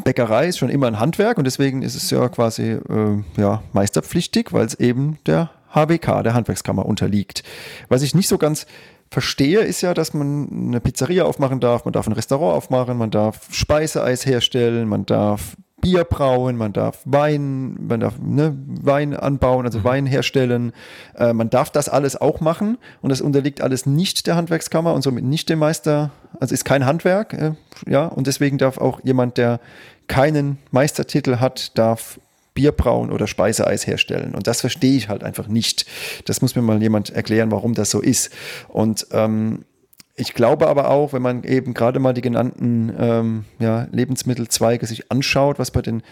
Bäckerei 0.04 0.48
ist 0.48 0.58
schon 0.58 0.68
immer 0.68 0.88
ein 0.88 0.98
Handwerk 0.98 1.38
und 1.38 1.44
deswegen 1.44 1.82
ist 1.82 1.94
es 1.94 2.10
ja 2.10 2.28
quasi 2.28 2.72
äh, 2.72 3.22
ja, 3.36 3.62
meisterpflichtig, 3.72 4.52
weil 4.52 4.66
es 4.66 4.74
eben 4.74 5.18
der 5.26 5.50
HWK, 5.72 6.22
der 6.22 6.34
Handwerkskammer, 6.34 6.86
unterliegt. 6.86 7.42
Was 7.88 8.02
ich 8.02 8.14
nicht 8.14 8.28
so 8.28 8.38
ganz 8.38 8.66
verstehe, 9.10 9.60
ist 9.60 9.80
ja, 9.82 9.94
dass 9.94 10.14
man 10.14 10.48
eine 10.50 10.80
Pizzeria 10.80 11.24
aufmachen 11.24 11.60
darf, 11.60 11.84
man 11.84 11.92
darf 11.92 12.06
ein 12.06 12.12
Restaurant 12.12 12.56
aufmachen, 12.56 12.98
man 12.98 13.10
darf 13.10 13.48
Speiseeis 13.50 14.26
herstellen, 14.26 14.88
man 14.88 15.06
darf 15.06 15.56
Bier 15.80 16.04
brauen, 16.04 16.56
man 16.56 16.72
darf 16.72 17.00
Wein, 17.04 17.76
man 17.86 18.00
darf 18.00 18.14
ne, 18.18 18.56
Wein 18.66 19.14
anbauen, 19.14 19.66
also 19.66 19.80
mhm. 19.80 19.84
Wein 19.84 20.06
herstellen. 20.06 20.72
Äh, 21.14 21.32
man 21.32 21.50
darf 21.50 21.70
das 21.70 21.88
alles 21.88 22.20
auch 22.20 22.40
machen 22.40 22.78
und 23.02 23.10
das 23.10 23.20
unterliegt 23.20 23.60
alles 23.60 23.86
nicht 23.86 24.26
der 24.26 24.36
Handwerkskammer 24.36 24.94
und 24.94 25.02
somit 25.02 25.24
nicht 25.24 25.48
dem 25.48 25.60
Meister, 25.60 26.10
also 26.40 26.54
ist 26.54 26.64
kein 26.64 26.86
Handwerk, 26.86 27.34
äh, 27.34 27.52
ja, 27.86 28.06
und 28.06 28.26
deswegen 28.26 28.58
darf 28.58 28.78
auch 28.78 29.00
jemand, 29.04 29.36
der 29.38 29.60
keinen 30.08 30.58
Meistertitel 30.70 31.36
hat, 31.36 31.76
darf 31.78 32.18
Bier 32.56 32.72
brauen 32.72 33.12
oder 33.12 33.28
Speiseeis 33.28 33.86
herstellen. 33.86 34.34
Und 34.34 34.48
das 34.48 34.62
verstehe 34.62 34.96
ich 34.96 35.08
halt 35.08 35.22
einfach 35.22 35.46
nicht. 35.46 35.86
Das 36.24 36.42
muss 36.42 36.56
mir 36.56 36.62
mal 36.62 36.82
jemand 36.82 37.10
erklären, 37.10 37.52
warum 37.52 37.74
das 37.74 37.90
so 37.90 38.00
ist. 38.00 38.32
Und 38.66 39.06
ähm, 39.12 39.64
ich 40.16 40.34
glaube 40.34 40.66
aber 40.66 40.90
auch, 40.90 41.12
wenn 41.12 41.22
man 41.22 41.44
eben 41.44 41.74
gerade 41.74 42.00
mal 42.00 42.14
die 42.14 42.22
genannten 42.22 42.92
ähm, 42.98 43.44
ja, 43.58 43.86
Lebensmittelzweige 43.92 44.86
sich 44.86 45.12
anschaut, 45.12 45.58
was 45.58 45.70
bei 45.70 45.82
den 45.82 46.02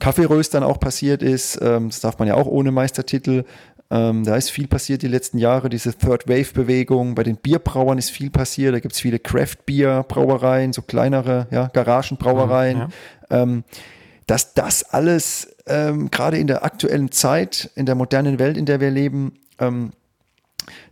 Kaffeeröstern 0.00 0.64
auch 0.64 0.80
passiert 0.80 1.22
ist, 1.22 1.60
ähm, 1.62 1.88
das 1.88 2.00
darf 2.00 2.18
man 2.18 2.26
ja 2.26 2.34
auch 2.34 2.46
ohne 2.46 2.72
Meistertitel. 2.72 3.44
Ähm, 3.92 4.24
da 4.24 4.36
ist 4.36 4.50
viel 4.50 4.66
passiert 4.66 5.02
die 5.02 5.08
letzten 5.08 5.38
Jahre, 5.38 5.68
diese 5.68 5.96
Third 5.96 6.26
Wave-Bewegung. 6.26 7.14
Bei 7.14 7.22
den 7.22 7.36
Bierbrauern 7.36 7.98
ist 7.98 8.10
viel 8.10 8.30
passiert. 8.30 8.74
Da 8.74 8.80
gibt 8.80 8.94
es 8.94 9.00
viele 9.00 9.20
Craft-Bier-Brauereien, 9.20 10.72
so 10.72 10.82
kleinere 10.82 11.46
ja, 11.50 11.68
Garagenbrauereien. 11.68 12.78
Ja. 12.78 12.88
Ähm, 13.42 13.64
dass 14.26 14.54
das 14.54 14.82
alles 14.84 15.56
ähm, 15.66 16.10
gerade 16.10 16.38
in 16.38 16.46
der 16.46 16.64
aktuellen 16.64 17.10
Zeit, 17.12 17.70
in 17.74 17.86
der 17.86 17.94
modernen 17.94 18.38
Welt, 18.38 18.56
in 18.56 18.66
der 18.66 18.80
wir 18.80 18.90
leben, 18.90 19.38
ähm, 19.58 19.92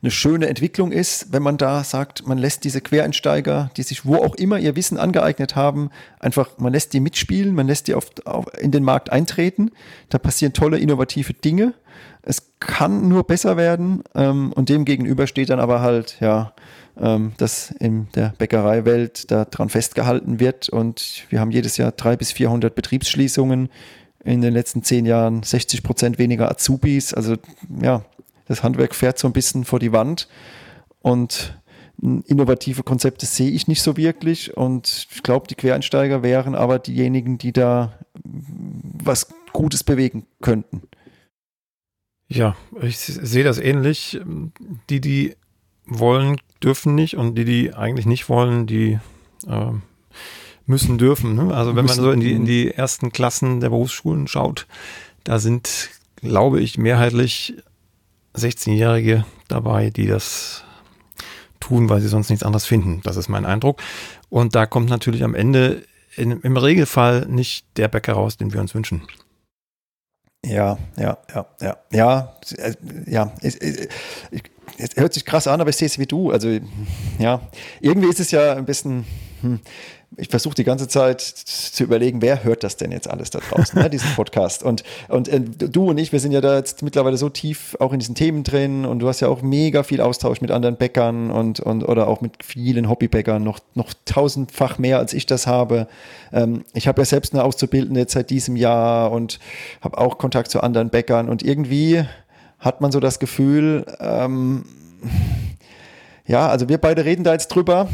eine 0.02 0.10
schöne 0.10 0.48
Entwicklung 0.48 0.92
ist, 0.92 1.32
wenn 1.32 1.42
man 1.42 1.56
da 1.56 1.84
sagt, 1.84 2.26
man 2.26 2.38
lässt 2.38 2.64
diese 2.64 2.80
Quereinsteiger, 2.80 3.70
die 3.76 3.82
sich 3.82 4.04
wo 4.04 4.16
auch 4.16 4.34
immer 4.34 4.58
ihr 4.58 4.76
Wissen 4.76 4.98
angeeignet 4.98 5.56
haben, 5.56 5.90
einfach, 6.18 6.58
man 6.58 6.72
lässt 6.72 6.92
die 6.92 7.00
mitspielen, 7.00 7.54
man 7.54 7.66
lässt 7.66 7.86
die 7.86 7.94
auf, 7.94 8.10
auf, 8.24 8.46
in 8.58 8.70
den 8.72 8.82
Markt 8.82 9.12
eintreten. 9.12 9.70
Da 10.08 10.18
passieren 10.18 10.52
tolle, 10.52 10.78
innovative 10.78 11.34
Dinge. 11.34 11.74
Es 12.22 12.52
kann 12.60 13.08
nur 13.08 13.24
besser 13.24 13.56
werden 13.56 14.02
ähm, 14.14 14.52
und 14.52 14.68
dem 14.68 14.84
gegenüber 14.84 15.26
steht 15.26 15.50
dann 15.50 15.60
aber 15.60 15.80
halt, 15.80 16.16
ja, 16.20 16.52
ähm, 17.00 17.32
dass 17.36 17.70
in 17.70 18.08
der 18.14 18.34
Bäckereiwelt 18.38 19.30
daran 19.30 19.68
festgehalten 19.68 20.40
wird 20.40 20.68
und 20.68 21.24
wir 21.30 21.40
haben 21.40 21.50
jedes 21.50 21.76
Jahr 21.76 21.92
drei 21.92 22.16
bis 22.16 22.32
400 22.32 22.74
Betriebsschließungen 22.74 23.68
in 24.24 24.42
den 24.42 24.52
letzten 24.52 24.82
zehn 24.82 25.06
Jahren 25.06 25.42
60 25.42 25.82
Prozent 25.82 26.18
weniger 26.18 26.50
Azubis. 26.50 27.14
Also 27.14 27.36
ja, 27.80 28.04
das 28.46 28.62
Handwerk 28.62 28.94
fährt 28.94 29.18
so 29.18 29.28
ein 29.28 29.32
bisschen 29.32 29.64
vor 29.64 29.78
die 29.78 29.92
Wand 29.92 30.28
und 31.00 31.56
innovative 32.02 32.82
Konzepte 32.82 33.26
sehe 33.26 33.50
ich 33.50 33.68
nicht 33.68 33.82
so 33.82 33.96
wirklich 33.96 34.56
und 34.56 35.06
ich 35.10 35.22
glaube, 35.22 35.46
die 35.48 35.54
Quereinsteiger 35.54 36.22
wären 36.22 36.54
aber 36.54 36.78
diejenigen, 36.78 37.38
die 37.38 37.52
da 37.52 37.98
was 38.22 39.28
Gutes 39.52 39.84
bewegen 39.84 40.26
könnten. 40.40 40.82
Ja, 42.28 42.56
ich 42.80 42.98
sehe 42.98 43.44
das 43.44 43.58
ähnlich. 43.58 44.20
Die, 44.88 45.00
die 45.00 45.34
wollen, 45.84 46.36
dürfen 46.62 46.94
nicht 46.94 47.16
und 47.16 47.34
die, 47.36 47.44
die 47.44 47.74
eigentlich 47.74 48.06
nicht 48.06 48.28
wollen, 48.28 48.66
die 48.66 48.98
äh, 49.46 49.72
müssen 50.66 50.98
dürfen. 50.98 51.34
Ne? 51.34 51.54
Also 51.54 51.74
wenn 51.76 51.84
müssen, 51.84 52.02
man 52.02 52.04
so 52.04 52.12
in 52.12 52.20
die, 52.20 52.32
in 52.32 52.44
die 52.44 52.70
ersten 52.70 53.12
Klassen 53.12 53.60
der 53.60 53.70
Berufsschulen 53.70 54.28
schaut, 54.28 54.66
da 55.24 55.38
sind, 55.38 55.90
glaube 56.16 56.60
ich, 56.60 56.78
mehrheitlich 56.78 57.54
16-Jährige 58.34 59.24
dabei, 59.48 59.90
die 59.90 60.06
das 60.06 60.64
tun, 61.58 61.88
weil 61.88 62.00
sie 62.00 62.08
sonst 62.08 62.30
nichts 62.30 62.44
anderes 62.44 62.64
finden. 62.64 63.00
Das 63.02 63.16
ist 63.16 63.28
mein 63.28 63.44
Eindruck. 63.44 63.82
Und 64.28 64.54
da 64.54 64.66
kommt 64.66 64.88
natürlich 64.88 65.24
am 65.24 65.34
Ende 65.34 65.84
in, 66.16 66.40
im 66.40 66.56
Regelfall 66.56 67.26
nicht 67.26 67.66
der 67.76 67.88
Bäcker 67.88 68.14
raus, 68.14 68.36
den 68.36 68.52
wir 68.52 68.60
uns 68.60 68.74
wünschen. 68.74 69.02
Ja, 70.44 70.78
ja, 70.96 71.18
ja, 71.34 71.46
ja, 71.60 71.76
ja, 71.90 72.36
äh, 72.56 72.74
ja. 73.06 73.32
Es, 73.42 73.56
es, 73.56 73.88
es, 74.80 74.96
hört 74.96 75.14
sich 75.14 75.24
krass 75.24 75.46
an, 75.46 75.60
aber 75.60 75.70
ich 75.70 75.76
sehe 75.76 75.86
es 75.86 75.98
wie 75.98 76.06
du. 76.06 76.30
Also, 76.30 76.58
ja, 77.18 77.40
irgendwie 77.80 78.08
ist 78.08 78.20
es 78.20 78.30
ja 78.30 78.54
ein 78.54 78.64
bisschen, 78.64 79.04
hm, 79.42 79.60
ich 80.16 80.28
versuche 80.28 80.54
die 80.54 80.64
ganze 80.64 80.88
Zeit 80.88 81.20
zu 81.20 81.84
überlegen, 81.84 82.20
wer 82.20 82.42
hört 82.42 82.64
das 82.64 82.76
denn 82.76 82.90
jetzt 82.90 83.08
alles 83.08 83.30
da 83.30 83.38
draußen, 83.38 83.80
ne, 83.80 83.88
diesen 83.90 84.10
Podcast. 84.16 84.62
Und, 84.62 84.82
und 85.08 85.28
äh, 85.28 85.40
du 85.40 85.90
und 85.90 85.98
ich, 85.98 86.12
wir 86.12 86.18
sind 86.18 86.32
ja 86.32 86.40
da 86.40 86.56
jetzt 86.56 86.82
mittlerweile 86.82 87.16
so 87.16 87.28
tief 87.28 87.76
auch 87.78 87.92
in 87.92 88.00
diesen 88.00 88.14
Themen 88.14 88.42
drin 88.42 88.84
und 88.84 88.98
du 88.98 89.08
hast 89.08 89.20
ja 89.20 89.28
auch 89.28 89.42
mega 89.42 89.82
viel 89.82 90.00
Austausch 90.00 90.40
mit 90.40 90.50
anderen 90.50 90.76
Bäckern 90.76 91.30
und, 91.30 91.60
und 91.60 91.84
oder 91.84 92.08
auch 92.08 92.20
mit 92.20 92.44
vielen 92.44 92.88
Hobbybäckern, 92.88 93.42
noch, 93.42 93.60
noch 93.74 93.94
tausendfach 94.04 94.78
mehr 94.78 94.98
als 94.98 95.12
ich 95.12 95.26
das 95.26 95.46
habe. 95.46 95.86
Ähm, 96.32 96.64
ich 96.74 96.88
habe 96.88 97.00
ja 97.02 97.04
selbst 97.04 97.32
eine 97.32 97.44
Auszubildende 97.44 98.00
jetzt 98.00 98.12
seit 98.12 98.30
diesem 98.30 98.56
Jahr 98.56 99.12
und 99.12 99.38
habe 99.80 99.98
auch 99.98 100.18
Kontakt 100.18 100.50
zu 100.50 100.60
anderen 100.60 100.90
Bäckern 100.90 101.28
und 101.28 101.42
irgendwie 101.44 102.04
hat 102.60 102.80
man 102.80 102.92
so 102.92 103.00
das 103.00 103.18
Gefühl, 103.18 103.86
ähm, 103.98 104.64
ja, 106.26 106.48
also 106.48 106.68
wir 106.68 106.78
beide 106.78 107.04
reden 107.04 107.24
da 107.24 107.32
jetzt 107.32 107.48
drüber, 107.48 107.88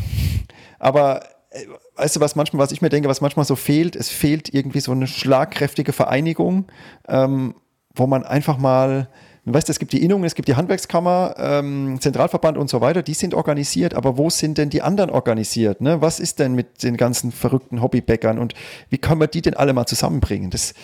aber 0.78 1.22
äh, 1.50 1.64
weißt 1.96 2.16
du, 2.16 2.20
was 2.20 2.36
manchmal, 2.36 2.62
was 2.62 2.72
ich 2.72 2.82
mir 2.82 2.88
denke, 2.88 3.08
was 3.08 3.20
manchmal 3.20 3.46
so 3.46 3.56
fehlt, 3.56 3.96
es 3.96 4.10
fehlt 4.10 4.52
irgendwie 4.52 4.80
so 4.80 4.92
eine 4.92 5.06
schlagkräftige 5.06 5.92
Vereinigung, 5.92 6.66
ähm, 7.08 7.54
wo 7.94 8.06
man 8.06 8.24
einfach 8.24 8.58
mal, 8.58 9.08
weißt 9.44 9.68
du, 9.68 9.70
es 9.70 9.78
gibt 9.78 9.92
die 9.92 10.02
Innungen, 10.02 10.24
es 10.24 10.34
gibt 10.34 10.48
die 10.48 10.56
Handwerkskammer, 10.56 11.36
ähm, 11.38 11.98
Zentralverband 12.00 12.58
und 12.58 12.68
so 12.68 12.80
weiter, 12.80 13.02
die 13.02 13.14
sind 13.14 13.34
organisiert, 13.34 13.94
aber 13.94 14.18
wo 14.18 14.28
sind 14.28 14.58
denn 14.58 14.68
die 14.68 14.82
anderen 14.82 15.10
organisiert? 15.10 15.80
Ne? 15.80 16.02
Was 16.02 16.18
ist 16.18 16.40
denn 16.40 16.54
mit 16.54 16.82
den 16.82 16.96
ganzen 16.96 17.30
verrückten 17.30 17.80
Hobbybäckern 17.80 18.38
und 18.38 18.54
wie 18.90 18.98
kann 18.98 19.18
man 19.18 19.30
die 19.30 19.42
denn 19.42 19.54
alle 19.54 19.72
mal 19.72 19.86
zusammenbringen? 19.86 20.50
Das, 20.50 20.74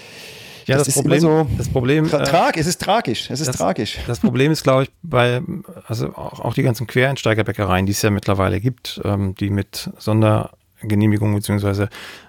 ja, 0.67 0.77
das, 0.77 0.87
das 0.87 0.95
Problem, 0.95 1.21
so 1.21 1.47
das 1.57 1.69
Problem, 1.69 2.09
tra 2.09 2.25
trag, 2.25 2.57
äh, 2.57 2.61
es 2.61 2.67
ist 2.67 2.81
tragisch, 2.81 3.31
es 3.31 3.41
ist 3.41 3.49
das, 3.49 3.57
tragisch. 3.57 3.99
Das 4.07 4.21
Problem 4.21 4.53
ist, 4.53 4.63
glaube 4.63 4.85
ich, 4.85 4.91
bei, 5.03 5.43
also 5.87 6.09
auch, 6.15 6.41
auch 6.41 6.55
die 6.55 6.63
ganzen 6.63 6.87
Quereinsteigerbäckereien, 6.87 7.87
die 7.87 7.93
es 7.93 8.03
ja 8.03 8.11
mittlerweile 8.11 8.61
gibt, 8.61 9.01
ähm, 9.05 9.35
die 9.35 9.51
mit 9.51 9.91
Sonder 9.99 10.51
Genehmigung 10.83 11.35
bzw. 11.35 11.87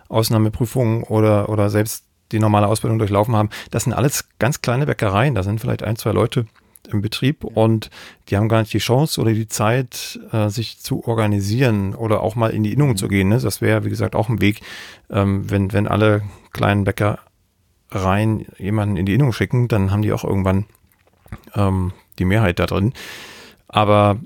Ausnahmeprüfungen 0.09 1.03
oder, 1.03 1.49
oder 1.49 1.69
selbst 1.69 2.05
die 2.31 2.39
normale 2.39 2.67
Ausbildung 2.67 2.99
durchlaufen 2.99 3.35
haben. 3.35 3.49
Das 3.71 3.83
sind 3.83 3.93
alles 3.93 4.25
ganz 4.39 4.61
kleine 4.61 4.85
Bäckereien. 4.85 5.35
Da 5.35 5.43
sind 5.43 5.61
vielleicht 5.61 5.83
ein, 5.83 5.95
zwei 5.95 6.11
Leute 6.11 6.45
im 6.91 7.01
Betrieb 7.01 7.43
und 7.43 7.89
die 8.27 8.37
haben 8.37 8.49
gar 8.49 8.59
nicht 8.59 8.73
die 8.73 8.79
Chance 8.79 9.21
oder 9.21 9.31
die 9.31 9.47
Zeit, 9.47 10.19
äh, 10.31 10.49
sich 10.49 10.79
zu 10.79 11.05
organisieren 11.07 11.95
oder 11.95 12.21
auch 12.21 12.35
mal 12.35 12.49
in 12.49 12.63
die 12.63 12.73
Innung 12.73 12.97
zu 12.97 13.07
gehen. 13.07 13.29
Ne? 13.29 13.39
Das 13.39 13.61
wäre, 13.61 13.85
wie 13.85 13.89
gesagt, 13.89 14.15
auch 14.15 14.29
ein 14.29 14.41
Weg, 14.41 14.61
ähm, 15.09 15.49
wenn, 15.49 15.71
wenn 15.71 15.87
alle 15.87 16.23
kleinen 16.51 16.83
Bäckereien 17.93 18.45
jemanden 18.57 18.97
in 18.97 19.05
die 19.05 19.13
Innung 19.13 19.33
schicken, 19.33 19.67
dann 19.67 19.91
haben 19.91 20.01
die 20.01 20.11
auch 20.11 20.23
irgendwann 20.23 20.65
ähm, 21.55 21.93
die 22.19 22.25
Mehrheit 22.25 22.59
da 22.59 22.65
drin. 22.65 22.93
Aber 23.67 24.19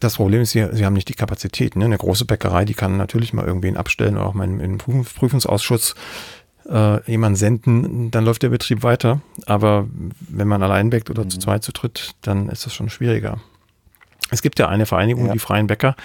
das 0.00 0.16
Problem 0.16 0.42
ist, 0.42 0.50
sie, 0.50 0.66
sie 0.72 0.86
haben 0.86 0.94
nicht 0.94 1.08
die 1.08 1.14
Kapazität. 1.14 1.76
Ne? 1.76 1.84
Eine 1.84 1.98
große 1.98 2.24
Bäckerei, 2.24 2.64
die 2.64 2.74
kann 2.74 2.96
natürlich 2.96 3.32
mal 3.32 3.44
irgendwen 3.44 3.76
abstellen 3.76 4.16
oder 4.16 4.26
auch 4.26 4.34
mal 4.34 4.44
in, 4.44 4.60
in 4.60 4.78
Prüfungsausschuss 4.78 5.94
äh, 6.68 7.10
jemanden 7.10 7.36
senden, 7.36 8.10
dann 8.10 8.24
läuft 8.24 8.42
der 8.42 8.50
Betrieb 8.50 8.82
weiter. 8.82 9.20
Aber 9.46 9.88
wenn 10.20 10.48
man 10.48 10.62
allein 10.62 10.90
bäckt 10.90 11.10
oder 11.10 11.24
mhm. 11.24 11.30
zu 11.30 11.38
zweit, 11.38 11.64
zu 11.64 11.72
dritt, 11.72 12.12
dann 12.22 12.48
ist 12.48 12.66
das 12.66 12.74
schon 12.74 12.90
schwieriger. 12.90 13.40
Es 14.30 14.42
gibt 14.42 14.58
ja 14.58 14.68
eine 14.68 14.86
Vereinigung, 14.86 15.26
ja. 15.26 15.32
die 15.32 15.38
Freien 15.38 15.66
Bäcker, 15.66 15.96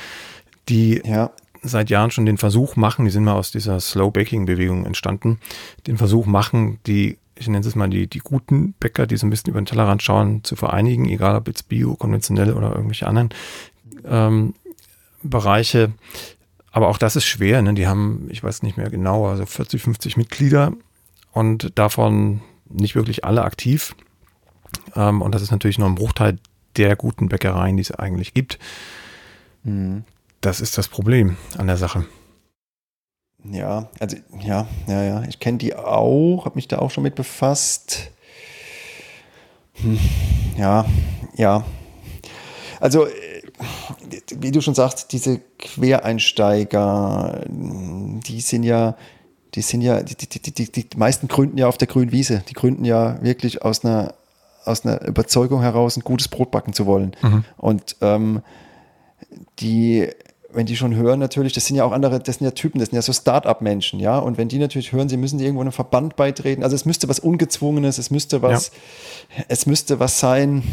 die 0.70 1.02
ja. 1.06 1.32
Seit 1.64 1.90
Jahren 1.90 2.12
schon 2.12 2.26
den 2.26 2.38
Versuch 2.38 2.76
machen, 2.76 3.06
die 3.06 3.12
sind 3.12 3.24
mal 3.24 3.34
aus 3.34 3.52
dieser 3.52 3.80
Slow 3.80 4.12
Baking 4.12 4.46
Bewegung 4.46 4.86
entstanden, 4.86 5.40
den 5.88 5.98
Versuch 5.98 6.26
machen, 6.26 6.80
die 6.86 7.18
ich 7.36 7.48
nenne 7.48 7.66
es 7.66 7.76
mal 7.76 7.90
die, 7.90 8.08
die 8.08 8.20
guten 8.20 8.74
Bäcker, 8.74 9.08
die 9.08 9.18
so 9.18 9.26
ein 9.26 9.30
bisschen 9.30 9.50
über 9.50 9.62
den 9.62 9.66
Tellerrand 9.66 10.04
schauen, 10.04 10.44
zu 10.44 10.56
vereinigen, 10.56 11.10
egal 11.10 11.36
ob 11.36 11.48
jetzt 11.48 11.68
bio, 11.68 11.96
konventionell 11.96 12.54
oder 12.54 12.72
irgendwelche 12.76 13.08
anderen 13.08 13.30
ähm, 14.06 14.54
Bereiche. 15.24 15.94
Aber 16.72 16.90
auch 16.90 16.98
das 16.98 17.16
ist 17.16 17.26
schwer. 17.26 17.62
Ne? 17.62 17.74
Die 17.74 17.88
haben, 17.88 18.28
ich 18.30 18.44
weiß 18.44 18.64
nicht 18.64 18.78
mehr 18.78 18.90
genau, 18.90 19.28
also 19.28 19.46
40, 19.46 19.82
50 19.82 20.18
Mitglieder 20.18 20.74
und 21.32 21.78
davon 21.78 22.42
nicht 22.70 22.96
wirklich 22.96 23.26
alle 23.26 23.44
aktiv. 23.44 23.96
Ähm, 24.96 25.22
und 25.22 25.34
das 25.34 25.42
ist 25.42 25.52
natürlich 25.52 25.80
nur 25.80 25.88
ein 25.88 25.96
Bruchteil 25.96 26.38
der 26.78 26.96
guten 26.96 27.30
Bäckereien, 27.30 27.78
die 27.78 27.82
es 27.82 27.92
eigentlich 27.92 28.34
gibt. 28.34 28.60
Mhm. 29.64 30.04
Das 30.44 30.60
ist 30.60 30.78
das 30.78 30.90
Problem 30.90 31.38
an 31.58 31.68
der 31.68 31.78
Sache. 31.78 32.06
Ja, 33.46 33.90
also 33.98 34.18
ja, 34.42 34.68
ja, 34.88 35.04
ja. 35.04 35.24
Ich 35.24 35.40
kenne 35.40 35.58
die 35.58 35.74
auch, 35.74 36.44
habe 36.44 36.56
mich 36.56 36.68
da 36.68 36.80
auch 36.80 36.92
schon 36.92 37.04
mit 37.04 37.16
befasst. 37.16 38.12
Hm, 39.76 39.98
ja, 40.58 40.86
ja. 41.38 41.64
Also 42.82 43.08
wie 44.36 44.52
du 44.52 44.60
schon 44.60 44.76
sagst, 44.76 45.14
diese 45.14 45.40
Quereinsteiger, 45.60 47.46
die 47.48 48.42
sind 48.42 48.64
ja, 48.64 48.98
die 49.56 49.62
sind 49.62 49.80
ja, 49.82 50.04
die, 50.04 50.16
die, 50.16 50.52
die, 50.52 50.72
die, 50.72 50.98
meisten 50.98 51.30
gründen 51.30 51.58
ja 51.58 51.70
auf 51.70 51.78
der 51.78 51.88
grünen 51.88 52.12
Wiese. 52.12 52.44
Die 52.50 52.54
gründen 52.54 52.84
ja 52.84 53.24
wirklich 53.24 53.62
aus 53.62 53.86
einer, 53.86 54.14
aus 54.66 54.86
einer 54.86 55.08
Überzeugung 55.08 55.62
heraus, 55.62 55.96
ein 55.96 56.04
gutes 56.04 56.28
Brot 56.28 56.52
backen 56.52 56.74
zu 56.74 56.86
wollen. 56.86 57.16
Mhm. 57.22 57.46
Und 57.56 57.96
ähm, 58.02 58.42
die, 59.60 60.10
wenn 60.54 60.66
die 60.66 60.76
schon 60.76 60.96
hören, 60.96 61.20
natürlich, 61.20 61.54
das 61.54 61.66
sind 61.66 61.76
ja 61.76 61.84
auch 61.84 61.92
andere, 61.92 62.20
das 62.20 62.38
sind 62.38 62.46
ja 62.46 62.52
Typen, 62.52 62.80
das 62.80 62.90
sind 62.90 62.96
ja 62.96 63.02
so 63.02 63.14
Start-up-Menschen, 63.14 64.00
ja. 64.00 64.18
Und 64.18 64.38
wenn 64.38 64.48
die 64.48 64.60
natürlich 64.60 64.92
hören, 64.92 65.10
sie 65.10 65.18
müssen 65.18 65.40
irgendwo 65.40 65.62
einem 65.62 65.72
Verband 65.72 66.16
beitreten, 66.16 66.64
also 66.64 66.76
es 66.76 66.86
müsste 66.86 67.10
was 67.10 67.20
Ungezwungenes, 67.20 67.98
es 67.98 68.12
müsste 68.12 68.42
was, 68.42 68.72
ja. 69.38 69.44
es 69.48 69.66
müsste 69.66 70.00
was 70.00 70.20
sein, 70.20 70.64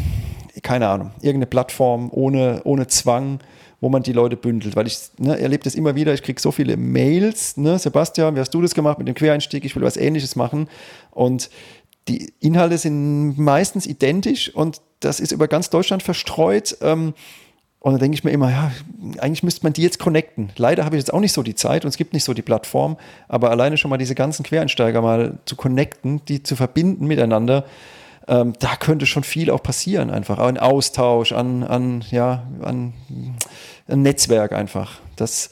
keine 0.61 0.87
Ahnung, 0.87 1.11
irgendeine 1.21 1.47
Plattform 1.47 2.09
ohne, 2.11 2.61
ohne 2.63 2.87
Zwang, 2.87 3.39
wo 3.79 3.89
man 3.89 4.03
die 4.03 4.13
Leute 4.13 4.37
bündelt. 4.37 4.75
Weil 4.75 4.87
ich 4.87 4.99
ne, 5.17 5.39
erlebe 5.39 5.63
das 5.63 5.75
immer 5.75 5.95
wieder, 5.95 6.13
ich 6.13 6.21
kriege 6.21 6.39
so 6.39 6.51
viele 6.51 6.77
Mails, 6.77 7.57
ne, 7.57 7.79
Sebastian, 7.79 8.35
wie 8.35 8.39
hast 8.39 8.53
du 8.53 8.61
das 8.61 8.75
gemacht 8.75 8.99
mit 8.99 9.07
dem 9.07 9.15
Quereinstieg? 9.15 9.65
Ich 9.65 9.75
will 9.75 9.83
was 9.83 9.97
ähnliches 9.97 10.35
machen. 10.35 10.69
Und 11.09 11.49
die 12.07 12.33
Inhalte 12.39 12.77
sind 12.77 13.37
meistens 13.37 13.85
identisch 13.85 14.53
und 14.53 14.81
das 14.99 15.19
ist 15.19 15.31
über 15.31 15.47
ganz 15.47 15.69
Deutschland 15.69 16.03
verstreut. 16.03 16.77
Ähm, 16.81 17.13
und 17.83 17.93
da 17.93 17.97
denke 17.97 18.13
ich 18.13 18.23
mir 18.23 18.29
immer, 18.29 18.51
ja, 18.51 18.71
eigentlich 19.17 19.41
müsste 19.41 19.65
man 19.65 19.73
die 19.73 19.81
jetzt 19.81 19.97
connecten. 19.97 20.51
Leider 20.55 20.85
habe 20.85 20.95
ich 20.95 21.01
jetzt 21.01 21.11
auch 21.11 21.19
nicht 21.19 21.33
so 21.33 21.41
die 21.41 21.55
Zeit 21.55 21.83
und 21.83 21.89
es 21.89 21.97
gibt 21.97 22.13
nicht 22.13 22.23
so 22.23 22.35
die 22.35 22.43
Plattform, 22.43 22.95
aber 23.27 23.49
alleine 23.49 23.75
schon 23.75 23.89
mal 23.89 23.97
diese 23.97 24.13
ganzen 24.13 24.43
Quereinsteiger 24.43 25.01
mal 25.01 25.39
zu 25.45 25.55
connecten, 25.55 26.23
die 26.27 26.43
zu 26.43 26.55
verbinden 26.55 27.07
miteinander, 27.07 27.65
ähm, 28.27 28.53
da 28.59 28.75
könnte 28.75 29.07
schon 29.07 29.23
viel 29.23 29.49
auch 29.49 29.63
passieren, 29.63 30.11
einfach. 30.11 30.37
Ein 30.37 30.59
Austausch 30.59 31.31
an, 31.31 31.63
an, 31.63 32.05
ja, 32.11 32.43
an 32.61 32.93
ein 33.87 34.03
Netzwerk 34.03 34.51
einfach. 34.51 34.99
Das, 35.15 35.49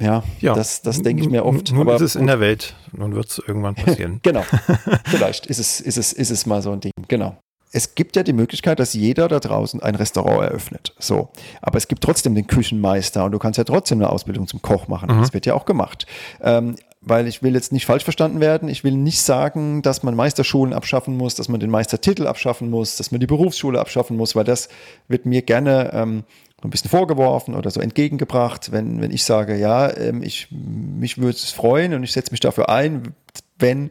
ja, 0.00 0.22
ja, 0.40 0.54
das, 0.54 0.80
das 0.80 1.02
denke 1.02 1.24
ich 1.24 1.28
mir 1.28 1.44
oft. 1.44 1.72
Nun 1.72 1.82
aber 1.82 1.96
ist 1.96 2.00
es 2.00 2.16
in 2.16 2.26
der 2.26 2.40
Welt. 2.40 2.74
Nun 2.92 3.14
wird 3.14 3.28
es 3.28 3.38
irgendwann 3.38 3.74
passieren. 3.74 4.20
genau. 4.22 4.44
Vielleicht 5.04 5.44
ist 5.44 5.58
es, 5.58 5.82
ist, 5.82 5.98
es, 5.98 6.14
ist 6.14 6.30
es 6.30 6.46
mal 6.46 6.62
so 6.62 6.72
ein 6.72 6.80
Ding. 6.80 6.92
Genau. 7.06 7.36
Es 7.72 7.94
gibt 7.94 8.16
ja 8.16 8.22
die 8.22 8.32
Möglichkeit, 8.32 8.78
dass 8.80 8.94
jeder 8.94 9.28
da 9.28 9.40
draußen 9.40 9.82
ein 9.82 9.94
Restaurant 9.94 10.42
eröffnet. 10.42 10.94
So. 10.98 11.28
Aber 11.60 11.76
es 11.76 11.88
gibt 11.88 12.02
trotzdem 12.02 12.34
den 12.34 12.46
Küchenmeister 12.46 13.24
und 13.24 13.32
du 13.32 13.38
kannst 13.38 13.58
ja 13.58 13.64
trotzdem 13.64 13.98
eine 13.98 14.10
Ausbildung 14.10 14.46
zum 14.46 14.62
Koch 14.62 14.88
machen. 14.88 15.14
Mhm. 15.14 15.20
Das 15.20 15.34
wird 15.34 15.46
ja 15.46 15.54
auch 15.54 15.66
gemacht. 15.66 16.06
Ähm, 16.40 16.76
weil 17.00 17.28
ich 17.28 17.42
will 17.42 17.54
jetzt 17.54 17.72
nicht 17.72 17.86
falsch 17.86 18.04
verstanden 18.04 18.40
werden. 18.40 18.68
Ich 18.68 18.84
will 18.84 18.92
nicht 18.92 19.20
sagen, 19.20 19.82
dass 19.82 20.02
man 20.02 20.16
Meisterschulen 20.16 20.72
abschaffen 20.72 21.16
muss, 21.16 21.34
dass 21.34 21.48
man 21.48 21.60
den 21.60 21.70
Meistertitel 21.70 22.26
abschaffen 22.26 22.70
muss, 22.70 22.96
dass 22.96 23.12
man 23.12 23.20
die 23.20 23.26
Berufsschule 23.26 23.78
abschaffen 23.78 24.16
muss, 24.16 24.34
weil 24.34 24.44
das 24.44 24.68
wird 25.06 25.24
mir 25.24 25.42
gerne 25.42 25.90
ähm, 25.92 26.24
ein 26.62 26.70
bisschen 26.70 26.90
vorgeworfen 26.90 27.54
oder 27.54 27.70
so 27.70 27.80
entgegengebracht, 27.80 28.72
wenn, 28.72 29.00
wenn 29.00 29.12
ich 29.12 29.24
sage, 29.24 29.56
ja, 29.56 29.96
ähm, 29.96 30.22
ich, 30.22 30.48
mich 30.50 31.18
würde 31.18 31.36
es 31.36 31.52
freuen 31.52 31.94
und 31.94 32.02
ich 32.02 32.12
setze 32.12 32.32
mich 32.32 32.40
dafür 32.40 32.68
ein, 32.68 33.14
wenn 33.58 33.90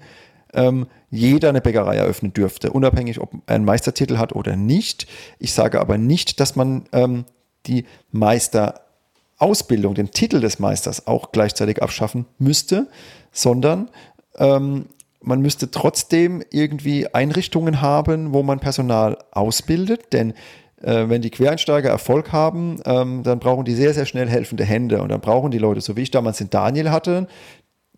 ähm, 0.58 0.88
jeder 1.10 1.50
eine 1.50 1.62
Bäckerei 1.62 1.96
eröffnen 1.96 2.34
dürfte, 2.34 2.72
unabhängig, 2.72 3.22
ob 3.22 3.34
er 3.46 3.56
einen 3.56 3.66
Meistertitel 3.66 4.18
hat 4.18 4.34
oder 4.34 4.58
nicht. 4.58 5.08
Ich 5.40 5.54
sage 5.54 5.80
aber 5.80 5.98
nicht, 5.98 6.40
dass 6.42 6.56
man 6.58 6.86
ähm, 6.92 7.24
die 7.68 7.86
Meisterausbildung, 8.12 9.94
den 9.94 10.12
Titel 10.12 10.42
des 10.42 10.60
Meisters 10.60 11.08
auch 11.08 11.32
gleichzeitig 11.32 11.82
abschaffen 11.82 12.26
müsste, 12.40 12.88
sondern 13.32 13.90
ähm, 14.38 14.88
man 15.22 15.42
müsste 15.42 15.72
trotzdem 15.72 16.44
irgendwie 16.52 17.14
Einrichtungen 17.14 17.82
haben, 17.82 18.34
wo 18.34 18.44
man 18.44 18.60
Personal 18.60 19.18
ausbildet, 19.32 20.14
denn 20.14 20.34
äh, 20.82 21.10
wenn 21.10 21.22
die 21.22 21.30
Quereinsteiger 21.30 21.90
Erfolg 21.90 22.32
haben, 22.32 22.82
ähm, 22.86 23.24
dann 23.24 23.40
brauchen 23.40 23.66
die 23.66 23.74
sehr, 23.74 23.94
sehr 23.94 24.06
schnell 24.06 24.28
helfende 24.28 24.64
Hände 24.64 25.02
und 25.02 25.10
dann 25.10 25.22
brauchen 25.22 25.52
die 25.52 25.58
Leute, 25.58 25.82
so 25.82 25.96
wie 25.96 26.02
ich 26.02 26.12
damals 26.12 26.38
den 26.38 26.50
Daniel 26.50 26.92
hatte, 26.92 27.28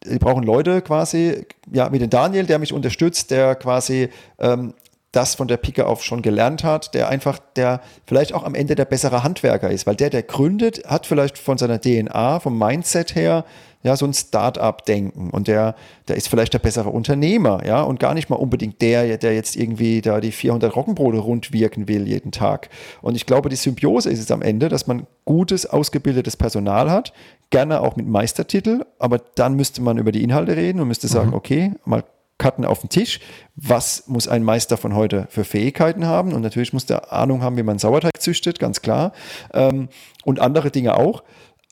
die 0.06 0.20
brauchen 0.20 0.44
Leute 0.44 0.82
quasi, 0.82 1.46
ja, 1.72 1.92
wie 1.92 2.00
den 2.00 2.10
Daniel, 2.10 2.46
der 2.46 2.60
mich 2.60 2.74
unterstützt, 2.74 3.32
der 3.32 3.56
quasi 3.56 4.10
ähm, 4.40 4.74
das 5.12 5.36
von 5.36 5.48
der 5.48 5.58
Pike 5.58 5.88
auf 5.88 6.04
schon 6.04 6.22
gelernt 6.22 6.64
hat, 6.64 6.94
der 6.94 7.10
einfach, 7.10 7.40
der 7.56 7.82
vielleicht 8.06 8.34
auch 8.34 8.44
am 8.44 8.54
Ende 8.54 8.76
der 8.76 8.86
bessere 8.86 9.24
Handwerker 9.24 9.70
ist, 9.70 9.88
weil 9.88 9.96
der, 9.96 10.10
der 10.10 10.24
gründet, 10.24 10.86
hat 10.86 11.08
vielleicht 11.08 11.38
von 11.38 11.58
seiner 11.58 11.82
DNA, 11.82 12.40
vom 12.40 12.58
Mindset 12.58 13.16
her, 13.16 13.44
ja, 13.82 13.96
so 13.96 14.06
ein 14.06 14.14
Start-up-Denken 14.14 15.30
und 15.30 15.48
der, 15.48 15.76
der 16.08 16.18
ist 16.18 16.28
vielleicht 16.28 16.54
der 16.54 16.60
bessere 16.60 16.90
Unternehmer, 16.90 17.66
ja, 17.66 17.82
und 17.82 18.00
gar 18.00 18.14
nicht 18.14 18.30
mal 18.30 18.36
unbedingt 18.36 18.82
der, 18.82 19.18
der 19.18 19.34
jetzt 19.34 19.56
irgendwie 19.56 20.02
da 20.02 20.20
die 20.20 20.34
400 20.34 20.76
Roggenbrote 20.76 21.20
rund 21.20 21.54
wirken 21.54 21.88
will 21.88 22.08
jeden 22.08 22.32
Tag. 22.32 22.70
Und 23.02 23.16
ich 23.16 23.26
glaube, 23.26 23.50
die 23.50 23.56
Symbiose 23.56 24.10
ist 24.10 24.20
es 24.20 24.32
am 24.32 24.42
Ende, 24.42 24.68
dass 24.68 24.88
man 24.88 25.08
gutes, 25.24 25.66
ausgebildetes 25.66 26.36
Personal 26.36 26.92
hat, 26.92 27.14
gerne 27.52 27.82
auch 27.82 27.96
mit 27.96 28.08
Meistertitel, 28.08 28.86
aber 29.00 29.20
dann 29.36 29.56
müsste 29.56 29.82
man 29.82 29.98
über 29.98 30.12
die 30.12 30.24
Inhalte 30.24 30.58
reden 30.58 30.82
und 30.82 30.88
müsste 30.90 31.08
sagen, 31.08 31.30
mhm. 31.30 31.36
okay, 31.36 31.72
mal 31.86 32.04
Karten 32.40 32.66
auf 32.66 32.80
den 32.80 32.90
Tisch. 32.90 33.20
Was 33.56 34.08
muss 34.08 34.28
ein 34.28 34.44
Meister 34.44 34.78
von 34.78 34.96
heute 34.96 35.28
für 35.30 35.44
Fähigkeiten 35.44 36.08
haben? 36.08 36.34
Und 36.34 36.42
natürlich 36.42 36.74
muss 36.74 36.86
der 36.86 37.14
Ahnung 37.14 37.44
haben, 37.44 37.58
wie 37.58 37.64
man 37.64 37.78
Sauerteig 37.78 38.20
züchtet, 38.20 38.60
ganz 38.60 38.82
klar. 38.82 39.12
Ähm, 39.54 39.90
und 40.24 40.40
andere 40.40 40.72
Dinge 40.72 40.98
auch. 40.98 41.24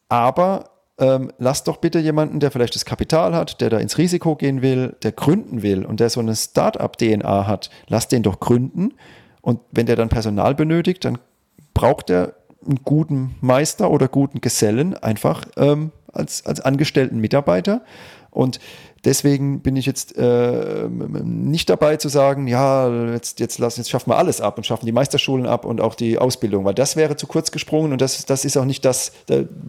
Aber 0.09 0.76
ähm, 0.99 1.31
lass 1.37 1.63
doch 1.63 1.77
bitte 1.77 1.99
jemanden, 1.99 2.39
der 2.39 2.51
vielleicht 2.51 2.75
das 2.75 2.85
Kapital 2.85 3.35
hat, 3.35 3.61
der 3.61 3.69
da 3.69 3.77
ins 3.77 3.97
Risiko 3.97 4.35
gehen 4.35 4.61
will, 4.61 4.95
der 5.03 5.11
gründen 5.11 5.61
will 5.61 5.85
und 5.85 5.99
der 5.99 6.09
so 6.09 6.19
eine 6.19 6.35
Start-up-DNA 6.35 7.47
hat, 7.47 7.69
lass 7.87 8.07
den 8.07 8.23
doch 8.23 8.39
gründen. 8.39 8.93
Und 9.41 9.59
wenn 9.71 9.85
der 9.85 9.95
dann 9.95 10.09
Personal 10.09 10.55
benötigt, 10.55 11.05
dann 11.05 11.19
braucht 11.73 12.09
er 12.09 12.33
einen 12.65 12.79
guten 12.83 13.35
Meister 13.41 13.91
oder 13.91 14.07
guten 14.07 14.41
Gesellen 14.41 14.95
einfach 14.95 15.45
ähm, 15.55 15.91
als, 16.11 16.45
als 16.45 16.61
angestellten 16.61 17.19
Mitarbeiter. 17.19 17.81
Und 18.31 18.59
deswegen 19.03 19.61
bin 19.61 19.75
ich 19.75 19.85
jetzt 19.85 20.17
äh, 20.17 20.87
nicht 20.89 21.69
dabei 21.69 21.97
zu 21.97 22.09
sagen, 22.09 22.47
ja, 22.47 22.89
jetzt, 23.11 23.39
jetzt, 23.39 23.59
lassen, 23.59 23.79
jetzt 23.81 23.89
schaffen 23.89 24.11
wir 24.11 24.17
alles 24.17 24.41
ab 24.41 24.57
und 24.57 24.65
schaffen 24.65 24.85
die 24.85 24.91
Meisterschulen 24.91 25.45
ab 25.45 25.65
und 25.65 25.81
auch 25.81 25.95
die 25.95 26.17
Ausbildung, 26.17 26.65
weil 26.65 26.73
das 26.73 26.95
wäre 26.95 27.15
zu 27.15 27.27
kurz 27.27 27.51
gesprungen 27.51 27.91
und 27.91 28.01
das, 28.01 28.25
das 28.25 28.45
ist 28.45 28.57
auch 28.57 28.65
nicht 28.65 28.85
das, 28.85 29.11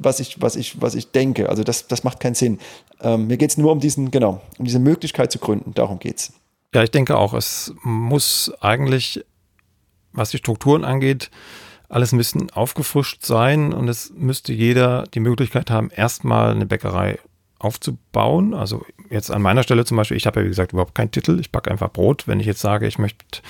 was 0.01 0.21
ich, 0.21 0.41
was 0.41 0.57
ich, 0.57 0.81
was 0.81 0.95
ich 0.95 1.11
denke. 1.11 1.49
Also 1.49 1.65
das, 1.65 1.87
das 1.87 2.05
macht 2.05 2.21
keinen 2.21 2.35
Sinn. 2.35 2.59
Ähm, 3.01 3.27
mir 3.27 3.37
geht 3.37 3.51
es 3.51 3.59
nur 3.59 3.73
um 3.73 3.81
diesen, 3.81 4.11
genau, 4.11 4.41
um 4.59 4.65
diese 4.65 4.79
Möglichkeit 4.79 5.33
zu 5.33 5.39
gründen. 5.39 5.73
Darum 5.75 5.99
geht 5.99 6.19
es. 6.19 6.33
Ja, 6.75 6.83
ich 6.83 6.91
denke 6.91 7.17
auch, 7.17 7.33
es 7.35 7.73
muss 7.83 8.53
eigentlich, 8.61 9.25
was 10.13 10.31
die 10.31 10.39
Strukturen 10.39 10.85
angeht, 10.85 11.31
alles 11.89 12.13
ein 12.13 12.19
bisschen 12.19 12.51
aufgefrischt 12.51 13.25
sein 13.25 13.73
und 13.73 13.89
es 13.89 14.13
müsste 14.15 14.53
jeder 14.53 15.05
die 15.15 15.21
Möglichkeit 15.21 15.71
haben, 15.71 15.91
erstmal 15.91 16.51
eine 16.51 16.67
Bäckerei 16.67 17.19
aufzubauen. 17.59 18.55
Also 18.55 18.85
jetzt 19.11 19.31
an 19.31 19.43
meiner 19.43 19.63
Stelle 19.63 19.85
zum 19.85 19.97
Beispiel, 19.97 20.17
ich 20.17 20.27
habe 20.27 20.41
ja 20.41 20.45
wie 20.45 20.51
gesagt 20.51 20.73
überhaupt 20.73 20.95
keinen 20.95 21.11
Titel, 21.11 21.39
ich 21.41 21.53
backe 21.53 21.71
einfach 21.71 21.91
Brot. 21.91 22.27
Wenn 22.27 22.41
ich 22.41 22.47
jetzt 22.47 22.61
sage, 22.61 22.87
ich 22.87 22.99
möchte 22.99 23.41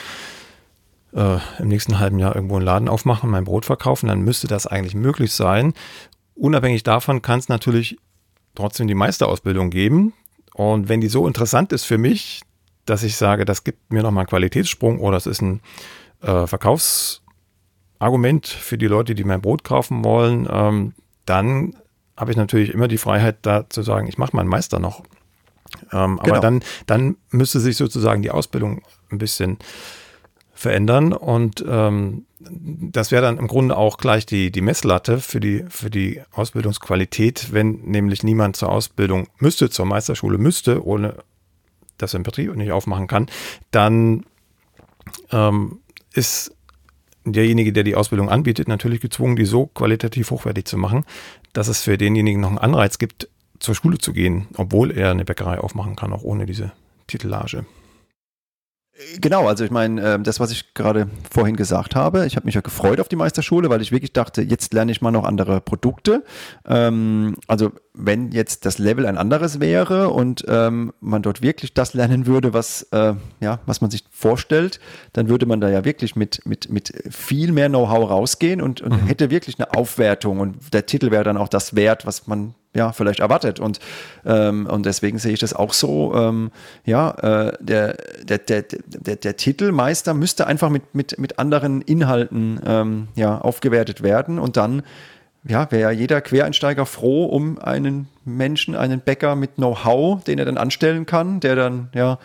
äh, 1.12 1.39
im 1.59 1.68
nächsten 1.68 1.98
halben 1.98 2.18
Jahr 2.18 2.35
irgendwo 2.35 2.56
einen 2.56 2.64
Laden 2.64 2.89
aufmachen, 2.89 3.30
mein 3.30 3.44
Brot 3.44 3.66
verkaufen, 3.66 4.09
dann 4.09 4.20
müsste 4.20 4.47
das 4.47 4.66
eigentlich 4.66 4.94
möglich 4.94 5.32
sein. 5.32 5.74
Unabhängig 6.35 6.82
davon 6.82 7.22
kann 7.22 7.39
es 7.39 7.48
natürlich 7.48 7.98
trotzdem 8.55 8.89
die 8.89 8.94
Meisterausbildung 8.94 9.70
geben. 9.70 10.12
Und 10.55 10.89
wenn 10.89 11.01
die 11.01 11.09
so 11.09 11.26
interessant 11.26 11.72
ist 11.72 11.85
für 11.85 11.98
mich, 11.98 12.43
dass 12.85 13.02
ich 13.02 13.16
sage, 13.16 13.44
das 13.44 13.64
gibt 13.64 13.93
mir 13.93 14.02
nochmal 14.02 14.22
einen 14.22 14.28
Qualitätssprung 14.28 15.01
oder 15.01 15.16
es 15.16 15.26
ist 15.26 15.43
ein 15.43 15.60
äh, 16.22 16.47
Verkaufsargument 16.47 18.47
für 18.47 18.78
die 18.78 18.86
Leute, 18.86 19.14
die 19.14 19.24
mein 19.24 19.40
Brot 19.40 19.64
kaufen 19.64 20.05
wollen, 20.05 20.48
ähm, 20.51 20.94
dann 21.26 21.76
habe 22.16 22.32
ich 22.32 22.36
natürlich 22.36 22.74
immer 22.74 22.89
die 22.89 22.98
Freiheit, 22.98 23.39
da 23.43 23.70
zu 23.70 23.82
sagen, 23.82 24.09
ich 24.09 24.18
mache 24.18 24.35
meinen 24.35 24.48
Meister 24.48 24.80
noch. 24.80 25.05
Ähm, 25.92 26.18
genau. 26.22 26.36
Aber 26.36 26.40
dann, 26.40 26.62
dann 26.86 27.16
müsste 27.30 27.60
sich 27.60 27.76
sozusagen 27.76 28.22
die 28.22 28.30
Ausbildung 28.30 28.82
ein 29.10 29.18
bisschen 29.18 29.58
verändern 30.54 31.12
und 31.12 31.64
ähm, 31.68 32.26
das 32.40 33.10
wäre 33.10 33.22
dann 33.22 33.38
im 33.38 33.46
Grunde 33.46 33.76
auch 33.76 33.96
gleich 33.96 34.26
die, 34.26 34.50
die 34.50 34.60
Messlatte 34.60 35.18
für 35.18 35.40
die, 35.40 35.64
für 35.68 35.90
die 35.90 36.22
Ausbildungsqualität, 36.32 37.52
wenn 37.52 37.80
nämlich 37.82 38.22
niemand 38.22 38.56
zur 38.56 38.70
Ausbildung 38.70 39.28
müsste, 39.38 39.70
zur 39.70 39.86
Meisterschule 39.86 40.38
müsste, 40.38 40.84
ohne 40.84 41.16
dass 41.96 42.14
er 42.14 42.18
einen 42.18 42.24
Betrieb 42.24 42.54
nicht 42.56 42.72
aufmachen 42.72 43.06
kann, 43.06 43.26
dann 43.70 44.24
ähm, 45.30 45.80
ist 46.12 46.54
derjenige, 47.24 47.72
der 47.72 47.84
die 47.84 47.94
Ausbildung 47.94 48.28
anbietet, 48.28 48.68
natürlich 48.68 49.00
gezwungen, 49.00 49.36
die 49.36 49.44
so 49.44 49.66
qualitativ 49.66 50.30
hochwertig 50.30 50.64
zu 50.64 50.76
machen, 50.76 51.04
dass 51.52 51.68
es 51.68 51.82
für 51.82 51.98
denjenigen 51.98 52.40
noch 52.40 52.48
einen 52.48 52.58
Anreiz 52.58 52.98
gibt, 52.98 53.28
zur 53.59 53.74
Schule 53.74 53.98
zu 53.98 54.12
gehen, 54.12 54.48
obwohl 54.56 54.90
er 54.90 55.10
eine 55.10 55.24
Bäckerei 55.24 55.59
aufmachen 55.59 55.97
kann, 55.97 56.12
auch 56.12 56.22
ohne 56.22 56.47
diese 56.47 56.72
Titellage. 57.06 57.64
Genau, 59.20 59.47
also 59.47 59.64
ich 59.64 59.70
meine, 59.70 60.02
ähm, 60.02 60.24
das, 60.24 60.40
was 60.40 60.51
ich 60.51 60.74
gerade 60.74 61.09
vorhin 61.30 61.55
gesagt 61.55 61.94
habe, 61.94 62.26
ich 62.26 62.35
habe 62.35 62.47
mich 62.47 62.56
ja 62.56 62.62
gefreut 62.62 62.98
auf 62.98 63.06
die 63.06 63.14
Meisterschule, 63.14 63.70
weil 63.70 63.80
ich 63.80 63.93
wirklich 63.93 64.12
dachte, 64.12 64.43
jetzt 64.43 64.74
lerne 64.74 64.90
ich 64.90 65.01
mal 65.01 65.12
noch 65.12 65.24
andere 65.24 65.60
Produkte. 65.60 66.24
Ähm, 66.66 67.36
also 67.47 67.70
wenn 67.94 68.32
jetzt 68.32 68.66
das 68.66 68.78
Level 68.78 69.06
ein 69.06 69.16
anderes 69.16 69.60
wäre 69.60 70.09
und 70.09 70.44
ähm, 70.48 70.93
man 71.01 71.22
dort 71.22 71.43
wirklich 71.43 71.74
das 71.74 71.94
lernen 71.94 72.26
würde, 72.26 72.52
was, 72.55 72.89
äh, 72.90 73.14
ja, 73.39 73.60
was 73.66 73.80
man 73.80 73.90
sich 73.90 74.02
vorstellt, 74.10 74.80
dann 75.12 75.28
würde 75.28 75.47
man 75.47 75.60
da 75.60 75.68
ja 75.68 75.85
wirklich 75.85 76.16
mit, 76.16 76.44
mit, 76.44 76.68
mit 76.68 76.93
viel 77.09 77.52
mehr 77.52 77.68
Know-how 77.68 78.10
rausgehen 78.10 78.60
und, 78.60 78.80
und 78.80 79.05
mhm. 79.05 79.06
hätte 79.06 79.30
wirklich 79.30 79.60
eine 79.60 79.74
Aufwertung 79.74 80.40
und 80.40 80.74
der 80.74 80.86
Titel 80.86 81.12
wäre 81.12 81.22
dann 81.22 81.36
auch 81.36 81.48
das 81.48 81.76
wert, 81.76 82.05
was 82.05 82.26
man 82.26 82.55
ja, 82.74 82.92
vielleicht 82.92 83.20
erwartet. 83.20 83.60
Und, 83.60 83.80
ähm, 84.24 84.66
und 84.66 84.86
deswegen 84.86 85.18
sehe 85.18 85.32
ich 85.32 85.40
das 85.40 85.54
auch 85.54 85.72
so. 85.72 86.14
Ähm, 86.14 86.50
ja, 86.84 87.10
äh, 87.10 87.52
der, 87.60 87.96
der, 88.22 88.38
der, 88.38 88.62
der, 88.62 89.16
der 89.16 89.36
Titelmeister 89.36 90.14
müsste 90.14 90.46
einfach 90.46 90.70
mit, 90.70 90.94
mit, 90.94 91.18
mit 91.18 91.38
anderen 91.38 91.82
Inhalten 91.82 92.60
ähm, 92.64 93.08
ja, 93.14 93.38
aufgewertet 93.38 94.02
werden. 94.02 94.38
Und 94.38 94.56
dann 94.56 94.82
ja, 95.44 95.70
wäre 95.70 95.82
ja 95.82 95.90
jeder 95.90 96.20
Quereinsteiger 96.20 96.84
froh 96.84 97.24
um 97.26 97.58
einen 97.58 98.08
Menschen, 98.24 98.74
einen 98.74 99.00
Bäcker 99.00 99.34
mit 99.34 99.54
Know-how, 99.54 100.22
den 100.22 100.38
er 100.38 100.44
dann 100.44 100.58
anstellen 100.58 101.06
kann, 101.06 101.40
der 101.40 101.56
dann 101.56 101.88
ja 101.94 102.18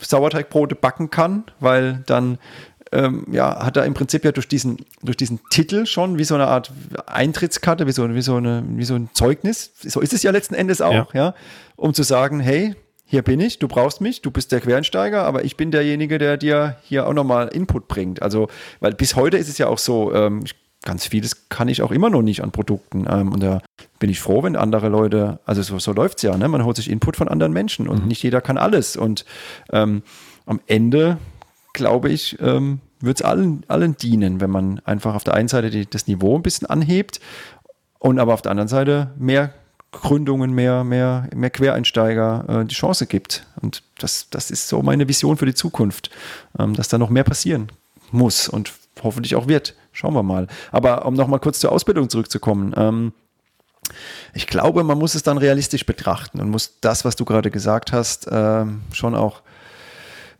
Sauerteigbrote 0.00 0.74
backen 0.74 1.10
kann, 1.10 1.44
weil 1.60 2.02
dann 2.06 2.38
ähm, 2.92 3.26
ja, 3.30 3.64
hat 3.64 3.76
er 3.76 3.84
im 3.84 3.94
Prinzip 3.94 4.24
ja 4.24 4.32
durch 4.32 4.48
diesen, 4.48 4.78
durch 5.02 5.16
diesen 5.16 5.40
Titel 5.50 5.86
schon 5.86 6.18
wie 6.18 6.24
so 6.24 6.34
eine 6.34 6.46
Art 6.46 6.72
Eintrittskarte, 7.06 7.86
wie 7.86 7.92
so, 7.92 8.14
wie 8.14 8.22
so, 8.22 8.36
eine, 8.36 8.62
wie 8.68 8.84
so 8.84 8.94
ein 8.94 9.10
Zeugnis, 9.14 9.72
so 9.80 10.00
ist 10.00 10.12
es 10.12 10.22
ja 10.22 10.30
letzten 10.30 10.54
Endes 10.54 10.80
auch, 10.80 11.14
ja. 11.14 11.26
ja, 11.26 11.34
um 11.76 11.94
zu 11.94 12.02
sagen, 12.02 12.40
hey, 12.40 12.74
hier 13.04 13.22
bin 13.22 13.40
ich, 13.40 13.58
du 13.58 13.68
brauchst 13.68 14.00
mich, 14.00 14.22
du 14.22 14.30
bist 14.30 14.52
der 14.52 14.60
Quereinsteiger, 14.60 15.24
aber 15.24 15.44
ich 15.44 15.56
bin 15.56 15.70
derjenige, 15.70 16.18
der 16.18 16.36
dir 16.36 16.76
hier 16.82 17.06
auch 17.06 17.12
nochmal 17.12 17.48
Input 17.48 17.86
bringt. 17.86 18.22
Also, 18.22 18.48
weil 18.80 18.92
bis 18.92 19.16
heute 19.16 19.36
ist 19.36 19.48
es 19.48 19.58
ja 19.58 19.66
auch 19.66 19.76
so, 19.76 20.14
ähm, 20.14 20.44
ganz 20.82 21.06
vieles 21.06 21.48
kann 21.48 21.68
ich 21.68 21.82
auch 21.82 21.92
immer 21.92 22.10
noch 22.10 22.22
nicht 22.22 22.42
an 22.42 22.52
Produkten. 22.52 23.06
Ähm, 23.08 23.32
und 23.32 23.42
da 23.42 23.60
bin 23.98 24.10
ich 24.10 24.20
froh, 24.20 24.42
wenn 24.42 24.56
andere 24.56 24.88
Leute, 24.88 25.40
also 25.44 25.62
so, 25.62 25.78
so 25.78 25.92
läuft 25.92 26.18
es 26.18 26.22
ja, 26.22 26.36
ne? 26.36 26.48
man 26.48 26.64
holt 26.64 26.76
sich 26.76 26.90
Input 26.90 27.16
von 27.16 27.28
anderen 27.28 27.52
Menschen 27.52 27.88
und 27.88 28.02
mhm. 28.02 28.08
nicht 28.08 28.22
jeder 28.22 28.40
kann 28.40 28.58
alles. 28.58 28.96
Und 28.96 29.24
ähm, 29.72 30.02
am 30.46 30.60
Ende 30.66 31.18
glaube 31.72 32.10
ich, 32.10 32.38
ähm, 32.40 32.80
wird 33.00 33.20
es 33.20 33.24
allen, 33.24 33.64
allen 33.68 33.96
dienen, 33.96 34.40
wenn 34.40 34.50
man 34.50 34.80
einfach 34.84 35.14
auf 35.14 35.24
der 35.24 35.34
einen 35.34 35.48
Seite 35.48 35.70
die, 35.70 35.86
das 35.88 36.06
Niveau 36.06 36.36
ein 36.36 36.42
bisschen 36.42 36.68
anhebt 36.68 37.20
und 37.98 38.18
aber 38.18 38.34
auf 38.34 38.42
der 38.42 38.50
anderen 38.50 38.68
Seite 38.68 39.10
mehr 39.16 39.52
Gründungen, 39.92 40.52
mehr, 40.52 40.84
mehr, 40.84 41.28
mehr 41.34 41.50
Quereinsteiger 41.50 42.44
äh, 42.48 42.64
die 42.64 42.74
Chance 42.74 43.06
gibt. 43.06 43.46
Und 43.60 43.82
das, 43.98 44.28
das 44.30 44.50
ist 44.50 44.68
so 44.68 44.82
meine 44.82 45.06
Vision 45.06 45.36
für 45.36 45.46
die 45.46 45.54
Zukunft, 45.54 46.10
ähm, 46.58 46.74
dass 46.74 46.88
da 46.88 46.98
noch 46.98 47.10
mehr 47.10 47.24
passieren 47.24 47.70
muss 48.10 48.48
und 48.48 48.72
hoffentlich 49.02 49.36
auch 49.36 49.48
wird. 49.48 49.74
Schauen 49.92 50.14
wir 50.14 50.22
mal. 50.22 50.46
Aber 50.70 51.04
um 51.04 51.14
nochmal 51.14 51.40
kurz 51.40 51.60
zur 51.60 51.72
Ausbildung 51.72 52.08
zurückzukommen. 52.08 52.72
Ähm, 52.76 53.12
ich 54.32 54.46
glaube, 54.46 54.84
man 54.84 54.98
muss 54.98 55.14
es 55.14 55.22
dann 55.22 55.36
realistisch 55.36 55.84
betrachten 55.84 56.40
und 56.40 56.48
muss 56.48 56.78
das, 56.80 57.04
was 57.04 57.16
du 57.16 57.26
gerade 57.26 57.50
gesagt 57.50 57.92
hast, 57.92 58.26
äh, 58.28 58.64
schon 58.92 59.14
auch 59.14 59.42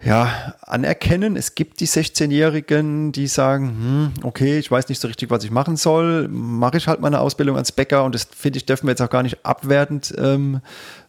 ja, 0.05 0.55
anerkennen. 0.63 1.37
Es 1.37 1.55
gibt 1.55 1.79
die 1.79 1.87
16-Jährigen, 1.87 3.13
die 3.13 3.29
sagen, 3.29 3.69
hm, 3.69 4.25
okay, 4.25 4.59
ich 4.59 4.69
weiß 4.69 4.89
nicht 4.89 5.01
so 5.01 5.07
richtig, 5.07 5.31
was 5.31 5.45
ich 5.45 5.53
machen 5.53 5.77
soll, 5.77 6.27
mache 6.29 6.77
ich 6.77 6.89
halt 6.89 7.01
meine 7.01 7.21
Ausbildung 7.21 7.57
als 7.57 7.71
Bäcker 7.71 8.05
und 8.05 8.13
das 8.15 8.25
finde 8.25 8.57
ich, 8.57 8.67
dürfen 8.67 8.87
wir 8.89 8.93
jetzt 8.93 9.01
auch 9.01 9.11
gar 9.11 9.23
nicht 9.23 9.47
abwertend 9.47 10.13
ähm, 10.19 10.61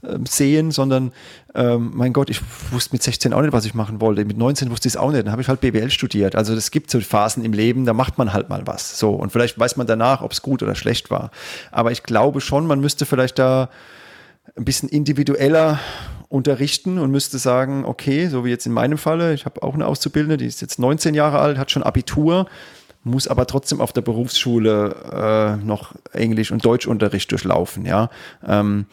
ähm, 0.08 0.28
sehen, 0.28 0.70
sondern 0.70 1.12
ähm, 1.56 1.92
mein 1.96 2.14
Gott, 2.14 2.30
ich 2.30 2.42
wusste 2.72 2.94
mit 2.94 3.02
16 3.02 3.34
auch 3.34 3.42
nicht, 3.42 3.54
was 3.54 3.66
ich 3.66 3.74
machen 3.74 4.00
wollte. 4.00 4.26
Mit 4.26 4.38
19 4.38 4.70
wusste 4.70 4.88
ich 4.88 4.94
es 4.94 4.98
auch 4.98 5.12
nicht. 5.12 5.26
Dann 5.26 5.32
habe 5.32 5.42
ich 5.42 5.48
halt 5.48 5.62
BWL 5.62 5.90
studiert. 5.90 6.36
Also 6.36 6.54
es 6.54 6.70
gibt 6.70 6.92
so 6.92 7.00
Phasen 7.00 7.44
im 7.44 7.54
Leben, 7.54 7.86
da 7.86 7.94
macht 7.94 8.20
man 8.20 8.32
halt 8.32 8.50
mal 8.50 8.68
was. 8.68 9.00
So 9.00 9.12
und 9.12 9.32
vielleicht 9.32 9.58
weiß 9.58 9.76
man 9.76 9.88
danach, 9.88 10.22
ob 10.22 10.34
es 10.34 10.44
gut 10.44 10.62
oder 10.62 10.76
schlecht 10.76 11.10
war. 11.10 11.32
Aber 11.72 11.92
ich 11.92 12.04
glaube 12.04 12.42
schon, 12.42 12.68
man 12.68 12.80
müsste 12.80 13.08
vielleicht 13.08 13.40
da 13.40 13.70
ein 14.56 14.66
bisschen 14.66 14.90
individueller 14.90 15.80
unterrichten 16.30 16.98
und 16.98 17.12
müsste 17.12 17.38
sagen, 17.38 17.86
okay, 17.86 18.28
so 18.28 18.44
wie 18.44 18.50
jetzt 18.50 18.66
in 18.66 18.74
meinem 18.74 18.98
Falle, 18.98 19.34
ich 19.34 19.46
habe 19.46 19.62
auch 19.62 19.76
eine 19.76 19.86
Auszubildende, 19.86 20.38
die 20.38 20.48
ist 20.48 20.62
jetzt 20.62 20.80
19 20.80 21.14
Jahre 21.14 21.40
alt, 21.40 21.58
hat 21.58 21.72
schon 21.72 21.84
Abitur, 21.84 22.48
muss 23.04 23.28
aber 23.28 23.46
trotzdem 23.46 23.82
auf 23.82 23.94
der 23.94 24.02
Berufsschule 24.02 25.58
äh, 25.62 25.66
noch 25.66 25.94
Englisch- 26.12 26.52
und 26.52 26.66
Deutschunterricht 26.66 27.32
durchlaufen, 27.32 27.86
ja. 27.86 28.10
Ähm, 28.46 28.86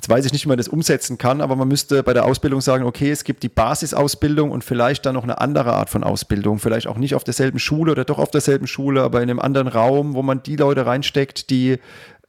Jetzt 0.00 0.08
weiß 0.08 0.24
ich 0.24 0.32
nicht, 0.32 0.46
wie 0.46 0.48
man 0.48 0.56
das 0.56 0.68
umsetzen 0.68 1.18
kann, 1.18 1.42
aber 1.42 1.56
man 1.56 1.68
müsste 1.68 2.02
bei 2.02 2.14
der 2.14 2.24
Ausbildung 2.24 2.62
sagen, 2.62 2.84
okay, 2.84 3.10
es 3.10 3.22
gibt 3.22 3.42
die 3.42 3.50
Basisausbildung 3.50 4.50
und 4.50 4.64
vielleicht 4.64 5.04
dann 5.04 5.14
noch 5.14 5.24
eine 5.24 5.42
andere 5.42 5.74
Art 5.74 5.90
von 5.90 6.04
Ausbildung. 6.04 6.58
Vielleicht 6.58 6.86
auch 6.86 6.96
nicht 6.96 7.14
auf 7.14 7.22
derselben 7.22 7.58
Schule 7.58 7.92
oder 7.92 8.06
doch 8.06 8.18
auf 8.18 8.30
derselben 8.30 8.66
Schule, 8.66 9.02
aber 9.02 9.22
in 9.22 9.28
einem 9.28 9.40
anderen 9.40 9.68
Raum, 9.68 10.14
wo 10.14 10.22
man 10.22 10.42
die 10.42 10.56
Leute 10.56 10.86
reinsteckt, 10.86 11.50
die 11.50 11.72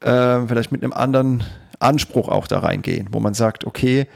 äh, 0.01 0.47
vielleicht 0.47 0.73
mit 0.73 0.83
einem 0.83 0.91
anderen 0.91 1.45
Anspruch 1.81 2.29
auch 2.29 2.47
da 2.47 2.59
reingehen, 2.59 3.09
wo 3.11 3.19
man 3.19 3.33
sagt, 3.33 3.65
okay, 3.65 4.07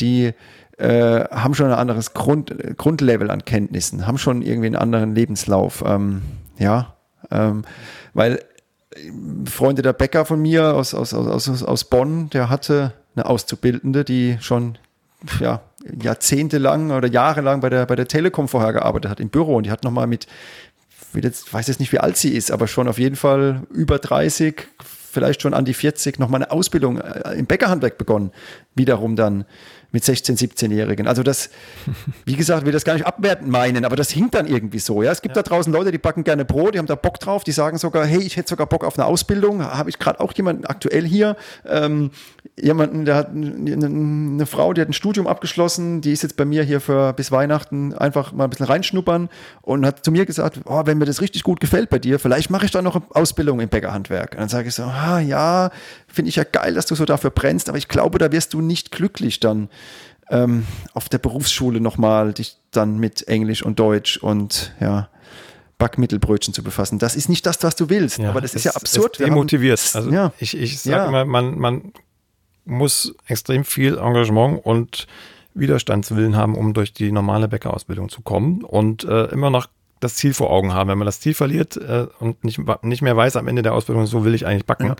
die 0.00 0.32
äh, 0.78 1.24
haben 1.30 1.54
schon 1.54 1.66
ein 1.66 1.78
anderes 1.78 2.14
Grund, 2.14 2.54
Grundlevel 2.76 3.30
an 3.30 3.44
Kenntnissen, 3.44 4.06
haben 4.06 4.18
schon 4.18 4.42
irgendwie 4.42 4.66
einen 4.66 4.76
anderen 4.76 5.14
Lebenslauf. 5.14 5.84
Ähm, 5.86 6.22
ja, 6.58 6.94
ähm, 7.30 7.64
weil 8.12 8.40
äh, 8.94 9.48
Freunde 9.48 9.82
der 9.82 9.92
Bäcker 9.92 10.24
von 10.24 10.40
mir 10.40 10.74
aus, 10.74 10.94
aus, 10.94 11.14
aus, 11.14 11.62
aus 11.62 11.84
Bonn, 11.84 12.30
der 12.30 12.50
hatte 12.50 12.92
eine 13.14 13.26
Auszubildende, 13.26 14.04
die 14.04 14.36
schon 14.40 14.78
ja, 15.40 15.60
jahrzehntelang 16.00 16.90
oder 16.90 17.08
jahrelang 17.08 17.60
bei 17.60 17.70
der, 17.70 17.86
bei 17.86 17.96
der 17.96 18.08
Telekom 18.08 18.48
vorher 18.48 18.72
gearbeitet 18.72 19.10
hat 19.10 19.20
im 19.20 19.28
Büro 19.28 19.56
und 19.56 19.66
die 19.66 19.70
hat 19.70 19.84
nochmal 19.84 20.06
mit, 20.06 20.26
ich 21.14 21.52
weiß 21.52 21.68
jetzt 21.68 21.80
nicht, 21.80 21.92
wie 21.92 22.00
alt 22.00 22.16
sie 22.16 22.34
ist, 22.34 22.50
aber 22.50 22.66
schon 22.66 22.88
auf 22.88 22.98
jeden 22.98 23.16
Fall 23.16 23.62
über 23.70 23.98
30, 23.98 24.66
vielleicht 25.14 25.40
schon 25.40 25.54
an 25.54 25.64
die 25.64 25.74
40 25.74 26.18
nochmal 26.18 26.42
eine 26.42 26.50
Ausbildung 26.50 26.98
äh, 26.98 27.34
im 27.38 27.46
Bäckerhandwerk 27.46 27.96
begonnen. 27.96 28.30
Wiederum 28.74 29.16
dann 29.16 29.46
mit 29.94 30.04
16, 30.04 30.36
17-Jährigen. 30.36 31.06
Also 31.06 31.22
das, 31.22 31.50
wie 32.26 32.34
gesagt, 32.34 32.66
will 32.66 32.72
das 32.72 32.84
gar 32.84 32.94
nicht 32.94 33.06
abwertend 33.06 33.48
meinen, 33.48 33.84
aber 33.84 33.94
das 33.94 34.10
hinkt 34.10 34.34
dann 34.34 34.46
irgendwie 34.46 34.80
so. 34.80 35.02
Ja, 35.04 35.12
es 35.12 35.22
gibt 35.22 35.36
ja. 35.36 35.42
da 35.42 35.48
draußen 35.48 35.72
Leute, 35.72 35.92
die 35.92 35.98
backen 35.98 36.24
gerne 36.24 36.44
Brot, 36.44 36.74
die 36.74 36.78
haben 36.78 36.86
da 36.86 36.96
Bock 36.96 37.20
drauf, 37.20 37.44
die 37.44 37.52
sagen 37.52 37.78
sogar, 37.78 38.04
hey, 38.04 38.20
ich 38.20 38.36
hätte 38.36 38.50
sogar 38.50 38.66
Bock 38.66 38.84
auf 38.84 38.98
eine 38.98 39.06
Ausbildung. 39.06 39.62
Habe 39.62 39.88
ich 39.88 40.00
gerade 40.00 40.18
auch 40.18 40.32
jemanden 40.32 40.66
aktuell 40.66 41.06
hier, 41.06 41.36
ähm, 41.64 42.10
jemanden, 42.60 43.04
der 43.04 43.14
hat 43.14 43.30
eine, 43.30 43.86
eine, 43.86 44.46
Frau, 44.46 44.72
die 44.72 44.80
hat 44.80 44.88
ein 44.88 44.94
Studium 44.94 45.28
abgeschlossen, 45.28 46.00
die 46.00 46.12
ist 46.12 46.24
jetzt 46.24 46.36
bei 46.36 46.44
mir 46.44 46.64
hier 46.64 46.80
für 46.80 47.12
bis 47.12 47.30
Weihnachten 47.30 47.94
einfach 47.94 48.32
mal 48.32 48.44
ein 48.44 48.50
bisschen 48.50 48.66
reinschnuppern 48.66 49.28
und 49.62 49.86
hat 49.86 50.04
zu 50.04 50.10
mir 50.10 50.26
gesagt, 50.26 50.60
oh, 50.64 50.82
wenn 50.86 50.98
mir 50.98 51.04
das 51.06 51.20
richtig 51.20 51.44
gut 51.44 51.60
gefällt 51.60 51.88
bei 51.88 52.00
dir, 52.00 52.18
vielleicht 52.18 52.50
mache 52.50 52.66
ich 52.66 52.72
da 52.72 52.82
noch 52.82 52.96
eine 52.96 53.04
Ausbildung 53.10 53.60
im 53.60 53.68
Bäckerhandwerk. 53.68 54.32
Und 54.32 54.40
dann 54.40 54.48
sage 54.48 54.68
ich 54.68 54.74
so, 54.74 54.82
ah 54.82 55.20
ja, 55.20 55.70
finde 56.14 56.30
ich 56.30 56.36
ja 56.36 56.44
geil, 56.44 56.74
dass 56.74 56.86
du 56.86 56.94
so 56.94 57.04
dafür 57.04 57.30
brennst, 57.30 57.68
aber 57.68 57.78
ich 57.78 57.88
glaube, 57.88 58.18
da 58.18 58.32
wirst 58.32 58.54
du 58.54 58.60
nicht 58.60 58.90
glücklich 58.90 59.40
dann 59.40 59.68
ähm, 60.30 60.66
auf 60.94 61.08
der 61.08 61.18
Berufsschule 61.18 61.80
nochmal 61.80 62.32
dich 62.32 62.56
dann 62.70 62.98
mit 62.98 63.28
Englisch 63.28 63.62
und 63.62 63.78
Deutsch 63.78 64.16
und 64.16 64.74
ja, 64.80 65.08
Backmittelbrötchen 65.78 66.54
zu 66.54 66.62
befassen. 66.62 66.98
Das 66.98 67.16
ist 67.16 67.28
nicht 67.28 67.44
das, 67.46 67.62
was 67.62 67.76
du 67.76 67.88
willst, 67.88 68.18
ja, 68.18 68.30
aber 68.30 68.40
das 68.40 68.54
ist 68.54 68.64
ja 68.64 68.72
absurd. 68.72 69.20
Es 69.20 69.26
demotiviert. 69.26 69.80
Also 69.94 70.10
ja. 70.10 70.32
ich, 70.38 70.56
ich 70.56 70.80
sage 70.80 70.96
ja. 70.96 71.08
immer, 71.08 71.24
man, 71.24 71.58
man 71.58 71.92
muss 72.64 73.14
extrem 73.26 73.64
viel 73.64 73.98
Engagement 73.98 74.64
und 74.64 75.06
Widerstandswillen 75.54 76.36
haben, 76.36 76.54
um 76.56 76.74
durch 76.74 76.92
die 76.92 77.12
normale 77.12 77.48
Bäckerausbildung 77.48 78.08
zu 78.08 78.22
kommen 78.22 78.64
und 78.64 79.04
äh, 79.04 79.26
immer 79.26 79.50
noch 79.50 79.68
das 80.00 80.16
Ziel 80.16 80.34
vor 80.34 80.50
Augen 80.50 80.72
haben. 80.72 80.90
Wenn 80.90 80.98
man 80.98 81.06
das 81.06 81.20
Ziel 81.20 81.34
verliert 81.34 81.76
äh, 81.76 82.06
und 82.18 82.44
nicht, 82.44 82.60
nicht 82.82 83.02
mehr 83.02 83.16
weiß 83.16 83.36
am 83.36 83.46
Ende 83.46 83.62
der 83.62 83.74
Ausbildung, 83.74 84.06
so 84.06 84.24
will 84.24 84.34
ich 84.34 84.46
eigentlich 84.46 84.66
backen, 84.66 84.88
ja 84.88 84.96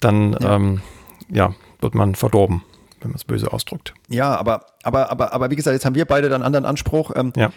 dann 0.00 0.36
ja. 0.40 0.56
Ähm, 0.56 0.80
ja, 1.28 1.54
wird 1.80 1.94
man 1.94 2.14
verdorben, 2.14 2.62
wenn 3.00 3.10
man 3.10 3.16
es 3.16 3.24
böse 3.24 3.52
ausdrückt. 3.52 3.94
Ja, 4.08 4.36
aber, 4.36 4.66
aber, 4.82 5.10
aber, 5.10 5.32
aber 5.32 5.50
wie 5.50 5.56
gesagt, 5.56 5.74
jetzt 5.74 5.84
haben 5.84 5.94
wir 5.94 6.04
beide 6.04 6.28
dann 6.28 6.42
einen 6.42 6.46
anderen 6.46 6.66
Anspruch. 6.66 7.12
Ähm, 7.14 7.32
ja. 7.36 7.50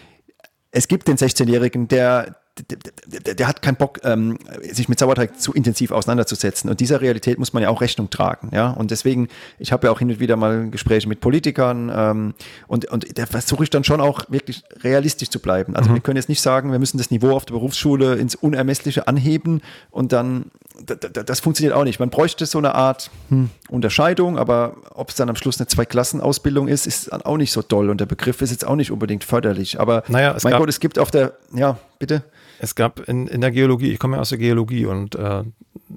Es 0.72 0.86
gibt 0.88 1.08
den 1.08 1.16
16-Jährigen, 1.16 1.88
der, 1.88 2.36
der, 2.70 2.78
der, 3.20 3.34
der, 3.34 3.48
hat 3.48 3.60
keinen 3.60 3.76
Bock, 3.76 4.00
ähm, 4.04 4.38
sich 4.62 4.88
mit 4.88 5.00
Sauerteig 5.00 5.40
zu 5.40 5.52
intensiv 5.52 5.90
auseinanderzusetzen. 5.90 6.70
Und 6.70 6.78
dieser 6.78 7.00
Realität 7.00 7.38
muss 7.38 7.52
man 7.52 7.62
ja 7.62 7.70
auch 7.70 7.80
Rechnung 7.80 8.10
tragen. 8.10 8.50
Ja? 8.52 8.70
Und 8.70 8.92
deswegen, 8.92 9.28
ich 9.58 9.72
habe 9.72 9.86
ja 9.86 9.92
auch 9.92 9.98
hin 9.98 10.10
und 10.10 10.20
wieder 10.20 10.36
mal 10.36 10.70
Gespräche 10.70 11.08
mit 11.08 11.20
Politikern 11.20 11.90
ähm, 11.92 12.34
und, 12.68 12.86
und 12.86 13.18
da 13.18 13.26
versuche 13.26 13.64
ich 13.64 13.70
dann 13.70 13.82
schon 13.82 14.00
auch 14.00 14.24
wirklich 14.28 14.62
realistisch 14.82 15.30
zu 15.30 15.40
bleiben. 15.40 15.74
Also 15.74 15.90
mhm. 15.90 15.94
wir 15.94 16.00
können 16.02 16.16
jetzt 16.16 16.28
nicht 16.28 16.42
sagen, 16.42 16.70
wir 16.70 16.78
müssen 16.78 16.98
das 16.98 17.10
Niveau 17.10 17.32
auf 17.32 17.46
der 17.46 17.54
Berufsschule 17.54 18.14
ins 18.14 18.36
Unermessliche 18.36 19.08
anheben 19.08 19.62
und 19.90 20.12
dann 20.12 20.52
das 20.86 21.40
funktioniert 21.40 21.74
auch 21.74 21.84
nicht. 21.84 22.00
Man 22.00 22.10
bräuchte 22.10 22.46
so 22.46 22.58
eine 22.58 22.74
Art 22.74 23.10
hm, 23.28 23.50
Unterscheidung, 23.68 24.38
aber 24.38 24.76
ob 24.94 25.10
es 25.10 25.16
dann 25.16 25.28
am 25.28 25.36
Schluss 25.36 25.58
eine 25.58 25.66
Zwei-Klassen-Ausbildung 25.66 26.68
ist, 26.68 26.86
ist 26.86 27.12
dann 27.12 27.22
auch 27.22 27.36
nicht 27.36 27.52
so 27.52 27.62
toll 27.62 27.90
und 27.90 28.00
der 28.00 28.06
Begriff 28.06 28.40
ist 28.42 28.50
jetzt 28.50 28.66
auch 28.66 28.76
nicht 28.76 28.90
unbedingt 28.90 29.24
förderlich. 29.24 29.80
Aber 29.80 30.02
naja, 30.08 30.36
mein 30.42 30.54
Gott, 30.54 30.68
es 30.68 30.80
gibt 30.80 30.98
auf 30.98 31.10
der, 31.10 31.34
ja, 31.54 31.78
bitte. 31.98 32.24
Es 32.58 32.74
gab 32.74 33.00
in, 33.08 33.26
in 33.26 33.40
der 33.40 33.50
Geologie, 33.50 33.90
ich 33.92 33.98
komme 33.98 34.16
ja 34.16 34.20
aus 34.20 34.28
der 34.28 34.38
Geologie 34.38 34.86
und 34.86 35.14
äh, 35.14 35.44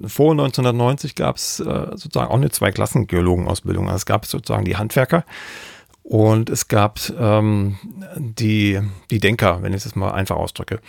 vor 0.06 0.32
1990 0.32 1.14
gab 1.14 1.36
es 1.36 1.60
äh, 1.60 1.64
sozusagen 1.64 2.30
auch 2.30 2.36
eine 2.36 2.50
Zwei-Klassen-Geologenausbildung. 2.50 3.86
Also 3.86 3.96
es 3.96 4.06
gab 4.06 4.26
sozusagen 4.26 4.64
die 4.64 4.76
Handwerker 4.76 5.24
und 6.02 6.50
es 6.50 6.68
gab 6.68 7.00
ähm, 7.18 7.76
die, 8.16 8.80
die 9.10 9.20
Denker, 9.20 9.62
wenn 9.62 9.72
ich 9.72 9.84
es 9.84 9.94
mal 9.94 10.12
einfach 10.12 10.36
ausdrücke. 10.36 10.80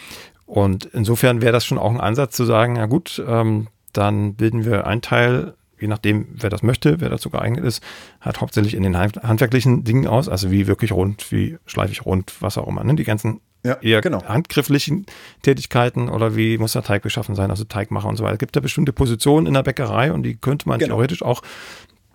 Und 0.46 0.86
insofern 0.86 1.42
wäre 1.42 1.52
das 1.52 1.66
schon 1.66 1.78
auch 1.78 1.92
ein 1.92 2.00
Ansatz 2.00 2.36
zu 2.36 2.46
sagen, 2.46 2.76
ja 2.76 2.86
gut, 2.86 3.24
ähm, 3.28 3.68
dann 3.98 4.36
bilden 4.36 4.66
wir 4.66 4.88
einen 4.88 5.02
Teil, 5.02 5.54
je 5.80 5.88
nachdem, 5.88 6.28
wer 6.32 6.50
das 6.50 6.64
möchte, 6.64 7.02
wer 7.02 7.10
dazu 7.10 7.30
geeignet 7.30 7.64
ist, 7.64 7.84
hat 8.22 8.42
hauptsächlich 8.42 8.76
in 8.76 8.84
den 8.84 8.98
handwerklichen 8.98 9.84
Dingen 9.84 10.08
aus, 10.08 10.30
also 10.30 10.52
wie 10.52 10.68
wirklich 10.68 10.92
rund, 10.92 11.32
wie 11.32 11.58
schleifig 11.66 12.06
rund, 12.06 12.34
was 12.40 12.58
auch 12.58 12.68
immer, 12.68 12.84
ne? 12.84 12.96
die 12.96 13.04
ganzen 13.04 13.42
ja, 13.64 13.74
eher 13.82 14.02
genau. 14.02 14.24
handgrifflichen 14.24 15.08
Tätigkeiten 15.42 16.08
oder 16.08 16.36
wie 16.36 16.58
muss 16.58 16.74
der 16.74 16.84
Teig 16.84 17.02
beschaffen 17.02 17.36
sein, 17.36 17.50
also 17.50 17.64
Teigmacher 17.64 18.08
und 18.08 18.16
so 18.16 18.24
weiter. 18.24 18.34
Es 18.34 18.40
gibt 18.40 18.56
ja 18.56 18.62
bestimmte 18.62 18.94
Positionen 18.94 19.48
in 19.48 19.56
der 19.56 19.64
Bäckerei 19.64 20.12
und 20.12 20.24
die 20.24 20.36
könnte 20.36 20.70
man 20.70 20.78
genau. 20.78 20.96
theoretisch 20.96 21.24
auch 21.24 21.42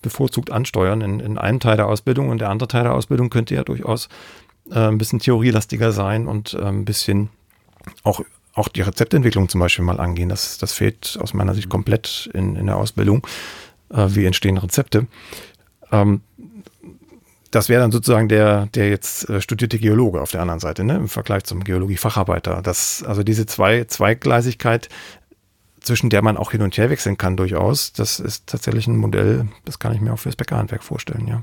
bevorzugt 0.00 0.50
ansteuern 0.50 1.00
in, 1.00 1.20
in 1.20 1.38
einem 1.38 1.60
Teil 1.60 1.76
der 1.76 1.86
Ausbildung 1.86 2.28
und 2.28 2.40
der 2.40 2.50
andere 2.50 2.68
Teil 2.68 2.84
der 2.84 2.94
Ausbildung 2.94 3.30
könnte 3.30 3.54
ja 3.54 3.64
durchaus 3.64 4.08
äh, 4.70 4.78
ein 4.78 4.98
bisschen 4.98 5.18
theorielastiger 5.18 5.92
sein 5.92 6.28
und 6.28 6.54
äh, 6.54 6.62
ein 6.62 6.84
bisschen 6.84 7.30
auch 8.02 8.20
auch 8.54 8.68
die 8.68 8.82
Rezeptentwicklung 8.82 9.48
zum 9.48 9.60
Beispiel 9.60 9.84
mal 9.84 10.00
angehen. 10.00 10.28
Das, 10.28 10.58
das 10.58 10.72
fehlt 10.72 11.18
aus 11.20 11.34
meiner 11.34 11.54
Sicht 11.54 11.68
komplett 11.68 12.30
in, 12.34 12.56
in 12.56 12.66
der 12.66 12.76
Ausbildung. 12.76 13.26
Äh, 13.90 14.08
wie 14.10 14.24
entstehen 14.24 14.58
Rezepte? 14.58 15.06
Ähm, 15.92 16.22
das 17.50 17.68
wäre 17.68 17.80
dann 17.80 17.90
sozusagen 17.90 18.28
der, 18.28 18.66
der 18.74 18.90
jetzt 18.90 19.28
äh, 19.28 19.40
studierte 19.40 19.78
Geologe 19.78 20.20
auf 20.20 20.30
der 20.30 20.40
anderen 20.40 20.60
Seite, 20.60 20.84
ne? 20.84 20.96
im 20.96 21.08
Vergleich 21.08 21.44
zum 21.44 21.64
Geologie-Facharbeiter. 21.64 22.62
Das, 22.62 23.02
also 23.02 23.22
diese 23.22 23.46
zwei, 23.46 23.84
Zweigleisigkeit, 23.84 24.88
zwischen 25.80 26.10
der 26.10 26.22
man 26.22 26.36
auch 26.36 26.52
hin 26.52 26.62
und 26.62 26.76
her 26.76 26.90
wechseln 26.90 27.16
kann 27.16 27.36
durchaus, 27.36 27.92
das 27.92 28.20
ist 28.20 28.46
tatsächlich 28.46 28.86
ein 28.86 28.96
Modell, 28.96 29.48
das 29.64 29.78
kann 29.78 29.94
ich 29.94 30.00
mir 30.00 30.12
auch 30.12 30.18
fürs 30.18 30.36
Bäckerhandwerk 30.36 30.84
vorstellen, 30.84 31.26
ja. 31.26 31.42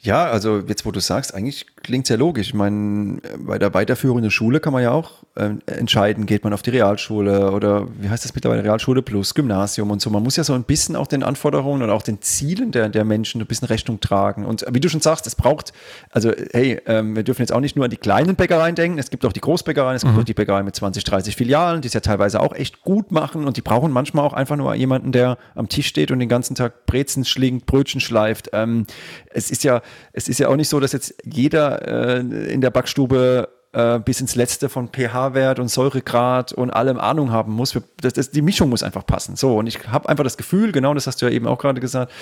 Ja, 0.00 0.26
also 0.26 0.60
jetzt, 0.60 0.86
wo 0.86 0.92
du 0.92 1.00
sagst, 1.00 1.34
eigentlich 1.34 1.66
klingt 1.82 2.06
sehr 2.06 2.16
logisch. 2.18 2.48
Ich 2.48 2.54
meine, 2.54 3.20
bei 3.38 3.58
der 3.58 3.74
weiterführenden 3.74 4.30
Schule 4.30 4.60
kann 4.60 4.72
man 4.72 4.82
ja 4.82 4.92
auch 4.92 5.24
äh, 5.34 5.50
entscheiden, 5.66 6.24
geht 6.26 6.44
man 6.44 6.52
auf 6.52 6.62
die 6.62 6.70
Realschule 6.70 7.50
oder 7.50 7.88
wie 7.98 8.08
heißt 8.08 8.24
das 8.24 8.32
mittlerweile, 8.32 8.62
Realschule 8.62 9.02
plus 9.02 9.34
Gymnasium 9.34 9.90
und 9.90 10.00
so. 10.00 10.08
Man 10.10 10.22
muss 10.22 10.36
ja 10.36 10.44
so 10.44 10.52
ein 10.52 10.62
bisschen 10.62 10.94
auch 10.94 11.08
den 11.08 11.24
Anforderungen 11.24 11.82
und 11.82 11.90
auch 11.90 12.02
den 12.02 12.22
Zielen 12.22 12.70
der, 12.70 12.90
der 12.90 13.04
Menschen 13.04 13.40
ein 13.40 13.46
bisschen 13.48 13.66
Rechnung 13.66 13.98
tragen. 13.98 14.44
Und 14.44 14.64
wie 14.70 14.78
du 14.78 14.88
schon 14.88 15.00
sagst, 15.00 15.26
es 15.26 15.34
braucht, 15.34 15.72
also 16.10 16.32
hey, 16.52 16.80
ähm, 16.86 17.16
wir 17.16 17.24
dürfen 17.24 17.42
jetzt 17.42 17.52
auch 17.52 17.60
nicht 17.60 17.74
nur 17.74 17.84
an 17.84 17.90
die 17.90 17.96
kleinen 17.96 18.36
Bäckereien 18.36 18.76
denken, 18.76 18.98
es 18.98 19.10
gibt 19.10 19.24
auch 19.24 19.32
die 19.32 19.40
Großbäckereien, 19.40 19.96
es 19.96 20.02
gibt 20.02 20.14
mhm. 20.14 20.20
auch 20.20 20.24
die 20.24 20.34
Bäckereien 20.34 20.64
mit 20.64 20.76
20, 20.76 21.02
30 21.02 21.34
Filialen, 21.34 21.80
die 21.80 21.88
es 21.88 21.94
ja 21.94 22.00
teilweise 22.00 22.38
auch 22.38 22.54
echt 22.54 22.82
gut 22.82 23.10
machen 23.10 23.46
und 23.46 23.56
die 23.56 23.62
brauchen 23.62 23.90
manchmal 23.90 24.24
auch 24.24 24.32
einfach 24.32 24.56
nur 24.56 24.72
jemanden, 24.76 25.10
der 25.10 25.38
am 25.56 25.68
Tisch 25.68 25.88
steht 25.88 26.12
und 26.12 26.20
den 26.20 26.28
ganzen 26.28 26.54
Tag 26.54 26.86
Brezen 26.86 27.24
schlingt, 27.24 27.66
Brötchen 27.66 28.00
schleift. 28.00 28.50
Ähm, 28.52 28.86
es 29.30 29.50
ist 29.50 29.64
ja, 29.64 29.82
es 30.12 30.28
ist 30.28 30.38
ja 30.38 30.48
auch 30.48 30.56
nicht 30.56 30.68
so, 30.68 30.80
dass 30.80 30.92
jetzt 30.92 31.14
jeder 31.24 32.16
äh, 32.16 32.20
in 32.52 32.60
der 32.60 32.70
Backstube 32.70 33.48
äh, 33.72 33.98
bis 33.98 34.20
ins 34.20 34.34
Letzte 34.34 34.68
von 34.68 34.88
pH-Wert 34.88 35.58
und 35.58 35.68
Säuregrad 35.68 36.52
und 36.52 36.70
allem 36.70 36.98
Ahnung 36.98 37.30
haben 37.30 37.52
muss. 37.52 37.78
Das, 38.00 38.12
das, 38.14 38.30
die 38.30 38.42
Mischung 38.42 38.70
muss 38.70 38.82
einfach 38.82 39.04
passen. 39.06 39.36
So, 39.36 39.56
und 39.58 39.66
ich 39.66 39.88
habe 39.88 40.08
einfach 40.08 40.24
das 40.24 40.36
Gefühl, 40.36 40.72
genau 40.72 40.94
das 40.94 41.06
hast 41.06 41.20
du 41.20 41.26
ja 41.26 41.32
eben 41.32 41.46
auch 41.46 41.58
gerade 41.58 41.80
gesagt, 41.80 42.12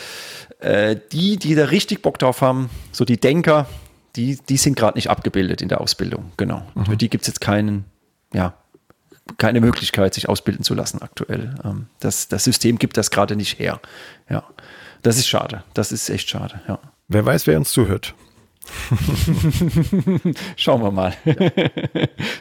äh, 0.59 0.97
die, 1.13 1.37
die 1.37 1.55
da 1.55 1.67
richtig 1.67 2.03
Bock 2.03 2.19
drauf 2.19 2.41
haben, 2.41 2.71
so 2.93 3.05
die 3.05 3.19
Denker, 3.19 3.67
die, 4.17 4.39
die 4.49 4.57
sind 4.57 4.77
gerade 4.77 4.99
nicht 4.99 5.11
abgebildet 5.11 5.63
in 5.63 5.69
der 5.69 5.81
Ausbildung. 5.81 6.33
Genau. 6.37 6.63
Mhm. 6.75 6.87
Für 6.87 6.97
die 6.97 7.09
gibt 7.09 7.23
es 7.23 7.29
jetzt 7.29 7.41
keinen, 7.41 7.85
ja, 8.33 8.55
keine 9.39 9.61
Möglichkeit, 9.61 10.15
sich 10.15 10.29
ausbilden 10.29 10.65
zu 10.65 10.75
lassen 10.75 11.03
aktuell. 11.03 11.55
Ähm, 11.65 11.87
das, 12.01 12.29
das 12.29 12.45
System 12.45 12.79
gibt 12.79 12.97
das 12.97 13.11
gerade 13.11 13.37
nicht 13.37 13.59
her. 13.59 13.81
Ja. 14.29 14.45
Das 15.03 15.19
ist 15.19 15.29
schade. 15.29 15.63
Das 15.75 15.93
ist 15.93 16.09
echt 16.11 16.29
schade, 16.29 16.61
ja. 16.67 16.79
Wer 17.09 17.25
weiß, 17.25 17.47
wer 17.47 17.57
uns 17.57 17.71
zuhört. 17.71 18.15
Schauen 20.57 20.83
wir 20.83 20.91
mal. 20.91 21.15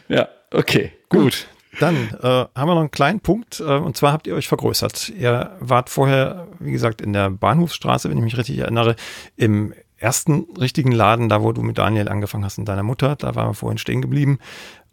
ja, 0.08 0.28
okay, 0.52 0.92
gut. 1.08 1.46
Dann 1.78 1.94
äh, 2.22 2.26
haben 2.54 2.68
wir 2.68 2.74
noch 2.74 2.80
einen 2.80 2.90
kleinen 2.90 3.20
Punkt, 3.20 3.60
äh, 3.60 3.64
und 3.64 3.96
zwar 3.96 4.12
habt 4.12 4.26
ihr 4.26 4.34
euch 4.34 4.48
vergrößert. 4.48 5.10
Ihr 5.10 5.56
wart 5.60 5.90
vorher, 5.90 6.48
wie 6.58 6.72
gesagt, 6.72 7.00
in 7.00 7.12
der 7.12 7.30
Bahnhofsstraße, 7.30 8.08
wenn 8.08 8.16
ich 8.16 8.24
mich 8.24 8.38
richtig 8.38 8.58
erinnere, 8.58 8.96
im 9.36 9.74
ersten 9.98 10.46
richtigen 10.58 10.92
Laden, 10.92 11.28
da 11.28 11.42
wo 11.42 11.52
du 11.52 11.62
mit 11.62 11.78
Daniel 11.78 12.08
angefangen 12.08 12.44
hast 12.44 12.58
und 12.58 12.66
deiner 12.66 12.82
Mutter, 12.82 13.16
da 13.16 13.34
waren 13.34 13.50
wir 13.50 13.54
vorhin 13.54 13.78
stehen 13.78 14.02
geblieben. 14.02 14.38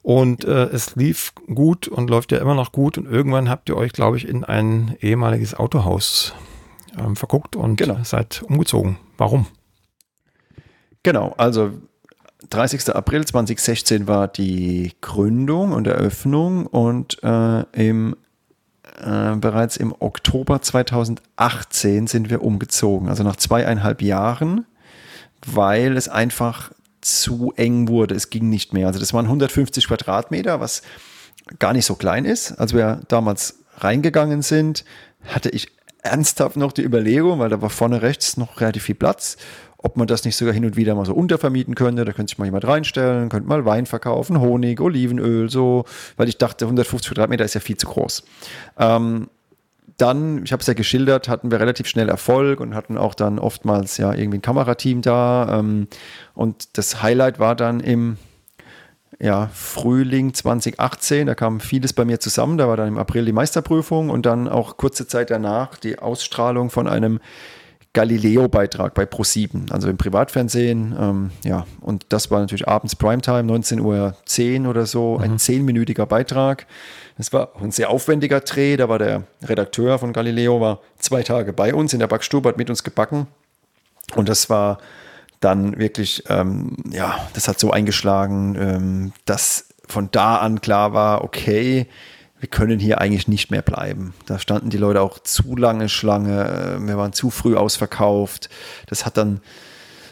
Und 0.02 0.44
äh, 0.44 0.66
es 0.66 0.98
lief 0.98 1.34
gut 1.54 1.88
und 1.88 2.10
läuft 2.10 2.34
ja 2.34 2.40
immer 2.40 2.56
noch 2.56 2.74
gut. 2.74 2.98
Und 2.98 3.06
irgendwann 3.06 3.50
habt 3.50 3.70
ihr 3.70 3.78
euch, 3.78 3.94
glaube 3.94 4.18
ich, 4.18 4.28
in 4.28 4.44
ein 4.44 4.98
ehemaliges 5.00 5.56
Autohaus 5.56 6.36
ähm, 7.00 7.16
verguckt 7.16 7.56
und 7.56 7.78
genau. 7.78 8.00
seid 8.04 8.44
umgezogen. 8.44 8.98
Warum? 9.18 9.48
Genau, 11.04 11.34
also 11.38 11.72
30. 12.50 12.96
April 12.96 13.26
2016 13.26 14.08
war 14.08 14.28
die 14.28 14.94
Gründung 15.02 15.72
und 15.74 15.88
Eröffnung 15.88 16.66
und 16.66 17.22
äh, 17.24 17.64
im, 17.74 18.16
äh, 19.02 19.36
bereits 19.36 19.78
im 19.78 19.94
Oktober 20.00 20.62
2018 20.62 22.08
sind 22.08 22.30
wir 22.30 22.42
umgezogen, 22.42 23.10
also 23.10 23.24
nach 23.24 23.36
zweieinhalb 23.36 24.02
Jahren, 24.02 24.66
weil 25.46 25.98
es 25.98 26.08
einfach 26.08 26.72
zu 27.02 27.54
eng 27.58 27.90
wurde. 27.90 28.16
Es 28.16 28.30
ging 28.30 28.50
nicht 28.50 28.74
mehr. 28.74 28.88
Also 28.88 29.00
das 29.00 29.14
waren 29.14 29.26
150 29.26 29.88
Quadratmeter, 29.88 30.62
was 30.62 30.84
gar 31.60 31.74
nicht 31.74 31.86
so 31.86 31.96
klein 31.96 32.24
ist. 32.24 32.54
Als 32.54 32.74
wir 32.74 33.02
damals 33.10 33.60
reingegangen 33.78 34.42
sind, 34.42 34.86
hatte 35.26 35.50
ich 35.50 35.68
ernsthaft 36.02 36.56
noch 36.56 36.72
die 36.72 36.84
Überlegung, 36.84 37.40
weil 37.40 37.50
da 37.50 37.62
war 37.62 37.70
vorne 37.70 38.02
rechts 38.02 38.38
noch 38.38 38.62
relativ 38.62 38.84
viel 38.84 38.96
Platz 38.96 39.38
ob 39.84 39.98
man 39.98 40.08
das 40.08 40.24
nicht 40.24 40.36
sogar 40.36 40.54
hin 40.54 40.66
und 40.66 40.76
wieder 40.78 40.96
mal 40.96 41.06
so 41.06 41.14
untervermieten 41.14 41.76
könnte. 41.76 42.06
Da 42.06 42.14
könnte 42.14 42.32
sich 42.32 42.40
mal 42.40 42.46
jemand 42.46 42.66
reinstellen, 42.66 43.30
könnte 43.30 43.48
mal 43.48 43.66
Wein 43.66 43.86
verkaufen, 43.86 44.40
Honig, 44.40 44.82
Olivenöl, 44.82 45.50
so, 45.50 45.86
weil 46.18 46.30
ich 46.30 46.38
dachte, 46.38 46.66
150 46.66 47.10
Quadratmeter 47.12 47.44
ist 47.44 47.54
ja 47.54 47.60
viel 47.60 47.78
zu 47.78 47.88
groß. 47.88 48.24
Ähm, 48.80 49.28
dann, 49.98 50.44
ich 50.44 50.54
habe 50.54 50.62
es 50.62 50.68
ja 50.68 50.74
geschildert, 50.74 51.28
hatten 51.28 51.52
wir 51.52 51.60
relativ 51.60 51.88
schnell 51.88 52.10
Erfolg 52.10 52.62
und 52.62 52.74
hatten 52.74 52.98
auch 52.98 53.14
dann 53.14 53.38
oftmals 53.38 53.98
ja 53.98 54.14
irgendwie 54.14 54.38
ein 54.40 54.42
Kamerateam 54.42 55.02
da. 55.02 55.60
Ähm, 55.60 55.88
und 56.34 56.78
das 56.78 57.04
Highlight 57.04 57.40
war 57.40 57.56
dann 57.56 57.82
im 57.82 58.18
ja, 59.20 59.50
Frühling 59.54 60.34
2018, 60.34 61.28
da 61.28 61.36
kam 61.36 61.60
vieles 61.60 61.94
bei 61.94 62.06
mir 62.06 62.20
zusammen. 62.22 62.58
Da 62.58 62.68
war 62.70 62.78
dann 62.78 62.88
im 62.88 62.98
April 62.98 63.26
die 63.26 63.34
Meisterprüfung 63.34 64.10
und 64.10 64.26
dann 64.26 64.48
auch 64.48 64.78
kurze 64.78 65.08
Zeit 65.08 65.30
danach 65.30 65.78
die 65.78 66.00
Ausstrahlung 66.00 66.70
von 66.70 66.88
einem 66.88 67.20
Galileo-Beitrag 67.94 68.96
bei 68.96 69.04
Pro7, 69.04 69.72
also 69.72 69.88
im 69.88 69.98
Privatfernsehen. 69.98 70.96
Ähm, 71.00 71.32
ja, 71.44 71.66
und 71.80 72.06
das 72.10 72.32
war 72.32 72.40
natürlich 72.40 72.68
abends 72.68 72.96
Primetime, 72.96 73.52
19.10 73.52 74.64
Uhr 74.64 74.70
oder 74.70 74.86
so, 74.88 75.18
mhm. 75.18 75.24
ein 75.24 75.40
zehnminütiger 75.40 76.08
Beitrag. 76.08 76.66
Das 77.18 77.32
war 77.32 77.52
ein 77.62 77.72
sehr 77.72 77.92
aufwendiger 77.92 78.40
Dreh. 78.40 78.78
Da 78.78 78.90
war 78.90 78.98
der 78.98 79.24
Redakteur 79.44 80.00
von 80.00 80.12
Galileo, 80.12 80.60
war 80.60 80.80
zwei 80.98 81.22
Tage 81.22 81.54
bei 81.54 81.74
uns 81.74 81.94
in 81.94 82.00
der 82.00 82.08
Backstube, 82.08 82.50
hat 82.50 82.58
mit 82.58 82.70
uns 82.72 82.84
gebacken. 82.84 83.28
Und 84.16 84.28
das 84.28 84.50
war 84.50 84.80
dann 85.40 85.78
wirklich, 85.78 86.24
ähm, 86.30 86.78
ja, 86.90 87.20
das 87.34 87.48
hat 87.48 87.60
so 87.60 87.70
eingeschlagen, 87.70 88.56
ähm, 88.60 89.14
dass 89.26 89.70
von 89.88 90.10
da 90.12 90.38
an 90.38 90.62
klar 90.62 90.94
war, 90.94 91.24
okay, 91.24 91.88
wir 92.44 92.50
können 92.50 92.78
hier 92.78 93.00
eigentlich 93.00 93.30
nicht 93.30 93.52
mehr 93.52 93.62
bleiben. 93.62 94.14
Da 94.26 94.38
standen 94.38 94.70
die 94.70 94.78
Leute 94.78 95.00
auch 95.00 95.18
zu 95.18 95.56
lange 95.56 95.88
Schlange, 95.88 96.78
wir 96.82 96.98
waren 96.98 97.14
zu 97.14 97.30
früh 97.30 97.56
ausverkauft. 97.56 98.50
Das 98.88 99.06
hat 99.06 99.16
dann 99.16 99.40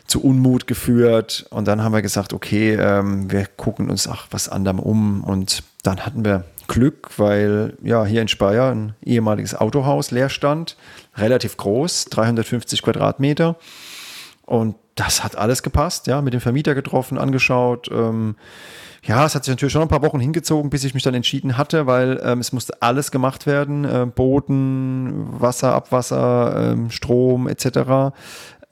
zu 0.08 0.24
Unmut 0.24 0.66
geführt 0.66 1.46
und 1.50 1.68
dann 1.68 1.84
haben 1.84 1.92
wir 1.92 2.02
gesagt, 2.02 2.32
okay, 2.32 2.76
ähm, 2.76 3.30
wir 3.30 3.48
gucken 3.48 3.90
uns 3.90 4.08
auch 4.08 4.28
was 4.32 4.48
anderem 4.48 4.80
um 4.80 5.26
und 5.26 5.64
dann 5.84 6.06
hatten 6.06 6.24
wir 6.24 6.46
Glück, 6.70 7.10
weil 7.18 7.74
ja 7.84 8.06
hier 8.06 8.22
in 8.22 8.30
Speyer 8.30 8.72
ein 8.72 8.96
ehemaliges 9.04 9.54
Autohaus 9.54 10.12
leer 10.12 10.30
stand, 10.30 10.78
relativ 11.18 11.58
groß, 11.58 12.06
350 12.06 12.82
Quadratmeter 12.82 13.58
und 14.46 14.76
das 14.96 15.22
hat 15.22 15.36
alles 15.36 15.64
gepasst, 15.64 16.08
ja, 16.08 16.22
mit 16.22 16.34
dem 16.34 16.40
Vermieter 16.40 16.76
getroffen, 16.76 17.18
angeschaut, 17.18 17.90
ähm, 17.92 18.38
ja, 19.04 19.26
es 19.26 19.34
hat 19.34 19.46
sich 19.46 19.52
natürlich 19.52 19.74
schon 19.74 19.82
ein 19.82 19.88
paar 19.88 20.04
Wochen 20.04 20.20
hingezogen, 20.20 20.70
bis 20.70 20.84
ich 20.84 20.94
mich 20.94 21.04
dann 21.04 21.16
entschieden 21.16 21.58
hatte, 21.58 21.88
weil 21.88 22.22
ähm, 22.24 22.40
es 22.40 22.52
musste 22.52 22.82
alles 22.82 23.12
gemacht 23.12 23.48
werden. 23.48 23.84
Äh, 23.84 24.06
Boden, 24.06 25.42
Wasser, 25.42 25.74
Abwasser, 25.74 26.74
ähm, 26.74 26.92
Strom 26.92 27.48
etc. 27.48 28.14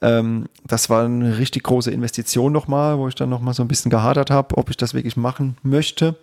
Ähm, 0.02 0.46
das 0.64 0.88
war 0.88 1.04
eine 1.04 1.38
richtig 1.38 1.64
große 1.64 1.90
Investition 1.90 2.52
nochmal, 2.52 2.98
wo 2.98 3.08
ich 3.08 3.14
dann 3.14 3.28
nochmal 3.28 3.54
so 3.54 3.62
ein 3.62 3.68
bisschen 3.68 3.90
gehadert 3.90 4.30
habe, 4.30 4.56
ob 4.56 4.70
ich 4.70 4.76
das 4.76 4.94
wirklich 4.94 5.16
machen 5.16 5.56
möchte. 5.62 6.16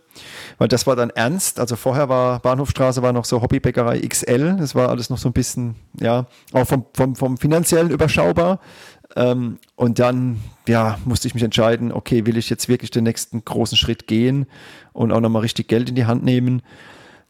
Weil 0.57 0.67
das 0.67 0.87
war 0.87 0.95
dann 0.95 1.11
ernst. 1.11 1.59
Also 1.59 1.75
vorher 1.75 2.09
war 2.09 2.39
Bahnhofstraße 2.39 3.01
war 3.03 3.13
noch 3.13 3.25
so 3.25 3.41
Hobbybäckerei 3.41 3.99
XL. 3.99 4.57
Das 4.57 4.73
war 4.73 4.89
alles 4.89 5.09
noch 5.09 5.17
so 5.17 5.29
ein 5.29 5.33
bisschen, 5.33 5.75
ja, 5.99 6.25
auch 6.53 6.65
vom, 6.65 6.85
vom, 6.93 7.15
vom 7.15 7.37
finanziellen 7.37 7.91
überschaubar. 7.91 8.59
Ähm, 9.17 9.57
und 9.75 9.97
dann, 9.97 10.39
ja, 10.67 10.99
musste 11.03 11.27
ich 11.27 11.33
mich 11.33 11.43
entscheiden, 11.43 11.91
okay, 11.91 12.27
will 12.27 12.37
ich 12.37 12.51
jetzt 12.51 12.69
wirklich 12.69 12.91
den 12.91 13.03
nächsten 13.03 13.43
großen 13.43 13.77
Schritt 13.77 14.05
gehen 14.05 14.45
und 14.93 15.11
auch 15.11 15.19
nochmal 15.19 15.41
richtig 15.41 15.67
Geld 15.67 15.89
in 15.89 15.95
die 15.95 16.05
Hand 16.05 16.23
nehmen. 16.23 16.61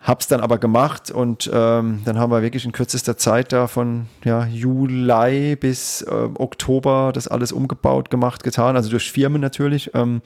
Hab's 0.01 0.27
dann 0.27 0.41
aber 0.41 0.57
gemacht 0.57 1.09
und 1.09 1.49
ähm, 1.51 2.01
dann 2.03 2.19
haben 2.19 2.31
wir 2.31 2.41
wirklich 2.41 2.65
in 2.65 2.73
kürzester 2.73 3.17
Zeit 3.17 3.51
da 3.53 3.67
von 3.67 4.07
ja, 4.25 4.45
Juli 4.45 5.55
bis 5.55 6.01
äh, 6.01 6.29
Oktober 6.35 7.11
das 7.13 7.27
alles 7.27 7.51
umgebaut, 7.51 8.09
gemacht, 8.09 8.43
getan, 8.43 8.75
also 8.75 8.89
durch 8.89 9.11
Firmen 9.11 9.41
natürlich. 9.41 9.91
Ähm, 9.95 10.21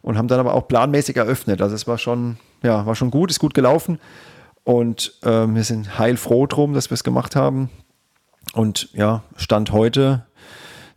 und 0.00 0.16
haben 0.16 0.28
dann 0.28 0.40
aber 0.40 0.54
auch 0.54 0.68
planmäßig 0.68 1.16
eröffnet. 1.16 1.60
Also 1.60 1.74
es 1.74 1.86
war 1.86 1.98
schon, 1.98 2.38
ja, 2.62 2.86
war 2.86 2.94
schon 2.94 3.10
gut, 3.10 3.30
ist 3.30 3.40
gut 3.40 3.52
gelaufen. 3.52 3.98
Und 4.64 5.18
ähm, 5.22 5.54
wir 5.54 5.64
sind 5.64 5.98
heilfroh 5.98 6.46
drum, 6.46 6.72
dass 6.72 6.90
wir 6.90 6.94
es 6.94 7.04
gemacht 7.04 7.36
haben. 7.36 7.68
Und 8.54 8.90
ja, 8.94 9.22
Stand 9.36 9.72
heute 9.72 10.26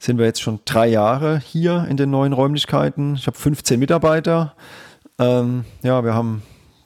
sind 0.02 0.18
wir 0.18 0.26
jetzt 0.26 0.41
schon 0.41 0.60
drei 0.65 0.88
Jahre 0.88 1.40
hier 1.45 1.86
in 1.88 1.95
den 1.95 2.10
neuen 2.10 2.34
Räumlichkeiten. 2.34 3.15
Ich 3.15 3.28
habe 3.28 3.38
15 3.38 3.80
Mitarbeiter. 3.80 4.56
Ähm, 5.19 5.64
ja, 5.84 6.03
wir 6.03 6.15
haben 6.15 6.41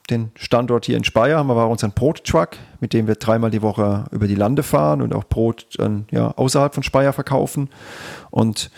den 0.09 0.31
Standort 0.35 0.85
hier 0.85 0.97
in 0.97 1.05
Speyer, 1.05 1.37
haben 1.37 1.47
wir 1.47 1.55
auch 1.55 1.71
unseren 1.71 1.93
Brot-Truck, 1.93 2.57
mit 2.81 2.91
dem 2.91 3.07
wir 3.07 3.15
dreimal 3.15 3.51
die 3.51 3.61
Woche 3.61 4.03
über 4.11 4.27
die 4.27 4.35
Lande 4.35 4.63
fahren 4.63 5.01
und 5.01 5.15
auch 5.15 5.23
Brot 5.23 5.65
dann 5.77 6.07
ja, 6.11 6.31
außerhalb 6.31 6.73
von 6.73 6.83
Speyer 6.83 7.13
verkaufen. 7.13 7.69
Und 8.31 8.69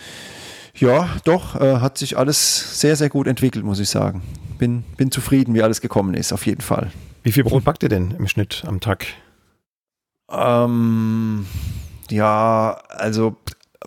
ja, 0.75 1.09
doch, 1.23 1.59
äh, 1.59 1.77
hat 1.77 1.97
sich 1.97 2.15
alles 2.15 2.79
sehr, 2.79 2.95
sehr 2.95 3.09
gut 3.09 3.25
entwickelt, 3.25 3.65
muss 3.65 3.79
ich 3.79 3.89
sagen. 3.89 4.21
Bin, 4.59 4.83
bin 4.97 5.09
zufrieden, 5.09 5.55
wie 5.55 5.63
alles 5.63 5.81
gekommen 5.81 6.13
ist, 6.13 6.31
auf 6.31 6.45
jeden 6.45 6.61
Fall. 6.61 6.91
Wie 7.23 7.31
viel 7.31 7.43
Brot 7.43 7.63
backt 7.63 7.81
ihr 7.81 7.89
denn 7.89 8.11
im 8.11 8.27
Schnitt 8.27 8.63
am 8.67 8.79
Tag? 8.81 9.07
Ähm, 10.29 11.47
ja, 12.11 12.77
also 12.89 13.35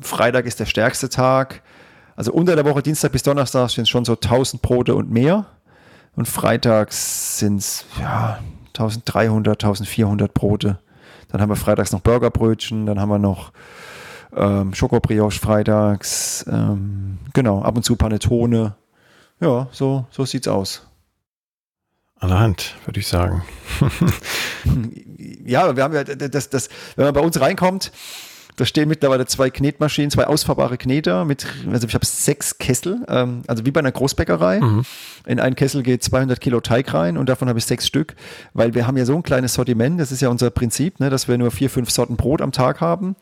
Freitag 0.02 0.46
ist 0.46 0.60
der 0.60 0.66
stärkste 0.66 1.08
Tag. 1.08 1.62
Also 2.16 2.32
unter 2.32 2.56
der 2.56 2.64
Woche, 2.64 2.82
Dienstag 2.82 3.12
bis 3.12 3.22
Donnerstag, 3.22 3.70
sind 3.70 3.82
es 3.82 3.88
schon 3.88 4.04
so 4.04 4.12
1000 4.12 4.60
Brote 4.62 4.94
und 4.94 5.10
mehr. 5.10 5.46
Und 6.16 6.28
freitags 6.28 7.38
sind 7.38 7.58
es 7.58 7.84
ja, 7.98 8.40
1300, 8.68 9.62
1400 9.62 10.34
Brote. 10.34 10.78
Dann 11.28 11.40
haben 11.40 11.48
wir 11.48 11.56
freitags 11.56 11.92
noch 11.92 12.00
Burgerbrötchen, 12.00 12.86
dann 12.86 13.00
haben 13.00 13.08
wir 13.08 13.18
noch 13.18 13.52
ähm, 14.34 14.74
Schokobrioche 14.74 15.38
freitags. 15.38 16.44
Ähm, 16.48 17.18
genau, 17.32 17.62
ab 17.62 17.76
und 17.76 17.84
zu 17.84 17.96
Panettone. 17.96 18.74
Ja, 19.40 19.68
so, 19.72 20.06
so 20.10 20.24
sieht's 20.24 20.48
aus. 20.48 20.86
Allerhand, 22.16 22.74
würde 22.84 23.00
ich 23.00 23.06
sagen. 23.06 23.42
ja, 25.46 25.74
wir 25.74 25.82
haben 25.82 25.94
ja 25.94 26.04
das, 26.04 26.50
das, 26.50 26.68
wenn 26.96 27.06
man 27.06 27.14
bei 27.14 27.20
uns 27.20 27.40
reinkommt, 27.40 27.92
da 28.56 28.64
stehen 28.64 28.88
mittlerweile 28.88 29.26
zwei 29.26 29.50
Knetmaschinen, 29.50 30.10
zwei 30.10 30.26
ausfahrbare 30.26 30.78
Kneter 30.78 31.24
mit, 31.24 31.46
also 31.70 31.86
ich 31.86 31.94
habe 31.94 32.04
sechs 32.04 32.58
Kessel, 32.58 33.04
ähm, 33.08 33.42
also 33.46 33.64
wie 33.64 33.70
bei 33.70 33.80
einer 33.80 33.92
Großbäckerei. 33.92 34.60
Mhm. 34.60 34.84
In 35.26 35.40
einen 35.40 35.56
Kessel 35.56 35.82
geht 35.82 36.02
200 36.02 36.40
Kilo 36.40 36.60
Teig 36.60 36.92
rein 36.92 37.16
und 37.16 37.28
davon 37.28 37.48
habe 37.48 37.58
ich 37.58 37.64
sechs 37.64 37.86
Stück, 37.86 38.14
weil 38.52 38.74
wir 38.74 38.86
haben 38.86 38.96
ja 38.96 39.04
so 39.04 39.14
ein 39.14 39.22
kleines 39.22 39.54
Sortiment, 39.54 40.00
das 40.00 40.12
ist 40.12 40.20
ja 40.20 40.28
unser 40.28 40.50
Prinzip, 40.50 41.00
ne, 41.00 41.10
dass 41.10 41.28
wir 41.28 41.38
nur 41.38 41.50
vier, 41.50 41.70
fünf 41.70 41.90
Sorten 41.90 42.16
Brot 42.16 42.42
am 42.42 42.52
Tag 42.52 42.80
haben. 42.80 43.16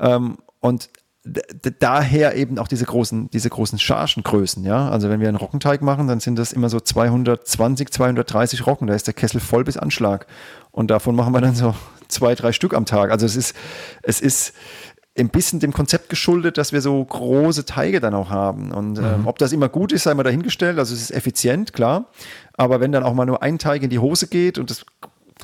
Ähm, 0.00 0.38
und 0.60 0.88
daher 1.24 2.36
eben 2.36 2.58
auch 2.58 2.68
diese 2.68 2.84
großen, 2.84 3.30
diese 3.30 3.48
großen 3.48 3.78
Chargengrößen, 3.78 4.62
ja. 4.64 4.90
Also 4.90 5.08
wenn 5.08 5.20
wir 5.20 5.28
einen 5.28 5.38
Roggenteig 5.38 5.80
machen, 5.80 6.06
dann 6.06 6.20
sind 6.20 6.38
das 6.38 6.52
immer 6.52 6.68
so 6.68 6.80
220, 6.80 7.90
230 7.90 8.66
Roggen. 8.66 8.86
Da 8.86 8.94
ist 8.94 9.06
der 9.06 9.14
Kessel 9.14 9.40
voll 9.40 9.64
bis 9.64 9.76
Anschlag. 9.78 10.26
Und 10.70 10.90
davon 10.90 11.16
machen 11.16 11.32
wir 11.32 11.40
dann 11.40 11.54
so 11.54 11.74
zwei, 12.08 12.34
drei 12.34 12.52
Stück 12.52 12.74
am 12.74 12.84
Tag. 12.84 13.10
Also 13.10 13.24
es 13.24 13.36
ist, 13.36 13.56
es 14.02 14.20
ist 14.20 14.52
ein 15.16 15.28
bisschen 15.28 15.60
dem 15.60 15.72
Konzept 15.72 16.08
geschuldet, 16.08 16.58
dass 16.58 16.72
wir 16.72 16.80
so 16.80 17.02
große 17.02 17.64
Teige 17.64 18.00
dann 18.00 18.14
auch 18.14 18.30
haben. 18.30 18.72
Und 18.72 18.98
ähm, 18.98 19.22
mhm. 19.22 19.26
ob 19.26 19.38
das 19.38 19.52
immer 19.52 19.68
gut 19.68 19.92
ist, 19.92 20.02
sei 20.02 20.12
mal 20.12 20.24
dahingestellt. 20.24 20.78
Also 20.78 20.94
es 20.94 21.00
ist 21.00 21.10
effizient, 21.12 21.72
klar. 21.72 22.06
Aber 22.54 22.80
wenn 22.80 22.92
dann 22.92 23.04
auch 23.04 23.14
mal 23.14 23.24
nur 23.24 23.42
ein 23.42 23.58
Teig 23.58 23.82
in 23.82 23.90
die 23.90 23.98
Hose 23.98 24.26
geht 24.26 24.58
und 24.58 24.70
das 24.70 24.84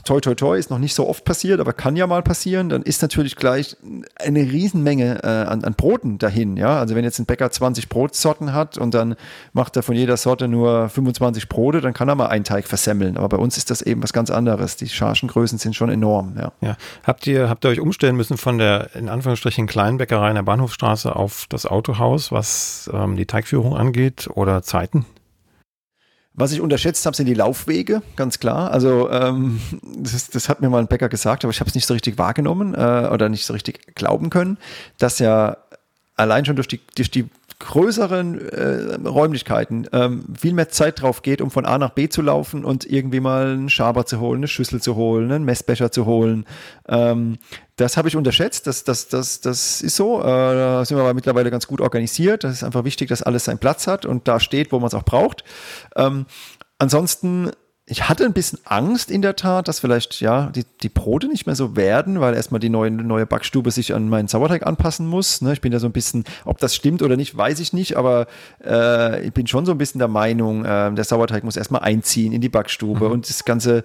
toi 0.05 0.21
toi 0.21 0.35
toi 0.35 0.59
ist 0.59 0.71
noch 0.71 0.79
nicht 0.79 0.95
so 0.95 1.09
oft 1.09 1.25
passiert, 1.25 1.61
aber 1.61 1.73
kann 1.73 1.97
ja 1.97 2.07
mal 2.07 2.23
passieren, 2.23 2.69
dann 2.69 2.83
ist 2.83 3.03
natürlich 3.03 3.37
gleich 3.37 3.77
eine 4.19 4.41
Riesenmenge 4.41 5.23
äh, 5.23 5.27
an, 5.27 5.65
an 5.65 5.75
Broten 5.75 6.19
dahin. 6.19 6.57
Ja? 6.57 6.79
Also 6.79 6.95
wenn 6.95 7.05
jetzt 7.05 7.19
ein 7.19 7.27
Bäcker 7.27 7.51
20 7.51 7.89
Brotsorten 7.89 8.53
hat 8.53 8.79
und 8.79 8.95
dann 8.95 9.17
macht 9.53 9.77
er 9.77 9.83
von 9.83 9.95
jeder 9.95 10.17
Sorte 10.17 10.49
nur 10.49 10.89
25 10.89 11.49
Brote, 11.49 11.81
dann 11.81 11.95
kann 11.95 12.09
er 12.09 12.15
mal 12.15 12.27
einen 12.27 12.45
Teig 12.45 12.67
versemmeln. 12.67 13.17
Aber 13.17 13.29
bei 13.29 13.37
uns 13.37 13.57
ist 13.57 13.71
das 13.71 13.83
eben 13.83 14.03
was 14.03 14.13
ganz 14.13 14.31
anderes. 14.31 14.77
Die 14.77 14.89
Chargengrößen 14.89 15.59
sind 15.59 15.75
schon 15.75 15.91
enorm. 15.91 16.35
Ja. 16.39 16.53
ja. 16.61 16.77
Habt 17.05 17.27
ihr, 17.27 17.49
habt 17.49 17.65
ihr 17.65 17.71
euch 17.71 17.81
umstellen 17.81 18.17
müssen 18.17 18.37
von 18.37 18.59
der 18.59 18.95
in 18.95 19.09
Anführungsstrichen 19.09 19.67
kleinen 19.67 19.99
Bäckerei 19.99 20.31
in 20.31 20.37
der 20.37 20.43
Bahnhofstraße 20.43 21.15
auf 21.15 21.47
das 21.49 21.67
Autohaus, 21.67 22.33
was 22.33 22.91
ähm, 22.93 23.17
die 23.17 23.27
Teigführung 23.27 23.77
angeht 23.77 24.29
oder 24.35 24.63
Zeiten? 24.63 25.07
Was 26.41 26.53
ich 26.53 26.63
unterschätzt 26.63 27.05
habe, 27.05 27.15
sind 27.15 27.27
die 27.27 27.35
Laufwege, 27.35 28.01
ganz 28.17 28.39
klar. 28.41 28.71
Also 28.71 29.11
ähm, 29.11 29.61
das, 29.83 30.31
das, 30.31 30.49
hat 30.49 30.63
mir 30.63 30.71
mal 30.71 30.79
ein 30.79 30.87
Bäcker 30.87 31.11
gesagt, 31.11 31.45
aber 31.45 31.51
ich 31.51 31.61
habe 31.61 31.69
es 31.69 31.75
nicht 31.75 31.87
so 31.87 31.93
richtig 31.93 32.17
wahrgenommen 32.17 32.73
äh, 32.75 33.09
oder 33.13 33.29
nicht 33.29 33.45
so 33.45 33.53
richtig 33.53 33.95
glauben 33.95 34.31
können, 34.31 34.57
dass 34.97 35.19
ja 35.19 35.59
allein 36.17 36.47
schon 36.47 36.57
durch 36.57 36.69
die, 36.69 36.81
durch 36.95 37.11
die 37.11 37.29
größeren 37.61 38.49
äh, 38.49 39.09
Räumlichkeiten 39.09 39.87
ähm, 39.93 40.25
viel 40.37 40.55
mehr 40.55 40.71
Zeit 40.71 41.01
drauf 41.01 41.23
geht, 41.23 41.41
um 41.41 41.51
von 41.51 41.67
A 41.67 41.79
nach 41.79 41.91
B 41.91 42.09
zu 42.09 42.23
laufen 42.23 42.65
und 42.65 42.85
irgendwie 42.87 43.21
mal 43.21 43.53
einen 43.53 43.69
Schaber 43.69 44.07
zu 44.07 44.19
holen, 44.19 44.41
eine 44.41 44.49
Schüssel 44.49 44.83
zu 44.83 44.97
holen, 44.97 45.31
einen 45.31 45.45
Messbecher 45.45 45.93
zu 45.93 46.07
holen. 46.07 46.47
Ähm, 46.89 47.39
das 47.77 47.97
habe 47.97 48.09
ich 48.09 48.17
unterschätzt. 48.17 48.67
Das, 48.67 48.83
das, 48.85 49.09
das, 49.09 49.41
das 49.41 49.83
ist 49.83 49.95
so. 49.95 50.21
Äh, 50.21 50.25
da 50.25 50.85
sind 50.85 50.97
wir 50.97 51.03
aber 51.03 51.15
mittlerweile 51.15 51.51
ganz 51.51 51.67
gut 51.67 51.81
organisiert. 51.81 52.45
Das 52.45 52.53
ist 52.53 52.65
einfach 52.65 52.85
wichtig, 52.85 53.09
dass 53.09 53.23
alles 53.23 53.45
seinen 53.45 53.59
Platz 53.59 53.87
hat 53.87 54.07
und 54.07 54.27
da 54.27 54.41
steht, 54.41 54.73
wo 54.73 54.79
man 54.79 54.89
es 54.89 54.95
auch 54.95 55.05
braucht. 55.05 55.45
Ähm, 55.97 56.27
ansonsten 56.79 57.51
ich 57.91 58.09
hatte 58.09 58.25
ein 58.25 58.33
bisschen 58.33 58.61
Angst 58.65 59.11
in 59.11 59.21
der 59.21 59.35
Tat, 59.35 59.67
dass 59.67 59.81
vielleicht 59.81 60.21
ja 60.21 60.47
die, 60.55 60.65
die 60.81 60.89
Brote 60.89 61.27
nicht 61.27 61.47
mehr 61.47 61.57
so 61.57 61.75
werden, 61.75 62.21
weil 62.21 62.35
erstmal 62.35 62.61
die 62.61 62.69
neue, 62.69 62.93
neue 62.93 63.27
Backstube 63.27 63.73
sich 63.73 63.93
an 63.95 64.09
meinen 64.09 64.29
Sauerteig 64.29 64.65
anpassen 64.65 65.09
muss. 65.09 65.43
Ne? 65.43 65.53
Ich 65.53 65.61
bin 65.61 65.73
ja 65.73 65.81
so 65.81 65.89
ein 65.89 65.93
bisschen, 65.93 66.23
ob 66.45 66.59
das 66.59 66.77
stimmt 66.77 67.03
oder 67.03 67.17
nicht, 67.17 67.37
weiß 67.37 67.59
ich 67.59 67.73
nicht, 67.73 67.97
aber 67.97 68.29
äh, 68.65 69.27
ich 69.27 69.33
bin 69.33 69.49
schon 69.49 69.67
so 69.67 69.73
ein 69.73 69.79
bisschen 69.79 69.99
der 69.99 70.07
Meinung, 70.07 70.65
äh, 70.65 70.95
der 70.95 71.03
Sauerteig 71.03 71.43
muss 71.43 71.57
erstmal 71.57 71.83
einziehen 71.83 72.33
in 72.33 72.41
die 72.41 72.49
Backstube 72.49 73.07
mhm. 73.07 73.11
und 73.11 73.29
das 73.29 73.45
ganze 73.45 73.83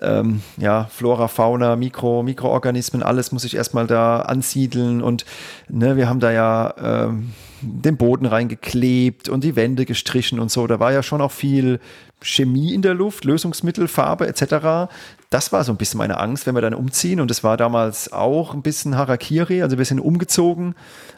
ähm, 0.00 0.40
ja, 0.56 0.86
Flora, 0.86 1.28
Fauna, 1.28 1.76
Mikro, 1.76 2.22
Mikroorganismen, 2.22 3.02
alles 3.02 3.32
muss 3.32 3.44
ich 3.44 3.54
erstmal 3.54 3.86
da 3.86 4.20
ansiedeln 4.20 5.02
und 5.02 5.26
ne, 5.68 5.98
wir 5.98 6.08
haben 6.08 6.20
da 6.20 6.32
ja 6.32 6.74
ähm, 7.06 7.32
den 7.60 7.98
Boden 7.98 8.24
reingeklebt 8.24 9.28
und 9.28 9.44
die 9.44 9.56
Wände 9.56 9.84
gestrichen 9.84 10.40
und 10.40 10.50
so. 10.50 10.66
Da 10.66 10.80
war 10.80 10.92
ja 10.92 11.02
schon 11.02 11.20
auch 11.20 11.30
viel 11.30 11.80
Chemie 12.24 12.74
in 12.74 12.82
der 12.82 12.94
Luft, 12.94 13.24
Lösungsmittel, 13.24 13.88
Farbe 13.88 14.26
etc. 14.26 14.90
Das 15.30 15.52
war 15.52 15.64
so 15.64 15.72
ein 15.72 15.76
bisschen 15.76 15.98
meine 15.98 16.18
Angst, 16.18 16.46
wenn 16.46 16.54
wir 16.54 16.62
dann 16.62 16.74
umziehen. 16.74 17.20
Und 17.20 17.30
das 17.30 17.44
war 17.44 17.56
damals 17.56 18.12
auch 18.12 18.54
ein 18.54 18.62
bisschen 18.62 18.96
Harakiri, 18.96 19.62
also 19.62 19.76
ein 19.76 19.78
bisschen 19.78 20.00
umgezogen 20.00 20.74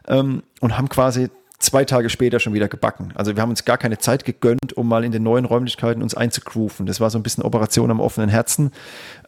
ähm, 0.08 0.42
und 0.60 0.76
haben 0.76 0.88
quasi 0.88 1.30
zwei 1.58 1.84
Tage 1.84 2.10
später 2.10 2.40
schon 2.40 2.54
wieder 2.54 2.68
gebacken. 2.68 3.12
Also 3.14 3.36
wir 3.36 3.42
haben 3.42 3.50
uns 3.50 3.64
gar 3.64 3.78
keine 3.78 3.98
Zeit 3.98 4.24
gegönnt, 4.24 4.74
um 4.74 4.88
mal 4.88 5.04
in 5.04 5.12
den 5.12 5.22
neuen 5.22 5.44
Räumlichkeiten 5.44 6.02
uns 6.02 6.14
einzugrooven. 6.14 6.86
Das 6.86 7.00
war 7.00 7.10
so 7.10 7.18
ein 7.18 7.22
bisschen 7.22 7.42
Operation 7.42 7.90
am 7.90 8.00
offenen 8.00 8.28
Herzen. 8.28 8.72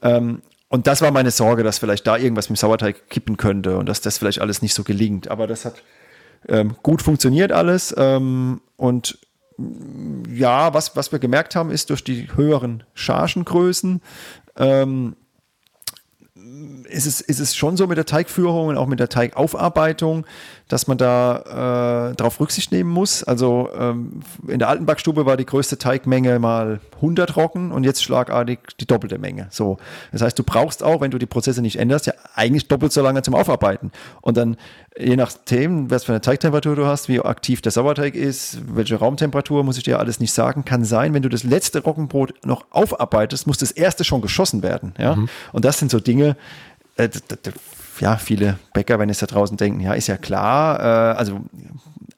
Ähm, 0.03 0.43
und 0.69 0.87
das 0.87 1.01
war 1.01 1.11
meine 1.13 1.31
Sorge, 1.31 1.63
dass 1.63 1.79
vielleicht 1.79 2.07
da 2.07 2.17
irgendwas 2.17 2.51
mit 2.51 2.59
dem 2.59 2.61
Sauerteig 2.61 3.09
kippen 3.09 3.37
könnte 3.37 3.79
und 3.79 3.89
dass 3.89 4.01
das 4.01 4.19
vielleicht 4.19 4.41
alles 4.41 4.63
nicht 4.63 4.75
so 4.75 4.83
gelingt. 4.83 5.29
Aber 5.29 5.47
das 5.47 5.65
hat 5.65 5.83
ähm, 6.49 6.77
gut 6.83 7.03
funktioniert 7.03 7.53
alles. 7.53 7.95
Ähm, 7.97 8.61
und 8.77 9.19
ja, 9.59 10.75
was, 10.75 10.97
was 10.97 11.13
wir 11.13 11.19
gemerkt 11.19 11.57
haben, 11.57 11.71
ist 11.71 11.91
durch 11.91 12.05
die 12.05 12.29
höheren 12.35 12.85
Chargengrößen, 12.95 14.03
ähm, 14.57 15.17
ist 16.89 17.07
es, 17.07 17.21
ist 17.21 17.41
es 17.41 17.57
schon 17.57 17.77
so 17.77 17.87
mit 17.87 17.99
der 17.99 18.07
Teigführung 18.07 18.69
und 18.69 18.77
auch 18.77 18.87
mit 18.87 19.01
der 19.01 19.09
Teigaufarbeitung, 19.09 20.27
dass 20.69 20.89
man 20.89 20.99
da 20.99 22.11
äh, 22.11 22.15
darauf 22.17 22.41
Rücksicht 22.41 22.73
nehmen 22.73 22.91
muss. 22.91 23.23
Also 23.23 23.69
ähm, 23.79 24.21
in 24.49 24.59
der 24.59 24.69
alten 24.69 24.85
Backstube 24.85 25.25
war 25.25 25.37
die 25.37 25.47
größte 25.47 25.79
Teigmenge 25.79 26.39
mal 26.41 26.81
100 26.97 27.37
Roggen 27.37 27.71
und 27.71 27.85
jetzt 27.85 28.03
schlagartig 28.03 28.59
die 28.81 28.87
doppelte 28.87 29.19
Menge. 29.19 29.47
So, 29.51 29.79
das 30.11 30.23
heißt, 30.23 30.39
du 30.39 30.43
brauchst 30.43 30.83
auch, 30.83 31.01
wenn 31.01 31.13
du 31.13 31.19
die 31.19 31.27
Prozesse 31.27 31.63
nicht 31.63 31.79
änderst, 31.79 32.07
ja 32.07 32.15
eigentlich 32.35 32.67
doppelt 32.67 32.93
so 32.93 33.01
lange 33.01 33.23
zum 33.23 33.35
Aufarbeiten. 33.35 33.93
Und 34.23 34.37
dann 34.37 34.57
je 34.99 35.17
nachdem, 35.17 35.91
was 35.91 36.05
für 36.05 36.13
eine 36.13 36.21
Teigtemperatur 36.21 36.75
du 36.75 36.87
hast, 36.87 37.09
wie 37.09 37.21
aktiv 37.21 37.61
der 37.61 37.71
Sauerteig 37.71 38.15
ist, 38.15 38.59
welche 38.67 38.97
Raumtemperatur, 38.97 39.63
muss 39.63 39.77
ich 39.77 39.85
dir 39.85 39.99
alles 39.99 40.21
nicht 40.21 40.33
sagen, 40.33 40.65
kann 40.65 40.85
sein, 40.85 41.15
wenn 41.15 41.23
du 41.23 41.29
das 41.29 41.45
letzte 41.45 41.83
Roggenbrot 41.83 42.45
noch 42.45 42.67
aufarbeitest, 42.71 43.47
muss 43.47 43.59
das 43.59 43.71
erste 43.71 44.05
schon 44.05 44.21
geschossen 44.21 44.63
werden. 44.63 44.95
Ja? 44.99 45.17
Mhm. 45.17 45.29
Und 45.53 45.65
das 45.65 45.79
sind 45.79 45.91
so 45.91 46.01
Dinge, 46.01 46.37
äh, 46.97 47.09
ja, 48.01 48.17
viele 48.17 48.59
Bäcker, 48.73 48.99
wenn 48.99 49.11
es 49.11 49.19
da 49.19 49.27
draußen 49.27 49.57
denken, 49.57 49.81
ja, 49.81 49.95
ist 49.95 50.07
ja 50.07 50.17
klar, 50.17 50.81
äh, 50.81 51.17
also 51.19 51.41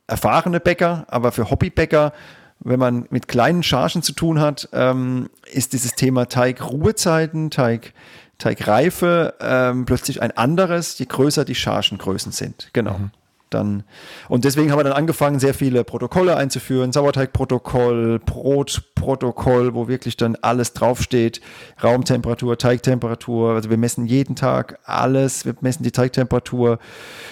erfahrene 0.07 0.61
Bäcker, 0.61 1.07
aber 1.09 1.33
für 1.33 1.51
Hobbybäcker, 1.51 2.13
wenn 2.61 2.79
man 2.79 3.07
mit 3.11 3.29
kleinen 3.29 3.63
Chargen 3.63 4.03
zu 4.03 4.13
tun 4.13 4.41
hat, 4.41 4.69
ähm, 4.73 5.31
ist 5.53 5.73
dieses 5.73 5.95
Thema 5.95 6.27
Teigruhezeiten, 6.29 7.51
Teig, 7.51 7.93
Teigreife 8.39 9.35
ähm, 9.41 9.85
plötzlich 9.85 10.23
ein 10.23 10.37
anderes, 10.37 10.99
je 10.99 11.07
größer 11.07 11.45
die 11.45 11.55
Chargengrößen 11.55 12.33
sind. 12.33 12.71
Genau. 12.73 12.99
Mhm 12.99 13.11
dann, 13.51 13.85
und 14.29 14.45
deswegen 14.45 14.71
haben 14.71 14.79
wir 14.79 14.85
dann 14.85 14.93
angefangen, 14.93 15.39
sehr 15.39 15.55
viele 15.55 15.85
Protokolle 15.85 16.37
einzuführen, 16.37 16.93
Sauerteigprotokoll, 16.93 18.21
Brotprotokoll, 18.25 19.75
wo 19.75 19.89
wirklich 19.89 20.17
dann 20.17 20.37
alles 20.37 20.73
draufsteht, 20.73 21.41
Raumtemperatur, 21.83 22.59
Teigtemperatur, 22.59 23.55
also 23.55 23.71
wir 23.71 23.77
messen 23.77 24.07
jeden 24.07 24.37
Tag 24.37 24.79
alles, 24.85 25.45
wir 25.45 25.55
messen 25.61 25.83
die 25.83 25.93
Teigtemperatur 25.93 26.79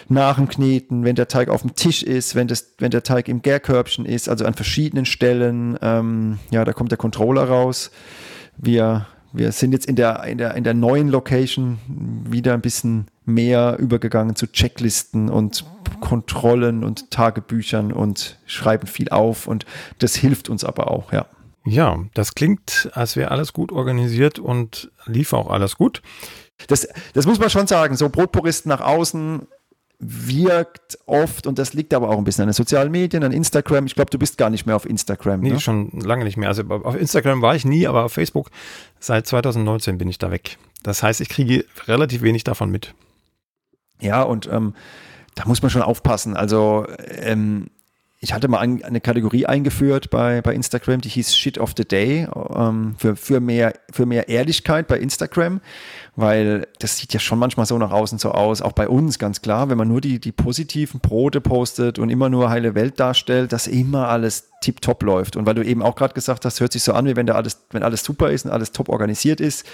nach 0.08 0.36
dem 0.36 0.48
Kneten, 0.48 1.04
wenn 1.04 1.16
der 1.16 1.28
Teig 1.28 1.48
auf 1.48 1.62
dem 1.62 1.74
Tisch 1.74 2.02
ist, 2.02 2.34
wenn, 2.34 2.48
das, 2.48 2.72
wenn 2.78 2.90
der 2.90 3.02
Teig 3.02 3.28
im 3.28 3.42
Gärkörbchen 3.42 4.06
ist, 4.06 4.28
also 4.28 4.44
an 4.44 4.54
verschiedenen 4.54 5.06
Stellen, 5.06 5.78
ähm, 5.82 6.38
ja, 6.50 6.64
da 6.64 6.72
kommt 6.72 6.90
der 6.90 6.98
Controller 6.98 7.44
raus. 7.44 7.90
Wir 8.56 9.06
wir 9.36 9.52
sind 9.52 9.72
jetzt 9.72 9.86
in 9.86 9.96
der, 9.96 10.24
in 10.24 10.38
der, 10.38 10.54
in 10.54 10.64
der 10.64 10.72
neuen 10.72 11.08
Location 11.08 11.78
wieder 12.28 12.54
ein 12.54 12.62
bisschen 12.62 13.06
mehr 13.26 13.76
übergegangen 13.78 14.34
zu 14.34 14.46
Checklisten 14.46 15.28
und 15.28 15.64
Kontrollen 16.00 16.84
und 16.84 17.10
Tagebüchern 17.10 17.92
und 17.92 18.38
schreiben 18.46 18.86
viel 18.86 19.08
auf 19.10 19.46
und 19.46 19.66
das 19.98 20.14
hilft 20.14 20.48
uns 20.48 20.64
aber 20.64 20.90
auch, 20.90 21.12
ja. 21.12 21.26
Ja, 21.64 21.98
das 22.14 22.34
klingt, 22.34 22.90
als 22.94 23.16
wäre 23.16 23.32
alles 23.32 23.52
gut 23.52 23.72
organisiert 23.72 24.38
und 24.38 24.90
lief 25.06 25.32
auch 25.32 25.50
alles 25.50 25.76
gut. 25.76 26.00
Das, 26.68 26.88
das 27.12 27.26
muss 27.26 27.40
man 27.40 27.50
schon 27.50 27.66
sagen. 27.66 27.96
So 27.96 28.08
Brotpuristen 28.08 28.68
nach 28.68 28.80
außen 28.80 29.48
wirkt 29.98 30.98
oft, 31.06 31.46
und 31.46 31.58
das 31.58 31.72
liegt 31.72 31.94
aber 31.94 32.10
auch 32.10 32.18
ein 32.18 32.24
bisschen 32.24 32.42
an 32.42 32.48
den 32.48 32.54
sozialen 32.54 32.92
Medien, 32.92 33.24
an 33.24 33.32
Instagram. 33.32 33.86
Ich 33.86 33.94
glaube, 33.94 34.10
du 34.10 34.18
bist 34.18 34.36
gar 34.36 34.50
nicht 34.50 34.66
mehr 34.66 34.76
auf 34.76 34.84
Instagram. 34.84 35.40
Nee, 35.40 35.52
ne? 35.52 35.60
schon 35.60 35.90
lange 36.00 36.24
nicht 36.24 36.36
mehr. 36.36 36.48
Also 36.48 36.62
auf 36.68 36.96
Instagram 36.96 37.40
war 37.42 37.56
ich 37.56 37.64
nie, 37.64 37.86
aber 37.86 38.04
auf 38.04 38.12
Facebook 38.12 38.50
seit 39.00 39.26
2019 39.26 39.98
bin 39.98 40.08
ich 40.08 40.18
da 40.18 40.30
weg. 40.30 40.58
Das 40.82 41.02
heißt, 41.02 41.20
ich 41.20 41.28
kriege 41.28 41.64
relativ 41.88 42.22
wenig 42.22 42.44
davon 42.44 42.70
mit. 42.70 42.94
Ja, 44.00 44.22
und 44.22 44.48
ähm, 44.52 44.74
da 45.36 45.44
muss 45.46 45.62
man 45.62 45.70
schon 45.70 45.82
aufpassen. 45.82 46.36
Also 46.36 46.86
ähm, 47.08 47.68
ich 48.18 48.32
hatte 48.32 48.48
mal 48.48 48.58
eine 48.58 49.00
Kategorie 49.00 49.46
eingeführt 49.46 50.10
bei, 50.10 50.40
bei 50.40 50.54
Instagram, 50.54 51.02
die 51.02 51.10
hieß 51.10 51.36
Shit 51.36 51.58
of 51.58 51.74
the 51.76 51.84
Day 51.84 52.26
ähm, 52.54 52.96
für, 52.98 53.14
für, 53.14 53.40
mehr, 53.40 53.74
für 53.92 54.06
mehr 54.06 54.28
Ehrlichkeit 54.28 54.88
bei 54.88 54.98
Instagram 54.98 55.60
weil 56.16 56.66
das 56.78 56.96
sieht 56.96 57.12
ja 57.12 57.20
schon 57.20 57.38
manchmal 57.38 57.66
so 57.66 57.76
nach 57.76 57.90
außen 57.90 58.18
so 58.18 58.32
aus, 58.32 58.62
auch 58.62 58.72
bei 58.72 58.88
uns 58.88 59.18
ganz 59.18 59.42
klar, 59.42 59.68
wenn 59.68 59.76
man 59.76 59.86
nur 59.86 60.00
die, 60.00 60.18
die 60.18 60.32
positiven 60.32 61.00
Brote 61.00 61.42
postet 61.42 61.98
und 61.98 62.08
immer 62.08 62.30
nur 62.30 62.48
heile 62.48 62.74
Welt 62.74 62.98
darstellt, 62.98 63.52
dass 63.52 63.66
immer 63.66 64.08
alles 64.08 64.48
tipptopp 64.62 65.02
läuft. 65.02 65.36
Und 65.36 65.44
weil 65.44 65.54
du 65.54 65.62
eben 65.62 65.82
auch 65.82 65.94
gerade 65.94 66.14
gesagt 66.14 66.46
hast, 66.46 66.60
hört 66.60 66.72
sich 66.72 66.82
so 66.82 66.94
an, 66.94 67.04
wie 67.06 67.14
wenn 67.14 67.26
da 67.26 67.34
alles, 67.34 67.66
wenn 67.70 67.82
alles 67.82 68.02
super 68.02 68.30
ist 68.30 68.46
und 68.46 68.50
alles 68.50 68.72
top 68.72 68.88
organisiert 68.88 69.40
ist. 69.40 69.66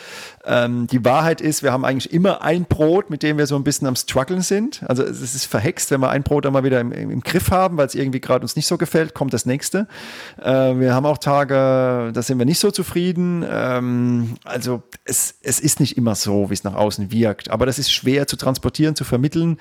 Ähm, 0.45 0.89
die 0.89 1.05
Wahrheit 1.05 1.41
ist, 1.41 1.63
wir 1.63 1.73
haben 1.73 1.85
eigentlich 1.85 2.13
immer 2.13 2.43
ein 2.43 2.65
Brot, 2.65 3.09
mit 3.09 3.23
dem 3.23 3.39
wir 3.39 3.47
so 3.47 3.55
ein 3.55 3.63
bisschen 3.63 3.87
am 3.87 3.95
struggeln 3.95 4.43
sind. 4.43 4.83
Also 4.89 5.05
es 5.05 5.21
ist 5.23 5.47
verhext, 5.47 5.93
wenn 5.93 6.01
wir 6.01 6.11
ein 6.11 6.25
Brot 6.25 6.45
dann 6.45 6.53
mal 6.53 6.65
wieder 6.65 6.81
im, 6.81 6.91
im 6.91 7.21
Griff 7.21 7.53
haben, 7.53 7.77
weil 7.77 7.87
es 7.87 7.95
irgendwie 7.95 8.21
gerade 8.21 8.43
uns 8.43 8.57
nicht 8.57 8.67
so 8.67 8.77
gefällt, 8.77 9.15
kommt 9.15 9.33
das 9.33 9.47
nächste. 9.47 9.87
Äh, 10.43 10.51
wir 10.51 10.93
haben 10.93 11.07
auch 11.07 11.19
Tage, 11.19 12.11
da 12.13 12.23
sind 12.23 12.39
wir 12.39 12.47
nicht 12.47 12.59
so 12.59 12.73
zufrieden. 12.73 13.47
Ähm, 13.49 14.35
also 14.45 14.83
es, 15.05 15.37
es 15.43 15.61
ist 15.61 15.79
nicht 15.79 15.97
immer 15.97 16.17
so 16.17 16.32
so, 16.33 16.51
wie 16.51 16.55
es 16.55 16.65
nach 16.65 16.75
außen 16.75 17.13
wirkt. 17.13 17.51
Aber 17.51 17.67
das 17.67 17.79
ist 17.79 17.93
schwer 17.93 18.27
zu 18.27 18.37
transportieren, 18.37 18.97
zu 18.97 19.05
vermitteln. 19.05 19.59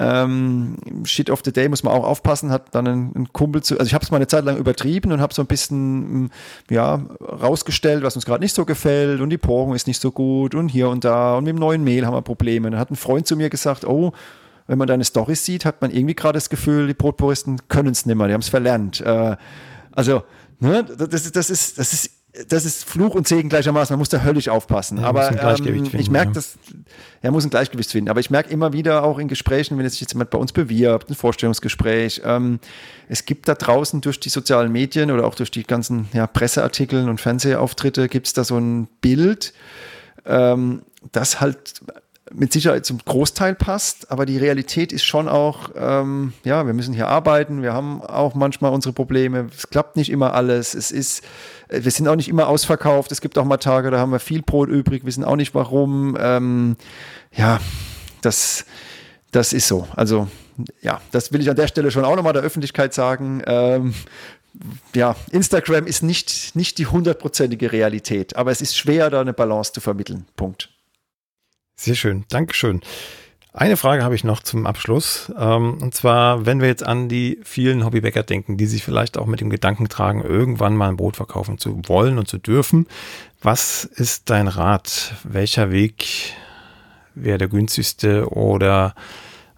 Ähm, 0.00 0.76
Shit 1.04 1.28
of 1.28 1.42
the 1.44 1.52
Day 1.52 1.68
muss 1.68 1.82
man 1.82 1.92
auch 1.92 2.04
aufpassen, 2.04 2.50
hat 2.50 2.72
dann 2.74 2.86
ein, 2.86 3.12
ein 3.16 3.32
Kumpel 3.32 3.64
zu, 3.64 3.74
also 3.78 3.86
ich 3.88 3.94
habe 3.94 4.04
es 4.04 4.12
mal 4.12 4.18
eine 4.18 4.28
Zeit 4.28 4.44
lang 4.44 4.56
übertrieben 4.56 5.10
und 5.10 5.20
habe 5.20 5.34
so 5.34 5.42
ein 5.42 5.48
bisschen, 5.48 6.24
mm, 6.24 6.30
ja, 6.70 7.02
rausgestellt, 7.20 8.04
was 8.04 8.14
uns 8.14 8.24
gerade 8.24 8.42
nicht 8.42 8.54
so 8.54 8.64
gefällt 8.64 9.20
und 9.20 9.30
die 9.30 9.38
Porung 9.38 9.74
ist 9.74 9.88
nicht 9.88 10.00
so 10.00 10.12
gut 10.12 10.54
und 10.54 10.68
hier 10.68 10.88
und 10.88 11.04
da 11.04 11.36
und 11.36 11.44
mit 11.44 11.54
dem 11.54 11.58
neuen 11.58 11.82
Mehl 11.82 12.06
haben 12.06 12.14
wir 12.14 12.22
Probleme. 12.22 12.70
Dann 12.70 12.78
hat 12.78 12.92
ein 12.92 12.96
Freund 12.96 13.26
zu 13.26 13.34
mir 13.34 13.50
gesagt, 13.50 13.84
oh, 13.84 14.12
wenn 14.68 14.78
man 14.78 14.86
deine 14.86 15.02
Storys 15.02 15.44
sieht, 15.44 15.64
hat 15.64 15.82
man 15.82 15.90
irgendwie 15.90 16.14
gerade 16.14 16.34
das 16.34 16.48
Gefühl, 16.48 16.86
die 16.86 16.94
Brotpuristen 16.94 17.62
können 17.66 17.90
es 17.90 18.06
nicht 18.06 18.14
mehr, 18.14 18.28
die 18.28 18.34
haben 18.34 18.42
es 18.42 18.48
verlernt. 18.48 19.00
Äh, 19.00 19.36
also, 19.90 20.22
ne, 20.60 20.84
das, 20.84 21.32
das, 21.32 21.50
ist, 21.50 21.76
das 21.76 21.92
ist 21.92 22.17
das 22.48 22.64
ist 22.64 22.84
Fluch 22.84 23.14
und 23.14 23.26
Segen 23.26 23.48
gleichermaßen. 23.48 23.94
Man 23.94 23.98
muss 23.98 24.08
da 24.08 24.22
höllisch 24.22 24.48
aufpassen. 24.48 24.98
Ja, 24.98 25.04
aber 25.04 25.30
ähm, 25.30 25.56
finden, 25.64 25.98
ich 25.98 26.10
merke, 26.10 26.28
ja. 26.28 26.34
dass 26.34 26.58
er 27.20 27.32
muss 27.32 27.44
ein 27.44 27.50
Gleichgewicht 27.50 27.90
finden. 27.90 28.10
Aber 28.10 28.20
ich 28.20 28.30
merke 28.30 28.50
immer 28.50 28.72
wieder 28.72 29.02
auch 29.02 29.18
in 29.18 29.28
Gesprächen, 29.28 29.76
wenn 29.78 29.88
sich 29.88 30.00
jetzt 30.00 30.12
jemand 30.12 30.30
bei 30.30 30.38
uns 30.38 30.52
bewirbt, 30.52 31.10
ein 31.10 31.14
Vorstellungsgespräch, 31.14 32.22
ähm, 32.24 32.60
es 33.08 33.24
gibt 33.24 33.48
da 33.48 33.54
draußen 33.54 34.00
durch 34.00 34.20
die 34.20 34.28
sozialen 34.28 34.70
Medien 34.70 35.10
oder 35.10 35.26
auch 35.26 35.34
durch 35.34 35.50
die 35.50 35.64
ganzen 35.64 36.08
ja, 36.12 36.26
Presseartikel 36.26 37.08
und 37.08 37.20
Fernsehauftritte 37.20 38.08
gibt 38.08 38.28
es 38.28 38.32
da 38.34 38.44
so 38.44 38.58
ein 38.58 38.86
Bild, 39.00 39.52
ähm, 40.24 40.82
das 41.12 41.40
halt 41.40 41.80
mit 42.32 42.52
Sicherheit 42.52 42.84
zum 42.84 42.98
Großteil 43.04 43.54
passt, 43.54 44.10
aber 44.10 44.26
die 44.26 44.38
Realität 44.38 44.92
ist 44.92 45.04
schon 45.04 45.28
auch, 45.28 45.70
ähm, 45.76 46.32
ja, 46.44 46.66
wir 46.66 46.74
müssen 46.74 46.94
hier 46.94 47.08
arbeiten, 47.08 47.62
wir 47.62 47.72
haben 47.72 48.02
auch 48.02 48.34
manchmal 48.34 48.72
unsere 48.72 48.92
Probleme, 48.92 49.48
es 49.56 49.68
klappt 49.68 49.96
nicht 49.96 50.10
immer 50.10 50.34
alles, 50.34 50.74
es 50.74 50.90
ist, 50.90 51.22
äh, 51.68 51.82
wir 51.82 51.90
sind 51.90 52.08
auch 52.08 52.16
nicht 52.16 52.28
immer 52.28 52.48
ausverkauft, 52.48 53.12
es 53.12 53.20
gibt 53.20 53.38
auch 53.38 53.44
mal 53.44 53.56
Tage, 53.58 53.90
da 53.90 53.98
haben 53.98 54.12
wir 54.12 54.20
viel 54.20 54.42
Brot 54.42 54.68
übrig, 54.68 55.04
wissen 55.04 55.24
auch 55.24 55.36
nicht 55.36 55.54
warum, 55.54 56.16
ähm, 56.20 56.76
ja, 57.32 57.60
das, 58.22 58.64
das 59.30 59.52
ist 59.52 59.68
so, 59.68 59.86
also 59.96 60.28
ja, 60.82 61.00
das 61.12 61.32
will 61.32 61.40
ich 61.40 61.50
an 61.50 61.56
der 61.56 61.68
Stelle 61.68 61.90
schon 61.90 62.04
auch 62.04 62.16
nochmal 62.16 62.32
der 62.32 62.42
Öffentlichkeit 62.42 62.92
sagen, 62.92 63.42
ähm, 63.46 63.94
ja, 64.94 65.14
Instagram 65.30 65.86
ist 65.86 66.02
nicht, 66.02 66.56
nicht 66.56 66.78
die 66.78 66.86
hundertprozentige 66.86 67.70
Realität, 67.70 68.36
aber 68.36 68.50
es 68.50 68.60
ist 68.60 68.76
schwer, 68.76 69.08
da 69.10 69.20
eine 69.20 69.32
Balance 69.32 69.72
zu 69.72 69.80
vermitteln. 69.80 70.26
Punkt. 70.36 70.70
Sehr 71.80 71.94
schön, 71.94 72.24
Dankeschön. 72.28 72.80
Eine 73.52 73.76
Frage 73.76 74.02
habe 74.02 74.16
ich 74.16 74.24
noch 74.24 74.42
zum 74.42 74.66
Abschluss. 74.66 75.32
Ähm, 75.38 75.78
und 75.80 75.94
zwar, 75.94 76.44
wenn 76.44 76.60
wir 76.60 76.66
jetzt 76.66 76.84
an 76.84 77.08
die 77.08 77.38
vielen 77.44 77.84
Hobbybäcker 77.84 78.24
denken, 78.24 78.56
die 78.56 78.66
sich 78.66 78.82
vielleicht 78.82 79.16
auch 79.16 79.26
mit 79.26 79.40
dem 79.40 79.48
Gedanken 79.48 79.88
tragen, 79.88 80.20
irgendwann 80.20 80.76
mal 80.76 80.88
ein 80.88 80.96
Brot 80.96 81.14
verkaufen 81.14 81.56
zu 81.56 81.80
wollen 81.86 82.18
und 82.18 82.26
zu 82.26 82.38
dürfen. 82.38 82.88
Was 83.42 83.84
ist 83.84 84.28
dein 84.28 84.48
Rat? 84.48 85.14
Welcher 85.22 85.70
Weg 85.70 86.34
wäre 87.14 87.38
der 87.38 87.48
günstigste 87.48 88.28
oder 88.28 88.96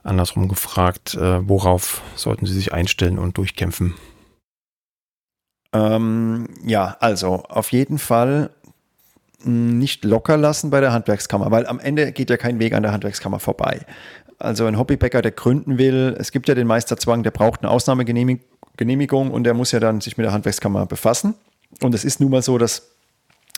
andersrum 0.03 0.49
gefragt, 0.49 1.15
äh, 1.15 1.49
worauf 1.49 2.03
sollten 2.17 2.45
sie 2.45 2.55
sich 2.55 2.75
einstellen 2.75 3.19
und 3.19 3.39
durchkämpfen? 3.39 3.95
Ähm, 5.73 6.49
ja, 6.65 6.97
also 7.01 7.45
auf 7.49 7.73
jeden 7.73 7.99
Fall 7.99 8.51
nicht 9.45 10.05
locker 10.05 10.37
lassen 10.37 10.71
bei 10.71 10.81
der 10.81 10.93
Handwerkskammer, 10.93 11.51
weil 11.51 11.67
am 11.67 11.81
Ende 11.81 12.13
geht 12.13 12.31
ja 12.31 12.37
kein 12.37 12.59
Weg 12.59 12.75
an 12.75 12.83
der 12.83 12.93
Handwerkskammer 12.93 13.41
vorbei. 13.41 13.81
Also 14.39 14.67
ein 14.67 14.79
Hobbybäcker, 14.79 15.23
der 15.23 15.33
gründen 15.33 15.79
will, 15.79 16.17
es 16.19 16.33
gibt 16.33 16.49
ja 16.49 16.55
den 16.55 16.67
Meisterzwang, 16.67 17.23
der 17.23 17.31
braucht 17.31 17.63
eine 17.63 17.71
Ausnahmegenehmigung 17.71 19.31
und 19.31 19.45
der 19.45 19.55
muss 19.55 19.73
ja 19.73 19.81
dann 19.81 20.01
sich 20.01 20.17
mit 20.17 20.25
der 20.25 20.33
Handwerkskammer 20.33 20.87
befassen. 20.87 21.35
Und 21.83 21.95
es 21.95 22.05
ist 22.05 22.21
nun 22.21 22.31
mal 22.31 22.43
so, 22.43 22.59
dass 22.59 22.90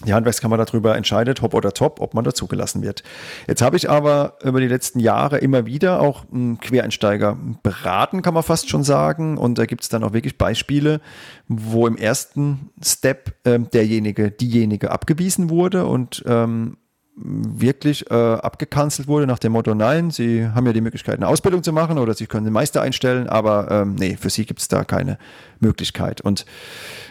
die 0.07 0.15
Handwerkskammer 0.15 0.57
darüber 0.57 0.97
entscheidet, 0.97 1.43
hopp 1.43 1.55
oder 1.55 1.73
top, 1.73 2.01
ob 2.01 2.15
man 2.15 2.25
dazugelassen 2.25 2.83
wird. 2.83 3.03
Jetzt 3.47 3.63
habe 3.63 3.77
ich 3.77 3.89
aber 3.89 4.37
über 4.43 4.61
die 4.61 4.67
letzten 4.67 4.99
Jahre 4.99 5.39
immer 5.39 5.67
wieder 5.67 6.01
auch 6.01 6.25
einen 6.33 6.59
Quereinsteiger 6.59 7.37
beraten, 7.63 8.23
kann 8.23 8.35
man 8.35 8.43
fast 8.43 8.69
schon 8.69 8.85
sagen. 8.85 9.39
Und 9.39 9.59
da 9.59 9.67
gibt 9.67 9.83
es 9.83 9.89
dann 9.89 10.03
auch 10.03 10.13
wirklich 10.13 10.39
Beispiele, 10.39 11.01
wo 11.49 11.87
im 11.87 11.97
ersten 11.97 12.71
Step 12.85 13.35
äh, 13.45 13.59
derjenige, 13.59 14.31
diejenige 14.31 14.91
abgewiesen 14.91 15.51
wurde 15.51 15.87
und 15.87 16.23
ähm, 16.27 16.77
wirklich 17.15 18.11
äh, 18.11 18.15
abgekanzelt 18.15 19.07
wurde 19.07 19.27
nach 19.27 19.39
dem 19.39 19.53
Motto, 19.53 19.75
nein, 19.75 20.11
Sie 20.11 20.47
haben 20.47 20.67
ja 20.67 20.73
die 20.73 20.81
Möglichkeit, 20.81 21.17
eine 21.17 21.29
Ausbildung 21.29 21.63
zu 21.63 21.73
machen 21.73 21.99
oder 21.99 22.15
Sie 22.15 22.27
können 22.27 22.45
den 22.45 22.55
Meister 22.55 22.81
einstellen, 22.81 23.29
aber 23.29 23.71
ähm, 23.71 23.97
nee, 23.97 24.17
für 24.19 24.31
Sie 24.31 24.47
gibt 24.47 24.61
es 24.61 24.69
da 24.69 24.85
keine 24.85 25.19
Möglichkeit. 25.61 26.23
Und 26.23 26.47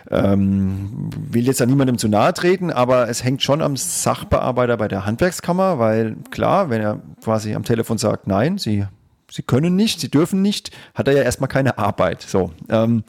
ähm, 0.10 1.10
will 1.15 1.45
jetzt 1.45 1.61
da 1.61 1.65
niemandem 1.68 1.99
zu 1.99 2.07
nahe 2.07 2.34
treten, 2.34 2.72
aber 2.72 3.10
es 3.10 3.23
hängt 3.23 3.44
schon 3.44 3.61
am 3.61 3.78
Sachbearbeiter 3.78 4.78
bei 4.78 4.88
der 4.88 5.06
Handwerkskammer, 5.06 5.78
weil 5.78 6.15
klar, 6.32 6.69
wenn 6.72 6.82
er 6.82 7.02
quasi 7.23 7.53
am 7.53 7.64
Telefon 7.64 7.99
sagt, 7.99 8.28
nein, 8.28 8.57
Sie 8.57 8.86
sie 9.32 9.44
können 9.44 9.76
nicht, 9.76 10.02
sie 10.02 10.12
dürfen 10.12 10.41
nicht, 10.41 10.72
hat 10.94 11.08
er 11.08 11.16
ja 11.16 11.24
erstmal 11.24 11.48
keine 11.48 11.78
Arbeit. 11.78 12.22
So, 12.22 12.52
ähm, 12.70 13.03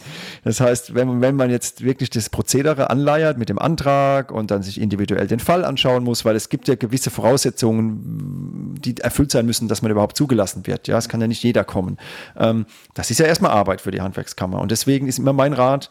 das 0.45 0.61
heißt, 0.61 0.95
wenn, 0.95 1.21
wenn 1.21 1.35
man 1.35 1.51
jetzt 1.51 1.83
wirklich 1.83 2.11
das 2.11 2.31
Prozedere 2.31 2.91
anleiert 2.91 3.39
mit 3.39 3.49
dem 3.49 3.59
Antrag 3.59 4.31
und 4.31 4.51
dann 4.51 4.63
sich 4.63 4.81
individuell 4.81 5.27
den 5.27 5.41
Fall 5.41 5.65
anschauen 5.65 6.05
muss, 6.05 6.25
weil 6.25 6.37
es 6.37 6.49
gibt 6.49 6.69
ja 6.69 6.77
gewisse 6.77 7.11
Voraussetzungen, 7.11 8.77
die 8.81 8.97
erfüllt 8.99 9.33
sein 9.33 9.47
müssen, 9.47 9.69
dass 9.69 9.83
man 9.83 9.91
überhaupt 9.91 10.17
zugelassen 10.17 10.67
wird. 10.67 10.87
Ja, 10.87 10.97
es 10.97 11.09
kann 11.09 11.21
ja 11.21 11.27
nicht 11.27 11.43
jeder 11.43 11.65
kommen. 11.65 11.99
Ähm, 12.39 12.67
das 12.95 13.11
ist 13.11 13.19
ja 13.19 13.27
erstmal 13.27 13.51
Arbeit 13.51 13.81
für 13.81 13.91
die 13.91 14.01
Handwerkskammer 14.01 14.61
und 14.61 14.71
deswegen 14.71 15.09
ist 15.09 15.19
immer 15.19 15.33
mein 15.33 15.53
Rat, 15.53 15.91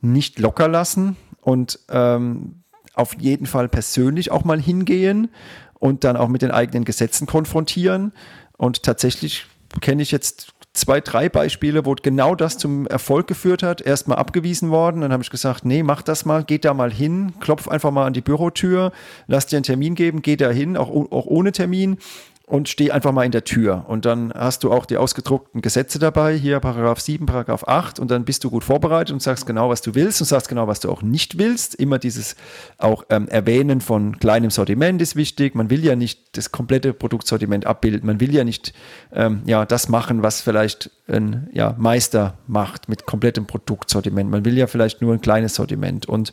nicht 0.00 0.38
locker 0.38 0.68
lassen 0.68 1.16
und 1.40 1.78
ähm, 1.90 2.62
auf 2.94 3.14
jeden 3.18 3.46
Fall 3.46 3.68
persönlich 3.68 4.30
auch 4.30 4.44
mal 4.44 4.60
hingehen 4.60 5.28
und 5.74 6.04
dann 6.04 6.16
auch 6.16 6.28
mit 6.28 6.42
den 6.42 6.50
eigenen 6.50 6.84
Gesetzen 6.84 7.26
konfrontieren 7.26 8.12
und 8.56 8.82
tatsächlich 8.82 9.46
kenne 9.80 10.02
ich 10.02 10.10
jetzt 10.10 10.54
zwei, 10.72 11.00
drei 11.00 11.28
Beispiele, 11.28 11.86
wo 11.86 11.94
genau 11.94 12.34
das 12.34 12.58
zum 12.58 12.86
Erfolg 12.86 13.26
geführt 13.26 13.62
hat. 13.62 13.80
Erstmal 13.80 14.18
abgewiesen 14.18 14.70
worden, 14.70 15.00
dann 15.00 15.12
habe 15.12 15.22
ich 15.22 15.30
gesagt, 15.30 15.64
nee, 15.64 15.82
mach 15.82 16.02
das 16.02 16.24
mal, 16.24 16.44
geht 16.44 16.64
da 16.64 16.74
mal 16.74 16.92
hin, 16.92 17.32
klopf 17.40 17.68
einfach 17.68 17.90
mal 17.90 18.06
an 18.06 18.12
die 18.12 18.20
Bürotür, 18.20 18.92
lass 19.26 19.46
dir 19.46 19.56
einen 19.56 19.64
Termin 19.64 19.94
geben, 19.94 20.22
geh 20.22 20.36
da 20.36 20.50
hin, 20.50 20.76
auch, 20.76 20.90
auch 20.90 21.26
ohne 21.26 21.52
Termin 21.52 21.98
und 22.46 22.68
steh 22.68 22.92
einfach 22.92 23.10
mal 23.10 23.24
in 23.24 23.32
der 23.32 23.42
Tür. 23.42 23.84
Und 23.88 24.04
dann 24.04 24.32
hast 24.32 24.62
du 24.62 24.72
auch 24.72 24.86
die 24.86 24.96
ausgedruckten 24.96 25.62
Gesetze 25.62 25.98
dabei, 25.98 26.36
hier 26.36 26.60
Paragraph 26.60 27.00
7, 27.00 27.26
Paragraph 27.26 27.64
8, 27.66 27.98
und 27.98 28.08
dann 28.08 28.24
bist 28.24 28.44
du 28.44 28.50
gut 28.50 28.62
vorbereitet 28.62 29.12
und 29.12 29.20
sagst 29.20 29.46
genau, 29.46 29.68
was 29.68 29.82
du 29.82 29.96
willst 29.96 30.20
und 30.20 30.28
sagst 30.28 30.48
genau, 30.48 30.68
was 30.68 30.78
du 30.78 30.88
auch 30.88 31.02
nicht 31.02 31.38
willst. 31.38 31.74
Immer 31.74 31.98
dieses 31.98 32.36
auch 32.78 33.04
ähm, 33.10 33.26
Erwähnen 33.26 33.80
von 33.80 34.20
kleinem 34.20 34.50
Sortiment 34.50 35.02
ist 35.02 35.16
wichtig. 35.16 35.56
Man 35.56 35.70
will 35.70 35.84
ja 35.84 35.96
nicht 35.96 36.36
das 36.36 36.52
komplette 36.52 36.92
Produktsortiment 36.92 37.66
abbilden. 37.66 38.06
Man 38.06 38.20
will 38.20 38.32
ja 38.32 38.44
nicht 38.44 38.72
ähm, 39.12 39.42
ja, 39.44 39.66
das 39.66 39.88
machen, 39.88 40.22
was 40.22 40.40
vielleicht 40.40 40.92
ein 41.08 41.48
ja, 41.52 41.74
Meister 41.76 42.38
macht 42.46 42.88
mit 42.88 43.06
komplettem 43.06 43.46
Produktsortiment. 43.46 44.30
Man 44.30 44.44
will 44.44 44.56
ja 44.56 44.68
vielleicht 44.68 45.02
nur 45.02 45.12
ein 45.14 45.20
kleines 45.20 45.56
Sortiment 45.56 46.06
und 46.06 46.32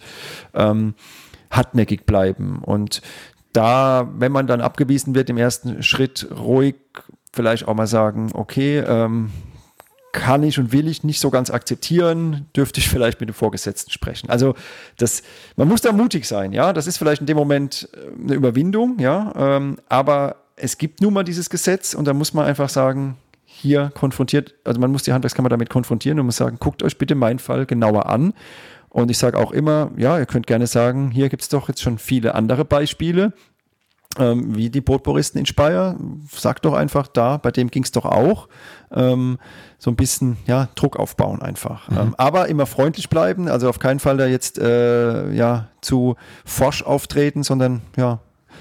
ähm, 0.54 0.94
hartnäckig 1.50 2.06
bleiben. 2.06 2.60
Und 2.64 3.02
da, 3.54 4.10
wenn 4.18 4.32
man 4.32 4.48
dann 4.48 4.62
abgewiesen 4.62 5.16
wird, 5.16 5.30
im 5.30 5.38
ersten 5.38 5.84
Schritt 5.84 6.28
ruhig 6.36 6.76
vielleicht 7.32 7.68
auch 7.68 7.76
mal 7.76 7.88
sagen, 7.88 8.32
okay, 8.34 8.80
ähm, 8.80 9.32
kann 10.12 10.44
ich 10.44 10.60
und 10.60 10.72
will 10.72 10.88
ich 10.88 11.04
nicht 11.04 11.20
so 11.20 11.32
ganz 11.32 11.50
akzeptieren, 11.50 12.46
dürfte 12.56 12.80
ich 12.80 12.88
vielleicht 12.88 13.20
mit 13.20 13.30
dem 13.30 13.34
Vorgesetzten 13.34 13.92
sprechen. 13.92 14.30
Also 14.30 14.54
das, 14.98 15.24
man 15.56 15.68
muss 15.68 15.82
da 15.82 15.92
mutig 15.92 16.28
sein, 16.28 16.54
ja. 16.54 16.72
Das 16.72 16.88
ist 16.88 16.98
vielleicht 16.98 17.22
in 17.22 17.28
dem 17.28 17.38
Moment 17.38 17.90
äh, 17.94 18.22
eine 18.22 18.36
Überwindung, 18.36 19.00
ja. 19.00 19.34
Ähm, 19.36 19.78
aber 19.90 20.36
es 20.56 20.78
gibt 20.78 21.02
nun 21.02 21.14
mal 21.14 21.24
dieses 21.24 21.50
Gesetz 21.50 21.96
und 21.96 22.06
da 22.06 22.14
muss 22.14 22.34
man 22.34 22.46
einfach 22.46 22.70
sagen, 22.70 23.18
hier 23.46 23.92
konfrontiert, 23.94 24.56
also 24.64 24.80
man 24.80 24.92
muss 24.92 25.04
die 25.04 25.14
Handwerkskammer 25.14 25.50
damit 25.50 25.70
konfrontieren 25.70 26.20
und 26.20 26.28
muss 26.28 26.38
sagen, 26.38 26.58
guckt 26.60 26.84
euch 26.84 26.98
bitte 26.98 27.16
meinen 27.16 27.40
Fall 27.40 27.66
genauer 27.66 28.08
an 28.08 28.34
und 28.94 29.10
ich 29.10 29.18
sage 29.18 29.40
auch 29.40 29.52
immer, 29.52 29.92
ja, 29.98 30.20
ihr 30.20 30.28
könnt 30.28 30.46
gerne 30.46 30.68
sagen, 30.68 31.10
hier 31.10 31.28
gibt 31.28 31.42
es 31.42 31.50
doch 31.50 31.68
jetzt 31.68 31.82
schon 31.82 31.98
viele 31.98 32.36
andere 32.36 32.64
Beispiele, 32.64 33.34
ähm, 34.20 34.56
wie 34.56 34.70
die 34.70 34.82
Brotpuristen 34.82 35.40
in 35.40 35.48
Speyer. 35.48 35.98
Sagt 36.32 36.64
doch 36.66 36.74
einfach 36.74 37.08
da, 37.08 37.38
bei 37.38 37.50
dem 37.50 37.72
ging 37.72 37.82
es 37.82 37.92
doch 37.92 38.06
auch. 38.06 38.48
Ähm, 38.92 39.40
so 39.80 39.90
ein 39.90 39.96
bisschen 39.96 40.38
ja, 40.46 40.70
Druck 40.76 40.98
aufbauen 40.98 41.42
einfach. 41.42 41.90
Mhm. 41.90 41.98
Ähm, 41.98 42.16
aber 42.20 42.50
immer 42.50 42.68
freundlich 42.68 43.10
bleiben, 43.10 43.48
also 43.48 43.68
auf 43.68 43.80
keinen 43.80 44.00
Fall 44.00 44.18
da 44.18 44.28
jetzt 44.28 44.60
äh, 44.60 45.32
ja, 45.32 45.70
zu 45.82 46.16
forsch 46.46 46.84
auftreten, 46.84 47.42
sondern 47.42 47.82
ja, 47.98 48.20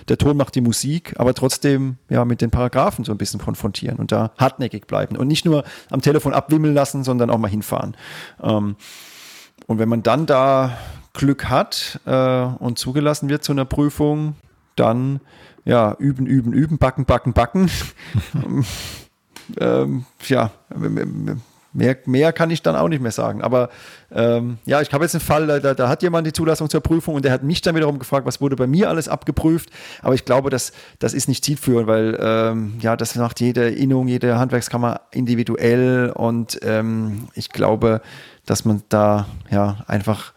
der 0.09 0.17
Ton 0.17 0.39
macht 0.39 0.55
die 0.55 0.63
Musik, 0.63 1.13
aber 1.19 1.35
trotzdem 1.35 1.99
ja 2.09 2.25
mit 2.25 2.41
den 2.41 2.51
Paragraphen 2.51 3.05
so 3.05 3.13
ein 3.13 3.19
bisschen 3.19 3.39
konfrontieren 3.39 3.99
und 3.99 4.13
da 4.13 4.33
hartnäckig 4.39 4.87
bleiben 4.87 5.19
und 5.19 5.29
nicht 5.29 5.45
nur 5.45 5.65
am 5.91 6.01
Telefon 6.01 6.33
abwimmeln 6.33 6.73
lassen, 6.73 7.05
sondern 7.05 7.29
auch 7.29 7.37
mal 7.37 7.51
hinfahren. 7.51 7.99
Ähm, 8.43 8.77
und 9.73 9.79
wenn 9.79 9.89
man 9.89 10.03
dann 10.03 10.27
da 10.27 10.77
Glück 11.15 11.49
hat 11.49 11.99
äh, 12.05 12.43
und 12.59 12.79
zugelassen 12.79 13.31
wird 13.31 13.43
zu 13.43 13.53
einer 13.53 13.65
Prüfung, 13.65 14.37
dann 14.77 15.21
ja, 15.65 15.97
üben, 15.99 16.27
üben, 16.27 16.53
üben, 16.53 16.77
backen, 16.77 17.07
backen, 17.07 17.33
backen. 17.33 17.71
ähm, 19.59 20.05
ja, 20.27 20.51
Mehr, 21.75 21.97
mehr 22.05 22.33
kann 22.33 22.51
ich 22.51 22.61
dann 22.61 22.77
auch 22.77 22.89
nicht 22.89 23.01
mehr 23.01 23.13
sagen. 23.13 23.43
Aber 23.43 23.71
ähm, 24.11 24.59
ja, 24.67 24.83
ich 24.83 24.93
habe 24.93 25.05
jetzt 25.05 25.15
einen 25.15 25.23
Fall, 25.23 25.47
da, 25.47 25.73
da, 25.73 25.89
hat 25.89 26.03
jemand 26.03 26.27
die 26.27 26.33
Zulassung 26.33 26.69
zur 26.69 26.83
Prüfung 26.83 27.15
und 27.15 27.25
der 27.25 27.33
hat 27.33 27.43
mich 27.43 27.63
dann 27.63 27.75
wiederum 27.75 27.99
gefragt, 27.99 28.27
was 28.27 28.41
wurde 28.43 28.57
bei 28.57 28.67
mir 28.67 28.91
alles 28.91 29.09
abgeprüft. 29.09 29.71
Aber 30.03 30.15
ich 30.15 30.27
glaube, 30.27 30.51
das, 30.51 30.73
das 30.99 31.15
ist 31.15 31.29
nicht 31.29 31.45
zielführend, 31.45 31.87
weil 31.87 32.19
ähm, 32.21 32.75
ja, 32.81 32.97
das 32.97 33.15
macht 33.15 33.41
jede 33.41 33.71
Innung, 33.71 34.07
jede 34.07 34.39
Handwerkskammer 34.39 35.01
individuell 35.13 36.13
und 36.15 36.59
ähm, 36.63 37.29
ich 37.35 37.49
glaube, 37.49 38.03
dass 38.45 38.65
man 38.67 38.83
da 38.91 39.27
ja 39.51 39.79
einfach 39.87 40.35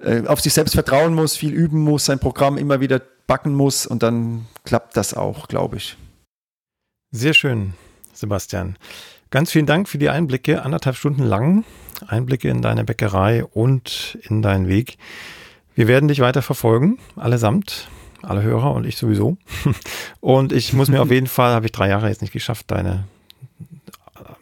äh, 0.00 0.24
auf 0.26 0.40
sich 0.40 0.52
selbst 0.52 0.74
vertrauen 0.74 1.14
muss, 1.14 1.36
viel 1.36 1.52
üben 1.52 1.80
muss, 1.80 2.04
sein 2.04 2.20
Programm 2.20 2.58
immer 2.58 2.80
wieder 2.80 3.00
backen 3.26 3.54
muss 3.54 3.86
und 3.86 4.02
dann 4.02 4.46
klappt 4.64 4.96
das 4.96 5.14
auch, 5.14 5.48
glaube 5.48 5.76
ich. 5.76 5.96
Sehr 7.10 7.34
schön, 7.34 7.74
Sebastian. 8.12 8.76
Ganz 9.30 9.50
vielen 9.50 9.66
Dank 9.66 9.88
für 9.88 9.98
die 9.98 10.08
Einblicke, 10.08 10.62
anderthalb 10.62 10.96
Stunden 10.96 11.22
lang. 11.22 11.64
Einblicke 12.06 12.48
in 12.48 12.62
deine 12.62 12.84
Bäckerei 12.84 13.44
und 13.44 14.18
in 14.22 14.42
deinen 14.42 14.68
Weg. 14.68 14.98
Wir 15.74 15.88
werden 15.88 16.08
dich 16.08 16.20
weiter 16.20 16.42
verfolgen, 16.42 16.98
allesamt, 17.16 17.88
alle 18.22 18.42
Hörer 18.42 18.72
und 18.74 18.86
ich 18.86 18.96
sowieso. 18.96 19.36
Und 20.20 20.52
ich 20.52 20.72
muss 20.72 20.88
mir 20.88 21.00
auf 21.00 21.10
jeden 21.10 21.26
Fall, 21.28 21.52
habe 21.52 21.66
ich 21.66 21.72
drei 21.72 21.88
Jahre 21.88 22.08
jetzt 22.08 22.22
nicht 22.22 22.32
geschafft, 22.32 22.70
deine 22.70 23.04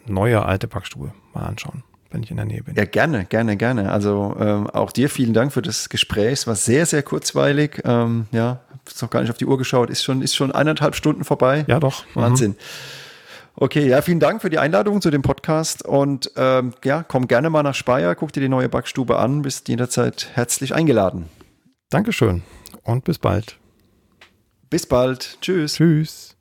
neue 0.06 0.44
alte 0.44 0.68
Backstube 0.68 1.12
mal 1.34 1.44
anschauen 1.44 1.82
wenn 2.14 2.22
ich 2.22 2.30
in 2.30 2.36
der 2.36 2.46
Nähe 2.46 2.62
bin. 2.62 2.76
Ja, 2.76 2.84
gerne, 2.84 3.24
gerne, 3.24 3.56
gerne. 3.56 3.90
Also 3.90 4.36
ähm, 4.38 4.70
auch 4.70 4.92
dir 4.92 5.10
vielen 5.10 5.34
Dank 5.34 5.52
für 5.52 5.62
das 5.62 5.88
Gespräch. 5.88 6.32
Es 6.32 6.46
war 6.46 6.54
sehr, 6.54 6.86
sehr 6.86 7.02
kurzweilig. 7.02 7.82
Ähm, 7.84 8.26
ja, 8.30 8.60
habe 8.70 8.80
noch 9.02 9.10
gar 9.10 9.20
nicht 9.20 9.30
auf 9.30 9.36
die 9.36 9.46
Uhr 9.46 9.58
geschaut. 9.58 9.90
Ist 9.90 10.04
schon, 10.04 10.22
ist 10.22 10.36
schon 10.36 10.52
eineinhalb 10.52 10.94
Stunden 10.94 11.24
vorbei. 11.24 11.64
Ja, 11.66 11.80
doch. 11.80 12.06
Mhm. 12.14 12.20
Wahnsinn. 12.20 12.50
Mhm. 12.52 12.56
Okay, 13.56 13.88
ja, 13.88 14.02
vielen 14.02 14.18
Dank 14.18 14.42
für 14.42 14.50
die 14.50 14.58
Einladung 14.58 15.00
zu 15.00 15.10
dem 15.10 15.22
Podcast 15.22 15.84
und 15.84 16.30
ähm, 16.36 16.74
ja, 16.82 17.04
komm 17.04 17.28
gerne 17.28 17.50
mal 17.50 17.62
nach 17.62 17.74
Speyer, 17.74 18.14
guck 18.16 18.32
dir 18.32 18.40
die 18.40 18.48
neue 18.48 18.68
Backstube 18.68 19.16
an, 19.16 19.42
bist 19.42 19.68
jederzeit 19.68 20.30
herzlich 20.34 20.74
eingeladen. 20.74 21.26
Dankeschön 21.90 22.42
und 22.82 23.04
bis 23.04 23.18
bald. 23.18 23.58
Bis 24.70 24.86
bald. 24.86 25.38
Tschüss. 25.40 25.74
Tschüss. 25.74 26.36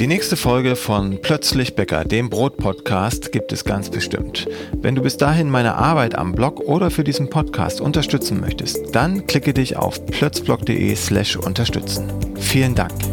Die 0.00 0.06
nächste 0.06 0.38
Folge 0.38 0.76
von 0.76 1.20
Plötzlich 1.20 1.76
Bäcker, 1.76 2.06
dem 2.06 2.30
Brot-Podcast, 2.30 3.32
gibt 3.32 3.52
es 3.52 3.66
ganz 3.66 3.90
bestimmt. 3.90 4.48
Wenn 4.72 4.94
du 4.94 5.02
bis 5.02 5.18
dahin 5.18 5.50
meine 5.50 5.74
Arbeit 5.74 6.14
am 6.14 6.32
Blog 6.32 6.60
oder 6.60 6.90
für 6.90 7.04
diesen 7.04 7.28
Podcast 7.28 7.82
unterstützen 7.82 8.40
möchtest, 8.40 8.94
dann 8.94 9.26
klicke 9.26 9.52
dich 9.52 9.76
auf 9.76 10.06
plötzblog.de 10.06 10.96
slash 10.96 11.36
unterstützen. 11.36 12.10
Vielen 12.36 12.74
Dank. 12.74 13.09